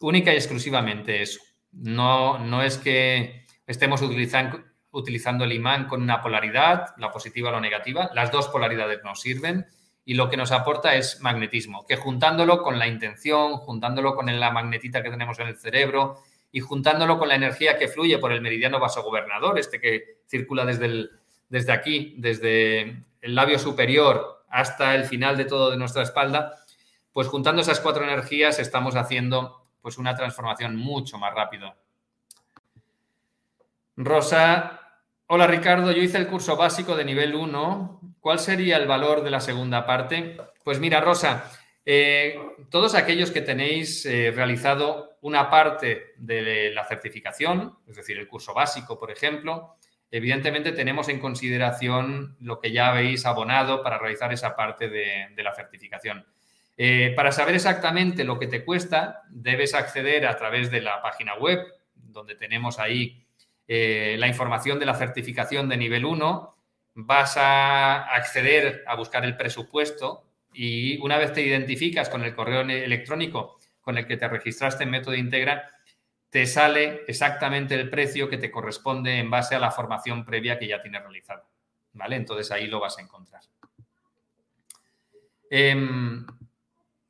única 0.00 0.32
y 0.32 0.36
exclusivamente 0.36 1.22
eso. 1.22 1.40
No, 1.72 2.38
no 2.38 2.62
es 2.62 2.78
que 2.78 3.46
estemos 3.66 4.02
utilizando, 4.02 4.60
utilizando 4.90 5.44
el 5.44 5.52
imán 5.52 5.86
con 5.86 6.02
una 6.02 6.20
polaridad, 6.20 6.94
la 6.98 7.10
positiva 7.10 7.50
o 7.50 7.52
la 7.52 7.60
negativa. 7.60 8.10
Las 8.14 8.32
dos 8.32 8.48
polaridades 8.48 9.02
nos 9.04 9.20
sirven 9.20 9.66
y 10.04 10.14
lo 10.14 10.28
que 10.28 10.36
nos 10.36 10.50
aporta 10.50 10.96
es 10.96 11.20
magnetismo, 11.20 11.86
que 11.86 11.96
juntándolo 11.96 12.62
con 12.62 12.78
la 12.78 12.88
intención, 12.88 13.58
juntándolo 13.58 14.14
con 14.14 14.40
la 14.40 14.50
magnetita 14.50 15.02
que 15.02 15.10
tenemos 15.10 15.38
en 15.38 15.48
el 15.48 15.56
cerebro 15.56 16.18
y 16.50 16.60
juntándolo 16.60 17.18
con 17.18 17.28
la 17.28 17.36
energía 17.36 17.78
que 17.78 17.86
fluye 17.86 18.18
por 18.18 18.32
el 18.32 18.40
meridiano 18.40 18.80
vasogobernador, 18.80 19.58
este 19.58 19.80
que 19.80 20.18
circula 20.26 20.64
desde, 20.64 21.10
desde 21.48 21.72
aquí, 21.72 22.14
desde 22.18 23.04
el 23.20 23.34
labio 23.34 23.58
superior 23.58 24.44
hasta 24.48 24.94
el 24.96 25.04
final 25.04 25.36
de 25.36 25.44
todo 25.44 25.70
de 25.70 25.76
nuestra 25.76 26.02
espalda, 26.02 26.56
pues 27.12 27.28
juntando 27.28 27.62
esas 27.62 27.80
cuatro 27.80 28.02
energías 28.02 28.58
estamos 28.58 28.96
haciendo 28.96 29.59
pues 29.80 29.98
una 29.98 30.14
transformación 30.14 30.76
mucho 30.76 31.18
más 31.18 31.34
rápida. 31.34 31.76
Rosa, 33.96 34.80
hola 35.26 35.46
Ricardo, 35.46 35.92
yo 35.92 36.02
hice 36.02 36.18
el 36.18 36.26
curso 36.26 36.56
básico 36.56 36.96
de 36.96 37.04
nivel 37.04 37.34
1. 37.34 38.00
¿Cuál 38.20 38.38
sería 38.38 38.76
el 38.76 38.86
valor 38.86 39.22
de 39.22 39.30
la 39.30 39.40
segunda 39.40 39.86
parte? 39.86 40.36
Pues 40.64 40.78
mira, 40.80 41.00
Rosa, 41.00 41.50
eh, 41.84 42.38
todos 42.70 42.94
aquellos 42.94 43.30
que 43.30 43.40
tenéis 43.40 44.04
eh, 44.06 44.32
realizado 44.34 45.18
una 45.22 45.50
parte 45.50 46.14
de 46.16 46.70
la 46.72 46.84
certificación, 46.86 47.78
es 47.86 47.96
decir, 47.96 48.18
el 48.18 48.28
curso 48.28 48.54
básico, 48.54 48.98
por 48.98 49.10
ejemplo, 49.10 49.76
evidentemente 50.10 50.72
tenemos 50.72 51.08
en 51.08 51.20
consideración 51.20 52.36
lo 52.40 52.58
que 52.58 52.72
ya 52.72 52.88
habéis 52.88 53.26
abonado 53.26 53.82
para 53.82 53.98
realizar 53.98 54.32
esa 54.32 54.56
parte 54.56 54.88
de 54.88 55.42
la 55.42 55.54
certificación. 55.54 56.26
Eh, 56.82 57.12
para 57.14 57.30
saber 57.30 57.54
exactamente 57.56 58.24
lo 58.24 58.38
que 58.38 58.46
te 58.46 58.64
cuesta, 58.64 59.24
debes 59.28 59.74
acceder 59.74 60.26
a 60.26 60.38
través 60.38 60.70
de 60.70 60.80
la 60.80 61.02
página 61.02 61.34
web, 61.34 61.60
donde 61.94 62.36
tenemos 62.36 62.78
ahí 62.78 63.22
eh, 63.68 64.16
la 64.18 64.26
información 64.26 64.78
de 64.78 64.86
la 64.86 64.94
certificación 64.94 65.68
de 65.68 65.76
nivel 65.76 66.06
1. 66.06 66.56
Vas 66.94 67.36
a 67.36 68.04
acceder 68.14 68.82
a 68.86 68.96
buscar 68.96 69.26
el 69.26 69.36
presupuesto 69.36 70.24
y 70.54 70.96
una 71.02 71.18
vez 71.18 71.34
te 71.34 71.42
identificas 71.42 72.08
con 72.08 72.24
el 72.24 72.34
correo 72.34 72.62
electrónico 72.62 73.58
con 73.82 73.98
el 73.98 74.06
que 74.06 74.16
te 74.16 74.28
registraste 74.28 74.84
en 74.84 74.90
Método 74.90 75.14
Integra, 75.14 75.70
te 76.30 76.46
sale 76.46 77.02
exactamente 77.06 77.74
el 77.74 77.90
precio 77.90 78.30
que 78.30 78.38
te 78.38 78.50
corresponde 78.50 79.18
en 79.18 79.28
base 79.28 79.54
a 79.54 79.60
la 79.60 79.70
formación 79.70 80.24
previa 80.24 80.58
que 80.58 80.66
ya 80.66 80.80
tienes 80.80 81.02
realizada. 81.02 81.44
¿Vale? 81.92 82.16
Entonces 82.16 82.50
ahí 82.50 82.68
lo 82.68 82.80
vas 82.80 82.96
a 82.96 83.02
encontrar. 83.02 83.42
Em, 85.50 86.24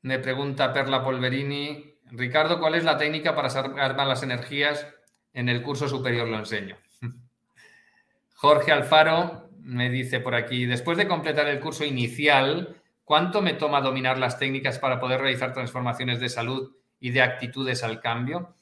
me 0.01 0.19
pregunta 0.19 0.73
Perla 0.73 1.03
Polverini. 1.03 1.95
Ricardo, 2.11 2.59
¿cuál 2.59 2.75
es 2.75 2.83
la 2.83 2.97
técnica 2.97 3.35
para 3.35 3.49
sacar 3.49 3.95
las 3.95 4.23
energías? 4.23 4.87
En 5.33 5.47
el 5.47 5.61
curso 5.61 5.87
superior 5.87 6.27
lo 6.27 6.37
enseño. 6.37 6.77
Jorge 8.35 8.71
Alfaro 8.71 9.49
me 9.59 9.89
dice 9.89 10.19
por 10.19 10.35
aquí, 10.35 10.65
después 10.65 10.97
de 10.97 11.07
completar 11.07 11.47
el 11.47 11.59
curso 11.59 11.85
inicial, 11.85 12.81
¿cuánto 13.05 13.41
me 13.41 13.53
toma 13.53 13.81
dominar 13.81 14.17
las 14.17 14.39
técnicas 14.39 14.79
para 14.79 14.99
poder 14.99 15.21
realizar 15.21 15.53
transformaciones 15.53 16.19
de 16.19 16.29
salud 16.29 16.75
y 16.99 17.11
de 17.11 17.21
actitudes 17.21 17.83
al 17.83 18.01
cambio? 18.01 18.55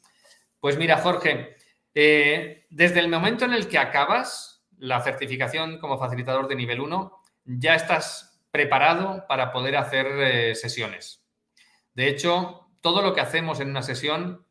Pues 0.59 0.77
mira, 0.77 0.97
Jorge, 0.97 1.55
eh, 1.95 2.67
desde 2.69 2.99
el 2.99 3.07
momento 3.07 3.45
en 3.45 3.53
el 3.53 3.67
que 3.67 3.77
acabas 3.77 4.65
la 4.77 5.01
certificación 5.01 5.79
como 5.79 5.97
facilitador 5.97 6.47
de 6.47 6.55
nivel 6.55 6.81
1, 6.81 7.21
ya 7.45 7.75
estás 7.75 8.41
preparado 8.51 9.25
para 9.27 9.51
poder 9.51 9.77
hacer 9.77 10.07
eh, 10.07 10.55
sesiones. 10.55 11.18
De 11.99 12.07
hecho, 12.07 12.69
todo 12.79 13.01
lo 13.01 13.13
que 13.13 13.19
hacemos 13.19 13.59
en 13.59 13.71
una 13.71 13.81
sesión, 13.81 14.45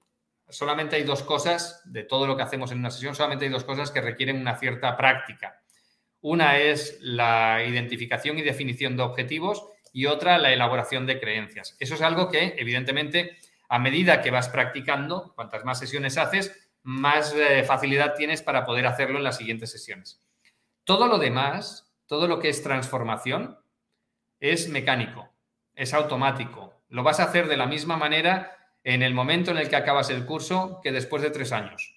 solamente 0.50 0.96
hay 0.96 1.04
dos 1.04 1.22
cosas, 1.22 1.80
de 1.86 2.04
todo 2.04 2.26
lo 2.26 2.36
que 2.36 2.42
hacemos 2.42 2.72
en 2.72 2.80
una 2.80 2.90
sesión, 2.90 3.14
solamente 3.14 3.46
hay 3.46 3.50
dos 3.50 3.64
cosas 3.64 3.90
que 3.90 4.02
requieren 4.02 4.38
una 4.38 4.58
cierta 4.58 4.98
práctica. 4.98 5.62
Una 6.20 6.58
es 6.58 6.98
la 7.00 7.64
identificación 7.64 8.36
y 8.36 8.42
definición 8.42 8.98
de 8.98 9.04
objetivos 9.04 9.66
y 9.94 10.04
otra 10.04 10.36
la 10.36 10.52
elaboración 10.52 11.06
de 11.06 11.18
creencias. 11.18 11.74
Eso 11.80 11.94
es 11.94 12.02
algo 12.02 12.28
que, 12.28 12.54
evidentemente, 12.58 13.38
a 13.70 13.78
medida 13.78 14.20
que 14.20 14.30
vas 14.30 14.50
practicando, 14.50 15.32
cuantas 15.34 15.64
más 15.64 15.78
sesiones 15.78 16.18
haces, 16.18 16.68
más 16.82 17.32
eh, 17.34 17.64
facilidad 17.64 18.14
tienes 18.14 18.42
para 18.42 18.66
poder 18.66 18.86
hacerlo 18.86 19.16
en 19.16 19.24
las 19.24 19.38
siguientes 19.38 19.72
sesiones. 19.72 20.20
Todo 20.84 21.06
lo 21.06 21.16
demás, 21.16 21.90
todo 22.04 22.28
lo 22.28 22.40
que 22.40 22.50
es 22.50 22.62
transformación, 22.62 23.58
es 24.38 24.68
mecánico, 24.68 25.30
es 25.74 25.94
automático. 25.94 26.67
Lo 26.88 27.02
vas 27.02 27.20
a 27.20 27.24
hacer 27.24 27.48
de 27.48 27.56
la 27.56 27.66
misma 27.66 27.96
manera 27.96 28.56
en 28.84 29.02
el 29.02 29.14
momento 29.14 29.50
en 29.50 29.58
el 29.58 29.68
que 29.68 29.76
acabas 29.76 30.10
el 30.10 30.24
curso 30.24 30.80
que 30.82 30.92
después 30.92 31.22
de 31.22 31.30
tres 31.30 31.52
años. 31.52 31.94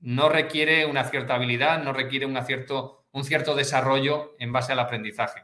No 0.00 0.28
requiere 0.28 0.86
una 0.86 1.04
cierta 1.04 1.34
habilidad, 1.34 1.82
no 1.82 1.92
requiere 1.92 2.26
un 2.26 2.42
cierto, 2.44 3.54
desarrollo 3.54 4.34
en 4.38 4.52
base 4.52 4.72
al 4.72 4.80
aprendizaje. 4.80 5.42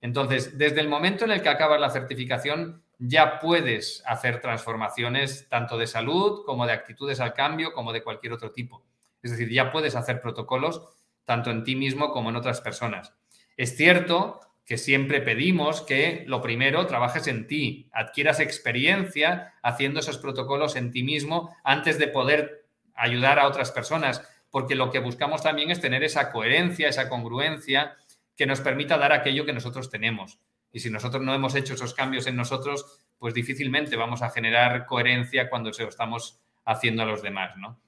Entonces, 0.00 0.56
desde 0.56 0.80
el 0.80 0.88
momento 0.88 1.24
en 1.24 1.32
el 1.32 1.42
que 1.42 1.48
acabas 1.48 1.80
la 1.80 1.90
certificación, 1.90 2.82
ya 2.98 3.38
puedes 3.38 4.02
hacer 4.06 4.40
transformaciones 4.40 5.48
tanto 5.48 5.76
de 5.76 5.86
salud 5.86 6.44
como 6.46 6.66
de 6.66 6.72
actitudes 6.72 7.20
al 7.20 7.34
cambio, 7.34 7.72
como 7.72 7.92
de 7.92 8.02
cualquier 8.02 8.32
otro 8.32 8.52
tipo. 8.52 8.84
Es 9.22 9.32
decir, 9.32 9.50
ya 9.50 9.70
puedes 9.70 9.96
hacer 9.96 10.20
protocolos 10.20 10.88
tanto 11.24 11.50
en 11.50 11.64
ti 11.64 11.76
mismo 11.76 12.12
como 12.12 12.30
en 12.30 12.36
otras 12.36 12.60
personas. 12.60 13.14
Es 13.56 13.76
cierto 13.76 14.40
que 14.64 14.78
siempre 14.78 15.20
pedimos 15.20 15.82
que 15.82 16.24
lo 16.26 16.40
primero 16.40 16.86
trabajes 16.86 17.26
en 17.26 17.46
ti, 17.46 17.88
adquieras 17.92 18.40
experiencia 18.40 19.54
haciendo 19.62 20.00
esos 20.00 20.18
protocolos 20.18 20.76
en 20.76 20.92
ti 20.92 21.02
mismo 21.02 21.54
antes 21.64 21.98
de 21.98 22.08
poder 22.08 22.64
ayudar 22.94 23.38
a 23.38 23.46
otras 23.46 23.72
personas, 23.72 24.22
porque 24.50 24.74
lo 24.74 24.90
que 24.90 24.98
buscamos 24.98 25.42
también 25.42 25.70
es 25.70 25.80
tener 25.80 26.04
esa 26.04 26.30
coherencia, 26.30 26.88
esa 26.88 27.08
congruencia 27.08 27.96
que 28.36 28.46
nos 28.46 28.60
permita 28.60 28.98
dar 28.98 29.12
aquello 29.12 29.44
que 29.44 29.52
nosotros 29.52 29.90
tenemos. 29.90 30.38
Y 30.72 30.80
si 30.80 30.90
nosotros 30.90 31.22
no 31.22 31.34
hemos 31.34 31.54
hecho 31.54 31.74
esos 31.74 31.94
cambios 31.94 32.26
en 32.26 32.36
nosotros, 32.36 33.00
pues 33.18 33.34
difícilmente 33.34 33.96
vamos 33.96 34.22
a 34.22 34.30
generar 34.30 34.86
coherencia 34.86 35.50
cuando 35.50 35.72
se 35.72 35.82
lo 35.82 35.88
estamos 35.88 36.40
haciendo 36.64 37.02
a 37.02 37.06
los 37.06 37.22
demás, 37.22 37.56
¿no? 37.56 37.80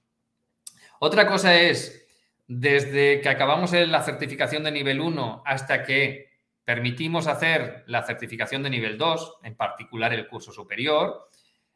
Otra 0.99 1.27
cosa 1.27 1.55
es, 1.55 2.07
desde 2.47 3.21
que 3.21 3.29
acabamos 3.29 3.73
la 3.73 4.03
certificación 4.03 4.65
de 4.65 4.73
nivel 4.73 5.01
1 5.01 5.43
hasta 5.47 5.85
que 5.85 6.32
permitimos 6.65 7.27
hacer 7.27 7.85
la 7.87 8.03
certificación 8.03 8.63
de 8.63 8.71
nivel 8.71 8.99
2, 8.99 9.39
en 9.43 9.57
particular 9.57 10.13
el 10.13 10.29
curso 10.29 10.53
superior, 10.53 11.29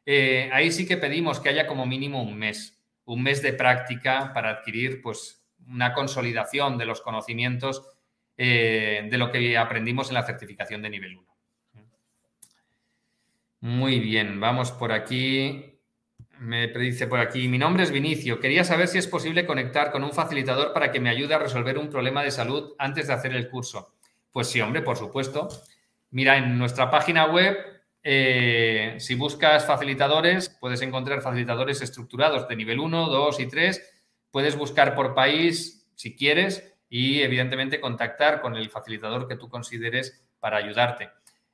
eh, 0.04 0.48
ahí 0.52 0.70
sí 0.70 0.86
que 0.86 0.96
pedimos 0.96 1.40
que 1.40 1.48
haya 1.48 1.66
como 1.66 1.84
mínimo 1.84 2.22
un 2.22 2.36
mes, 2.36 2.80
un 3.06 3.22
mes 3.22 3.42
de 3.42 3.52
práctica 3.52 4.32
para 4.32 4.50
adquirir 4.50 5.02
pues, 5.02 5.44
una 5.66 5.92
consolidación 5.92 6.78
de 6.78 6.86
los 6.86 7.00
conocimientos 7.00 7.82
eh, 8.36 9.08
de 9.10 9.18
lo 9.18 9.32
que 9.32 9.58
aprendimos 9.58 10.08
en 10.08 10.14
la 10.14 10.22
certificación 10.22 10.82
de 10.82 10.90
nivel 10.90 11.16
1. 11.16 11.36
Muy 13.60 13.98
bien, 13.98 14.38
vamos 14.38 14.70
por 14.70 14.92
aquí. 14.92 15.72
Me 16.38 16.68
dice 16.68 17.06
por 17.06 17.18
aquí, 17.18 17.48
mi 17.48 17.58
nombre 17.58 17.82
es 17.82 17.90
Vinicio. 17.90 18.38
Quería 18.38 18.62
saber 18.62 18.88
si 18.88 18.98
es 18.98 19.06
posible 19.08 19.46
conectar 19.46 19.90
con 19.90 20.04
un 20.04 20.12
facilitador 20.12 20.72
para 20.72 20.92
que 20.92 21.00
me 21.00 21.08
ayude 21.08 21.34
a 21.34 21.38
resolver 21.38 21.78
un 21.78 21.88
problema 21.88 22.22
de 22.22 22.30
salud 22.30 22.74
antes 22.78 23.06
de 23.08 23.14
hacer 23.14 23.34
el 23.34 23.48
curso. 23.48 23.95
Pues 24.36 24.48
sí, 24.48 24.60
hombre, 24.60 24.82
por 24.82 24.98
supuesto. 24.98 25.48
Mira, 26.10 26.36
en 26.36 26.58
nuestra 26.58 26.90
página 26.90 27.24
web, 27.24 27.56
eh, 28.02 28.96
si 28.98 29.14
buscas 29.14 29.64
facilitadores, 29.64 30.50
puedes 30.60 30.82
encontrar 30.82 31.22
facilitadores 31.22 31.80
estructurados 31.80 32.46
de 32.46 32.54
nivel 32.54 32.80
1, 32.80 33.08
2 33.08 33.40
y 33.40 33.46
3. 33.46 34.04
Puedes 34.30 34.54
buscar 34.54 34.94
por 34.94 35.14
país 35.14 35.88
si 35.94 36.14
quieres 36.14 36.76
y 36.90 37.22
evidentemente 37.22 37.80
contactar 37.80 38.42
con 38.42 38.56
el 38.56 38.68
facilitador 38.68 39.26
que 39.26 39.36
tú 39.36 39.48
consideres 39.48 40.22
para 40.38 40.58
ayudarte. 40.58 41.08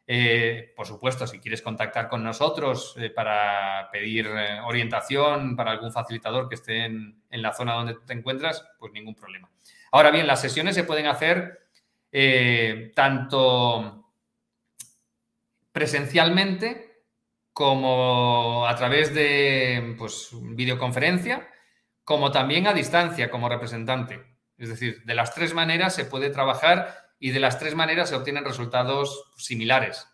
Eh, 0.05 0.73
por 0.75 0.85
supuesto, 0.85 1.25
si 1.29 1.39
quieres 1.39 1.63
contactar 1.63 2.09
con 2.09 2.25
nosotros 2.25 2.97
eh, 2.99 3.11
para 3.11 3.91
pedir 3.93 4.29
orientación 4.67 5.55
para 5.55 5.71
algún 5.71 5.93
facilitador 5.93 6.49
que 6.49 6.57
esté 6.57 6.87
en, 6.87 7.23
la 7.31 7.53
zona 7.53 7.75
donde 7.75 7.95
te 8.05 8.13
encuentras, 8.13 8.69
pues 8.81 8.93
ningún 8.93 9.15
problema. 9.15 9.49
Ahora 9.93 10.11
bien, 10.11 10.27
las 10.27 10.41
sesiones 10.41 10.75
se 10.75 10.83
pueden 10.83 11.07
hacer 11.07 11.62
tanto 12.95 14.03
presencialmente 15.73 16.93
como 17.53 18.67
a 18.67 18.75
través 18.77 19.15
de 19.15 19.95
pues, 19.99 20.31
videoconferencia, 20.33 21.49
como 22.05 22.31
también 22.31 22.67
a 22.67 22.75
distancia 22.75 23.31
como 23.31 23.49
representante. 23.49 24.23
Es 24.59 24.69
decir, 24.69 25.03
de 25.05 25.15
las 25.15 25.35
tres 25.35 25.55
maneras 25.55 25.95
se 25.95 26.05
puede 26.05 26.31
trabajar 26.31 27.09
y 27.19 27.31
de 27.31 27.41
las 27.41 27.59
tres 27.59 27.75
maneras 27.75 28.09
se 28.09 28.17
obtienen 28.17 28.45
resultados 28.45 29.31
similares. 29.37 30.09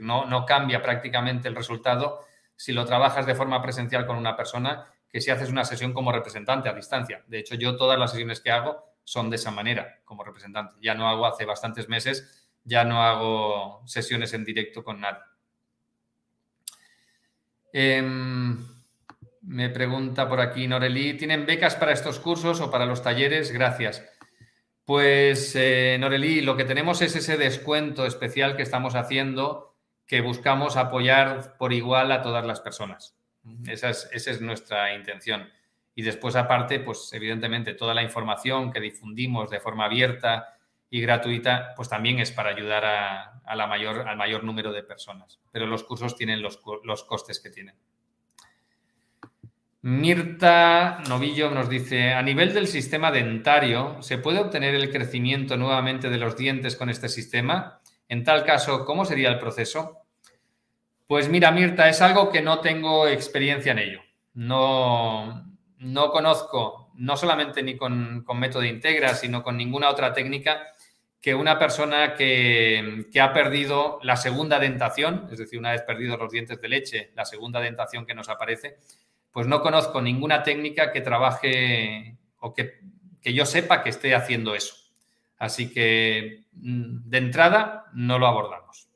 No, 0.00 0.26
no 0.26 0.44
cambia 0.44 0.82
prácticamente 0.82 1.48
el 1.48 1.54
resultado 1.54 2.24
si 2.56 2.72
lo 2.72 2.84
trabajas 2.84 3.26
de 3.26 3.34
forma 3.34 3.62
presencial 3.62 4.06
con 4.06 4.16
una 4.16 4.36
persona 4.36 4.86
que 5.08 5.20
si 5.20 5.30
haces 5.30 5.50
una 5.50 5.64
sesión 5.64 5.92
como 5.92 6.12
representante 6.12 6.68
a 6.68 6.74
distancia. 6.74 7.22
De 7.28 7.38
hecho, 7.38 7.54
yo 7.54 7.76
todas 7.76 7.98
las 7.98 8.10
sesiones 8.10 8.40
que 8.40 8.50
hago 8.50 8.95
son 9.06 9.30
de 9.30 9.36
esa 9.36 9.52
manera, 9.52 10.00
como 10.04 10.24
representante. 10.24 10.74
Ya 10.82 10.94
no 10.94 11.08
hago 11.08 11.26
hace 11.26 11.44
bastantes 11.44 11.88
meses, 11.88 12.48
ya 12.64 12.84
no 12.84 13.04
hago 13.04 13.82
sesiones 13.86 14.34
en 14.34 14.44
directo 14.44 14.82
con 14.82 15.00
nadie. 15.00 15.22
Em, 17.72 18.58
me 19.42 19.70
pregunta 19.70 20.28
por 20.28 20.40
aquí 20.40 20.66
Norelí, 20.66 21.14
¿tienen 21.14 21.46
becas 21.46 21.76
para 21.76 21.92
estos 21.92 22.18
cursos 22.18 22.60
o 22.60 22.68
para 22.68 22.84
los 22.84 23.00
talleres? 23.00 23.52
Gracias. 23.52 24.04
Pues 24.84 25.54
eh, 25.54 25.98
lo 26.42 26.56
que 26.56 26.64
tenemos 26.64 27.00
es 27.00 27.14
ese 27.14 27.36
descuento 27.36 28.06
especial 28.06 28.56
que 28.56 28.62
estamos 28.62 28.96
haciendo 28.96 29.76
que 30.06 30.20
buscamos 30.20 30.76
apoyar 30.76 31.56
por 31.58 31.72
igual 31.72 32.10
a 32.10 32.22
todas 32.22 32.44
las 32.44 32.60
personas. 32.60 33.16
Esa 33.68 33.90
es, 33.90 34.08
esa 34.12 34.32
es 34.32 34.40
nuestra 34.40 34.96
intención. 34.96 35.48
Y 35.98 36.02
después, 36.02 36.36
aparte, 36.36 36.78
pues 36.78 37.10
evidentemente 37.14 37.72
toda 37.72 37.94
la 37.94 38.02
información 38.02 38.70
que 38.70 38.80
difundimos 38.80 39.48
de 39.48 39.60
forma 39.60 39.86
abierta 39.86 40.54
y 40.90 41.00
gratuita, 41.00 41.72
pues 41.74 41.88
también 41.88 42.18
es 42.20 42.30
para 42.30 42.50
ayudar 42.50 42.84
a, 42.84 43.54
la 43.56 43.66
mayor, 43.66 44.06
al 44.06 44.16
mayor 44.18 44.44
número 44.44 44.72
de 44.72 44.82
personas. 44.82 45.40
Pero 45.50 45.66
los 45.66 45.84
cursos 45.84 46.14
tienen 46.14 46.42
los, 46.42 46.60
los 46.84 47.02
costes 47.04 47.40
que 47.40 47.48
tienen. 47.48 47.74
Mirta 49.80 51.02
Novillo 51.08 51.50
nos 51.50 51.70
dice, 51.70 52.12
a 52.12 52.20
nivel 52.20 52.52
del 52.52 52.66
sistema 52.66 53.10
dentario, 53.10 54.02
¿se 54.02 54.18
puede 54.18 54.40
obtener 54.40 54.74
el 54.74 54.90
crecimiento 54.90 55.56
nuevamente 55.56 56.10
de 56.10 56.18
los 56.18 56.36
dientes 56.36 56.76
con 56.76 56.90
este 56.90 57.08
sistema? 57.08 57.80
En 58.06 58.22
tal 58.22 58.44
caso, 58.44 58.84
¿cómo 58.84 59.06
sería 59.06 59.30
el 59.30 59.38
proceso? 59.38 60.02
Pues 61.06 61.30
mira, 61.30 61.52
Mirta, 61.52 61.88
es 61.88 62.02
algo 62.02 62.30
que 62.30 62.42
no 62.42 62.60
tengo 62.60 63.08
experiencia 63.08 63.72
en 63.72 63.78
ello. 63.78 64.00
No, 64.34 65.45
no 65.78 66.10
conozco, 66.10 66.90
no 66.94 67.16
solamente 67.16 67.62
ni 67.62 67.76
con, 67.76 68.24
método 68.34 68.64
integra, 68.64 69.14
sino 69.14 69.42
con 69.42 69.56
ninguna 69.56 69.90
otra 69.90 70.12
técnica, 70.12 70.62
que 71.20 71.34
una 71.34 71.58
persona 71.58 72.14
que, 72.14 73.06
que, 73.12 73.20
ha 73.20 73.32
perdido 73.32 73.98
la 74.02 74.16
segunda 74.16 74.58
dentación, 74.58 75.28
es 75.30 75.38
decir, 75.38 75.58
una 75.58 75.72
vez 75.72 75.82
perdidos 75.82 76.18
los 76.18 76.30
dientes 76.30 76.60
de 76.60 76.68
leche, 76.68 77.10
la 77.14 77.24
segunda 77.24 77.60
dentación 77.60 78.06
que 78.06 78.14
nos 78.14 78.28
aparece, 78.28 78.78
pues 79.36 79.46
no 79.46 79.60
conozco 79.60 80.00
ninguna 80.00 80.42
técnica 80.42 80.92
que 80.92 81.02
trabaje 81.02 82.16
o 82.40 82.54
que, 82.54 82.80
yo 83.22 83.44
sepa 83.44 83.82
que 83.82 83.90
esté 83.90 84.14
haciendo 84.14 84.54
eso. 84.54 84.74
Así 85.36 85.70
que 85.74 86.46
mm, 86.54 87.10
de 87.10 87.18
entrada 87.18 87.84
no 87.92 88.18
lo 88.18 88.28
abordamos. 88.28 88.88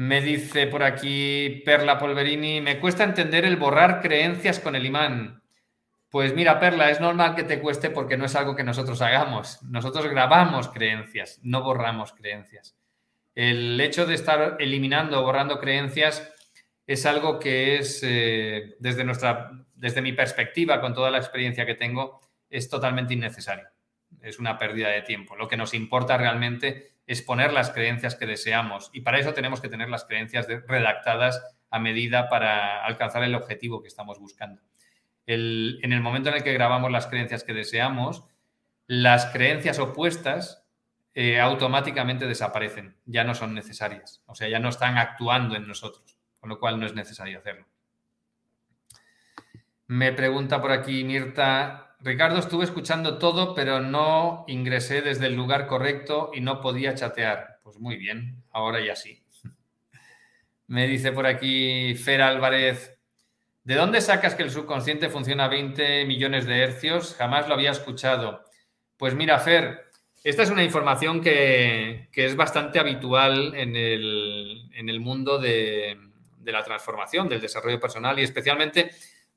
Me 0.00 0.22
dice 0.22 0.66
por 0.66 0.82
aquí 0.82 1.60
Perla 1.62 1.98
Polverini, 1.98 2.62
me 2.62 2.80
cuesta 2.80 3.04
entender 3.04 3.44
el 3.44 3.58
borrar 3.58 4.00
creencias 4.00 4.58
con 4.58 4.74
el 4.74 4.86
imán. 4.86 5.42
Pues 6.08 6.34
mira, 6.34 6.58
Perla, 6.58 6.90
es 6.90 7.02
normal 7.02 7.34
que 7.34 7.42
te 7.42 7.60
cueste 7.60 7.90
porque 7.90 8.16
no 8.16 8.24
es 8.24 8.34
algo 8.34 8.56
que 8.56 8.64
nosotros 8.64 9.02
hagamos. 9.02 9.62
Nosotros 9.62 10.06
grabamos 10.06 10.68
creencias, 10.68 11.38
no 11.42 11.62
borramos 11.62 12.14
creencias. 12.14 12.78
El 13.34 13.78
hecho 13.78 14.06
de 14.06 14.14
estar 14.14 14.56
eliminando 14.58 15.20
o 15.20 15.22
borrando 15.22 15.60
creencias 15.60 16.32
es 16.86 17.04
algo 17.04 17.38
que 17.38 17.76
es, 17.76 18.00
eh, 18.02 18.76
desde, 18.78 19.04
nuestra, 19.04 19.50
desde 19.74 20.00
mi 20.00 20.14
perspectiva, 20.14 20.80
con 20.80 20.94
toda 20.94 21.10
la 21.10 21.18
experiencia 21.18 21.66
que 21.66 21.74
tengo, 21.74 22.22
es 22.48 22.70
totalmente 22.70 23.12
innecesario. 23.12 23.68
Es 24.22 24.38
una 24.38 24.56
pérdida 24.56 24.88
de 24.88 25.02
tiempo. 25.02 25.36
Lo 25.36 25.46
que 25.46 25.58
nos 25.58 25.74
importa 25.74 26.16
realmente 26.16 26.99
es 27.10 27.22
poner 27.22 27.52
las 27.52 27.70
creencias 27.70 28.14
que 28.14 28.24
deseamos 28.24 28.88
y 28.92 29.00
para 29.00 29.18
eso 29.18 29.34
tenemos 29.34 29.60
que 29.60 29.68
tener 29.68 29.88
las 29.88 30.04
creencias 30.04 30.46
redactadas 30.68 31.42
a 31.68 31.80
medida 31.80 32.28
para 32.28 32.84
alcanzar 32.84 33.24
el 33.24 33.34
objetivo 33.34 33.82
que 33.82 33.88
estamos 33.88 34.20
buscando. 34.20 34.62
en 35.26 35.92
el 35.92 36.00
momento 36.02 36.28
en 36.28 36.36
el 36.36 36.44
que 36.44 36.52
grabamos 36.52 36.92
las 36.92 37.08
creencias 37.08 37.42
que 37.42 37.52
deseamos, 37.52 38.22
las 38.86 39.26
creencias 39.26 39.80
opuestas 39.80 40.64
eh, 41.14 41.40
automáticamente 41.40 42.28
desaparecen, 42.28 42.96
ya 43.06 43.24
no 43.24 43.34
son 43.34 43.54
necesarias, 43.54 44.22
o 44.26 44.36
sea, 44.36 44.48
ya 44.48 44.60
no 44.60 44.68
están 44.68 44.96
actuando 44.96 45.56
en 45.56 45.66
nosotros, 45.66 46.16
con 46.38 46.48
lo 46.48 46.60
cual 46.60 46.78
no 46.78 46.86
es 46.86 46.94
necesario 46.94 47.40
hacerlo. 47.40 47.66
Me 49.88 50.12
pregunta 50.12 50.60
por 50.60 50.70
aquí 50.70 51.02
Mirta, 51.02 51.89
Ricardo, 52.02 52.38
estuve 52.38 52.64
escuchando 52.64 53.18
todo, 53.18 53.54
pero 53.54 53.80
no 53.80 54.44
ingresé 54.48 55.02
desde 55.02 55.26
el 55.26 55.34
lugar 55.36 55.66
correcto 55.66 56.30
y 56.34 56.40
no 56.40 56.62
podía 56.62 56.94
chatear. 56.94 57.58
Pues 57.62 57.78
muy 57.78 57.96
bien, 57.96 58.42
ahora 58.52 58.82
ya 58.84 58.96
sí. 58.96 59.22
Me 60.66 60.86
dice 60.86 61.12
por 61.12 61.26
aquí 61.26 61.94
Fer 61.96 62.22
Álvarez, 62.22 62.98
¿de 63.64 63.74
dónde 63.74 64.00
sacas 64.00 64.34
que 64.34 64.42
el 64.42 64.50
subconsciente 64.50 65.10
funciona 65.10 65.44
a 65.44 65.48
20 65.48 66.06
millones 66.06 66.46
de 66.46 66.62
hercios? 66.62 67.16
Jamás 67.18 67.48
lo 67.48 67.54
había 67.54 67.70
escuchado. 67.70 68.44
Pues 68.96 69.14
mira, 69.14 69.38
Fer, 69.38 69.90
esta 70.24 70.42
es 70.42 70.50
una 70.50 70.64
información 70.64 71.20
que, 71.20 72.08
es 72.12 72.34
bastante 72.34 72.78
habitual 72.78 73.54
en 73.54 73.76
el, 73.76 75.00
mundo 75.00 75.38
de, 75.38 75.98
de, 76.38 76.52
la 76.52 76.64
transformación, 76.64 77.28
del 77.28 77.42
desarrollo 77.42 77.78
personal 77.78 78.18
y 78.18 78.22
especialmente 78.22 78.90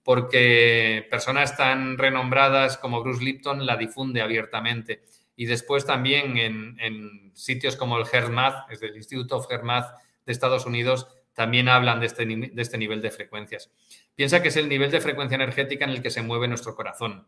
porque 0.03 1.07
personas 1.09 1.55
tan 1.55 1.97
renombradas 1.97 2.77
como 2.77 3.01
Bruce 3.01 3.23
Lipton 3.23 3.65
la 3.65 3.77
difunde 3.77 4.21
abiertamente. 4.21 5.03
Y 5.35 5.45
después 5.45 5.85
también 5.85 6.37
en, 6.37 7.31
sitios 7.33 7.75
como 7.75 7.97
el 7.97 8.05
HeartMath, 8.05 8.71
es 8.71 8.81
el 8.83 8.95
Instituto 8.95 9.37
of 9.37 9.47
HeartMath 9.49 9.87
de 10.25 10.31
Estados 10.31 10.65
Unidos, 10.65 11.07
también 11.33 11.67
hablan 11.67 11.99
de 11.99 12.05
este, 12.05 12.25
de 12.25 12.61
este 12.61 12.77
nivel 12.77 13.01
de 13.01 13.09
frecuencias. 13.09 13.71
Piensa 14.15 14.43
que 14.43 14.49
es 14.49 14.57
el 14.57 14.69
nivel 14.69 14.91
de 14.91 15.01
frecuencia 15.01 15.35
energética 15.35 15.85
en 15.85 15.91
el 15.91 16.01
que 16.03 16.11
se 16.11 16.21
mueve 16.21 16.47
nuestro 16.47 16.75
corazón. 16.75 17.27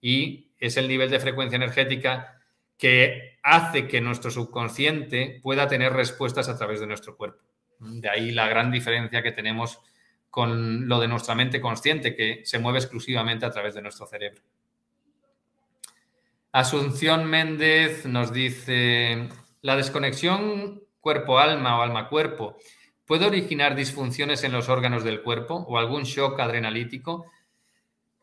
Y 0.00 0.52
es 0.58 0.76
el 0.76 0.88
nivel 0.88 1.10
de 1.10 1.20
frecuencia 1.20 1.56
energética 1.56 2.40
que 2.78 3.38
hace 3.42 3.86
que 3.86 4.00
nuestro 4.00 4.30
subconsciente 4.30 5.40
pueda 5.42 5.68
tener 5.68 5.92
respuestas 5.92 6.48
a 6.48 6.56
través 6.56 6.80
de 6.80 6.86
nuestro 6.86 7.16
cuerpo. 7.16 7.42
De 7.78 8.08
ahí 8.08 8.30
la 8.30 8.48
gran 8.48 8.70
diferencia 8.70 9.22
que 9.22 9.32
tenemos 9.32 9.80
con 10.34 10.88
lo 10.88 10.98
de 10.98 11.06
nuestra 11.06 11.36
mente 11.36 11.60
consciente, 11.60 12.16
que 12.16 12.40
se 12.44 12.58
mueve 12.58 12.80
exclusivamente 12.80 13.46
a 13.46 13.52
través 13.52 13.72
de 13.72 13.82
nuestro 13.82 14.04
cerebro. 14.04 14.42
Asunción 16.50 17.24
Méndez 17.24 18.04
nos 18.06 18.32
dice, 18.32 19.28
la 19.62 19.76
desconexión 19.76 20.82
cuerpo-alma 21.00 21.78
o 21.78 21.82
alma-cuerpo 21.82 22.56
puede 23.06 23.26
originar 23.26 23.76
disfunciones 23.76 24.42
en 24.42 24.50
los 24.50 24.68
órganos 24.68 25.04
del 25.04 25.22
cuerpo 25.22 25.54
o 25.68 25.78
algún 25.78 26.02
shock 26.02 26.40
adrenalítico. 26.40 27.26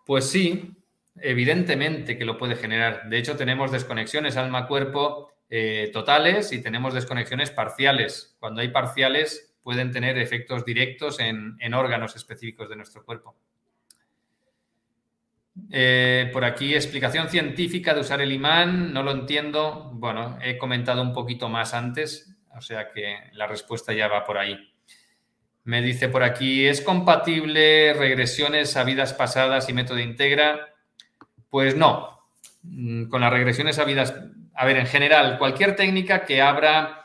Pues 0.05 0.29
sí, 0.29 0.75
evidentemente 1.15 2.17
que 2.17 2.25
lo 2.25 2.37
puede 2.37 2.57
generar. 2.57 3.07
De 3.07 3.19
hecho, 3.19 3.37
tenemos 3.37 3.71
desconexiones 3.71 4.35
alma-cuerpo 4.35 5.31
eh, 5.49 5.91
totales 5.93 6.51
y 6.51 6.61
tenemos 6.61 6.93
desconexiones 6.93 7.51
parciales. 7.51 8.35
Cuando 8.37 8.59
hay 8.59 8.67
parciales, 8.67 9.50
pueden 9.63 9.91
tener 9.91 10.17
efectos 10.17 10.65
directos 10.65 11.19
en, 11.19 11.73
órganos 11.73 12.15
específicos 12.15 12.69
de 12.69 12.75
nuestro 12.75 13.03
cuerpo. 13.03 13.35
Eh, 15.69 16.29
por 16.33 16.45
aquí, 16.45 16.73
explicación 16.73 17.29
científica 17.29 17.93
de 17.93 18.01
usar 18.01 18.21
el 18.21 18.31
imán, 18.31 18.93
no 18.93 19.03
lo 19.03 19.11
entiendo. 19.11 19.91
Bueno, 19.93 20.37
he 20.41 20.57
comentado 20.57 21.01
un 21.01 21.13
poquito 21.13 21.49
más 21.49 21.73
antes, 21.73 22.35
o 22.55 22.61
sea 22.61 22.91
que 22.91 23.17
la 23.33 23.47
respuesta 23.47 23.93
ya 23.93 24.07
va 24.07 24.25
por 24.25 24.37
ahí. 24.37 24.57
Me 25.63 25.81
dice 25.81 26.09
por 26.09 26.23
aquí, 26.23 26.65
¿es 26.65 26.81
compatible 26.81 27.93
regresiones 27.93 28.75
a 28.77 28.83
vidas 28.83 29.13
pasadas 29.13 29.69
y 29.69 29.73
método 29.73 29.99
integra? 29.99 30.73
Pues 31.49 31.75
no. 31.75 32.19
Mm, 32.63 33.09
con 33.09 33.21
las 33.21 33.31
regresiones 33.31 33.77
a 33.77 33.85
vidas, 33.85 34.15
a 34.55 34.65
ver, 34.65 34.77
en 34.77 34.87
general, 34.87 35.37
cualquier 35.37 35.75
técnica 35.75 36.25
que 36.25 36.41
abra 36.41 37.00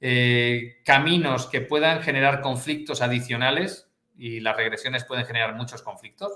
eh, 0.00 0.82
caminos 0.84 1.46
que 1.46 1.60
puedan 1.60 2.02
generar 2.02 2.40
conflictos 2.40 3.02
adicionales, 3.02 3.90
y 4.16 4.40
las 4.40 4.56
regresiones 4.56 5.04
pueden 5.04 5.26
generar 5.26 5.54
muchos 5.54 5.82
conflictos, 5.82 6.32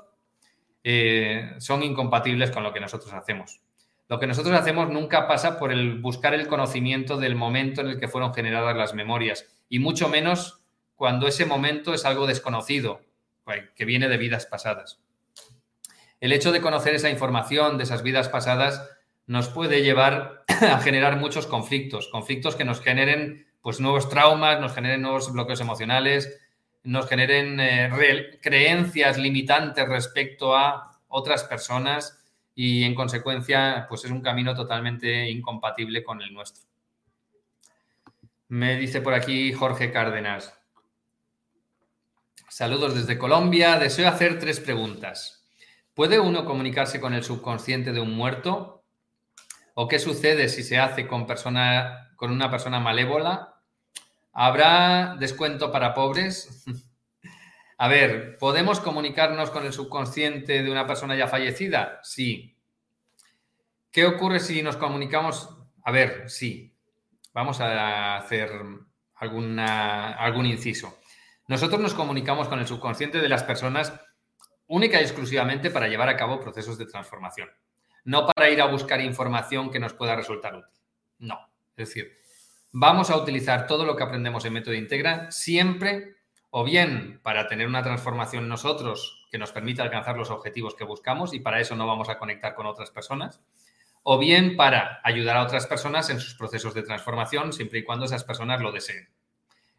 eh, 0.85 1.55
son 1.59 1.83
incompatibles 1.83 2.51
con 2.51 2.63
lo 2.63 2.73
que 2.73 2.81
nosotros 2.81 3.13
hacemos. 3.13 3.61
Lo 4.09 4.19
que 4.19 4.27
nosotros 4.27 4.59
hacemos 4.59 4.89
nunca 4.89 5.29
pasa 5.29 5.59
por 5.59 5.71
el 5.71 6.01
buscar 6.01 6.33
el 6.35 6.47
conocimiento 6.47 7.19
del 7.19 7.35
momento 7.35 7.83
en 7.83 7.89
el 7.89 8.01
que 8.01 8.09
fueron 8.09 8.33
generadas 8.33 8.77
las 8.77 8.95
memorias, 8.95 9.47
y 9.69 9.81
mucho 9.81 10.09
menos 10.09 10.63
cuando 10.97 11.29
ese 11.29 11.45
momento 11.45 11.95
es 11.95 12.05
algo 12.05 12.27
desconocido, 12.27 13.03
pues, 13.45 13.71
que 13.77 13.85
viene 13.85 14.09
de 14.09 14.17
vidas 14.17 14.47
pasadas. 14.47 15.01
El 16.21 16.33
hecho 16.33 16.53
de 16.53 16.61
conocer 16.61 16.95
esa 16.95 17.11
información 17.11 17.79
de 17.79 17.85
esas 17.85 18.03
vidas 18.03 18.29
pasadas 18.29 18.89
nos 19.27 19.49
puede 19.49 19.83
llevar 19.83 20.45
a 20.49 20.79
generar 20.79 21.17
muchos 21.17 21.47
conflictos, 21.47 22.09
conflictos 22.09 22.57
que 22.57 22.65
nos 22.65 22.81
generen 22.81 23.47
pues 23.61 23.81
nuevos 23.81 24.09
traumas, 24.09 24.61
nos 24.61 24.75
generen 24.75 25.03
nuevos 25.03 25.33
bloqueos 25.33 25.61
emocionales, 25.61 26.41
nos 26.85 27.09
generen 27.09 27.61
eh, 27.61 28.39
creencias 28.41 29.19
limitantes 29.19 29.89
respecto 29.89 30.57
a 30.57 30.99
otras 31.09 31.45
personas 31.45 32.25
y 32.55 32.85
en 32.85 32.95
consecuencia 32.95 33.87
pues 33.89 34.05
es 34.05 34.11
un 34.11 34.23
camino 34.23 34.55
totalmente 34.55 35.29
incompatible 35.29 36.03
con 36.03 36.23
el 36.23 36.33
nuestro. 36.33 36.69
Me 38.49 38.77
dice 38.77 39.01
por 39.01 39.15
aquí 39.15 39.53
Jorge 39.53 39.93
Cárdenas. 39.93 40.55
Saludos 42.49 42.95
desde 42.95 43.19
Colombia. 43.19 43.79
Deseo 43.79 44.09
hacer 44.09 44.39
tres 44.39 44.59
preguntas. 44.59 45.47
¿Puede 45.93 46.19
uno 46.19 46.45
comunicarse 46.45 47.01
con 47.01 47.13
el 47.13 47.23
subconsciente 47.23 47.93
de 47.93 48.01
un 48.01 48.15
muerto? 48.15 48.85
¿O 49.75 49.87
qué 49.87 49.99
sucede 49.99 50.49
si 50.49 50.63
se 50.63 50.79
hace 50.79 51.07
con 51.07 51.27
persona 51.27 52.08
con 52.19 52.33
una 52.33 52.51
persona 52.51 52.81
malévola? 52.81 53.63
¿Habrá 54.33 55.15
descuento 55.21 55.71
para 55.71 55.95
pobres? 55.95 56.65
A 57.79 57.87
ver, 57.87 58.37
¿podemos 58.39 58.81
comunicarnos 58.81 59.51
con 59.51 59.65
el 59.65 59.73
subconsciente 59.73 60.65
de 60.65 60.71
una 60.71 60.85
persona 60.85 61.15
ya 61.15 61.29
fallecida? 61.29 62.01
Sí. 62.03 62.59
¿Qué 63.93 64.05
ocurre 64.05 64.41
si 64.41 64.65
nos 64.65 64.77
comunicamos? 64.77 65.49
A 65.85 65.93
ver, 65.93 66.29
sí. 66.29 66.75
Vamos 67.33 67.61
a 67.61 68.17
hacer 68.17 68.51
alguna, 69.15 70.15
algún 70.15 70.47
inciso. 70.47 70.99
Nosotros 71.47 71.81
nos 71.81 71.95
comunicamos 71.95 72.49
con 72.49 72.59
el 72.59 72.67
subconsciente 72.67 73.21
de 73.21 73.29
las 73.29 73.45
personas 73.45 73.93
única 74.67 75.01
y 75.01 75.05
exclusivamente 75.05 75.71
para 75.71 75.87
llevar 75.87 76.09
a 76.09 76.17
cabo 76.17 76.41
procesos 76.41 76.79
de 76.79 76.87
transformación, 76.87 77.49
no 78.03 78.27
para 78.27 78.51
ir 78.51 78.61
a 78.61 78.67
buscar 78.67 79.01
información 79.01 79.71
que 79.71 79.79
nos 79.79 79.95
pueda 79.95 80.17
resultar 80.17 80.57
útil. 80.57 80.83
No. 81.21 81.49
Es 81.79 81.89
decir, 81.89 82.19
vamos 82.73 83.09
a 83.09 83.17
utilizar 83.17 83.69
todo 83.69 83.85
lo 83.85 83.95
que 83.95 84.03
aprendemos 84.03 84.45
en 84.45 84.53
Método 84.53 84.75
Integra 84.75 85.31
siempre 85.31 86.17
o 86.51 86.65
bien 86.65 87.21
para 87.23 87.47
tener 87.47 87.69
una 87.69 87.85
transformación 87.85 88.49
nosotros 88.49 89.29
que 89.31 89.39
nos 89.39 89.53
permita 89.53 89.85
alcanzar 89.85 90.17
los 90.17 90.31
objetivos 90.31 90.75
que 90.75 90.83
buscamos 90.83 91.35
y 91.35 91.41
para 91.41 91.61
eso 91.61 91.77
no 91.77 91.87
vamos 91.87 92.09
a 92.09 92.19
conectar 92.19 92.57
con 92.57 92.67
otras 92.67 92.91
personas, 92.91 93.41
o 94.03 94.19
bien 94.19 94.57
para 94.57 95.01
ayudar 95.05 95.37
a 95.37 95.45
otras 95.45 95.67
personas 95.67 96.11
en 96.11 96.19
sus 96.19 96.35
procesos 96.35 96.75
de 96.75 96.83
transformación 96.83 97.53
siempre 97.53 97.79
y 97.79 97.85
cuando 97.85 98.07
esas 98.07 98.25
personas 98.25 98.61
lo 98.61 98.73
deseen. 98.73 99.09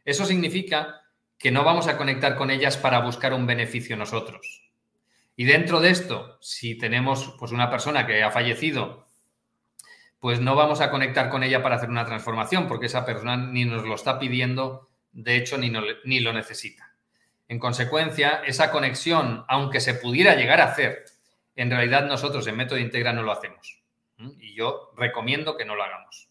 Eso 0.06 0.24
significa 0.24 1.02
que 1.38 1.52
no 1.52 1.66
vamos 1.66 1.88
a 1.88 1.98
conectar 1.98 2.38
con 2.38 2.50
ellas 2.50 2.78
para 2.78 3.00
buscar 3.00 3.34
un 3.34 3.46
beneficio 3.46 3.98
nosotros. 3.98 4.72
Y 5.36 5.44
dentro 5.44 5.82
de 5.82 5.90
esto, 5.90 6.38
si 6.40 6.78
tenemos 6.78 7.36
pues, 7.38 7.52
una 7.52 7.70
persona 7.70 8.08
que 8.08 8.24
ha 8.24 8.32
fallecido 8.32 9.09
pues 10.20 10.42
no 10.42 10.56
vamos 10.56 10.82
a 10.82 10.92
conectar 10.92 11.30
con 11.30 11.44
ella 11.44 11.64
para 11.64 11.76
hacer 11.76 11.90
una 11.90 12.06
transformación, 12.06 12.68
porque 12.68 12.88
esa 12.88 13.06
persona 13.06 13.38
ni 13.38 13.66
nos 13.66 13.86
lo 13.86 13.96
está 13.96 14.20
pidiendo, 14.20 14.90
de 15.12 15.38
hecho, 15.38 15.58
ni, 15.58 15.72
ni 16.04 16.20
lo 16.20 16.34
necesita. 16.34 16.94
En 17.48 17.58
consecuencia, 17.58 18.42
esa 18.46 18.72
conexión, 18.72 19.46
aunque 19.48 19.80
se 19.80 19.96
pudiera 19.96 20.36
llegar 20.36 20.62
a 20.62 20.66
hacer, 20.66 21.06
en 21.56 21.72
realidad 21.72 22.06
nosotros 22.06 22.46
en 22.48 22.58
Método 22.58 22.80
Integra 22.80 23.14
no 23.14 23.24
lo 23.24 23.32
hacemos. 23.32 23.82
Y 24.40 24.54
yo 24.54 24.92
recomiendo 24.98 25.58
que 25.58 25.66
no 25.66 25.76
lo 25.76 25.84
hagamos. 25.84 26.30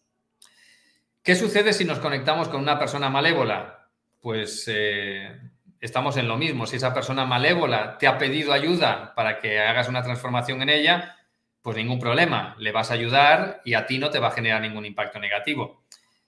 ¿Qué 1.23 1.35
sucede 1.35 1.73
si 1.73 1.85
nos 1.85 1.99
conectamos 1.99 2.49
con 2.49 2.61
una 2.61 2.79
persona 2.79 3.11
malévola? 3.11 3.89
Pues 4.21 4.65
eh, 4.69 5.39
estamos 5.81 6.17
en 6.17 6.29
lo 6.29 6.37
mismo. 6.37 6.67
Si 6.67 6.77
esa 6.77 6.95
persona 6.95 7.27
malévola 7.27 7.99
te 7.99 8.07
ha 8.07 8.19
pedido 8.19 8.53
ayuda 8.53 9.15
para 9.15 9.39
que 9.39 9.59
hagas 9.61 9.89
una 9.89 10.03
transformación 10.03 10.63
en 10.63 10.71
ella, 10.71 11.18
pues 11.63 11.77
ningún 11.77 11.99
problema, 11.99 12.55
le 12.59 12.73
vas 12.73 12.91
a 12.91 12.95
ayudar 12.95 13.61
y 13.65 13.75
a 13.75 13.87
ti 13.87 13.99
no 13.99 14.11
te 14.11 14.19
va 14.19 14.29
a 14.29 14.33
generar 14.33 14.63
ningún 14.63 14.87
impacto 14.87 15.19
negativo. 15.19 15.83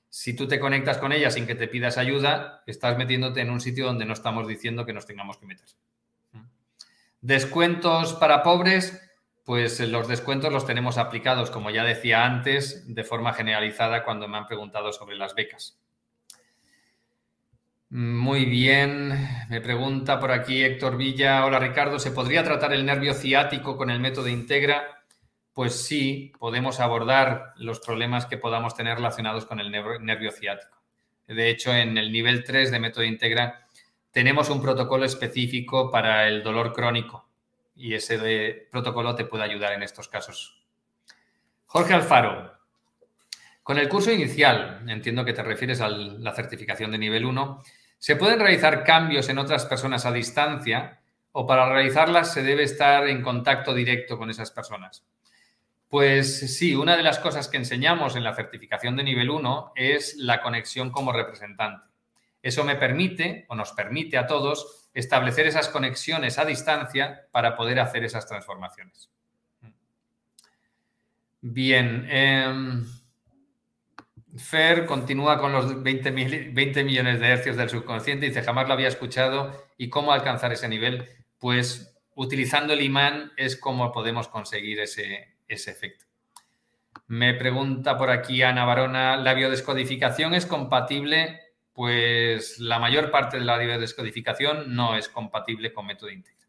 Si 0.09 0.35
tú 0.35 0.49
te 0.49 0.59
conectas 0.59 0.99
con 0.99 1.13
ella 1.13 1.31
sin 1.31 1.47
que 1.47 1.55
te 1.55 1.69
pidas 1.69 1.97
ayuda, 1.97 2.63
estás 2.67 2.99
metiéndote 2.99 3.41
en 3.41 3.51
un 3.51 3.61
sitio 3.61 3.87
donde 3.87 4.05
no 4.05 4.13
estamos 4.13 4.49
diciendo 4.49 4.85
que 4.85 4.93
nos 4.93 5.07
tengamos 5.07 5.39
que 5.39 5.47
meter. 5.47 5.69
Descuentos 7.21 8.15
para 8.15 8.43
pobres, 8.43 9.01
pues 9.45 9.79
los 9.81 10.09
descuentos 10.09 10.53
los 10.53 10.67
tenemos 10.67 10.99
aplicados, 10.99 11.51
como 11.51 11.71
ya 11.71 11.85
decía 11.85 12.25
antes, 12.25 12.93
de 12.93 13.05
forma 13.05 13.33
generalizada 13.35 14.05
cuando 14.05 14.27
me 14.27 14.39
han 14.39 14.47
preguntado 14.47 14.93
sobre 14.93 15.17
las 15.17 15.35
becas. 15.35 15.79
Muy 17.91 18.45
bien, 18.45 19.29
me 19.49 19.61
pregunta 19.61 20.21
por 20.21 20.31
aquí 20.31 20.63
Héctor 20.63 20.97
Villa. 20.97 21.45
Hola 21.45 21.59
Ricardo, 21.59 21.99
¿se 21.99 22.13
podría 22.13 22.45
tratar 22.45 22.73
el 22.73 22.87
nervio 22.87 23.15
ciático 23.15 23.77
con 23.77 23.91
el 23.91 23.99
método 23.99 24.29
Integra? 24.29 25.00
Pues 25.61 25.75
sí 25.75 26.33
podemos 26.39 26.81
abordar 26.81 27.53
los 27.57 27.81
problemas 27.81 28.25
que 28.25 28.39
podamos 28.39 28.75
tener 28.75 28.97
relacionados 28.97 29.45
con 29.45 29.61
el 29.61 29.71
nervio 29.71 30.33
ciático. 30.33 30.79
De 31.27 31.51
hecho, 31.51 31.71
en 31.75 31.99
el 31.99 32.11
nivel 32.11 32.45
3 32.45 32.71
de 32.71 32.81
método 32.81 33.05
Integra 33.05 33.67
tenemos 34.11 34.49
un 34.49 34.63
protocolo 34.63 35.05
específico 35.05 35.91
para 35.91 36.27
el 36.29 36.43
dolor 36.43 36.73
crónico 36.73 37.29
y 37.77 37.93
ese 37.93 38.69
protocolo 38.71 39.15
te 39.15 39.27
puede 39.27 39.45
ayudar 39.45 39.75
en 39.75 39.83
estos 39.83 40.09
casos. 40.09 40.65
Jorge 41.67 41.93
Alfaro, 41.93 42.55
con 43.63 43.77
el 43.77 43.87
curso 43.91 44.11
inicial, 44.11 44.83
entiendo 44.89 45.27
que 45.27 45.35
te 45.35 45.43
refieres 45.43 45.83
a 45.83 45.91
la 45.91 46.35
certificación 46.35 46.91
de 46.91 46.97
nivel 46.97 47.27
1, 47.27 47.63
¿se 47.99 48.17
pueden 48.17 48.41
realizar 48.41 48.83
cambios 48.83 49.29
en 49.29 49.37
otras 49.37 49.67
personas 49.67 50.07
a 50.07 50.13
distancia 50.13 51.03
o 51.33 51.47
para 51.47 51.71
realizarlas 51.71 52.33
se 52.33 52.43
debe 52.43 52.63
estar 52.63 53.07
en 53.09 53.21
contacto 53.21 53.75
directo 53.75 54.17
con 54.17 54.31
esas 54.31 54.51
personas? 54.51 55.05
Pues 55.91 56.57
sí, 56.57 56.77
una 56.77 56.97
de 56.97 57.03
las 57.03 57.19
cosas 57.19 57.49
que 57.49 57.57
enseñamos 57.57 58.15
en 58.15 58.23
la 58.23 58.37
certificación 58.37 58.95
de 58.95 59.03
nivel 59.03 59.29
1 59.29 59.73
es 59.75 60.17
la 60.19 60.41
conexión 60.41 60.91
como 60.91 61.13
representante. 61.13 61.85
Eso 62.41 62.63
me 62.63 62.77
permite 62.77 63.45
o 63.49 63.57
nos 63.57 63.73
permite 63.73 64.17
a 64.17 64.29
todos 64.29 64.89
establecer 64.95 65.49
esas 65.49 65.69
conexiones 65.69 66.39
a 66.39 66.45
distancia 66.45 67.27
para 67.33 67.57
poder 67.57 67.81
hacer 67.81 68.05
esas 68.05 68.25
transformaciones. 68.29 69.11
Bien, 71.41 72.07
em, 72.09 72.87
Fer 74.37 74.87
continúa 74.87 75.39
con 75.39 75.53
los 75.53 75.83
20, 75.83 76.13
20 76.53 76.85
millones 76.85 77.19
de 77.19 77.27
hercios 77.27 77.57
del 77.57 77.69
subconsciente 77.69 78.27
dice, 78.27 78.43
jamás 78.43 78.69
lo 78.69 78.75
había 78.75 78.87
escuchado 78.87 79.67
y 79.77 79.91
cómo 79.91 80.13
alcanzar 80.13 80.53
ese 80.53 80.69
nivel. 80.69 81.09
Pues 81.41 81.99
utilizando 82.15 82.75
el 82.75 82.83
imán 82.83 83.33
es 83.37 83.57
como 83.57 83.91
podemos 83.91 84.29
conseguir 84.29 84.79
ese, 84.79 85.40
ese 85.51 85.71
efecto. 85.73 86.07
Me 87.09 87.35
pregunta 87.35 87.99
por 87.99 88.11
aquí 88.11 88.43
Ana 88.43 88.65
Barona, 88.65 89.17
¿la 89.17 89.35
biodescodificación 89.35 90.35
es 90.35 90.47
compatible? 90.47 91.41
Pues 91.73 92.59
la 92.59 92.79
mayor 92.79 93.11
parte 93.11 93.39
de 93.39 93.45
la 93.45 93.59
biodescodificación 93.59 94.75
no 94.75 94.97
es 94.97 95.09
compatible 95.09 95.73
con 95.73 95.87
método 95.87 96.11
íntegro. 96.11 96.47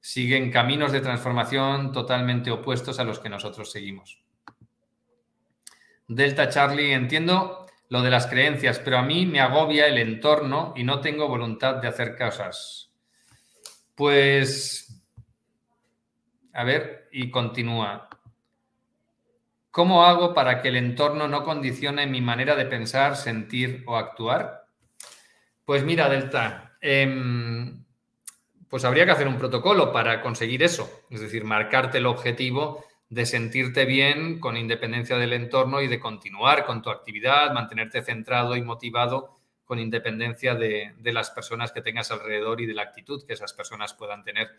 Siguen 0.00 0.50
caminos 0.50 0.92
de 0.92 1.00
transformación 1.00 1.92
totalmente 1.92 2.50
opuestos 2.50 2.98
a 3.00 3.04
los 3.04 3.18
que 3.18 3.28
nosotros 3.28 3.72
seguimos. 3.72 4.22
Delta 6.06 6.48
Charlie, 6.48 6.92
entiendo 6.92 7.66
lo 7.88 8.02
de 8.02 8.10
las 8.10 8.26
creencias, 8.26 8.78
pero 8.78 8.98
a 8.98 9.02
mí 9.02 9.26
me 9.26 9.40
agobia 9.40 9.86
el 9.86 9.98
entorno 9.98 10.74
y 10.76 10.84
no 10.84 11.00
tengo 11.00 11.28
voluntad 11.28 11.76
de 11.76 11.88
hacer 11.88 12.16
cosas. 12.16 12.90
Pues 13.94 14.87
a 16.58 16.64
ver, 16.64 17.08
y 17.12 17.30
continúa. 17.30 18.08
¿Cómo 19.70 20.04
hago 20.04 20.34
para 20.34 20.60
que 20.60 20.70
el 20.70 20.76
entorno 20.76 21.28
no 21.28 21.44
condicione 21.44 22.08
mi 22.08 22.20
manera 22.20 22.56
de 22.56 22.66
pensar, 22.66 23.14
sentir 23.14 23.84
o 23.86 23.96
actuar? 23.96 24.66
Pues 25.64 25.84
mira, 25.84 26.08
Delta, 26.08 26.76
em, 26.80 27.84
pues 28.68 28.84
habría 28.84 29.04
que 29.04 29.12
hacer 29.12 29.28
un 29.28 29.38
protocolo 29.38 29.92
para 29.92 30.20
conseguir 30.20 30.64
eso, 30.64 30.90
es 31.10 31.20
decir, 31.20 31.44
marcarte 31.44 31.98
el 31.98 32.06
objetivo 32.06 32.84
de 33.08 33.24
sentirte 33.24 33.84
bien 33.84 34.40
con 34.40 34.56
independencia 34.56 35.16
del 35.16 35.34
entorno 35.34 35.80
y 35.80 35.86
de 35.86 36.00
continuar 36.00 36.66
con 36.66 36.82
tu 36.82 36.90
actividad, 36.90 37.52
mantenerte 37.52 38.02
centrado 38.02 38.56
y 38.56 38.62
motivado 38.62 39.38
con 39.64 39.78
independencia 39.78 40.56
de, 40.56 40.92
de 40.98 41.12
las 41.12 41.30
personas 41.30 41.70
que 41.70 41.82
tengas 41.82 42.10
alrededor 42.10 42.60
y 42.60 42.66
de 42.66 42.74
la 42.74 42.82
actitud 42.82 43.24
que 43.24 43.34
esas 43.34 43.52
personas 43.52 43.94
puedan 43.94 44.24
tener. 44.24 44.58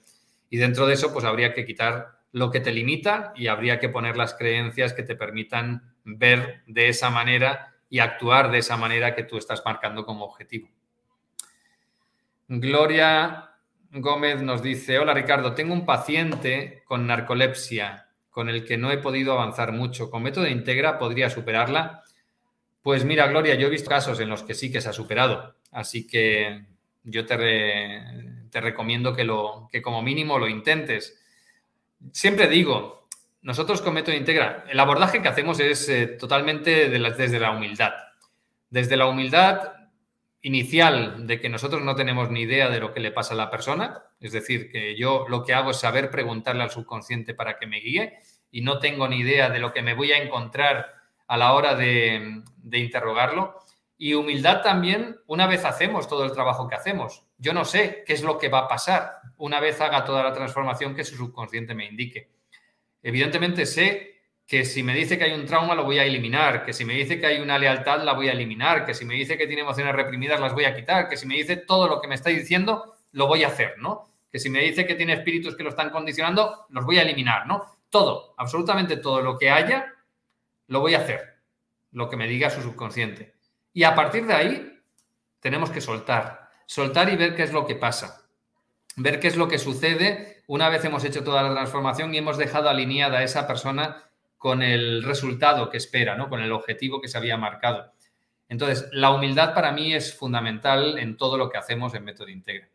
Y 0.50 0.58
dentro 0.58 0.88
de 0.88 0.96
eso, 0.96 1.14
pues 1.14 1.26
habría 1.26 1.54
que 1.54 1.66
quitar 1.66 2.20
lo 2.32 2.52
que 2.52 2.60
te 2.60 2.72
limita 2.72 3.34
y 3.36 3.48
habría 3.48 3.80
que 3.80 3.90
poner 3.90 4.18
las 4.18 4.34
creencias 4.34 4.94
que 4.94 5.04
te 5.04 5.16
permitan 5.16 5.96
ver 6.04 6.64
de 6.68 6.90
esa 6.90 7.10
manera 7.10 7.76
y 7.90 8.00
actuar 8.00 8.52
de 8.52 8.60
esa 8.60 8.78
manera 8.78 9.16
que 9.16 9.24
tú 9.24 9.38
estás 9.38 9.64
marcando 9.66 10.06
como 10.06 10.26
objetivo. 10.26 10.70
Gloria 12.48 13.50
Gómez 13.92 14.42
nos 14.42 14.62
dice, 14.62 15.00
hola 15.00 15.14
Ricardo, 15.14 15.54
tengo 15.54 15.74
un 15.74 15.86
paciente 15.86 16.84
con 16.86 17.08
narcolepsia 17.08 18.08
con 18.30 18.50
el 18.50 18.64
que 18.64 18.78
no 18.78 18.92
he 18.92 19.00
podido 19.00 19.34
avanzar 19.34 19.72
mucho. 19.72 20.10
¿Con 20.10 20.24
método 20.24 20.48
Integra 20.48 21.00
podría 21.00 21.30
superarla? 21.30 22.04
Pues 22.82 23.04
mira, 23.04 23.28
Gloria, 23.28 23.56
yo 23.56 23.68
he 23.68 23.72
visto 23.72 23.90
casos 23.90 24.20
en 24.20 24.30
los 24.30 24.44
que 24.44 24.54
sí 24.54 24.72
que 24.72 24.82
se 24.82 24.90
ha 24.90 24.94
superado, 24.94 25.56
así 25.72 26.08
que 26.08 26.66
yo 27.04 27.26
te, 27.26 27.36
te 28.50 28.62
recomiendo 28.62 29.16
que, 29.16 29.24
lo, 29.24 29.68
que 29.72 29.82
como 29.82 30.02
mínimo 30.02 30.40
lo 30.40 30.48
intentes. 30.48 31.20
Siempre 32.12 32.48
digo, 32.48 33.08
nosotros 33.42 33.82
con 33.82 33.94
Método 33.94 34.16
Integra, 34.16 34.66
el 34.70 34.80
abordaje 34.80 35.22
que 35.22 35.28
hacemos 35.28 35.60
es 35.60 35.88
eh, 35.90 36.08
totalmente 36.08 36.90
desde 36.90 37.40
la 37.40 37.52
humildad. 37.52 37.94
Desde 38.70 38.98
la 38.98 39.08
humildad 39.08 39.74
inicial 40.42 41.28
de 41.28 41.40
que 41.40 41.50
nosotros 41.50 41.82
no 41.82 41.96
tenemos 41.96 42.30
ni 42.30 42.42
idea 42.42 42.70
de 42.70 42.80
lo 42.80 42.94
que 42.94 43.00
le 43.00 43.12
pasa 43.12 43.34
a 43.34 43.38
la 43.38 43.50
persona, 43.50 44.04
es 44.20 44.32
decir, 44.32 44.72
que 44.72 44.98
yo 44.98 45.26
lo 45.28 45.44
que 45.44 45.54
hago 45.54 45.72
es 45.72 45.78
saber 45.78 46.10
preguntarle 46.10 46.64
al 46.64 46.72
subconsciente 46.72 47.34
para 47.34 47.58
que 47.58 47.68
me 47.68 47.80
guíe 47.80 48.20
y 48.52 48.62
no 48.62 48.80
tengo 48.80 49.08
ni 49.08 49.20
idea 49.20 49.50
de 49.50 49.60
lo 49.60 49.74
que 49.74 49.82
me 49.82 49.94
voy 49.94 50.12
a 50.12 50.22
encontrar 50.22 50.94
a 51.28 51.38
la 51.38 51.54
hora 51.54 51.76
de, 51.76 52.42
de 52.58 52.78
interrogarlo. 52.80 53.56
Y 53.98 54.14
humildad 54.14 54.62
también 54.62 55.18
una 55.28 55.46
vez 55.46 55.66
hacemos 55.66 56.08
todo 56.08 56.26
el 56.26 56.32
trabajo 56.32 56.68
que 56.68 56.76
hacemos. 56.76 57.24
Yo 57.40 57.54
no 57.54 57.66
sé 57.66 58.04
qué 58.06 58.14
es 58.14 58.22
lo 58.22 58.38
que 58.38 58.50
va 58.50 58.60
a 58.60 58.68
pasar 58.68 59.22
una 59.38 59.60
vez 59.62 59.80
haga 59.80 60.04
toda 60.04 60.24
la 60.24 60.34
transformación 60.34 60.94
que 60.94 61.06
su 61.06 61.16
subconsciente 61.16 61.74
me 61.74 61.86
indique. 61.86 62.30
Evidentemente 63.02 63.66
sé 63.66 64.20
que 64.46 64.66
si 64.66 64.84
me 64.84 64.94
dice 64.94 65.18
que 65.18 65.24
hay 65.24 65.32
un 65.32 65.46
trauma 65.46 65.74
lo 65.74 65.86
voy 65.86 66.00
a 66.00 66.04
eliminar, 66.04 66.66
que 66.66 66.74
si 66.74 66.84
me 66.84 66.94
dice 66.94 67.20
que 67.20 67.28
hay 67.28 67.40
una 67.40 67.58
lealtad 67.58 68.04
la 68.04 68.14
voy 68.14 68.28
a 68.28 68.34
eliminar, 68.34 68.86
que 68.86 68.94
si 68.94 69.06
me 69.06 69.14
dice 69.14 69.38
que 69.38 69.48
tiene 69.48 69.62
emociones 69.62 69.96
reprimidas 69.96 70.40
las 70.40 70.54
voy 70.54 70.66
a 70.66 70.76
quitar, 70.76 71.08
que 71.08 71.16
si 71.16 71.26
me 71.26 71.36
dice 71.36 71.56
todo 71.56 71.88
lo 71.88 72.02
que 72.02 72.08
me 72.08 72.16
está 72.16 72.30
diciendo 72.30 72.96
lo 73.12 73.28
voy 73.28 73.44
a 73.44 73.48
hacer, 73.48 73.76
¿no? 73.78 74.10
Que 74.32 74.40
si 74.40 74.50
me 74.50 74.62
dice 74.62 74.86
que 74.86 74.96
tiene 74.96 75.14
espíritus 75.14 75.56
que 75.56 75.64
lo 75.64 75.70
están 75.70 75.92
condicionando, 75.92 76.66
los 76.70 76.86
voy 76.86 76.98
a 76.98 77.04
eliminar, 77.04 77.48
¿no? 77.48 77.64
Todo, 77.90 78.34
absolutamente 78.38 78.98
todo 78.98 79.22
lo 79.22 79.38
que 79.38 79.50
haya, 79.50 79.94
lo 80.68 80.82
voy 80.82 80.96
a 80.96 81.00
hacer, 81.00 81.38
lo 81.92 82.10
que 82.10 82.18
me 82.18 82.28
diga 82.28 82.50
su 82.50 82.62
subconsciente. 82.62 83.36
Y 83.74 83.84
a 83.84 83.96
partir 83.96 84.26
de 84.26 84.34
ahí 84.34 84.82
tenemos 85.40 85.70
que 85.70 85.80
soltar, 85.80 86.49
soltar 86.70 87.12
y 87.12 87.16
ver 87.16 87.36
qué 87.36 87.42
es 87.42 87.52
lo 87.52 87.66
que 87.66 87.74
pasa, 87.74 88.30
ver 88.96 89.20
qué 89.20 89.28
es 89.28 89.36
lo 89.36 89.48
que 89.48 89.58
sucede 89.58 90.44
una 90.46 90.70
vez 90.70 90.86
hemos 90.86 91.04
hecho 91.04 91.24
toda 91.24 91.42
la 91.42 91.52
transformación 91.52 92.14
y 92.14 92.20
hemos 92.20 92.38
dejado 92.38 92.70
alineada 92.70 93.18
a 93.18 93.24
esa 93.24 93.48
persona 93.48 94.04
con 94.38 94.62
el 94.62 95.02
resultado 95.02 95.72
que 95.72 95.78
espera, 95.78 96.16
¿no? 96.16 96.30
con 96.30 96.42
el 96.42 96.52
objetivo 96.52 97.02
que 97.02 97.08
se 97.08 97.18
había 97.18 97.38
marcado. 97.38 97.92
Entonces, 98.48 98.88
la 98.92 99.10
humildad 99.10 99.56
para 99.56 99.72
mí 99.72 99.96
es 99.96 100.14
fundamental 100.14 101.00
en 101.00 101.18
todo 101.18 101.40
lo 101.40 101.50
que 101.50 101.58
hacemos 101.58 101.96
en 101.96 102.04
Método 102.04 102.30
Integra. 102.30 102.70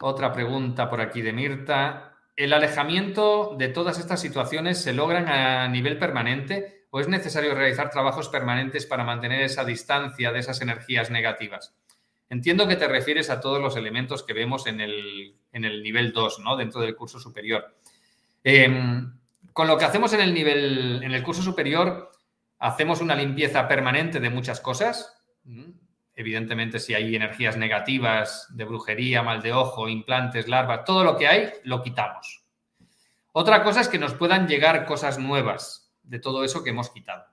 Otra 0.00 0.32
pregunta 0.32 0.88
por 0.88 1.02
aquí 1.02 1.20
de 1.20 1.34
Mirta. 1.34 2.14
¿El 2.34 2.54
alejamiento 2.54 3.56
de 3.58 3.68
todas 3.68 3.98
estas 3.98 4.20
situaciones 4.20 4.80
se 4.80 4.94
logran 4.94 5.28
a 5.28 5.68
nivel 5.68 5.98
permanente 5.98 6.83
o 6.94 7.00
es 7.00 7.08
necesario 7.08 7.56
realizar 7.56 7.90
trabajos 7.90 8.28
permanentes 8.28 8.86
para 8.86 9.02
mantener 9.02 9.40
esa 9.40 9.64
distancia 9.64 10.30
de 10.30 10.38
esas 10.38 10.62
energías 10.62 11.10
negativas? 11.10 11.74
Entiendo 12.30 12.68
que 12.68 12.76
te 12.76 12.86
refieres 12.86 13.30
a 13.30 13.40
todos 13.40 13.60
los 13.60 13.74
elementos 13.74 14.22
que 14.22 14.32
vemos 14.32 14.68
en 14.68 14.80
el, 14.80 15.34
nivel 15.52 16.12
2, 16.12 16.38
¿no? 16.38 16.54
Dentro 16.54 16.80
del 16.80 16.94
curso 16.94 17.18
superior. 17.18 17.76
Em, 18.44 19.12
con 19.52 19.66
lo 19.66 19.76
que 19.76 19.86
hacemos 19.86 20.12
en 20.12 20.20
el 20.20 20.32
nivel, 20.32 21.02
en 21.02 21.10
el 21.10 21.24
curso 21.24 21.42
superior, 21.42 22.12
hacemos 22.60 23.00
una 23.00 23.16
limpieza 23.16 23.66
permanente 23.66 24.20
de 24.20 24.30
muchas 24.30 24.60
cosas. 24.60 25.20
Evidentemente, 26.14 26.78
si 26.78 26.94
hay 26.94 27.16
energías 27.16 27.56
negativas 27.56 28.46
de 28.50 28.66
brujería, 28.66 29.24
mal 29.24 29.42
de 29.42 29.52
ojo, 29.52 29.88
implantes, 29.88 30.46
larvas, 30.46 30.84
todo 30.84 31.02
lo 31.02 31.16
que 31.16 31.26
hay, 31.26 31.54
lo 31.64 31.82
quitamos. 31.82 32.44
Otra 33.32 33.64
cosa 33.64 33.80
es 33.80 33.88
que 33.88 33.98
nos 33.98 34.14
puedan 34.14 34.46
llegar 34.46 34.86
cosas 34.86 35.18
nuevas 35.18 35.83
de 36.04 36.18
todo 36.18 36.44
eso 36.44 36.62
que 36.62 36.70
hemos 36.70 36.90
quitado. 36.90 37.26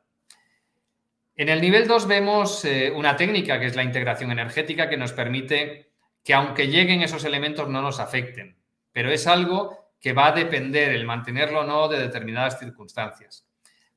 En 1.36 1.50
el 1.50 1.62
nivel 1.62 1.88
2 1.88 2.08
vemos 2.08 2.66
eh, 2.66 2.92
una 2.96 3.16
técnica 3.16 3.60
que 3.60 3.68
es 3.68 3.76
la 3.76 3.84
integración 3.84 4.32
energética 4.32 4.90
que 4.90 4.98
nos 4.98 5.14
permite 5.14 5.92
que 6.24 6.34
aunque 6.34 6.68
lleguen 6.68 7.02
esos 7.02 7.24
elementos 7.24 7.70
no 7.70 7.82
nos 7.82 8.00
afecten, 8.00 8.58
pero 8.92 9.12
es 9.12 9.28
algo 9.28 9.92
que 10.00 10.14
va 10.14 10.28
a 10.28 10.32
depender 10.34 10.92
el 10.92 11.06
mantenerlo 11.06 11.62
o 11.62 11.64
no 11.64 11.88
de 11.88 12.00
determinadas 12.00 12.60
circunstancias. 12.60 13.48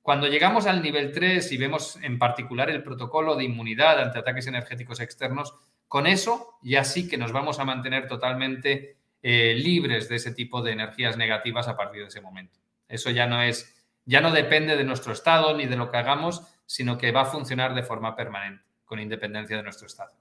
Cuando 0.00 0.26
llegamos 0.26 0.66
al 0.66 0.82
nivel 0.82 1.12
3 1.12 1.50
y 1.52 1.56
vemos 1.56 1.98
en 2.02 2.18
particular 2.18 2.68
el 2.68 2.82
protocolo 2.82 3.36
de 3.36 3.44
inmunidad 3.44 4.00
ante 4.00 4.18
ataques 4.18 4.46
energéticos 4.46 5.00
externos, 5.00 5.54
con 5.88 6.06
eso 6.06 6.58
ya 6.62 6.84
sí 6.84 7.08
que 7.08 7.16
nos 7.16 7.32
vamos 7.32 7.58
a 7.58 7.64
mantener 7.64 8.06
totalmente 8.06 8.98
eh, 9.22 9.54
libres 9.54 10.08
de 10.08 10.16
ese 10.16 10.32
tipo 10.32 10.60
de 10.60 10.72
energías 10.72 11.16
negativas 11.16 11.68
a 11.68 11.76
partir 11.76 12.02
de 12.02 12.08
ese 12.08 12.20
momento. 12.20 12.58
Eso 12.86 13.10
ya 13.10 13.26
no 13.26 13.42
es 13.42 13.73
ya 14.06 14.20
no 14.20 14.30
depende 14.30 14.76
de 14.76 14.84
nuestro 14.84 15.12
estado 15.12 15.56
ni 15.56 15.66
de 15.66 15.76
lo 15.76 15.90
que 15.90 15.96
hagamos, 15.96 16.42
sino 16.66 16.98
que 16.98 17.12
va 17.12 17.22
a 17.22 17.26
funcionar 17.26 17.74
de 17.74 17.82
forma 17.82 18.16
permanente, 18.16 18.64
con 18.84 19.00
independencia 19.00 19.56
de 19.56 19.62
nuestro 19.62 19.86
estado. 19.86 20.12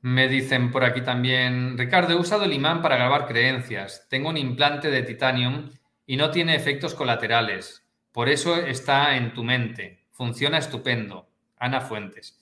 Me 0.00 0.26
dicen 0.26 0.72
por 0.72 0.84
aquí 0.84 1.00
también, 1.02 1.78
Ricardo, 1.78 2.12
he 2.12 2.16
usado 2.16 2.44
el 2.44 2.52
imán 2.52 2.82
para 2.82 2.96
grabar 2.96 3.26
creencias. 3.26 4.08
Tengo 4.08 4.30
un 4.30 4.36
implante 4.36 4.90
de 4.90 5.04
titanium 5.04 5.70
y 6.06 6.16
no 6.16 6.30
tiene 6.30 6.56
efectos 6.56 6.94
colaterales. 6.94 7.86
Por 8.10 8.28
eso 8.28 8.56
está 8.56 9.16
en 9.16 9.32
tu 9.32 9.44
mente. 9.44 10.06
Funciona 10.10 10.58
estupendo. 10.58 11.30
Ana 11.56 11.80
Fuentes. 11.80 12.36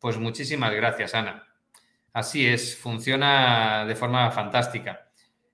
Pues 0.00 0.18
muchísimas 0.18 0.72
gracias, 0.74 1.14
Ana. 1.14 1.46
Así 2.12 2.46
es, 2.46 2.76
funciona 2.76 3.84
de 3.86 3.94
forma 3.94 4.30
fantástica. 4.32 5.03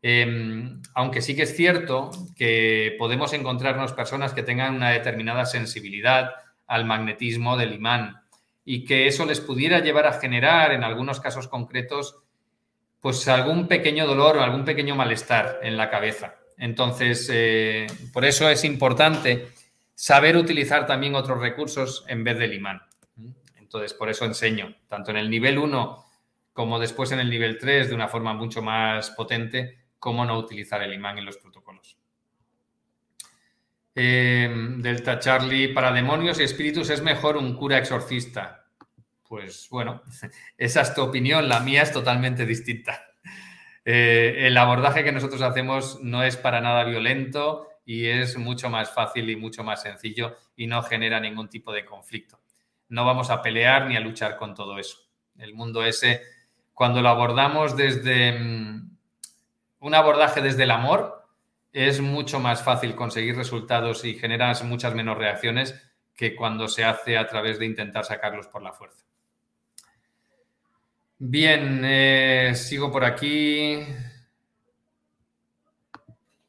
Em, 0.03 0.81
aunque 0.95 1.21
sí 1.21 1.37
que 1.37 1.43
es 1.43 1.55
cierto 1.55 2.11
que 2.37 2.97
podemos 2.99 3.33
encontrarnos 3.33 3.93
personas 3.93 4.33
que 4.33 4.43
tengan 4.43 4.75
una 4.75 4.91
determinada 4.91 5.45
sensibilidad 5.45 6.31
al 6.67 6.87
magnetismo 6.87 7.57
del 7.57 7.75
imán 7.75 8.23
y 8.65 8.85
que 8.85 9.07
eso 9.07 9.27
les 9.27 9.41
pudiera 9.41 9.81
llevar 9.81 10.07
a 10.07 10.15
generar 10.15 10.73
en 10.73 10.85
algunos 10.85 11.21
casos 11.21 11.49
concretos 11.49 12.17
pues 13.01 13.27
algún 13.29 13.67
pequeño 13.67 14.07
dolor 14.07 14.37
o 14.37 14.43
algún 14.43 14.65
pequeño 14.65 14.95
malestar 14.95 15.61
en 15.63 15.77
la 15.77 15.91
cabeza. 15.91 16.37
Entonces, 16.57 17.29
eh, 17.33 17.87
por 18.13 18.25
eso 18.25 18.49
es 18.51 18.65
importante 18.65 19.49
saber 19.95 20.37
utilizar 20.37 20.87
también 20.87 21.15
otros 21.15 21.41
recursos 21.41 22.05
en 22.09 22.25
vez 22.25 22.39
del 22.39 22.55
imán. 22.55 22.83
Entonces, 23.59 23.95
por 23.95 24.11
eso 24.11 24.27
enseño, 24.27 24.77
tanto 24.87 25.11
en 25.11 25.17
el 25.17 25.31
nivel 25.31 25.59
1 25.59 26.05
como 26.53 26.79
después 26.79 27.13
en 27.13 27.21
el 27.21 27.31
nivel 27.31 27.59
3, 27.59 27.89
de 27.89 27.95
una 27.95 28.09
forma 28.09 28.35
mucho 28.35 28.61
más 28.61 29.11
potente, 29.11 29.80
cómo 30.01 30.25
no 30.25 30.37
utilizar 30.39 30.83
el 30.83 30.93
imán 30.93 31.19
en 31.19 31.27
los 31.27 31.37
protocolos. 31.37 31.97
Eh, 33.95 34.49
Delta 34.79 35.19
Charlie, 35.19 35.69
para 35.69 35.93
demonios 35.93 36.41
y 36.41 36.45
espíritus 36.45 36.91
es 36.91 37.03
mejor 37.03 37.37
un 37.37 37.55
cura 37.55 37.79
exorcista. 37.79 38.67
Pues 39.29 39.69
bueno, 39.71 40.03
esa 40.59 40.81
es 40.81 40.95
tu 40.95 41.03
opinión, 41.03 41.49
la 41.49 41.61
mía 41.61 41.83
es 41.83 41.93
totalmente 41.93 42.47
distinta. 42.47 43.07
Eh, 43.85 44.47
el 44.47 44.57
abordaje 44.57 45.05
que 45.05 45.13
nosotros 45.13 45.43
hacemos 45.43 46.01
no 46.03 46.23
es 46.23 46.37
para 46.37 46.61
nada 46.61 46.85
violento 46.85 47.69
y 47.85 48.07
es 48.07 48.37
mucho 48.37 48.71
más 48.71 48.93
fácil 48.93 49.29
y 49.31 49.37
mucho 49.37 49.65
más 49.65 49.83
sencillo 49.83 50.37
y 50.57 50.67
no 50.67 50.83
genera 50.83 51.21
ningún 51.21 51.49
tipo 51.49 51.73
de 51.73 51.85
conflicto. 51.85 52.41
No 52.89 53.05
vamos 53.05 53.31
a 53.31 53.43
pelear 53.43 53.87
ni 53.87 53.97
a 53.97 54.01
luchar 54.01 54.37
con 54.37 54.55
todo 54.55 54.79
eso. 54.79 54.99
El 55.39 55.55
mundo 55.55 55.85
ese, 55.85 56.23
cuando 56.75 57.03
lo 57.03 57.09
abordamos 57.09 57.77
desde 57.77 58.39
mm, 58.39 58.90
un 59.81 59.95
abordaje 59.95 60.41
desde 60.41 60.63
el 60.65 60.71
amor, 60.71 61.27
es 61.73 62.01
mucho 62.01 62.41
más 62.41 62.63
fácil 62.63 62.95
conseguir 62.95 63.37
resultados 63.37 64.05
y 64.05 64.15
generas 64.15 64.65
muchas 64.65 64.95
menos 64.95 65.17
reacciones 65.17 65.75
que 66.17 66.35
cuando 66.35 66.69
se 66.69 66.85
hace 66.85 67.17
a 67.17 67.27
través 67.27 67.59
de 67.59 67.67
intentar 67.67 68.05
sacarlos 68.05 68.47
por 68.49 68.63
la 68.63 68.73
fuerza. 68.73 69.05
Bien, 71.19 71.83
eh, 71.85 72.53
sigo 72.55 72.91
por 72.91 73.05
aquí. 73.05 73.79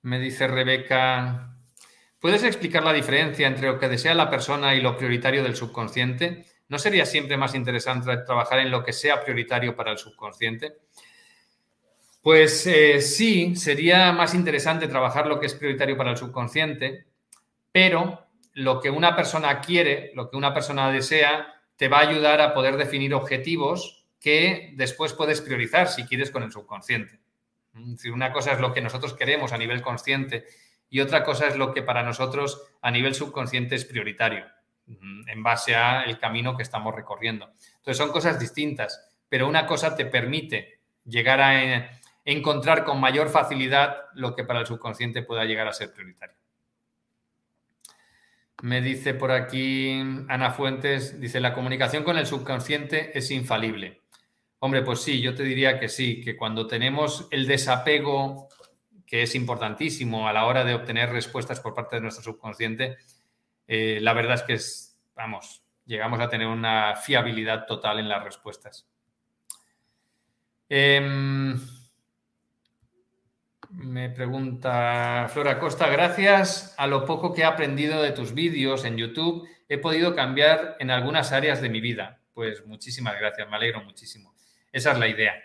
Me 0.01 0.19
dice 0.19 0.47
Rebeca, 0.47 1.55
¿puedes 2.19 2.43
explicar 2.43 2.83
la 2.83 2.93
diferencia 2.93 3.47
entre 3.47 3.67
lo 3.67 3.77
que 3.77 3.89
desea 3.89 4.15
la 4.15 4.29
persona 4.29 4.73
y 4.73 4.81
lo 4.81 4.97
prioritario 4.97 5.43
del 5.43 5.55
subconsciente? 5.55 6.45
¿No 6.69 6.79
sería 6.79 7.05
siempre 7.05 7.37
más 7.37 7.53
interesante 7.53 8.15
trabajar 8.25 8.59
en 8.59 8.71
lo 8.71 8.83
que 8.83 8.93
sea 8.93 9.23
prioritario 9.23 9.75
para 9.75 9.91
el 9.91 9.97
subconsciente? 9.97 10.77
Pues 12.21 12.67
eh, 12.67 13.01
sí, 13.01 13.55
sería 13.55 14.11
más 14.11 14.35
interesante 14.35 14.87
trabajar 14.87 15.25
lo 15.25 15.39
que 15.39 15.47
es 15.47 15.55
prioritario 15.55 15.97
para 15.97 16.11
el 16.11 16.17
subconsciente, 16.17 17.07
pero 17.71 18.27
lo 18.53 18.79
que 18.79 18.91
una 18.91 19.15
persona 19.15 19.59
quiere, 19.59 20.11
lo 20.13 20.29
que 20.29 20.37
una 20.37 20.53
persona 20.53 20.91
desea, 20.91 21.55
te 21.75 21.87
va 21.87 21.97
a 21.97 22.07
ayudar 22.09 22.41
a 22.41 22.53
poder 22.53 22.77
definir 22.77 23.15
objetivos 23.15 24.05
que 24.19 24.71
después 24.75 25.13
puedes 25.13 25.41
priorizar 25.41 25.87
si 25.87 26.03
quieres 26.03 26.29
con 26.29 26.43
el 26.43 26.51
subconsciente. 26.51 27.19
una 28.13 28.31
cosa 28.31 28.51
es 28.51 28.59
lo 28.59 28.71
que 28.71 28.81
nosotros 28.81 29.15
queremos 29.15 29.51
a 29.51 29.57
nivel 29.57 29.81
consciente 29.81 30.45
y 30.89 30.99
otra 30.99 31.23
cosa 31.23 31.47
es 31.47 31.55
lo 31.55 31.73
que 31.73 31.81
para 31.81 32.03
nosotros 32.03 32.61
a 32.81 32.91
nivel 32.91 33.15
subconsciente 33.15 33.75
es 33.75 33.85
prioritario 33.85 34.45
en 34.85 35.41
base 35.41 35.73
al 35.73 36.19
camino 36.19 36.55
que 36.55 36.63
estamos 36.63 36.93
recorriendo. 36.93 37.49
Entonces 37.77 37.97
son 37.97 38.11
cosas 38.11 38.39
distintas, 38.39 39.09
pero 39.27 39.47
una 39.47 39.65
cosa 39.65 39.95
te 39.95 40.05
permite 40.05 40.81
llegar 41.05 41.39
a 41.39 41.63
encontrar 42.25 42.83
con 42.83 42.99
mayor 42.99 43.29
facilidad 43.29 44.05
lo 44.13 44.35
que 44.35 44.43
para 44.43 44.61
el 44.61 44.65
subconsciente 44.65 45.23
pueda 45.23 45.45
llegar 45.45 45.67
a 45.67 45.73
ser 45.73 45.91
prioritario. 45.93 46.35
Me 48.61 48.79
dice 48.81 49.15
por 49.15 49.31
aquí 49.31 49.99
Ana 50.27 50.51
Fuentes, 50.51 51.19
dice, 51.19 51.39
la 51.39 51.53
comunicación 51.53 52.03
con 52.03 52.17
el 52.17 52.27
subconsciente 52.27 53.17
es 53.17 53.31
infalible. 53.31 54.01
Hombre, 54.59 54.83
pues 54.83 55.01
sí, 55.01 55.19
yo 55.19 55.33
te 55.33 55.41
diría 55.41 55.79
que 55.79 55.89
sí, 55.89 56.21
que 56.21 56.37
cuando 56.37 56.67
tenemos 56.67 57.27
el 57.31 57.47
desapego, 57.47 58.49
que 59.07 59.23
es 59.23 59.33
importantísimo 59.33 60.27
a 60.27 60.33
la 60.33 60.45
hora 60.45 60.63
de 60.63 60.75
obtener 60.75 61.09
respuestas 61.09 61.59
por 61.59 61.73
parte 61.73 61.95
de 61.95 62.03
nuestro 62.03 62.23
subconsciente, 62.23 62.97
eh, 63.67 63.97
la 63.99 64.13
verdad 64.13 64.35
es 64.35 64.43
que 64.43 64.53
es, 64.53 64.99
vamos, 65.15 65.63
llegamos 65.85 66.19
a 66.19 66.29
tener 66.29 66.45
una 66.45 66.95
fiabilidad 66.95 67.65
total 67.65 67.97
en 67.97 68.07
las 68.07 68.23
respuestas. 68.23 68.87
Em, 70.69 71.59
me 73.73 74.09
pregunta 74.09 75.27
Flora 75.29 75.59
Costa, 75.59 75.87
gracias 75.87 76.75
a 76.77 76.87
lo 76.87 77.05
poco 77.05 77.33
que 77.33 77.41
he 77.41 77.45
aprendido 77.45 78.01
de 78.01 78.11
tus 78.11 78.33
vídeos 78.33 78.85
en 78.85 78.97
YouTube, 78.97 79.47
he 79.69 79.77
podido 79.77 80.15
cambiar 80.15 80.75
en 80.79 80.91
algunas 80.91 81.31
áreas 81.31 81.61
de 81.61 81.69
mi 81.69 81.81
vida. 81.81 82.19
Pues 82.33 82.65
muchísimas 82.65 83.17
gracias, 83.19 83.49
me 83.49 83.55
alegro 83.55 83.83
muchísimo. 83.83 84.33
Esa 84.71 84.91
es 84.91 84.99
la 84.99 85.07
idea, 85.07 85.35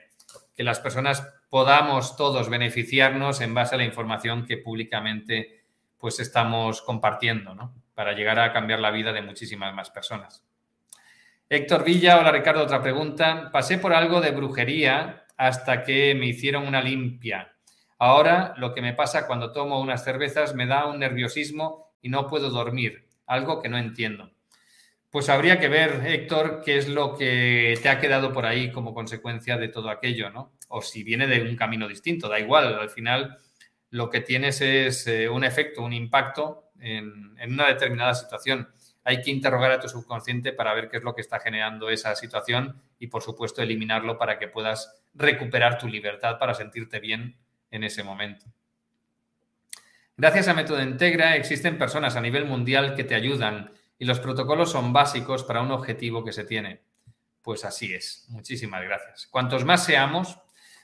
que 0.54 0.64
las 0.64 0.80
personas 0.80 1.26
podamos 1.48 2.16
todos 2.16 2.48
beneficiarnos 2.48 3.40
en 3.40 3.54
base 3.54 3.74
a 3.74 3.78
la 3.78 3.84
información 3.84 4.46
que 4.46 4.58
públicamente 4.58 5.64
pues 5.98 6.20
estamos 6.20 6.82
compartiendo, 6.82 7.54
¿no? 7.54 7.74
Para 7.94 8.12
llegar 8.12 8.38
a 8.38 8.52
cambiar 8.52 8.80
la 8.80 8.90
vida 8.90 9.12
de 9.12 9.22
muchísimas 9.22 9.74
más 9.74 9.90
personas. 9.90 10.44
Héctor 11.48 11.84
Villa, 11.84 12.18
hola 12.18 12.32
Ricardo, 12.32 12.64
otra 12.64 12.82
pregunta. 12.82 13.50
Pasé 13.52 13.78
por 13.78 13.94
algo 13.94 14.20
de 14.20 14.32
brujería 14.32 15.26
hasta 15.36 15.84
que 15.84 16.14
me 16.14 16.26
hicieron 16.26 16.66
una 16.66 16.82
limpia 16.82 17.55
Ahora 17.98 18.54
lo 18.58 18.74
que 18.74 18.82
me 18.82 18.92
pasa 18.92 19.26
cuando 19.26 19.52
tomo 19.52 19.80
unas 19.80 20.04
cervezas 20.04 20.54
me 20.54 20.66
da 20.66 20.86
un 20.86 20.98
nerviosismo 20.98 21.94
y 22.02 22.08
no 22.10 22.26
puedo 22.26 22.50
dormir, 22.50 23.08
algo 23.26 23.62
que 23.62 23.68
no 23.68 23.78
entiendo. 23.78 24.30
Pues 25.10 25.30
habría 25.30 25.58
que 25.58 25.68
ver, 25.68 26.02
Héctor, 26.04 26.60
qué 26.62 26.76
es 26.76 26.88
lo 26.88 27.16
que 27.16 27.78
te 27.82 27.88
ha 27.88 27.98
quedado 27.98 28.34
por 28.34 28.44
ahí 28.44 28.70
como 28.70 28.92
consecuencia 28.92 29.56
de 29.56 29.68
todo 29.68 29.88
aquello, 29.88 30.30
¿no? 30.30 30.52
O 30.68 30.82
si 30.82 31.04
viene 31.04 31.26
de 31.26 31.40
un 31.40 31.56
camino 31.56 31.88
distinto, 31.88 32.28
da 32.28 32.38
igual, 32.38 32.74
al 32.74 32.90
final 32.90 33.38
lo 33.90 34.10
que 34.10 34.20
tienes 34.20 34.60
es 34.60 35.06
eh, 35.06 35.28
un 35.28 35.44
efecto, 35.44 35.82
un 35.82 35.94
impacto 35.94 36.70
en, 36.80 37.34
en 37.38 37.52
una 37.52 37.68
determinada 37.68 38.14
situación. 38.14 38.68
Hay 39.04 39.22
que 39.22 39.30
interrogar 39.30 39.70
a 39.70 39.80
tu 39.80 39.88
subconsciente 39.88 40.52
para 40.52 40.74
ver 40.74 40.90
qué 40.90 40.98
es 40.98 41.02
lo 41.02 41.14
que 41.14 41.22
está 41.22 41.38
generando 41.38 41.88
esa 41.88 42.14
situación 42.14 42.82
y, 42.98 43.06
por 43.06 43.22
supuesto, 43.22 43.62
eliminarlo 43.62 44.18
para 44.18 44.38
que 44.38 44.48
puedas 44.48 45.00
recuperar 45.14 45.78
tu 45.78 45.88
libertad 45.88 46.38
para 46.38 46.52
sentirte 46.52 47.00
bien 47.00 47.36
en 47.76 47.84
ese 47.84 48.02
momento. 48.02 48.46
Gracias 50.16 50.48
a 50.48 50.54
Método 50.54 50.82
Integra 50.82 51.36
existen 51.36 51.78
personas 51.78 52.16
a 52.16 52.20
nivel 52.20 52.46
mundial 52.46 52.94
que 52.94 53.04
te 53.04 53.14
ayudan 53.14 53.72
y 53.98 54.06
los 54.06 54.18
protocolos 54.18 54.70
son 54.70 54.92
básicos 54.92 55.44
para 55.44 55.60
un 55.60 55.70
objetivo 55.70 56.24
que 56.24 56.32
se 56.32 56.44
tiene. 56.44 56.80
Pues 57.42 57.64
así 57.64 57.92
es. 57.92 58.26
Muchísimas 58.30 58.82
gracias. 58.82 59.28
Cuantos 59.30 59.64
más 59.64 59.84
seamos, 59.84 60.38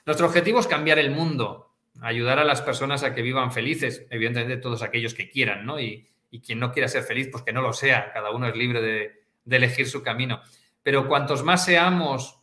nuestro 0.05 0.27
objetivo 0.27 0.61
es 0.61 0.67
cambiar 0.67 0.99
el 0.99 1.11
mundo, 1.11 1.75
ayudar 2.01 2.39
a 2.39 2.45
las 2.45 2.63
personas 2.63 3.03
a 3.03 3.15
que 3.15 3.23
vivan 3.23 3.53
felices, 3.53 4.07
evidentemente 4.11 4.59
todos 4.59 4.83
aquellos 4.83 5.15
que 5.15 5.29
quieran, 5.29 5.67
¿no? 5.67 5.81
Y, 5.81 6.09
quien 6.47 6.61
no 6.61 6.73
quiera 6.73 6.89
ser 6.89 7.03
feliz, 7.03 7.29
pues 7.31 7.45
que 7.45 7.53
no 7.53 7.61
lo 7.61 7.75
sea, 7.75 8.11
cada 8.11 8.31
uno 8.31 8.49
es 8.49 8.57
libre 8.57 8.81
de, 8.81 9.23
de 9.45 9.57
elegir 9.57 9.87
su 9.87 10.03
camino. 10.03 10.41
Pero 10.83 11.07
cuantos 11.07 11.43
más 11.43 11.63
seamos 11.63 12.42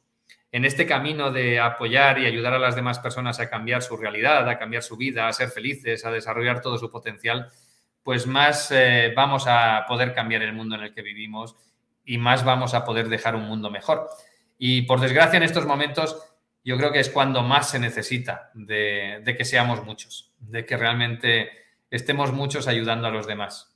en 0.51 0.65
este 0.65 0.85
camino 0.85 1.31
de 1.31 1.59
apoyar 1.59 2.19
y 2.19 2.25
ayudar 2.25 2.53
a 2.53 2.59
las 2.59 2.75
demás 2.75 2.99
personas 2.99 3.39
a 3.39 3.49
cambiar 3.49 3.81
su 3.81 3.97
realidad, 3.97 4.47
a 4.49 4.57
cambiar 4.57 4.81
su 4.81 4.97
vida, 4.97 5.27
a 5.27 5.33
ser 5.33 5.49
felices, 5.49 6.05
a 6.05 6.11
desarrollar 6.11 6.61
todo 6.61 6.77
su 6.77 6.89
potencial, 6.89 7.49
pues 8.03 8.25
más 8.25 8.71
eh, 8.71 9.13
vamos 9.15 9.45
a 9.47 9.85
poder 9.87 10.13
cambiar 10.13 10.41
el 10.41 10.53
mundo 10.53 10.75
en 10.75 10.83
el 10.83 10.93
que 10.93 11.03
vivimos 11.03 11.55
y 12.03 12.17
más 12.17 12.43
vamos 12.43 12.73
a 12.73 12.83
poder 12.83 13.09
dejar 13.09 13.35
un 13.35 13.43
mundo 13.43 13.69
mejor. 13.69 14.07
Y 14.57 14.83
por 14.83 14.99
desgracia 14.99 15.37
en 15.37 15.43
estos 15.43 15.65
momentos 15.65 16.19
yo 16.63 16.77
creo 16.77 16.91
que 16.91 16.99
es 16.99 17.09
cuando 17.09 17.43
más 17.43 17.69
se 17.69 17.79
necesita 17.79 18.51
de, 18.53 19.21
de 19.23 19.37
que 19.37 19.45
seamos 19.45 19.83
muchos, 19.85 20.33
de 20.39 20.65
que 20.65 20.77
realmente 20.77 21.49
estemos 21.91 22.33
muchos 22.33 22.67
ayudando 22.67 23.07
a 23.07 23.11
los 23.11 23.27
demás. 23.27 23.75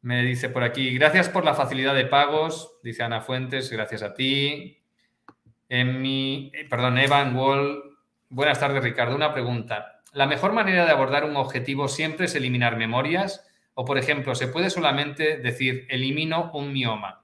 Me 0.00 0.22
dice 0.22 0.48
por 0.48 0.62
aquí, 0.62 0.90
gracias 0.96 1.28
por 1.28 1.44
la 1.44 1.54
facilidad 1.54 1.94
de 1.94 2.06
pagos, 2.06 2.78
dice 2.82 3.02
Ana 3.02 3.20
Fuentes, 3.20 3.70
gracias 3.70 4.02
a 4.02 4.14
ti. 4.14 4.77
En 5.68 6.00
mi, 6.00 6.50
eh, 6.54 6.66
perdón, 6.68 6.98
Evan 6.98 7.36
Wall. 7.36 7.98
Buenas 8.30 8.58
tardes, 8.58 8.82
Ricardo. 8.82 9.14
Una 9.14 9.32
pregunta. 9.32 10.00
¿La 10.12 10.26
mejor 10.26 10.52
manera 10.52 10.84
de 10.84 10.92
abordar 10.92 11.24
un 11.24 11.36
objetivo 11.36 11.88
siempre 11.88 12.26
es 12.26 12.34
eliminar 12.34 12.76
memorias? 12.76 13.46
O, 13.74 13.84
por 13.84 13.98
ejemplo, 13.98 14.34
¿se 14.34 14.48
puede 14.48 14.70
solamente 14.70 15.38
decir 15.38 15.86
elimino 15.88 16.50
un 16.54 16.72
mioma? 16.72 17.22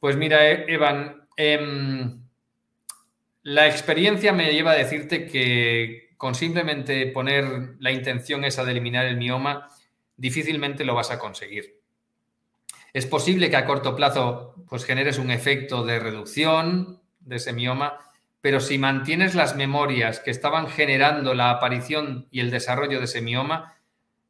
Pues 0.00 0.16
mira, 0.16 0.50
e-, 0.50 0.64
Evan, 0.68 1.28
em, 1.36 2.22
la 3.42 3.66
experiencia 3.68 4.32
me 4.32 4.52
lleva 4.52 4.72
a 4.72 4.76
decirte 4.76 5.26
que 5.26 6.14
con 6.16 6.34
simplemente 6.34 7.06
poner 7.06 7.76
la 7.78 7.92
intención 7.92 8.44
esa 8.44 8.64
de 8.64 8.72
eliminar 8.72 9.06
el 9.06 9.16
mioma, 9.16 9.68
difícilmente 10.16 10.84
lo 10.84 10.94
vas 10.94 11.10
a 11.10 11.18
conseguir. 11.18 11.80
Es 12.92 13.06
posible 13.06 13.50
que 13.50 13.56
a 13.56 13.66
corto 13.66 13.94
plazo 13.94 14.54
pues 14.68 14.84
generes 14.84 15.18
un 15.18 15.30
efecto 15.30 15.84
de 15.84 15.98
reducción 15.98 17.00
de 17.26 17.36
ese 17.36 17.52
mioma, 17.52 17.98
pero 18.40 18.60
si 18.60 18.78
mantienes 18.78 19.34
las 19.34 19.56
memorias 19.56 20.20
que 20.20 20.30
estaban 20.30 20.68
generando 20.68 21.34
la 21.34 21.50
aparición 21.50 22.28
y 22.30 22.40
el 22.40 22.50
desarrollo 22.50 22.98
de 22.98 23.04
ese 23.04 23.20
mioma, 23.20 23.76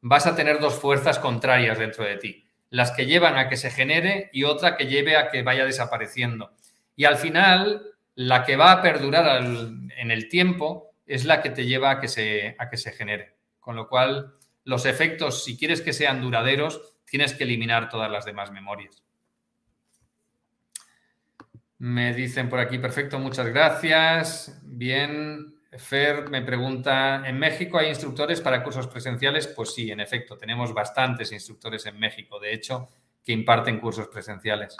vas 0.01 0.27
a 0.27 0.35
tener 0.35 0.59
dos 0.59 0.75
fuerzas 0.75 1.19
contrarias 1.19 1.79
dentro 1.79 2.03
de 2.03 2.17
ti, 2.17 2.45
las 2.69 2.91
que 2.91 3.05
llevan 3.05 3.37
a 3.37 3.47
que 3.47 3.57
se 3.57 3.71
genere 3.71 4.29
y 4.33 4.43
otra 4.43 4.75
que 4.75 4.87
lleve 4.87 5.15
a 5.15 5.29
que 5.29 5.43
vaya 5.43 5.65
desapareciendo. 5.65 6.51
Y 6.95 7.05
al 7.05 7.17
final, 7.17 7.93
la 8.15 8.43
que 8.43 8.55
va 8.55 8.71
a 8.71 8.81
perdurar 8.81 9.43
en 9.43 10.11
el 10.11 10.27
tiempo 10.29 10.91
es 11.05 11.25
la 11.25 11.41
que 11.41 11.51
te 11.51 11.65
lleva 11.65 11.91
a 11.91 11.99
que, 11.99 12.07
se, 12.07 12.55
a 12.57 12.69
que 12.69 12.77
se 12.77 12.91
genere. 12.91 13.35
Con 13.59 13.75
lo 13.75 13.87
cual, 13.87 14.33
los 14.63 14.85
efectos, 14.85 15.43
si 15.43 15.57
quieres 15.57 15.81
que 15.81 15.93
sean 15.93 16.21
duraderos, 16.21 16.95
tienes 17.05 17.33
que 17.33 17.43
eliminar 17.43 17.89
todas 17.89 18.11
las 18.11 18.25
demás 18.25 18.51
memorias. 18.51 19.03
Me 21.79 22.13
dicen 22.13 22.49
por 22.49 22.59
aquí, 22.59 22.79
perfecto, 22.79 23.19
muchas 23.19 23.47
gracias. 23.47 24.59
Bien, 24.63 25.57
Fer 25.77 26.29
me 26.29 26.41
pregunta, 26.41 27.27
¿en 27.27 27.37
México 27.37 27.77
hay 27.77 27.89
instructores 27.89 28.41
para 28.41 28.63
cursos 28.63 28.87
presenciales? 28.87 29.47
Pues 29.47 29.73
sí, 29.73 29.91
en 29.91 29.99
efecto, 29.99 30.37
tenemos 30.37 30.73
bastantes 30.73 31.31
instructores 31.31 31.85
en 31.85 31.99
México, 31.99 32.39
de 32.39 32.53
hecho, 32.53 32.87
que 33.23 33.31
imparten 33.31 33.79
cursos 33.79 34.07
presenciales. 34.07 34.75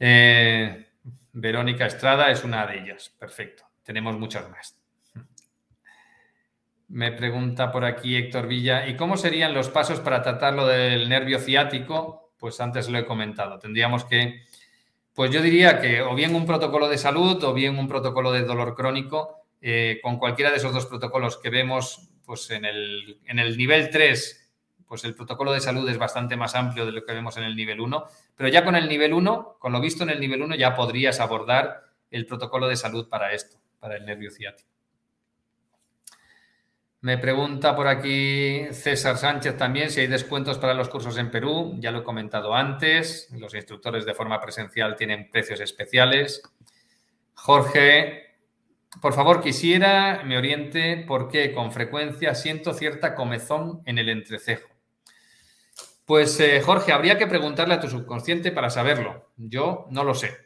Eh, 0.00 0.88
Verónica 1.32 1.86
Estrada 1.86 2.30
es 2.30 2.42
una 2.42 2.66
de 2.66 2.80
ellas, 2.80 3.14
perfecto. 3.18 3.64
Tenemos 3.84 4.18
muchas 4.18 4.50
más. 4.50 4.78
Me 6.88 7.12
pregunta 7.12 7.70
por 7.70 7.84
aquí 7.84 8.16
Héctor 8.16 8.46
Villa, 8.48 8.86
¿y 8.86 8.96
cómo 8.96 9.16
serían 9.16 9.54
los 9.54 9.70
pasos 9.70 10.00
para 10.00 10.22
tratar 10.22 10.54
lo 10.54 10.66
del 10.66 11.08
nervio 11.08 11.38
ciático? 11.38 12.34
Pues 12.36 12.60
antes 12.60 12.88
lo 12.88 12.98
he 12.98 13.06
comentado. 13.06 13.58
Tendríamos 13.58 14.04
que, 14.04 14.42
pues 15.14 15.30
yo 15.30 15.42
diría 15.42 15.80
que 15.80 16.02
o 16.02 16.14
bien 16.14 16.34
un 16.34 16.46
protocolo 16.46 16.88
de 16.88 16.98
salud 16.98 17.42
o 17.44 17.52
bien 17.52 17.78
un 17.78 17.88
protocolo 17.88 18.32
de 18.32 18.44
dolor 18.44 18.74
crónico. 18.74 19.42
Eh, 19.64 20.00
con 20.02 20.18
cualquiera 20.18 20.50
de 20.50 20.56
esos 20.56 20.72
dos 20.72 20.86
protocolos 20.86 21.38
que 21.38 21.48
vemos, 21.48 22.10
pues 22.24 22.50
en 22.50 22.64
el, 22.64 23.20
en 23.26 23.38
el 23.38 23.56
nivel 23.56 23.90
3, 23.90 24.52
pues 24.88 25.04
el 25.04 25.14
protocolo 25.14 25.52
de 25.52 25.60
salud 25.60 25.88
es 25.88 25.98
bastante 25.98 26.36
más 26.36 26.56
amplio 26.56 26.84
de 26.84 26.90
lo 26.90 27.04
que 27.04 27.12
vemos 27.12 27.36
en 27.36 27.44
el 27.44 27.54
nivel 27.54 27.80
1, 27.80 28.04
pero 28.34 28.48
ya 28.48 28.64
con 28.64 28.74
el 28.74 28.88
nivel 28.88 29.12
1, 29.12 29.56
con 29.60 29.72
lo 29.72 29.80
visto 29.80 30.02
en 30.02 30.10
el 30.10 30.18
nivel 30.18 30.42
1, 30.42 30.56
ya 30.56 30.74
podrías 30.74 31.20
abordar 31.20 31.84
el 32.10 32.26
protocolo 32.26 32.66
de 32.66 32.76
salud 32.76 33.08
para 33.08 33.32
esto, 33.32 33.58
para 33.78 33.96
el 33.96 34.04
nervio 34.04 34.32
ciático. 34.32 34.71
Me 37.02 37.18
pregunta 37.18 37.74
por 37.74 37.88
aquí 37.88 38.64
César 38.70 39.18
Sánchez 39.18 39.56
también 39.56 39.90
si 39.90 39.98
hay 39.98 40.06
descuentos 40.06 40.58
para 40.58 40.72
los 40.72 40.88
cursos 40.88 41.18
en 41.18 41.32
Perú. 41.32 41.74
Ya 41.80 41.90
lo 41.90 41.98
he 41.98 42.04
comentado 42.04 42.54
antes. 42.54 43.28
Los 43.32 43.54
instructores 43.54 44.06
de 44.06 44.14
forma 44.14 44.40
presencial 44.40 44.94
tienen 44.94 45.28
precios 45.28 45.58
especiales. 45.58 46.42
Jorge, 47.34 48.36
por 49.00 49.14
favor, 49.14 49.42
quisiera 49.42 50.22
me 50.24 50.38
oriente 50.38 51.04
porque 51.08 51.52
con 51.52 51.72
frecuencia 51.72 52.36
siento 52.36 52.72
cierta 52.72 53.16
comezón 53.16 53.82
en 53.84 53.98
el 53.98 54.08
entrecejo. 54.08 54.68
Pues 56.04 56.38
eh, 56.38 56.60
Jorge, 56.60 56.92
habría 56.92 57.18
que 57.18 57.26
preguntarle 57.26 57.74
a 57.74 57.80
tu 57.80 57.88
subconsciente 57.88 58.52
para 58.52 58.70
saberlo. 58.70 59.32
Yo 59.36 59.88
no 59.90 60.04
lo 60.04 60.14
sé. 60.14 60.36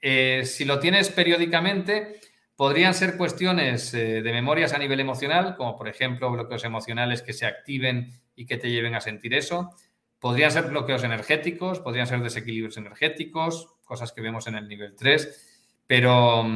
Eh, 0.00 0.44
si 0.46 0.64
lo 0.64 0.78
tienes 0.78 1.10
periódicamente, 1.10 2.20
Podrían 2.56 2.94
ser 2.94 3.16
cuestiones 3.16 3.94
eh, 3.94 4.22
de 4.22 4.32
memorias 4.32 4.74
a 4.74 4.78
nivel 4.78 5.00
emocional, 5.00 5.56
como 5.56 5.76
por 5.76 5.88
ejemplo 5.88 6.30
bloqueos 6.30 6.64
emocionales 6.64 7.22
que 7.22 7.32
se 7.32 7.46
activen 7.46 8.10
y 8.36 8.46
que 8.46 8.58
te 8.58 8.70
lleven 8.70 8.94
a 8.94 9.00
sentir 9.00 9.34
eso. 9.34 9.70
Podrían 10.18 10.50
ser 10.50 10.64
bloqueos 10.64 11.02
energéticos, 11.02 11.80
podrían 11.80 12.06
ser 12.06 12.22
desequilibrios 12.22 12.76
energéticos, 12.76 13.74
cosas 13.84 14.12
que 14.12 14.20
vemos 14.20 14.46
en 14.46 14.56
el 14.56 14.68
nivel 14.68 14.94
3. 14.94 15.82
Pero, 15.86 16.46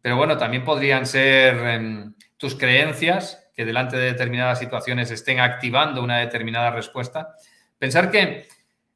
pero 0.00 0.16
bueno, 0.16 0.38
también 0.38 0.64
podrían 0.64 1.04
ser 1.04 1.54
em, 1.66 2.14
tus 2.36 2.54
creencias 2.54 3.50
que 3.54 3.64
delante 3.64 3.96
de 3.96 4.06
determinadas 4.06 4.58
situaciones 4.58 5.10
estén 5.10 5.40
activando 5.40 6.02
una 6.02 6.18
determinada 6.18 6.70
respuesta. 6.70 7.34
Pensar 7.78 8.10
que 8.10 8.46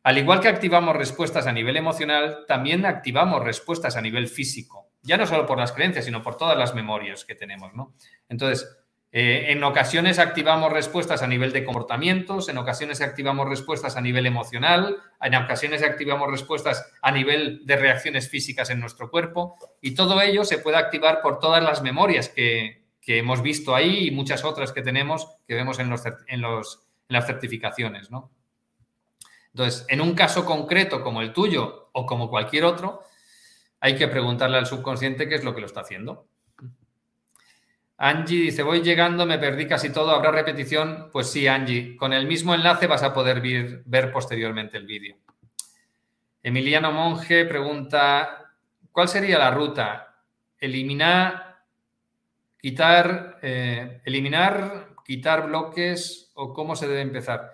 al 0.05 0.19
igual 0.19 0.41
que 0.41 0.49
activamos 0.49 0.97
respuestas 0.97 1.47
a 1.47 1.53
nivel 1.53 1.77
emocional, 1.77 2.45
también 2.47 2.87
activamos 2.87 3.43
respuestas 3.43 3.97
a 3.97 4.01
nivel 4.01 4.29
físico 4.29 4.84
ya 5.05 5.17
no 5.17 5.27
solo 5.27 5.47
por 5.47 5.59
las 5.59 5.73
creencias, 5.73 6.07
sino 6.07 6.23
por 6.23 6.37
todas 6.37 6.59
las 6.59 6.75
memorias 6.75 7.25
que 7.25 7.35
tenemos, 7.35 7.75
¿no? 7.75 7.95
Entonces, 8.29 8.67
eh, 9.17 9.53
en 9.53 9.63
ocasiones 9.63 10.19
activamos 10.19 10.73
respuestas 10.73 11.23
a 11.23 11.29
nivel 11.29 11.53
de 11.53 11.63
comportamientos, 11.63 12.49
en 12.49 12.59
ocasiones 12.59 13.01
activamos 13.01 13.49
respuestas 13.49 13.97
a 13.97 14.01
nivel 14.01 14.27
emocional, 14.27 14.97
en 15.21 15.35
ocasiones 15.37 15.85
activamos 15.85 16.29
respuestas 16.29 16.91
a 17.01 17.13
nivel 17.13 17.65
de 17.65 17.77
reacciones 17.77 18.29
físicas 18.29 18.71
en 18.71 18.81
nuestro 18.81 19.13
cuerpo 19.13 19.57
y 19.81 19.95
todo 19.95 20.21
ello 20.21 20.45
se 20.45 20.59
puede 20.59 20.79
activar 20.79 21.23
por 21.23 21.39
todas 21.39 21.63
las 21.63 21.81
memorias 21.81 22.29
que, 22.29 22.83
hemos 23.07 23.41
visto 23.41 23.77
ahí 23.77 24.09
y 24.09 24.11
muchas 24.11 24.43
otras 24.45 24.73
que 24.73 24.83
tenemos 24.83 25.29
que 25.47 25.55
vemos 25.55 25.79
en, 25.79 25.91
los, 25.91 26.03
en, 26.27 26.41
los, 26.41 26.81
las 27.07 27.27
certificaciones, 27.27 28.11
¿no? 28.11 28.33
Entonces, 29.53 29.87
en 29.91 30.01
un 30.01 30.15
caso 30.15 30.45
concreto 30.45 31.03
como 31.03 31.23
el 31.23 31.33
tuyo 31.33 31.91
o 31.93 32.05
como 32.05 32.29
cualquier 32.29 32.65
otro, 32.65 33.05
hay 33.85 33.97
que 33.97 34.09
preguntarle 34.09 34.57
al 34.57 34.65
subconsciente 34.65 35.29
qué 35.29 35.35
es 35.35 35.45
lo 35.45 35.55
que 35.55 35.61
lo 35.61 35.67
está 35.67 35.81
haciendo. 35.81 36.27
Angie 37.99 38.41
dice, 38.41 38.63
voy 38.63 38.81
llegando, 38.81 39.27
me 39.27 39.39
perdí 39.39 39.67
casi 39.69 39.93
todo, 39.93 40.13
¿habrá 40.13 40.31
repetición? 40.31 41.11
Pues 41.13 41.31
sí, 41.31 41.47
Angie, 41.47 41.95
con 41.95 42.15
el 42.15 42.27
mismo 42.27 42.55
enlace 42.55 42.87
vas 42.87 43.03
a 43.03 43.13
poder 43.13 43.43
ver, 43.85 44.11
posteriormente 44.11 44.79
el 44.79 44.87
vídeo. 44.87 45.19
Emiliano 46.43 46.93
Monge 46.93 47.45
pregunta, 47.45 48.55
¿cuál 48.91 49.09
sería 49.09 49.39
la 49.39 49.51
ruta? 49.51 50.17
Eliminar, 50.59 51.59
quitar, 52.59 53.39
eh, 53.43 54.01
eliminar, 54.07 54.95
quitar 55.05 55.47
bloques 55.47 56.33
o 56.33 56.55
cómo 56.55 56.75
se 56.75 56.89
debe 56.89 57.03
empezar. 57.03 57.53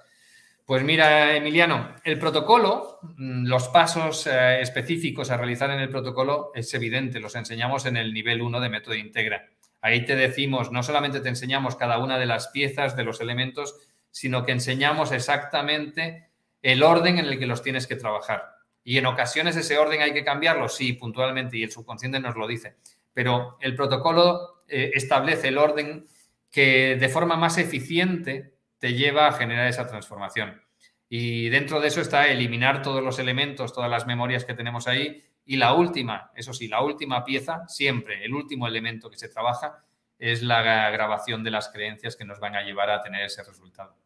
Pues 0.70 0.84
mira, 0.84 1.34
Emiliano, 1.34 1.96
el 2.04 2.16
protocolo, 2.16 3.00
mm, 3.02 3.44
los 3.44 3.66
pasos 3.70 4.28
eh, 4.28 4.60
específicos 4.60 5.28
a 5.32 5.36
realizar 5.36 5.68
en 5.70 5.80
el 5.80 5.88
protocolo 5.88 6.52
es 6.54 6.72
evidente, 6.74 7.18
los 7.18 7.34
enseñamos 7.34 7.86
en 7.86 7.96
el 7.96 8.14
nivel 8.14 8.40
1 8.40 8.60
de 8.60 8.68
método 8.68 8.94
integra. 8.94 9.48
Ahí 9.80 10.04
te 10.04 10.14
decimos, 10.14 10.70
no 10.70 10.84
solamente 10.84 11.18
te 11.18 11.28
enseñamos 11.28 11.74
cada 11.74 11.98
una 11.98 12.20
de 12.20 12.26
las 12.26 12.50
piezas, 12.50 12.94
de 12.94 13.02
los 13.02 13.20
elementos, 13.20 13.80
sino 14.12 14.44
que 14.44 14.52
enseñamos 14.52 15.10
exactamente 15.10 16.28
el 16.62 16.84
orden 16.84 17.18
en 17.18 17.26
el 17.26 17.40
que 17.40 17.48
los 17.48 17.64
tienes 17.64 17.88
que 17.88 17.96
trabajar. 17.96 18.44
Y 18.84 18.96
en 18.96 19.06
ocasiones 19.06 19.56
ese 19.56 19.76
orden 19.76 20.02
hay 20.02 20.12
que 20.12 20.22
cambiarlo, 20.22 20.68
sí, 20.68 20.92
puntualmente, 20.92 21.56
y 21.56 21.64
el 21.64 21.72
subconsciente 21.72 22.20
nos 22.20 22.36
lo 22.36 22.46
dice. 22.46 22.76
Pero 23.12 23.58
el 23.60 23.74
protocolo 23.74 24.62
eh, 24.68 24.92
establece 24.94 25.48
el 25.48 25.58
orden 25.58 26.06
que 26.48 26.94
de 26.94 27.08
forma 27.08 27.34
más 27.34 27.58
eficiente 27.58 28.59
te 28.80 28.94
lleva 28.94 29.28
a 29.28 29.32
generar 29.32 29.68
esa 29.68 29.86
transformación. 29.86 30.60
Y 31.08 31.48
dentro 31.50 31.80
de 31.80 31.88
eso 31.88 32.00
está 32.00 32.26
eliminar 32.28 32.82
todos 32.82 33.02
los 33.02 33.18
elementos, 33.18 33.72
todas 33.72 33.90
las 33.90 34.06
memorias 34.06 34.44
que 34.44 34.54
tenemos 34.54 34.88
ahí. 34.88 35.24
Y 35.44 35.56
la 35.56 35.74
última, 35.74 36.30
eso 36.34 36.52
sí, 36.52 36.66
la 36.66 36.82
última 36.82 37.24
pieza, 37.24 37.68
siempre, 37.68 38.24
el 38.24 38.34
último 38.34 38.66
elemento 38.66 39.10
que 39.10 39.18
se 39.18 39.28
trabaja 39.28 39.84
es 40.18 40.42
la 40.42 40.62
grabación 40.90 41.44
de 41.44 41.50
las 41.50 41.68
creencias 41.68 42.16
que 42.16 42.24
nos 42.24 42.40
van 42.40 42.56
a 42.56 42.62
llevar 42.62 42.90
a 42.90 43.02
tener 43.02 43.24
ese 43.24 43.42
resultado. 43.42 43.96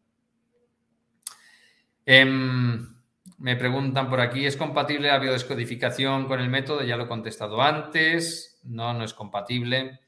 Em, 2.05 2.95
me 3.37 3.55
preguntan 3.55 4.09
por 4.09 4.21
aquí, 4.21 4.45
¿es 4.45 4.57
compatible 4.57 5.07
la 5.07 5.19
biodescodificación 5.19 6.25
con 6.25 6.39
el 6.39 6.49
método? 6.49 6.83
Ya 6.83 6.97
lo 6.97 7.05
he 7.05 7.07
contestado 7.07 7.61
antes. 7.61 8.59
No, 8.63 8.93
no 8.93 9.03
es 9.03 9.13
compatible. 9.13 9.99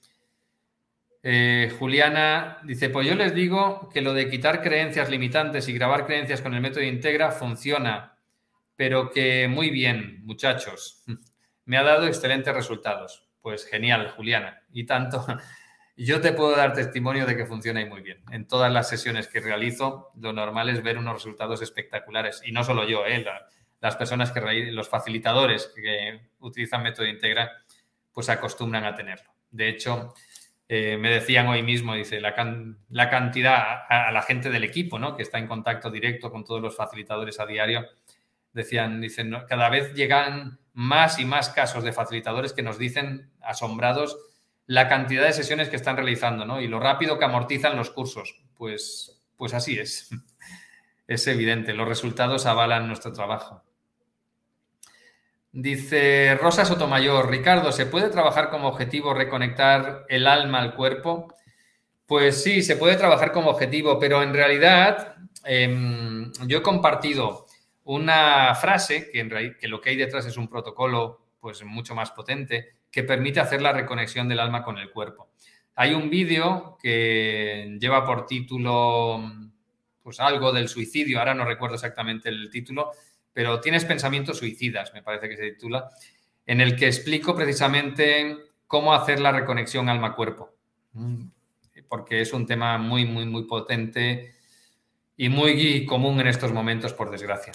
Eh, 1.30 1.76
Juliana 1.78 2.60
dice, 2.64 2.90
pues 2.90 3.06
yo 3.06 3.14
les 3.14 3.36
digo 3.36 3.90
que 3.94 4.00
lo 4.00 4.14
de 4.14 4.30
quitar 4.30 4.62
creencias 4.62 5.10
limitantes 5.10 5.68
y 5.68 5.74
grabar 5.74 6.06
creencias 6.06 6.42
con 6.42 6.54
el 6.54 6.62
método 6.62 6.86
Integra 6.86 7.32
funciona, 7.32 8.18
pero 8.78 9.12
que 9.12 9.50
muy 9.50 9.70
bien, 9.70 10.22
muchachos. 10.24 11.04
Me 11.66 11.76
ha 11.78 11.84
dado 11.84 12.08
excelentes 12.08 12.56
resultados. 12.56 13.28
Pues 13.42 13.66
genial, 13.66 14.10
Juliana. 14.12 14.64
Y 14.72 14.86
tanto, 14.86 15.26
yo 15.98 16.22
te 16.22 16.32
puedo 16.32 16.56
dar 16.56 16.72
testimonio 16.72 17.26
de 17.26 17.36
que 17.36 17.46
funciona 17.46 17.82
y 17.82 17.90
muy 17.90 18.00
bien. 18.00 18.24
En 18.32 18.48
todas 18.48 18.72
las 18.72 18.88
sesiones 18.88 19.28
que 19.28 19.42
realizo, 19.42 20.14
lo 20.16 20.32
normal 20.32 20.70
es 20.70 20.82
ver 20.82 20.98
unos 20.98 21.16
resultados 21.16 21.62
espectaculares. 21.62 22.42
Y 22.46 22.54
no 22.54 22.64
solo 22.64 22.88
yo, 22.88 23.06
eh, 23.06 23.26
las 23.82 23.98
personas 23.98 24.32
que, 24.32 24.40
los 24.72 24.88
facilitadores 24.88 25.74
que 25.76 26.30
utilizan 26.40 26.84
método 26.84 27.06
Integra, 27.06 27.52
pues 28.14 28.30
acostumbran 28.30 28.86
a 28.86 28.96
tenerlo. 28.96 29.30
De 29.52 29.68
hecho, 29.68 30.14
eh, 30.70 30.98
me 30.98 31.10
decían 31.10 31.48
hoy 31.48 31.64
mismo, 31.64 31.96
dice, 31.96 32.20
la, 32.20 32.36
la 32.90 33.10
cantidad 33.10 33.86
a, 33.90 34.12
la 34.12 34.22
gente 34.22 34.50
del 34.50 34.66
equipo, 34.66 35.00
¿no? 35.00 35.16
Que 35.16 35.24
está 35.24 35.38
en 35.38 35.48
contacto 35.48 35.90
directo 35.90 36.32
con 36.32 36.44
todos 36.44 36.62
los 36.62 36.76
facilitadores 36.76 37.40
a 37.40 37.46
diario, 37.46 37.86
Decían, 38.54 39.02
dicen, 39.02 39.32
cada 39.48 39.70
vez 39.70 39.94
llegan 39.94 40.60
más 40.74 41.20
y 41.20 41.26
más 41.26 41.50
casos 41.50 41.84
de 41.84 41.94
facilitadores 41.94 42.54
que 42.54 42.64
nos 42.64 42.80
dicen, 42.80 43.30
asombrados, 43.42 44.18
la 44.66 44.88
cantidad 44.88 45.26
de 45.26 45.34
sesiones 45.34 45.70
que 45.70 45.76
están 45.76 45.96
realizando, 45.96 46.44
¿no? 46.44 46.60
Y 46.60 46.68
lo 46.68 46.80
rápido 46.80 47.20
que 47.20 47.26
amortizan 47.26 47.76
los 47.78 47.92
cursos. 47.92 48.42
Pues, 48.56 49.22
pues 49.36 49.54
así 49.54 49.78
es. 49.78 50.10
Es 51.08 51.26
evidente, 51.28 51.74
los 51.74 51.88
resultados 51.88 52.46
avalan 52.46 52.86
nuestro 52.90 53.14
trabajo. 53.14 53.64
Dice 55.60 56.36
Rosa 56.36 56.66
Sotomayor, 56.66 57.32
Ricardo, 57.32 57.72
¿se 57.72 57.88
puede 57.88 58.10
trabajar 58.10 58.52
como 58.52 58.68
objetivo 58.68 59.16
reconectar 59.16 60.06
el 60.08 60.28
alma 60.28 60.60
al 60.60 60.76
cuerpo? 60.76 61.34
Pues 62.06 62.44
sí, 62.44 62.62
se 62.62 62.76
puede 62.76 62.96
trabajar 62.96 63.32
como 63.32 63.50
objetivo, 63.50 63.98
pero 63.98 64.22
en 64.22 64.36
realidad 64.36 65.16
em, 65.44 66.32
yo 66.46 66.60
he 66.60 66.62
compartido 66.62 67.48
una 67.86 68.54
frase 68.54 69.10
que, 69.10 69.20
en 69.20 69.58
que 69.60 69.68
lo 69.68 69.82
que 69.82 69.90
hay 69.90 69.96
detrás 69.96 70.28
es 70.28 70.38
un 70.38 70.48
protocolo 70.48 71.26
pues 71.40 71.64
mucho 71.64 71.96
más 71.96 72.12
potente 72.12 72.76
que 72.92 73.02
permite 73.02 73.40
hacer 73.40 73.60
la 73.60 73.74
reconexión 73.74 74.30
del 74.30 74.42
alma 74.42 74.62
con 74.62 74.78
el 74.78 74.92
cuerpo. 74.92 75.30
Hay 75.74 75.96
un 75.96 76.12
vídeo 76.12 76.78
que 76.80 77.76
lleva 77.80 78.06
por 78.06 78.28
título 78.28 79.24
pues 80.04 80.20
algo 80.20 80.54
del 80.54 80.70
suicidio, 80.70 81.18
ahora 81.18 81.34
no 81.34 81.46
recuerdo 81.46 81.76
exactamente 81.76 82.30
el 82.30 82.52
título, 82.52 82.92
pero 83.38 83.62
tienes 83.62 83.86
pensamientos 83.86 84.40
suicidas, 84.40 84.96
me 84.96 85.04
parece 85.04 85.30
que 85.30 85.38
se 85.38 85.52
titula, 85.52 85.92
en 86.48 86.60
el 86.60 86.76
que 86.76 86.88
explico 86.88 87.36
precisamente 87.36 88.36
cómo 88.66 88.96
hacer 88.96 89.20
la 89.20 89.32
reconexión 89.32 89.90
alma-cuerpo, 89.90 90.56
porque 91.88 92.22
es 92.22 92.34
un 92.34 92.48
tema 92.48 92.80
muy, 92.80 93.06
muy, 93.06 93.28
muy 93.28 93.44
potente 93.44 94.34
y 95.16 95.30
muy 95.30 95.86
común 95.86 96.20
en 96.20 96.26
estos 96.26 96.52
momentos, 96.52 96.94
por 96.94 97.12
desgracia. 97.12 97.54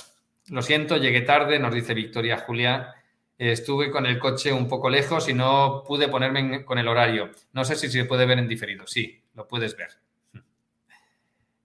Lo 0.50 0.62
siento, 0.62 0.98
llegué 0.98 1.22
tarde, 1.22 1.59
nos 1.59 1.74
dice 1.74 1.94
Victoria 1.94 2.38
Julia. 2.38 2.94
Estuve 3.36 3.90
con 3.90 4.06
el 4.06 4.20
coche 4.20 4.52
un 4.52 4.68
poco 4.68 4.88
lejos 4.88 5.28
y 5.28 5.34
no 5.34 5.82
pude 5.84 6.06
ponerme 6.06 6.64
con 6.64 6.78
el 6.78 6.86
horario. 6.86 7.32
No 7.54 7.64
sé 7.64 7.74
si 7.74 7.88
se 7.88 8.04
puede 8.04 8.24
ver 8.24 8.38
en 8.38 8.46
diferido. 8.46 8.86
Sí, 8.86 9.24
lo 9.34 9.48
puedes 9.48 9.76
ver. 9.76 9.88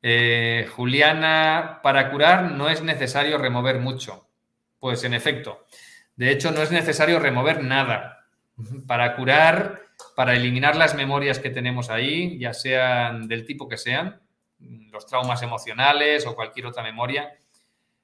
Eh, 0.09 0.69
Juliana, 0.73 1.81
para 1.83 2.09
curar 2.09 2.53
no 2.53 2.69
es 2.69 2.81
necesario 2.81 3.37
remover 3.37 3.79
mucho. 3.79 4.25
Pues 4.79 5.03
en 5.03 5.13
efecto. 5.13 5.65
De 6.15 6.31
hecho, 6.31 6.51
no 6.51 6.61
es 6.61 6.71
necesario 6.71 7.19
remover 7.19 7.61
nada. 7.61 8.25
Para 8.87 9.17
curar, 9.17 9.81
para 10.15 10.33
eliminar 10.33 10.77
las 10.77 10.95
memorias 10.95 11.39
que 11.39 11.49
tenemos 11.49 11.89
ahí, 11.89 12.39
ya 12.39 12.53
sean 12.53 13.27
del 13.27 13.45
tipo 13.45 13.67
que 13.67 13.77
sean, 13.77 14.21
los 14.93 15.05
traumas 15.07 15.41
emocionales 15.41 16.25
o 16.25 16.35
cualquier 16.35 16.67
otra 16.67 16.83
memoria, 16.83 17.33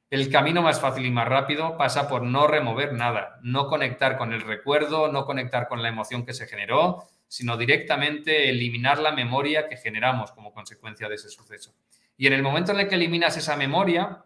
el 0.10 0.30
camino 0.30 0.62
más 0.62 0.82
fácil 0.82 1.06
y 1.06 1.12
más 1.12 1.30
rápido 1.30 1.78
pasa 1.78 2.10
por 2.10 2.24
no 2.24 2.48
remover 2.48 2.92
nada, 2.92 3.40
no 3.44 3.68
conectar 3.68 4.18
con 4.18 4.34
el 4.34 4.42
recuerdo, 4.42 5.10
no 5.10 5.26
conectar 5.26 5.70
con 5.70 5.82
la 5.82 5.88
emoción 5.88 6.26
que 6.26 6.34
se 6.34 6.48
generó, 6.48 7.08
sino 7.30 7.56
directamente 7.56 8.50
eliminar 8.50 9.00
la 9.00 9.14
memoria 9.14 9.70
que 9.70 9.78
generamos 9.78 10.34
como 10.34 10.54
consecuencia 10.54 11.08
de 11.08 11.16
ese 11.16 11.30
suceso. 11.30 11.74
Y 12.18 12.28
en 12.28 12.34
el 12.34 12.44
momento 12.44 12.72
en 12.72 12.80
el 12.80 12.88
que 12.88 12.96
eliminas 12.96 13.38
esa 13.38 13.56
memoria, 13.56 14.24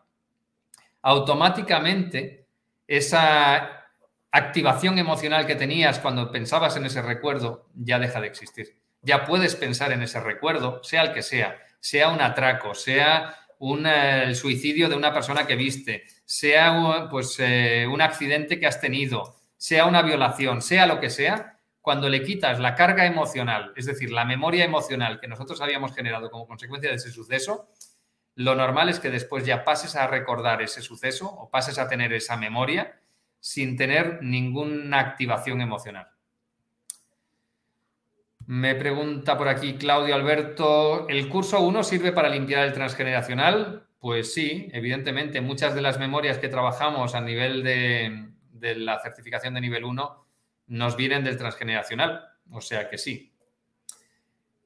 automáticamente 1.02 2.48
esa 2.86 3.88
activación 4.32 5.00
emocional 5.00 5.48
que 5.48 5.56
tenías 5.56 6.00
cuando 6.00 6.32
pensabas 6.32 6.76
en 6.78 6.86
ese 6.86 7.02
recuerdo 7.02 7.68
ya 7.74 8.00
deja 8.00 8.22
de 8.22 8.28
existir. 8.28 8.78
Ya 9.02 9.26
puedes 9.26 9.56
pensar 9.56 9.92
en 9.92 10.02
ese 10.02 10.20
recuerdo, 10.20 10.84
sea 10.84 11.04
el 11.04 11.14
que 11.14 11.24
sea, 11.24 11.58
sea 11.80 12.10
un 12.10 12.22
atraco, 12.22 12.76
sea 12.76 13.36
el 13.60 14.36
suicidio 14.36 14.90
de 14.90 14.96
una 14.96 15.14
persona 15.14 15.48
que 15.48 15.56
viste, 15.56 16.04
sea 16.26 16.72
un, 16.72 17.10
pues, 17.10 17.36
eh, 17.40 17.88
un 17.92 18.02
accidente 18.02 18.60
que 18.60 18.68
has 18.68 18.80
tenido, 18.80 19.36
sea 19.58 19.86
una 19.86 20.02
violación, 20.02 20.62
sea 20.62 20.86
lo 20.86 21.00
que 21.00 21.10
sea, 21.10 21.57
cuando 21.88 22.10
le 22.10 22.22
quitas 22.22 22.60
la 22.60 22.76
carga 22.76 23.06
emocional, 23.06 23.72
es 23.78 23.86
decir, 23.86 24.12
la 24.12 24.26
memoria 24.26 24.66
emocional 24.66 25.22
que 25.22 25.28
nosotros 25.30 25.62
habíamos 25.62 25.96
generado 25.96 26.30
como 26.30 26.46
consecuencia 26.46 26.90
de 26.90 26.98
ese 26.98 27.14
suceso, 27.14 27.70
lo 28.36 28.56
normal 28.56 28.90
es 28.90 29.00
que 29.00 29.10
después 29.10 29.46
ya 29.46 29.64
pases 29.64 29.96
a 29.96 30.06
recordar 30.06 30.62
ese 30.62 30.82
suceso 30.82 31.30
o 31.30 31.50
pases 31.50 31.80
a 31.80 31.88
tener 31.88 32.12
esa 32.12 32.36
memoria 32.36 33.00
sin 33.40 33.78
tener 33.78 34.20
ninguna 34.22 35.00
activación 35.00 35.62
emocional. 35.62 36.10
Me 38.48 38.76
pregunta 38.76 39.38
por 39.38 39.48
aquí 39.48 39.76
Claudio 39.76 40.14
Alberto, 40.14 41.08
¿el 41.08 41.30
curso 41.30 41.62
1 41.62 41.84
sirve 41.86 42.12
para 42.12 42.28
limpiar 42.28 42.66
el 42.66 42.74
transgeneracional? 42.74 43.88
Pues 43.98 44.34
sí, 44.34 44.68
evidentemente, 44.74 45.40
muchas 45.40 45.74
de 45.74 45.84
las 45.84 46.00
memorias 46.00 46.38
que 46.38 46.50
trabajamos 46.50 47.16
a 47.16 47.22
nivel 47.22 47.64
de, 47.64 48.76
la 48.76 49.00
certificación 49.00 49.54
de 49.54 49.62
nivel 49.62 49.86
1 49.86 50.27
nos 50.68 50.96
vienen 50.96 51.24
del 51.24 51.38
transgeneracional, 51.38 52.30
o 52.52 52.62
sea 52.62 52.90
que 52.90 52.98
sí. 52.98 53.34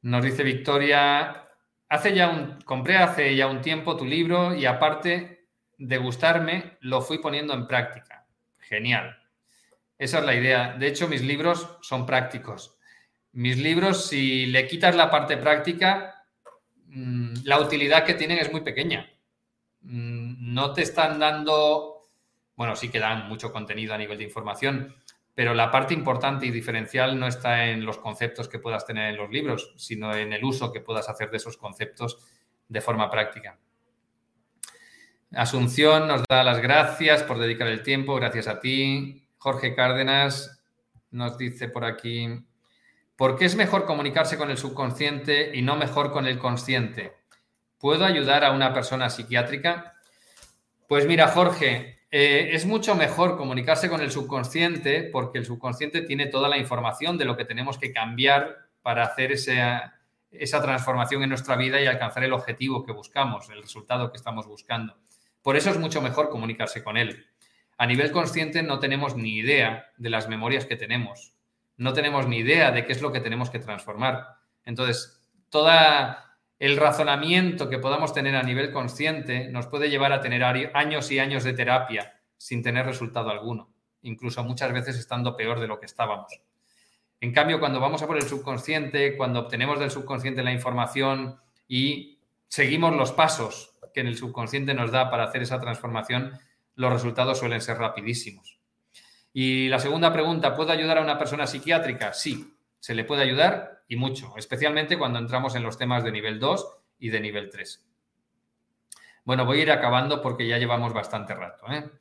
Nos 0.02 0.24
dice 0.24 0.44
Victoria, 0.44 1.48
hace 1.90 2.14
ya 2.14 2.30
un, 2.30 2.60
compré 2.62 2.98
hace 2.98 3.36
ya 3.36 3.48
un 3.48 3.62
tiempo 3.62 3.96
tu 3.96 4.06
libro 4.06 4.54
y 4.56 4.66
aparte 4.66 5.48
de 5.78 5.98
gustarme, 5.98 6.78
lo 6.82 7.02
fui 7.02 7.20
poniendo 7.20 7.54
en 7.54 7.68
práctica. 7.68 8.26
Genial. 8.60 9.18
Esa 9.98 10.20
es 10.20 10.26
la 10.26 10.36
idea. 10.36 10.76
De 10.78 10.88
hecho, 10.88 11.08
mis 11.08 11.22
libros 11.22 11.78
son 11.82 12.06
prácticos 12.06 12.78
mis 13.34 13.58
libros, 13.58 14.08
si 14.08 14.46
le 14.48 14.68
quitas 14.68 14.96
la 14.96 15.10
parte 15.10 15.38
práctica, 15.38 16.26
mm, 16.88 17.34
la 17.46 17.60
utilidad 17.60 18.06
que 18.06 18.14
tienen 18.14 18.40
es 18.40 18.52
muy 18.52 18.62
pequeña. 18.62 19.10
Mm, 19.82 20.54
no 20.54 20.74
te 20.74 20.82
están 20.82 21.20
dando, 21.20 22.02
bueno, 22.56 22.76
sí 22.76 22.90
que 22.90 23.00
dan 23.00 23.28
mucho 23.30 23.52
contenido 23.52 23.94
a 23.94 23.98
nivel 23.98 24.18
de 24.18 24.26
información, 24.26 24.96
pero 25.42 25.56
la 25.56 25.72
parte 25.72 25.96
importante 25.96 26.46
y 26.46 26.52
diferencial 26.52 27.20
no 27.20 27.26
está 27.26 27.66
en 27.66 27.84
los 27.84 27.98
conceptos 27.98 28.48
que 28.48 28.60
puedas 28.60 28.86
tener 28.86 29.10
en 29.10 29.18
los 29.18 29.32
libros, 29.32 29.74
sino 29.76 30.16
en 30.16 30.34
el 30.34 30.44
uso 30.44 30.72
que 30.72 30.82
puedas 30.82 31.10
hacer 31.10 31.32
de 31.32 31.38
esos 31.38 31.58
conceptos 31.58 32.20
de 32.68 32.80
forma 32.80 33.10
práctica. 33.10 33.58
Asunción 35.34 36.08
nos 36.08 36.22
da 36.30 36.44
las 36.44 36.62
gracias 36.62 37.24
por 37.24 37.40
dedicar 37.40 37.68
el 37.70 37.82
tiempo, 37.82 38.14
gracias 38.18 38.48
a 38.48 38.60
ti. 38.60 39.28
Jorge 39.40 39.74
Cárdenas 39.74 40.64
nos 41.10 41.40
dice 41.40 41.70
por 41.70 41.86
aquí, 41.86 42.28
¿Por 43.16 43.36
qué 43.36 43.46
es 43.46 43.56
mejor 43.56 43.86
comunicarse 43.86 44.38
con 44.38 44.52
el 44.52 44.60
subconsciente 44.60 45.58
y 45.58 45.64
no 45.64 45.76
mejor 45.76 46.12
con 46.12 46.28
el 46.28 46.38
consciente? 46.38 47.16
¿Puedo 47.80 48.06
ayudar 48.06 48.46
a 48.46 48.52
una 48.52 48.76
persona 48.76 49.10
psiquiátrica? 49.10 49.96
Pues 50.88 51.08
mira, 51.08 51.30
Jorge, 51.30 51.98
eh, 52.12 52.50
es 52.52 52.66
mucho 52.66 52.94
mejor 52.96 53.38
comunicarse 53.38 53.90
con 53.90 54.02
el 54.02 54.12
subconsciente 54.12 55.04
porque 55.04 55.40
el 55.40 55.46
subconsciente 55.46 56.02
tiene 56.02 56.28
toda 56.28 56.50
la 56.50 56.58
información 56.58 57.18
de 57.18 57.26
lo 57.26 57.38
que 57.38 57.46
tenemos 57.46 57.78
que 57.78 57.92
cambiar 57.92 58.58
para 58.82 59.04
hacer 59.04 59.32
esa, 59.32 60.00
esa 60.32 60.62
transformación 60.62 61.24
en 61.24 61.30
nuestra 61.30 61.56
vida 61.56 61.82
y 61.82 61.88
alcanzar 61.88 62.24
el 62.24 62.34
objetivo 62.34 62.84
que 62.84 62.92
buscamos, 62.92 63.50
el 63.50 63.62
resultado 63.62 64.12
que 64.12 64.18
estamos 64.18 64.46
buscando. 64.46 64.98
Por 65.42 65.56
eso 65.56 65.72
es 65.72 65.80
mucho 65.80 66.02
mejor 66.02 66.30
comunicarse 66.30 66.84
con 66.84 66.98
él. 66.98 67.26
A 67.78 67.88
nivel 67.88 68.12
consciente 68.12 68.62
no 68.62 68.80
tenemos 68.80 69.16
ni 69.16 69.38
idea 69.38 69.88
de 69.98 70.10
las 70.10 70.30
memorias 70.30 70.66
que 70.66 70.76
tenemos 70.76 71.34
no 71.82 71.94
tenemos 71.94 72.28
ni 72.28 72.38
idea 72.38 72.72
de 72.72 72.86
qué 72.86 72.92
es 72.92 73.02
lo 73.02 73.12
que 73.12 73.22
tenemos 73.22 73.50
que 73.50 73.58
transformar. 73.58 74.38
Entonces, 74.66 75.20
todo 75.50 75.68
el 76.62 76.78
razonamiento 76.78 77.70
que 77.70 77.80
podamos 77.80 78.14
tener 78.14 78.36
a 78.36 78.44
nivel 78.44 78.72
consciente 78.72 79.50
nos 79.50 79.66
puede 79.66 79.90
llevar 79.90 80.14
a 80.14 80.22
tener 80.22 80.44
años 80.76 81.12
y 81.12 81.18
años 81.18 81.44
de 81.44 81.54
terapia 81.54 82.22
sin 82.38 82.62
tener 82.62 82.86
resultado 82.86 83.32
alguno, 83.32 83.74
incluso 84.04 84.44
muchas 84.44 84.72
veces 84.72 84.96
estando 84.96 85.36
peor 85.36 85.60
de 85.60 85.66
lo 85.66 85.80
que 85.80 85.88
estábamos. 85.88 86.40
En 87.20 87.34
cambio, 87.34 87.60
cuando 87.60 87.80
vamos 87.80 88.04
a 88.04 88.08
por 88.08 88.16
el 88.16 88.28
subconsciente, 88.30 89.18
cuando 89.18 89.40
obtenemos 89.40 89.80
del 89.80 89.90
subconsciente 89.90 90.44
la 90.44 90.52
información 90.52 91.40
y 91.68 92.20
seguimos 92.48 92.96
los 92.96 93.12
pasos 93.12 93.74
que 93.92 94.02
en 94.02 94.08
el 94.08 94.16
subconsciente 94.16 94.76
nos 94.76 94.92
da 94.92 95.10
para 95.10 95.24
hacer 95.24 95.42
esa 95.42 95.60
transformación, 95.60 96.38
los 96.76 96.94
resultados 96.94 97.40
suelen 97.40 97.62
ser 97.62 97.80
rapidísimos. 97.80 98.60
Y 99.34 99.68
la 99.68 99.80
segunda 99.80 100.14
pregunta, 100.14 100.56
¿puedo 100.56 100.72
ayudar 100.72 101.00
a 101.00 101.02
una 101.02 101.18
persona 101.18 101.48
psiquiátrica? 101.48 102.14
Sí, 102.14 102.54
se 102.80 102.94
le 102.94 103.04
puede 103.04 103.24
ayudar 103.24 103.71
y 103.92 103.98
mucho, 103.98 104.34
especialmente 104.38 104.98
cuando 104.98 105.20
entramos 105.20 105.54
en 105.56 105.64
los 105.64 105.78
temas 105.78 106.06
de 106.06 106.14
nivel 106.14 106.40
2 106.40 106.78
y 107.00 107.10
de 107.10 107.20
nivel 107.20 107.50
3. 107.50 107.86
Bueno, 109.26 109.46
voy 109.46 109.60
a 109.60 109.64
ir 109.64 109.72
acabando 109.72 110.22
porque 110.22 110.48
ya 110.48 110.58
llevamos 110.58 110.94
bastante 110.94 111.36
rato. 111.36 111.70
¿eh? 111.70 111.92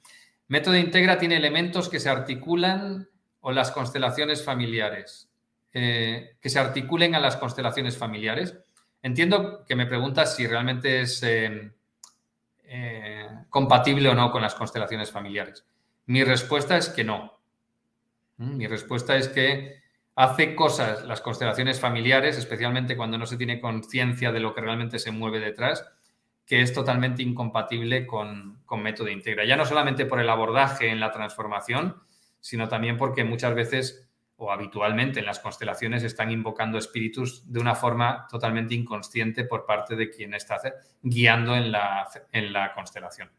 Método 0.46 0.76
Integra 0.76 1.18
tiene 1.18 1.34
elementos 1.36 1.88
que 1.88 1.98
se 1.98 2.08
articulan 2.08 3.08
o 3.40 3.50
las 3.50 3.72
constelaciones 3.72 4.44
familiares, 4.44 5.32
eh, 5.72 6.36
que 6.40 6.48
se 6.48 6.60
articulen 6.60 7.16
a 7.16 7.20
las 7.20 7.36
constelaciones 7.36 7.98
familiares. 7.98 8.56
Entiendo 9.02 9.64
que 9.64 9.74
me 9.74 9.86
preguntas 9.86 10.36
si 10.36 10.46
realmente 10.46 11.00
es 11.00 11.20
eh, 11.24 11.72
compatible 13.48 14.10
o 14.10 14.14
no 14.14 14.30
con 14.30 14.42
las 14.42 14.54
constelaciones 14.54 15.10
familiares. 15.10 15.66
Mi 16.06 16.22
respuesta 16.22 16.76
es 16.76 16.88
que 16.88 17.02
no. 17.02 17.40
Mm, 18.36 18.58
mi 18.58 18.68
respuesta 18.68 19.16
es 19.16 19.26
que 19.26 19.79
hace 20.20 20.54
cosas 20.54 21.06
las 21.06 21.22
constelaciones 21.22 21.80
familiares, 21.80 22.36
especialmente 22.36 22.94
cuando 22.94 23.16
no 23.16 23.24
se 23.24 23.38
tiene 23.38 23.58
conciencia 23.58 24.30
de 24.32 24.40
lo 24.40 24.54
que 24.54 24.60
realmente 24.60 24.98
se 24.98 25.12
mueve 25.12 25.40
detrás, 25.40 25.90
que 26.44 26.60
es 26.60 26.74
totalmente 26.74 27.22
incompatible 27.22 28.06
con, 28.06 28.60
con 28.66 28.82
método 28.82 29.08
integra. 29.08 29.46
Ya 29.46 29.56
no 29.56 29.64
solamente 29.64 30.04
por 30.04 30.20
el 30.20 30.28
abordaje 30.28 30.90
en 30.90 31.00
la 31.00 31.10
transformación, 31.10 32.02
sino 32.38 32.68
también 32.68 32.98
porque 32.98 33.24
muchas 33.24 33.54
veces 33.54 34.10
o 34.36 34.52
habitualmente 34.52 35.20
en 35.20 35.26
las 35.26 35.38
constelaciones 35.38 36.02
están 36.02 36.30
invocando 36.30 36.76
espíritus 36.76 37.50
de 37.50 37.60
una 37.60 37.74
forma 37.74 38.26
totalmente 38.30 38.74
inconsciente 38.74 39.44
por 39.44 39.64
parte 39.64 39.96
de 39.96 40.10
quien 40.10 40.34
está 40.34 40.60
guiando 41.00 41.56
en 41.56 41.72
la, 41.72 42.08
en 42.32 42.52
la 42.52 42.74
constelación. 42.74 43.30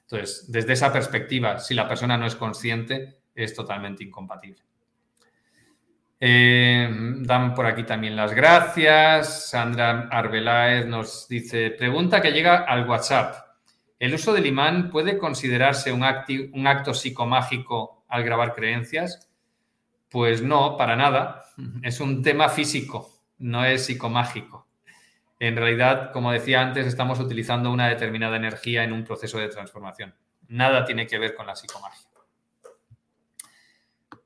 Entonces, 0.00 0.50
desde 0.50 0.72
esa 0.72 0.92
perspectiva, 0.92 1.60
si 1.60 1.74
la 1.74 1.86
persona 1.86 2.18
no 2.18 2.26
es 2.26 2.34
consciente, 2.34 3.20
es 3.36 3.54
totalmente 3.54 4.02
incompatible. 4.02 4.62
Eh, 6.26 6.88
dan 7.18 7.54
por 7.54 7.66
aquí 7.66 7.82
también 7.82 8.16
las 8.16 8.32
gracias. 8.32 9.50
Sandra 9.50 10.08
Arbeláez 10.10 10.86
nos 10.86 11.28
dice, 11.28 11.70
pregunta 11.72 12.22
que 12.22 12.32
llega 12.32 12.64
al 12.64 12.88
WhatsApp. 12.88 13.44
¿El 13.98 14.14
uso 14.14 14.32
del 14.32 14.46
imán 14.46 14.88
puede 14.88 15.18
considerarse 15.18 15.92
un, 15.92 16.02
un 16.54 16.66
acto 16.66 16.94
psicomágico 16.94 18.06
al 18.08 18.24
grabar 18.24 18.54
creencias? 18.54 19.28
Pues 20.08 20.40
no, 20.40 20.78
para 20.78 20.96
nada. 20.96 21.44
Es 21.82 22.00
un 22.00 22.22
tema 22.22 22.48
físico, 22.48 23.10
no 23.36 23.62
es 23.66 23.84
psicomágico. 23.84 24.66
En 25.38 25.56
realidad, 25.56 26.10
como 26.10 26.32
decía 26.32 26.62
antes, 26.62 26.86
estamos 26.86 27.20
utilizando 27.20 27.70
una 27.70 27.88
determinada 27.88 28.36
energía 28.36 28.82
en 28.82 28.94
un 28.94 29.04
proceso 29.04 29.36
de 29.36 29.48
transformación. 29.48 30.14
Nada 30.48 30.86
tiene 30.86 31.06
que 31.06 31.18
ver 31.18 31.34
con 31.34 31.46
la 31.46 31.54
psicomagia. 31.54 32.13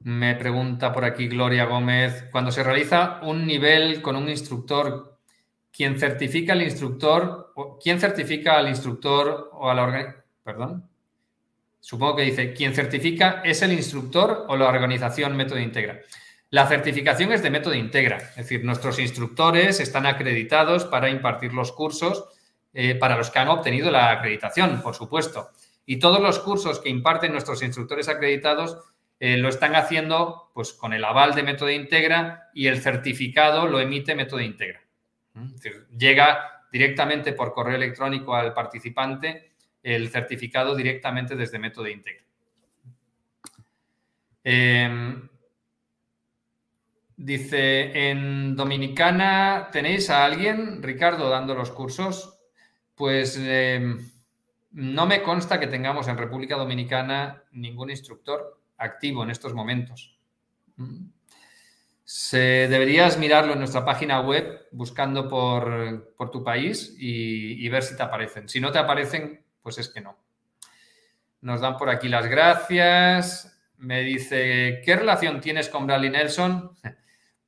Me 0.09 0.35
pregunta 0.37 0.91
por 0.91 1.05
aquí 1.05 1.29
Gloria 1.29 1.67
Gómez, 1.67 2.29
cuando 2.33 2.51
se 2.51 2.63
realiza 2.63 3.21
un 3.25 3.47
nivel 3.47 4.01
con 4.01 4.17
un 4.17 4.31
instructor, 4.31 5.19
¿quién 5.71 5.99
certifica 5.99 6.55
al 6.55 6.63
instructor? 6.63 7.53
¿Quién 7.83 8.01
certifica 8.01 8.57
al 8.57 8.71
instructor 8.71 9.51
o 9.53 9.69
a 9.69 9.75
la 9.75 9.83
organización? 9.83 10.25
Perdón. 10.43 10.89
Supongo 11.79 12.17
que 12.17 12.23
dice, 12.23 12.55
¿quién 12.55 12.75
certifica 12.75 13.43
es 13.45 13.61
el 13.61 13.75
instructor 13.75 14.47
o 14.49 14.57
la 14.57 14.69
organización 14.71 15.37
Método 15.37 15.59
Integra? 15.59 16.01
La 16.49 16.67
certificación 16.67 17.33
es 17.33 17.43
de 17.43 17.51
Método 17.51 17.75
Integra, 17.75 18.17
es 18.17 18.37
decir, 18.37 18.65
nuestros 18.65 18.99
instructores 18.99 19.79
están 19.79 20.07
acreditados 20.07 20.87
para 20.87 21.11
impartir 21.11 21.53
los 21.53 21.71
cursos 21.71 22.25
eh, 22.73 22.95
para 22.95 23.19
los 23.19 23.31
que 23.31 23.41
han 23.41 23.49
obtenido 23.49 23.91
la 23.91 24.11
acreditación, 24.11 24.81
por 24.81 24.95
supuesto. 24.95 25.51
Y 25.85 25.99
todos 25.99 26.23
los 26.23 26.39
cursos 26.39 26.81
que 26.81 26.89
imparten 26.89 27.33
nuestros 27.33 27.63
instructores 27.63 28.09
acreditados 28.09 28.79
eh, 29.21 29.37
lo 29.37 29.49
están 29.49 29.75
haciendo 29.75 30.51
pues, 30.55 30.73
con 30.73 30.93
el 30.93 31.05
aval 31.05 31.35
de 31.35 31.43
Método 31.43 31.71
Integra 31.71 32.51
y 32.55 32.69
el 32.69 32.81
certificado 32.81 33.67
lo 33.67 33.81
emite 33.81 34.15
Método 34.15 34.41
Integra. 34.41 34.81
Decir, 35.35 35.87
llega 35.97 36.65
directamente 36.73 37.33
por 37.33 37.53
correo 37.53 37.77
electrónico 37.77 38.35
al 38.35 38.53
participante 38.53 39.53
el 39.83 40.09
certificado 40.09 40.75
directamente 40.75 41.37
desde 41.37 41.59
Método 41.59 41.89
Integra. 41.89 42.25
Em, 44.45 45.29
dice, 47.17 48.11
en 48.11 48.57
Dominicana, 48.57 49.69
¿tenéis 49.73 50.11
a 50.11 50.25
alguien, 50.25 50.83
Ricardo, 50.83 51.29
dando 51.29 51.55
los 51.55 51.71
cursos? 51.71 52.39
Pues 52.95 53.37
em, 53.41 54.11
no 54.73 55.07
me 55.07 55.23
consta 55.23 55.61
que 55.61 55.67
tengamos 55.67 56.09
en 56.09 56.19
República 56.19 56.57
Dominicana 56.57 57.45
ningún 57.53 57.91
instructor 57.91 58.58
activo 58.79 59.23
en 59.23 59.31
estos 59.31 59.53
momentos. 59.53 60.17
Se, 62.05 62.69
deberías 62.69 63.19
mirarlo 63.19 63.53
en 63.53 63.59
nuestra 63.59 63.85
página 63.85 64.21
web 64.21 64.69
buscando 64.71 65.29
por, 65.29 66.15
tu 66.33 66.43
país 66.43 66.95
y, 66.99 67.69
ver 67.69 67.83
si 67.83 67.97
te 67.97 68.03
aparecen. 68.03 68.49
Si 68.49 68.61
no 68.61 68.73
te 68.73 68.79
aparecen, 68.79 69.45
pues 69.61 69.79
es 69.79 69.89
que 69.89 70.01
no. 70.01 70.17
Nos 71.41 71.61
dan 71.61 71.77
por 71.77 71.91
aquí 71.91 72.09
las 72.09 72.27
gracias. 72.27 73.61
Me 73.77 74.03
dice, 74.03 74.81
¿qué 74.85 74.97
relación 74.97 75.41
tienes 75.41 75.69
con 75.69 75.87
Bradley 75.87 76.11
Nelson? 76.11 76.73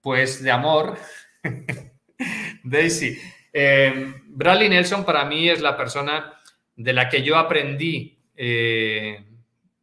Pues 0.02 0.43
de 0.43 0.51
amor. 0.51 0.97
Daisy. 2.65 3.20
Eh, 3.52 4.15
Bradley 4.28 4.70
Nelson 4.70 5.05
para 5.05 5.27
mí 5.27 5.51
es 5.51 5.61
la 5.61 5.77
persona 5.77 6.40
de 6.74 6.93
la 6.94 7.11
que 7.11 7.23
yo 7.23 7.36
aprendí 7.36 8.19
eh, 8.35 9.30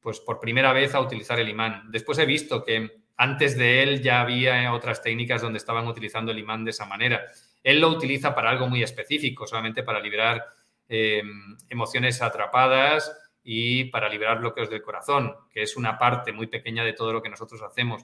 pues 0.08 0.22
por 0.22 0.40
primera 0.40 0.72
vez 0.72 0.96
a 0.96 1.02
utilizar 1.02 1.38
el 1.38 1.50
imán. 1.50 1.84
Después 1.92 2.18
he 2.18 2.26
visto 2.26 2.64
que 2.64 3.02
antes 3.18 3.58
de 3.58 3.84
él 3.84 4.02
ya 4.02 4.22
había 4.22 4.72
otras 4.72 5.02
técnicas 5.02 5.42
donde 5.42 5.58
estaban 5.58 5.86
utilizando 5.86 6.32
el 6.32 6.40
imán 6.40 6.64
de 6.64 6.72
esa 6.72 6.86
manera. 6.86 7.26
Él 7.62 7.82
lo 7.82 7.90
utiliza 7.90 8.34
para 8.34 8.50
algo 8.50 8.70
muy 8.70 8.82
específico, 8.82 9.46
solamente 9.46 9.84
para 9.84 10.00
liberar 10.00 10.46
em, 10.88 11.58
emociones 11.68 12.22
atrapadas 12.22 13.12
y 13.44 13.84
para 13.92 14.08
liberar 14.08 14.40
bloqueos 14.40 14.70
del 14.70 14.82
corazón, 14.82 15.36
que 15.52 15.64
es 15.64 15.76
una 15.76 15.98
parte 15.98 16.32
muy 16.32 16.48
pequeña 16.48 16.86
de 16.86 16.94
todo 16.94 17.12
lo 17.12 17.22
que 17.22 17.28
nosotros 17.28 17.62
hacemos. 17.62 18.02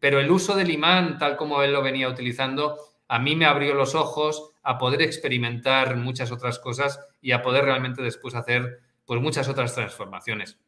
Pero 0.00 0.20
el 0.20 0.30
uso 0.30 0.56
del 0.56 0.70
imán, 0.70 1.18
tal 1.18 1.36
como 1.36 1.62
él 1.62 1.74
lo 1.74 1.82
venía 1.82 2.08
utilizando, 2.08 2.78
a 3.06 3.18
mí 3.18 3.36
me 3.36 3.44
abrió 3.44 3.74
los 3.74 3.94
ojos 3.94 4.52
a 4.62 4.78
poder 4.78 5.02
experimentar 5.02 5.96
muchas 5.96 6.32
otras 6.32 6.58
cosas 6.58 6.98
y 7.20 7.32
a 7.32 7.42
poder 7.42 7.66
realmente 7.66 8.00
después 8.00 8.34
hacer 8.34 8.80
pues 9.04 9.20
muchas 9.20 9.46
otras 9.50 9.74
transformaciones. 9.74 10.58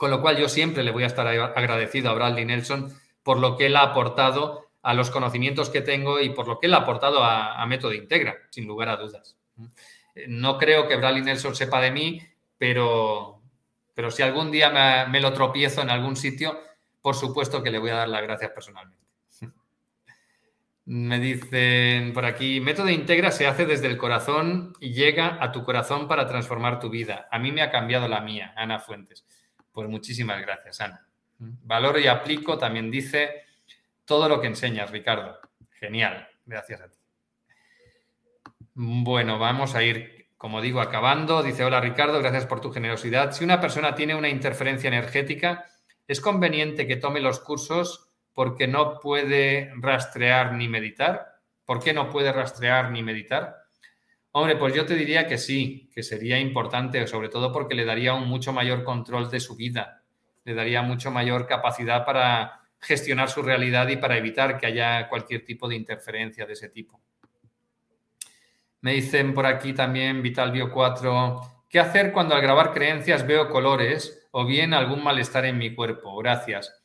Con 0.00 0.10
lo 0.10 0.22
cual 0.22 0.38
yo 0.38 0.48
siempre 0.48 0.82
le 0.82 0.92
voy 0.92 1.02
a 1.02 1.08
estar 1.08 1.26
agradecido 1.26 2.08
a 2.08 2.14
Bradley 2.14 2.46
Nelson 2.46 2.90
por 3.22 3.38
lo 3.38 3.58
que 3.58 3.66
él 3.66 3.76
ha 3.76 3.82
aportado 3.82 4.70
a 4.80 4.94
los 4.94 5.10
conocimientos 5.10 5.68
que 5.68 5.82
tengo 5.82 6.20
y 6.20 6.30
por 6.30 6.48
lo 6.48 6.58
que 6.58 6.68
él 6.68 6.72
ha 6.72 6.78
aportado 6.78 7.22
a, 7.22 7.66
Método 7.66 7.92
Integra, 7.92 8.38
sin 8.48 8.66
lugar 8.66 8.88
a 8.88 8.96
dudas. 8.96 9.36
No 10.26 10.56
creo 10.56 10.88
que 10.88 10.96
Bradley 10.96 11.20
Nelson 11.20 11.54
sepa 11.54 11.82
de 11.82 11.90
mí, 11.90 12.22
pero, 12.56 13.42
pero 13.92 14.10
si 14.10 14.22
algún 14.22 14.50
día 14.50 14.70
me, 14.70 15.12
me 15.12 15.20
lo 15.20 15.34
tropiezo 15.34 15.82
en 15.82 15.90
algún 15.90 16.16
sitio, 16.16 16.58
por 17.02 17.14
supuesto 17.14 17.62
que 17.62 17.70
le 17.70 17.78
voy 17.78 17.90
a 17.90 17.96
dar 17.96 18.08
las 18.08 18.22
gracias 18.22 18.52
personalmente. 18.52 19.04
Me 20.86 21.20
dicen 21.20 22.14
por 22.14 22.24
aquí, 22.24 22.58
método 22.62 22.88
integra 22.88 23.30
se 23.32 23.46
hace 23.46 23.66
desde 23.66 23.88
el 23.88 23.98
corazón 23.98 24.72
y 24.80 24.94
llega 24.94 25.36
a 25.42 25.52
tu 25.52 25.62
corazón 25.62 26.08
para 26.08 26.26
transformar 26.26 26.80
tu 26.80 26.88
vida. 26.88 27.28
A 27.30 27.38
mí 27.38 27.52
me 27.52 27.60
ha 27.60 27.70
cambiado 27.70 28.08
la 28.08 28.22
mía, 28.22 28.54
Ana 28.56 28.78
Fuentes. 28.78 29.26
Pues 29.80 29.88
muchísimas 29.88 30.42
gracias, 30.42 30.78
Ana. 30.82 31.08
Valoro 31.38 31.98
y 31.98 32.06
aplico, 32.06 32.58
también 32.58 32.90
dice 32.90 33.44
todo 34.04 34.28
lo 34.28 34.38
que 34.38 34.48
enseñas, 34.48 34.90
Ricardo. 34.90 35.40
Genial, 35.70 36.28
gracias 36.44 36.82
a 36.82 36.90
ti. 36.90 36.98
Bueno, 38.74 39.38
vamos 39.38 39.74
a 39.74 39.82
ir, 39.82 40.28
como 40.36 40.60
digo, 40.60 40.82
acabando. 40.82 41.42
Dice, 41.42 41.64
hola 41.64 41.80
Ricardo, 41.80 42.18
gracias 42.18 42.44
por 42.44 42.60
tu 42.60 42.70
generosidad. 42.70 43.32
Si 43.32 43.42
una 43.42 43.58
persona 43.58 43.94
tiene 43.94 44.14
una 44.14 44.28
interferencia 44.28 44.88
energética, 44.88 45.64
¿es 46.06 46.20
conveniente 46.20 46.86
que 46.86 46.96
tome 46.96 47.20
los 47.20 47.40
cursos 47.40 48.06
porque 48.34 48.68
no 48.68 49.00
puede 49.00 49.72
rastrear 49.76 50.52
ni 50.52 50.68
meditar? 50.68 51.36
¿Por 51.64 51.82
qué 51.82 51.94
no 51.94 52.10
puede 52.10 52.34
rastrear 52.34 52.90
ni 52.90 53.02
meditar? 53.02 53.59
Hombre, 54.32 54.56
pues 54.56 54.74
yo 54.74 54.86
te 54.86 54.94
diría 54.94 55.26
que 55.26 55.38
sí, 55.38 55.90
que 55.92 56.04
sería 56.04 56.38
importante, 56.38 57.04
sobre 57.08 57.28
todo 57.28 57.52
porque 57.52 57.74
le 57.74 57.84
daría 57.84 58.14
un 58.14 58.28
mucho 58.28 58.52
mayor 58.52 58.84
control 58.84 59.28
de 59.28 59.40
su 59.40 59.56
vida, 59.56 60.04
le 60.44 60.54
daría 60.54 60.82
mucho 60.82 61.10
mayor 61.10 61.46
capacidad 61.46 62.04
para 62.04 62.60
gestionar 62.80 63.28
su 63.28 63.42
realidad 63.42 63.88
y 63.88 63.96
para 63.96 64.16
evitar 64.16 64.56
que 64.56 64.66
haya 64.66 65.08
cualquier 65.08 65.44
tipo 65.44 65.68
de 65.68 65.76
interferencia 65.76 66.46
de 66.46 66.52
ese 66.52 66.68
tipo. 66.68 67.00
Me 68.82 68.94
dicen 68.94 69.34
por 69.34 69.46
aquí 69.46 69.72
también, 69.72 70.22
Vitalbio 70.22 70.70
4, 70.72 71.66
¿qué 71.68 71.80
hacer 71.80 72.12
cuando 72.12 72.34
al 72.34 72.40
grabar 72.40 72.72
creencias 72.72 73.26
veo 73.26 73.50
colores 73.50 74.28
o 74.30 74.46
bien 74.46 74.72
algún 74.72 75.02
malestar 75.02 75.44
en 75.44 75.58
mi 75.58 75.74
cuerpo? 75.74 76.16
Gracias. 76.18 76.82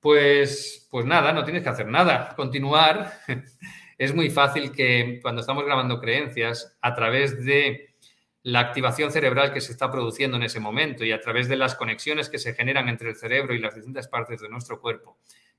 Pues, 0.00 0.88
pues 0.90 1.06
nada, 1.06 1.32
no 1.32 1.44
tienes 1.44 1.62
que 1.62 1.68
hacer 1.68 1.86
nada, 1.86 2.34
continuar. 2.34 3.12
es 4.00 4.14
muy 4.14 4.30
fácil 4.30 4.72
que 4.72 5.18
cuando 5.20 5.42
estamos 5.42 5.62
grabando 5.62 6.00
creencias, 6.00 6.74
a 6.80 6.94
través 6.94 7.44
de 7.44 7.96
la 8.42 8.60
activación 8.60 9.12
cerebral 9.12 9.52
que 9.52 9.60
se 9.60 9.72
está 9.72 9.90
produciendo 9.90 10.38
en 10.38 10.42
ese 10.42 10.58
momento 10.58 11.04
y 11.04 11.12
a 11.12 11.20
través 11.20 11.50
de 11.50 11.56
las 11.56 11.74
conexiones 11.74 12.30
que 12.30 12.38
se 12.38 12.54
generan 12.54 12.88
entre 12.88 13.10
el 13.10 13.16
cerebro 13.16 13.52
y 13.52 13.58
las 13.58 13.74
distintas 13.74 14.08
partes 14.08 14.40
de 14.40 14.48
nuestro 14.48 14.80
cuerpo, 14.80 15.18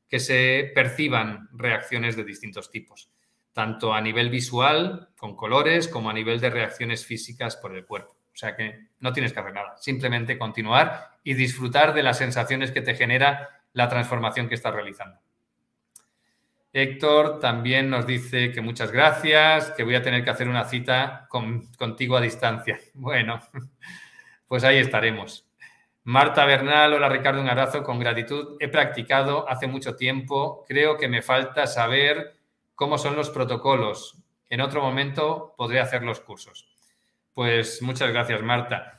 que 0.09 0.19
se 0.19 0.71
perciban 0.73 1.49
reacciones 1.51 2.15
de 2.15 2.23
distintos 2.23 2.71
tipos, 2.71 3.11
tanto 3.53 3.93
a 3.93 4.01
nivel 4.01 4.31
visual, 4.31 5.09
con 5.19 5.35
colores, 5.35 5.87
como 5.87 6.09
a 6.09 6.13
nivel 6.13 6.39
de 6.39 6.49
reacciones 6.49 7.05
físicas 7.05 7.57
por 7.57 7.75
el 7.75 7.85
cuerpo. 7.85 8.17
O 8.33 8.35
sea 8.35 8.55
que 8.55 8.87
no 9.01 9.13
tienes 9.13 9.33
que 9.33 9.39
hacer 9.39 9.53
nada, 9.53 9.77
simplemente 9.77 10.39
continuar 10.39 11.11
y 11.23 11.35
disfrutar 11.35 11.93
de 11.93 12.01
las 12.01 12.17
sensaciones 12.17 12.71
que 12.71 12.81
te 12.81 12.95
genera 12.95 13.61
la 13.73 13.87
transformación 13.87 14.49
que 14.49 14.55
estás 14.55 14.73
realizando. 14.73 15.19
Héctor 16.73 17.39
también 17.39 17.89
nos 17.89 18.07
dice 18.07 18.51
que 18.51 18.61
muchas 18.61 18.91
gracias, 18.91 19.71
que 19.71 19.83
voy 19.83 19.95
a 19.95 20.01
tener 20.01 20.23
que 20.23 20.29
hacer 20.29 20.47
una 20.47 20.65
cita 20.65 21.27
contigo 21.77 22.17
a 22.17 22.21
distancia. 22.21 22.79
Bueno, 22.93 23.39
pues 24.47 24.63
ahí 24.63 24.77
estaremos. 24.77 25.47
Marta 26.03 26.45
Bernal, 26.45 26.93
hola 26.93 27.09
Ricardo, 27.09 27.41
un 27.41 27.49
abrazo 27.49 27.83
con 27.83 27.99
gratitud. 27.99 28.57
He 28.59 28.67
practicado 28.69 29.47
hace 29.47 29.67
mucho 29.67 29.95
tiempo, 29.95 30.65
creo 30.67 30.97
que 30.97 31.07
me 31.07 31.21
falta 31.21 31.67
saber 31.67 32.37
cómo 32.73 32.97
son 32.97 33.15
los 33.15 33.29
protocolos. 33.29 34.17
En 34.49 34.61
otro 34.61 34.81
momento 34.81 35.53
podré 35.57 35.79
hacer 35.79 36.03
los 36.03 36.19
cursos. 36.19 36.67
Pues 37.33 37.81
muchas 37.81 38.11
gracias, 38.11 38.41
Marta. 38.41 38.97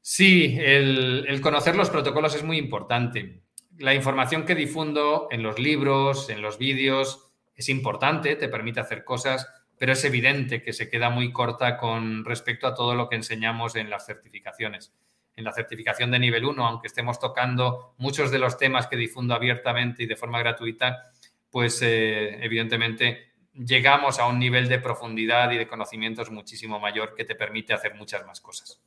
Sí, 0.00 0.56
el, 0.60 1.40
conocer 1.42 1.74
los 1.74 1.90
protocolos 1.90 2.34
es 2.34 2.42
muy 2.42 2.58
importante. 2.58 3.42
La 3.78 3.94
información 3.94 4.44
que 4.44 4.54
difundo 4.54 5.28
en 5.30 5.42
los 5.42 5.58
libros, 5.58 6.30
en 6.30 6.42
los 6.42 6.58
vídeos, 6.58 7.30
es 7.54 7.68
importante, 7.68 8.36
te 8.36 8.48
permite 8.48 8.80
hacer 8.80 9.04
cosas, 9.04 9.48
pero 9.78 9.92
es 9.92 10.04
evidente 10.04 10.62
que 10.62 10.72
se 10.72 10.88
queda 10.88 11.10
muy 11.10 11.32
corta 11.32 11.76
con 11.76 12.24
respecto 12.24 12.66
a 12.66 12.74
todo 12.74 12.94
lo 12.94 13.08
que 13.08 13.16
enseñamos 13.16 13.76
en 13.76 13.90
las 13.90 14.06
certificaciones. 14.06 14.94
En 15.36 15.44
la 15.44 15.52
certificación 15.52 16.10
de 16.10 16.18
nivel 16.18 16.44
1, 16.46 16.66
aunque 16.66 16.86
estemos 16.86 17.18
tocando 17.18 17.94
muchos 17.98 18.30
de 18.30 18.38
los 18.38 18.56
temas 18.56 18.86
que 18.86 18.96
difundo 18.96 19.34
abiertamente 19.34 20.02
y 20.02 20.06
de 20.06 20.16
forma 20.16 20.38
gratuita, 20.38 21.10
pues 21.50 21.80
eh, 21.82 22.42
evidentemente 22.42 23.32
llegamos 23.52 24.18
a 24.18 24.26
un 24.26 24.38
nivel 24.38 24.68
de 24.68 24.78
profundidad 24.78 25.50
y 25.50 25.58
de 25.58 25.66
conocimientos 25.66 26.30
muchísimo 26.30 26.78
mayor 26.78 27.14
que 27.14 27.24
te 27.24 27.34
permite 27.34 27.74
hacer 27.74 27.94
muchas 27.94 28.26
más 28.26 28.40
cosas. 28.40 28.80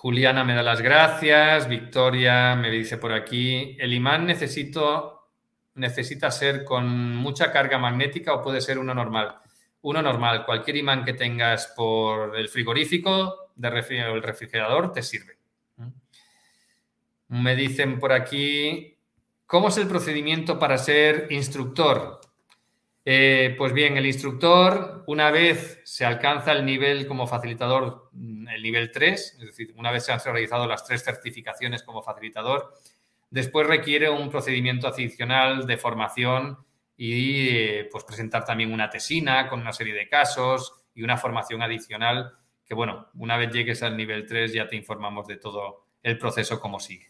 Juliana 0.00 0.44
me 0.44 0.54
da 0.54 0.62
las 0.62 0.80
gracias, 0.80 1.68
Victoria 1.68 2.56
me 2.56 2.70
dice 2.70 2.96
por 2.96 3.12
aquí, 3.12 3.76
el 3.78 3.92
imán 3.92 4.24
necesito, 4.24 5.28
necesita 5.74 6.30
ser 6.30 6.64
con 6.64 7.14
mucha 7.16 7.52
carga 7.52 7.76
magnética 7.76 8.32
o 8.32 8.42
puede 8.42 8.62
ser 8.62 8.78
uno 8.78 8.94
normal. 8.94 9.36
Uno 9.82 10.00
normal, 10.00 10.46
cualquier 10.46 10.78
imán 10.78 11.04
que 11.04 11.12
tengas 11.12 11.74
por 11.76 12.34
el 12.34 12.48
frigorífico 12.48 13.50
de 13.54 13.68
o 13.68 14.14
el 14.14 14.22
refrigerador 14.22 14.90
te 14.90 15.02
sirve. 15.02 15.36
Me 17.28 17.54
dicen 17.54 18.00
por 18.00 18.14
aquí, 18.14 18.96
¿cómo 19.44 19.68
es 19.68 19.76
el 19.76 19.86
procedimiento 19.86 20.58
para 20.58 20.78
ser 20.78 21.26
instructor? 21.28 22.19
Eh, 23.12 23.56
pues 23.58 23.72
bien, 23.72 23.96
el 23.96 24.06
instructor, 24.06 25.02
una 25.08 25.32
vez 25.32 25.80
se 25.82 26.04
alcanza 26.04 26.52
el 26.52 26.64
nivel 26.64 27.08
como 27.08 27.26
facilitador, 27.26 28.08
mm, 28.12 28.46
el 28.46 28.62
nivel 28.62 28.92
3, 28.92 29.36
es 29.40 29.46
decir, 29.46 29.74
una 29.76 29.90
vez 29.90 30.04
se 30.04 30.12
han 30.12 30.20
realizado 30.24 30.68
las 30.68 30.84
tres 30.86 31.02
certificaciones 31.02 31.82
como 31.82 32.02
facilitador, 32.02 32.72
después 33.28 33.66
requiere 33.66 34.08
un 34.08 34.30
procedimiento 34.30 34.86
adicional 34.86 35.66
de 35.66 35.76
formación 35.76 36.58
y 36.96 37.48
eh, 37.48 37.88
pues 37.90 38.04
presentar 38.04 38.44
también 38.44 38.72
una 38.72 38.88
tesina 38.88 39.48
con 39.48 39.60
una 39.60 39.72
serie 39.72 39.94
de 39.94 40.08
casos 40.08 40.72
y 40.94 41.02
una 41.02 41.16
formación 41.16 41.62
adicional 41.62 42.38
que, 42.64 42.74
bueno, 42.74 43.08
una 43.14 43.36
vez 43.36 43.50
llegues 43.52 43.82
al 43.82 43.96
nivel 43.96 44.24
3 44.24 44.52
ya 44.52 44.68
te 44.68 44.76
informamos 44.76 45.26
de 45.26 45.36
todo 45.36 45.84
el 46.04 46.16
proceso 46.16 46.60
como 46.60 46.78
sigue. 46.78 47.08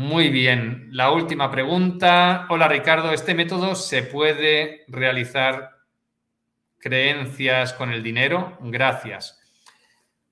Muy 0.00 0.30
bien. 0.30 0.88
La 0.92 1.10
última 1.10 1.50
pregunta. 1.50 2.46
Hola 2.48 2.68
Ricardo, 2.68 3.12
¿este 3.12 3.34
método 3.34 3.74
se 3.74 4.02
puede 4.02 4.86
realizar 4.88 5.72
creencias 6.78 7.74
con 7.74 7.92
el 7.92 8.02
dinero? 8.02 8.56
Gracias. 8.62 9.38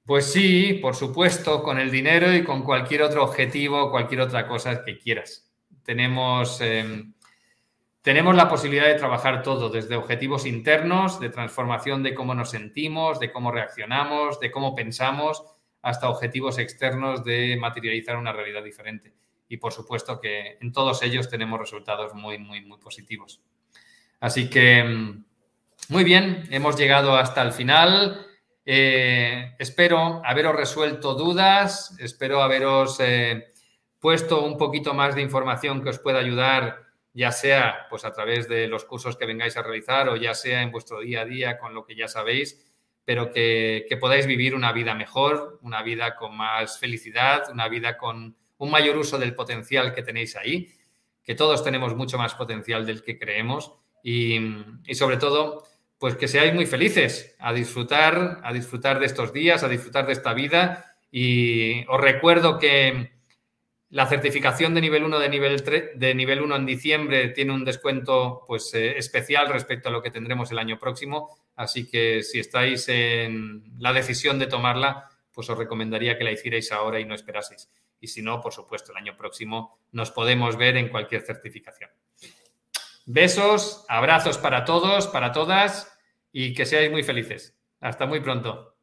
Pues 0.07 0.33
sí, 0.33 0.79
por 0.81 0.95
supuesto, 0.97 1.63
con 1.63 1.79
el 1.79 1.91
dinero 1.91 2.35
y 2.35 2.45
con 2.45 2.63
cualquier 2.63 3.03
otro 3.03 3.23
objetivo, 3.23 3.91
cualquier 3.91 4.23
otra 4.23 4.49
cosa 4.49 4.83
que 4.83 4.99
quieras. 4.99 5.53
Tenemos, 5.83 6.63
em, 6.63 7.13
tenemos 8.01 8.35
la 8.35 8.49
posibilidad 8.49 8.87
de 8.87 8.95
trabajar 8.95 9.43
todo, 9.43 9.69
desde 9.69 9.97
objetivos 9.97 10.47
internos, 10.47 11.21
de 11.21 11.29
transformación 11.29 12.03
de 12.03 12.15
cómo 12.15 12.35
nos 12.35 12.49
sentimos, 12.53 13.21
de 13.21 13.31
cómo 13.31 13.53
reaccionamos, 13.53 14.41
de 14.41 14.51
cómo 14.51 14.75
pensamos, 14.75 15.45
hasta 15.83 16.09
objetivos 16.09 16.57
externos 16.59 17.23
de 17.23 17.59
materializar 17.61 18.17
una 18.17 18.33
realidad 18.33 18.65
diferente 18.65 19.13
y 19.49 19.57
por 19.57 19.73
supuesto 19.73 20.21
que 20.21 20.59
en 20.61 20.73
todos 20.73 21.03
ellos 21.03 21.29
tenemos 21.29 21.59
resultados 21.59 22.15
muy, 22.15 22.39
muy, 22.39 22.61
muy 22.61 22.79
positivos. 22.79 23.41
Así 24.21 24.51
que, 24.51 24.85
mm, 24.85 25.25
muy 25.89 26.05
bien, 26.05 26.45
hemos 26.51 26.77
llegado 26.77 27.17
hasta 27.17 27.43
el 27.43 27.53
final. 27.53 28.27
Eh, 28.65 29.55
espero 29.59 30.21
haberos 30.25 30.55
resuelto 30.55 31.15
dudas, 31.15 31.97
espero 31.99 32.43
haberos 32.43 33.01
eh, 33.01 33.53
puesto 33.99 34.45
un 34.45 34.59
poquito 34.59 34.93
más 34.93 35.15
de 35.15 35.23
información 35.23 35.83
que 35.83 35.89
os 35.89 35.99
pueda 35.99 36.19
ayudar, 36.19 36.85
ya 37.15 37.33
sea 37.33 37.87
pues 37.89 38.05
a 38.05 38.13
través 38.13 38.49
de 38.49 38.69
los 38.69 38.85
cursos 38.85 39.17
que 39.17 39.25
vengáis 39.25 39.57
a 39.57 39.63
realizar 39.63 40.11
o 40.11 40.17
ya 40.17 40.35
sea 40.35 40.63
en 40.63 40.71
vuestro 40.71 41.01
día 41.01 41.23
a 41.23 41.25
día 41.25 41.59
con 41.59 41.73
lo 41.73 41.87
que 41.87 41.97
ya 41.97 42.09
sabéis, 42.09 42.63
pero 43.07 43.33
que, 43.33 43.87
que 43.89 43.97
podáis 43.97 44.27
vivir 44.27 44.55
una 44.55 44.73
vida 44.73 44.95
mejor, 44.95 45.59
una 45.63 45.83
vida 45.83 46.15
con 46.17 46.37
más 46.37 46.79
felicidad, 46.79 47.51
una 47.51 47.69
vida 47.69 47.97
con 47.97 48.37
un 48.59 48.71
mayor 48.71 48.97
uso 48.97 49.19
del 49.19 49.35
potencial 49.35 49.95
que 49.95 50.03
tenéis 50.03 50.37
ahí, 50.37 50.73
que 51.25 51.35
todos 51.35 51.63
tenemos 51.65 51.95
mucho 51.95 52.19
más 52.19 52.35
potencial 52.35 52.87
del 52.87 53.03
que 53.03 53.19
creemos 53.19 53.73
y, 54.03 54.39
sobre 54.93 55.17
todo, 55.17 55.65
pues 55.99 56.17
que 56.17 56.29
seáis 56.29 56.55
muy 56.55 56.67
felices 56.67 57.37
a 57.39 57.53
disfrutar, 57.53 58.41
a 58.43 58.53
disfrutar 58.53 58.99
de 58.99 59.07
estos 59.07 59.33
días, 59.33 59.63
a 59.63 59.69
disfrutar 59.69 60.07
de 60.07 60.13
esta 60.13 60.33
vida. 60.33 60.97
Y 61.11 61.85
os 61.89 62.01
recuerdo 62.01 62.59
que 62.59 63.13
la 63.91 64.07
certificación 64.07 64.75
de 64.75 64.81
nivel 64.81 65.05
1 65.05 65.19
de 65.19 65.29
nivel 65.29 65.63
3, 65.63 65.91
de 65.97 66.15
nivel 66.15 66.43
1 66.43 66.57
en 66.57 66.67
diciembre 66.67 67.29
tiene 67.29 67.53
un 67.53 67.65
descuento 67.65 68.45
pues 68.47 68.73
eh, 68.75 68.99
especial 68.99 69.49
respecto 69.49 69.89
a 69.89 69.93
lo 69.93 70.03
que 70.03 70.11
tendremos 70.11 70.51
el 70.51 70.59
año 70.59 70.79
próximo, 70.79 71.37
así 71.57 71.89
que 71.89 72.23
si 72.23 72.39
estáis 72.39 72.89
en 72.91 73.65
la 73.79 73.95
decisión 73.95 74.39
de 74.39 74.47
tomarla, 74.47 75.09
pues 75.33 75.49
os 75.49 75.57
recomendaría 75.57 76.19
que 76.19 76.25
la 76.25 76.33
hicierais 76.33 76.71
ahora 76.71 77.01
y 77.01 77.07
no 77.07 77.15
esperaseis 77.15 77.71
y 78.01 78.09
si 78.09 78.23
no, 78.23 78.41
por 78.41 78.53
supuesto, 78.53 78.93
el 78.93 78.99
año 78.99 79.17
próximo 79.17 79.79
nos 79.93 80.11
podemos 80.11 80.57
ver 80.57 80.77
en 80.77 80.89
cualquier 80.89 81.23
certificación. 81.23 81.91
Besos, 83.07 83.85
abrazos 83.89 84.39
para 84.39 84.65
todos, 84.65 85.07
para 85.09 85.33
todas 85.33 85.99
y 86.33 86.55
que 86.55 86.67
seáis 86.67 86.91
muy 86.91 87.03
felices. 87.03 87.59
Hasta 87.81 88.07
muy 88.07 88.21
pronto. 88.21 88.78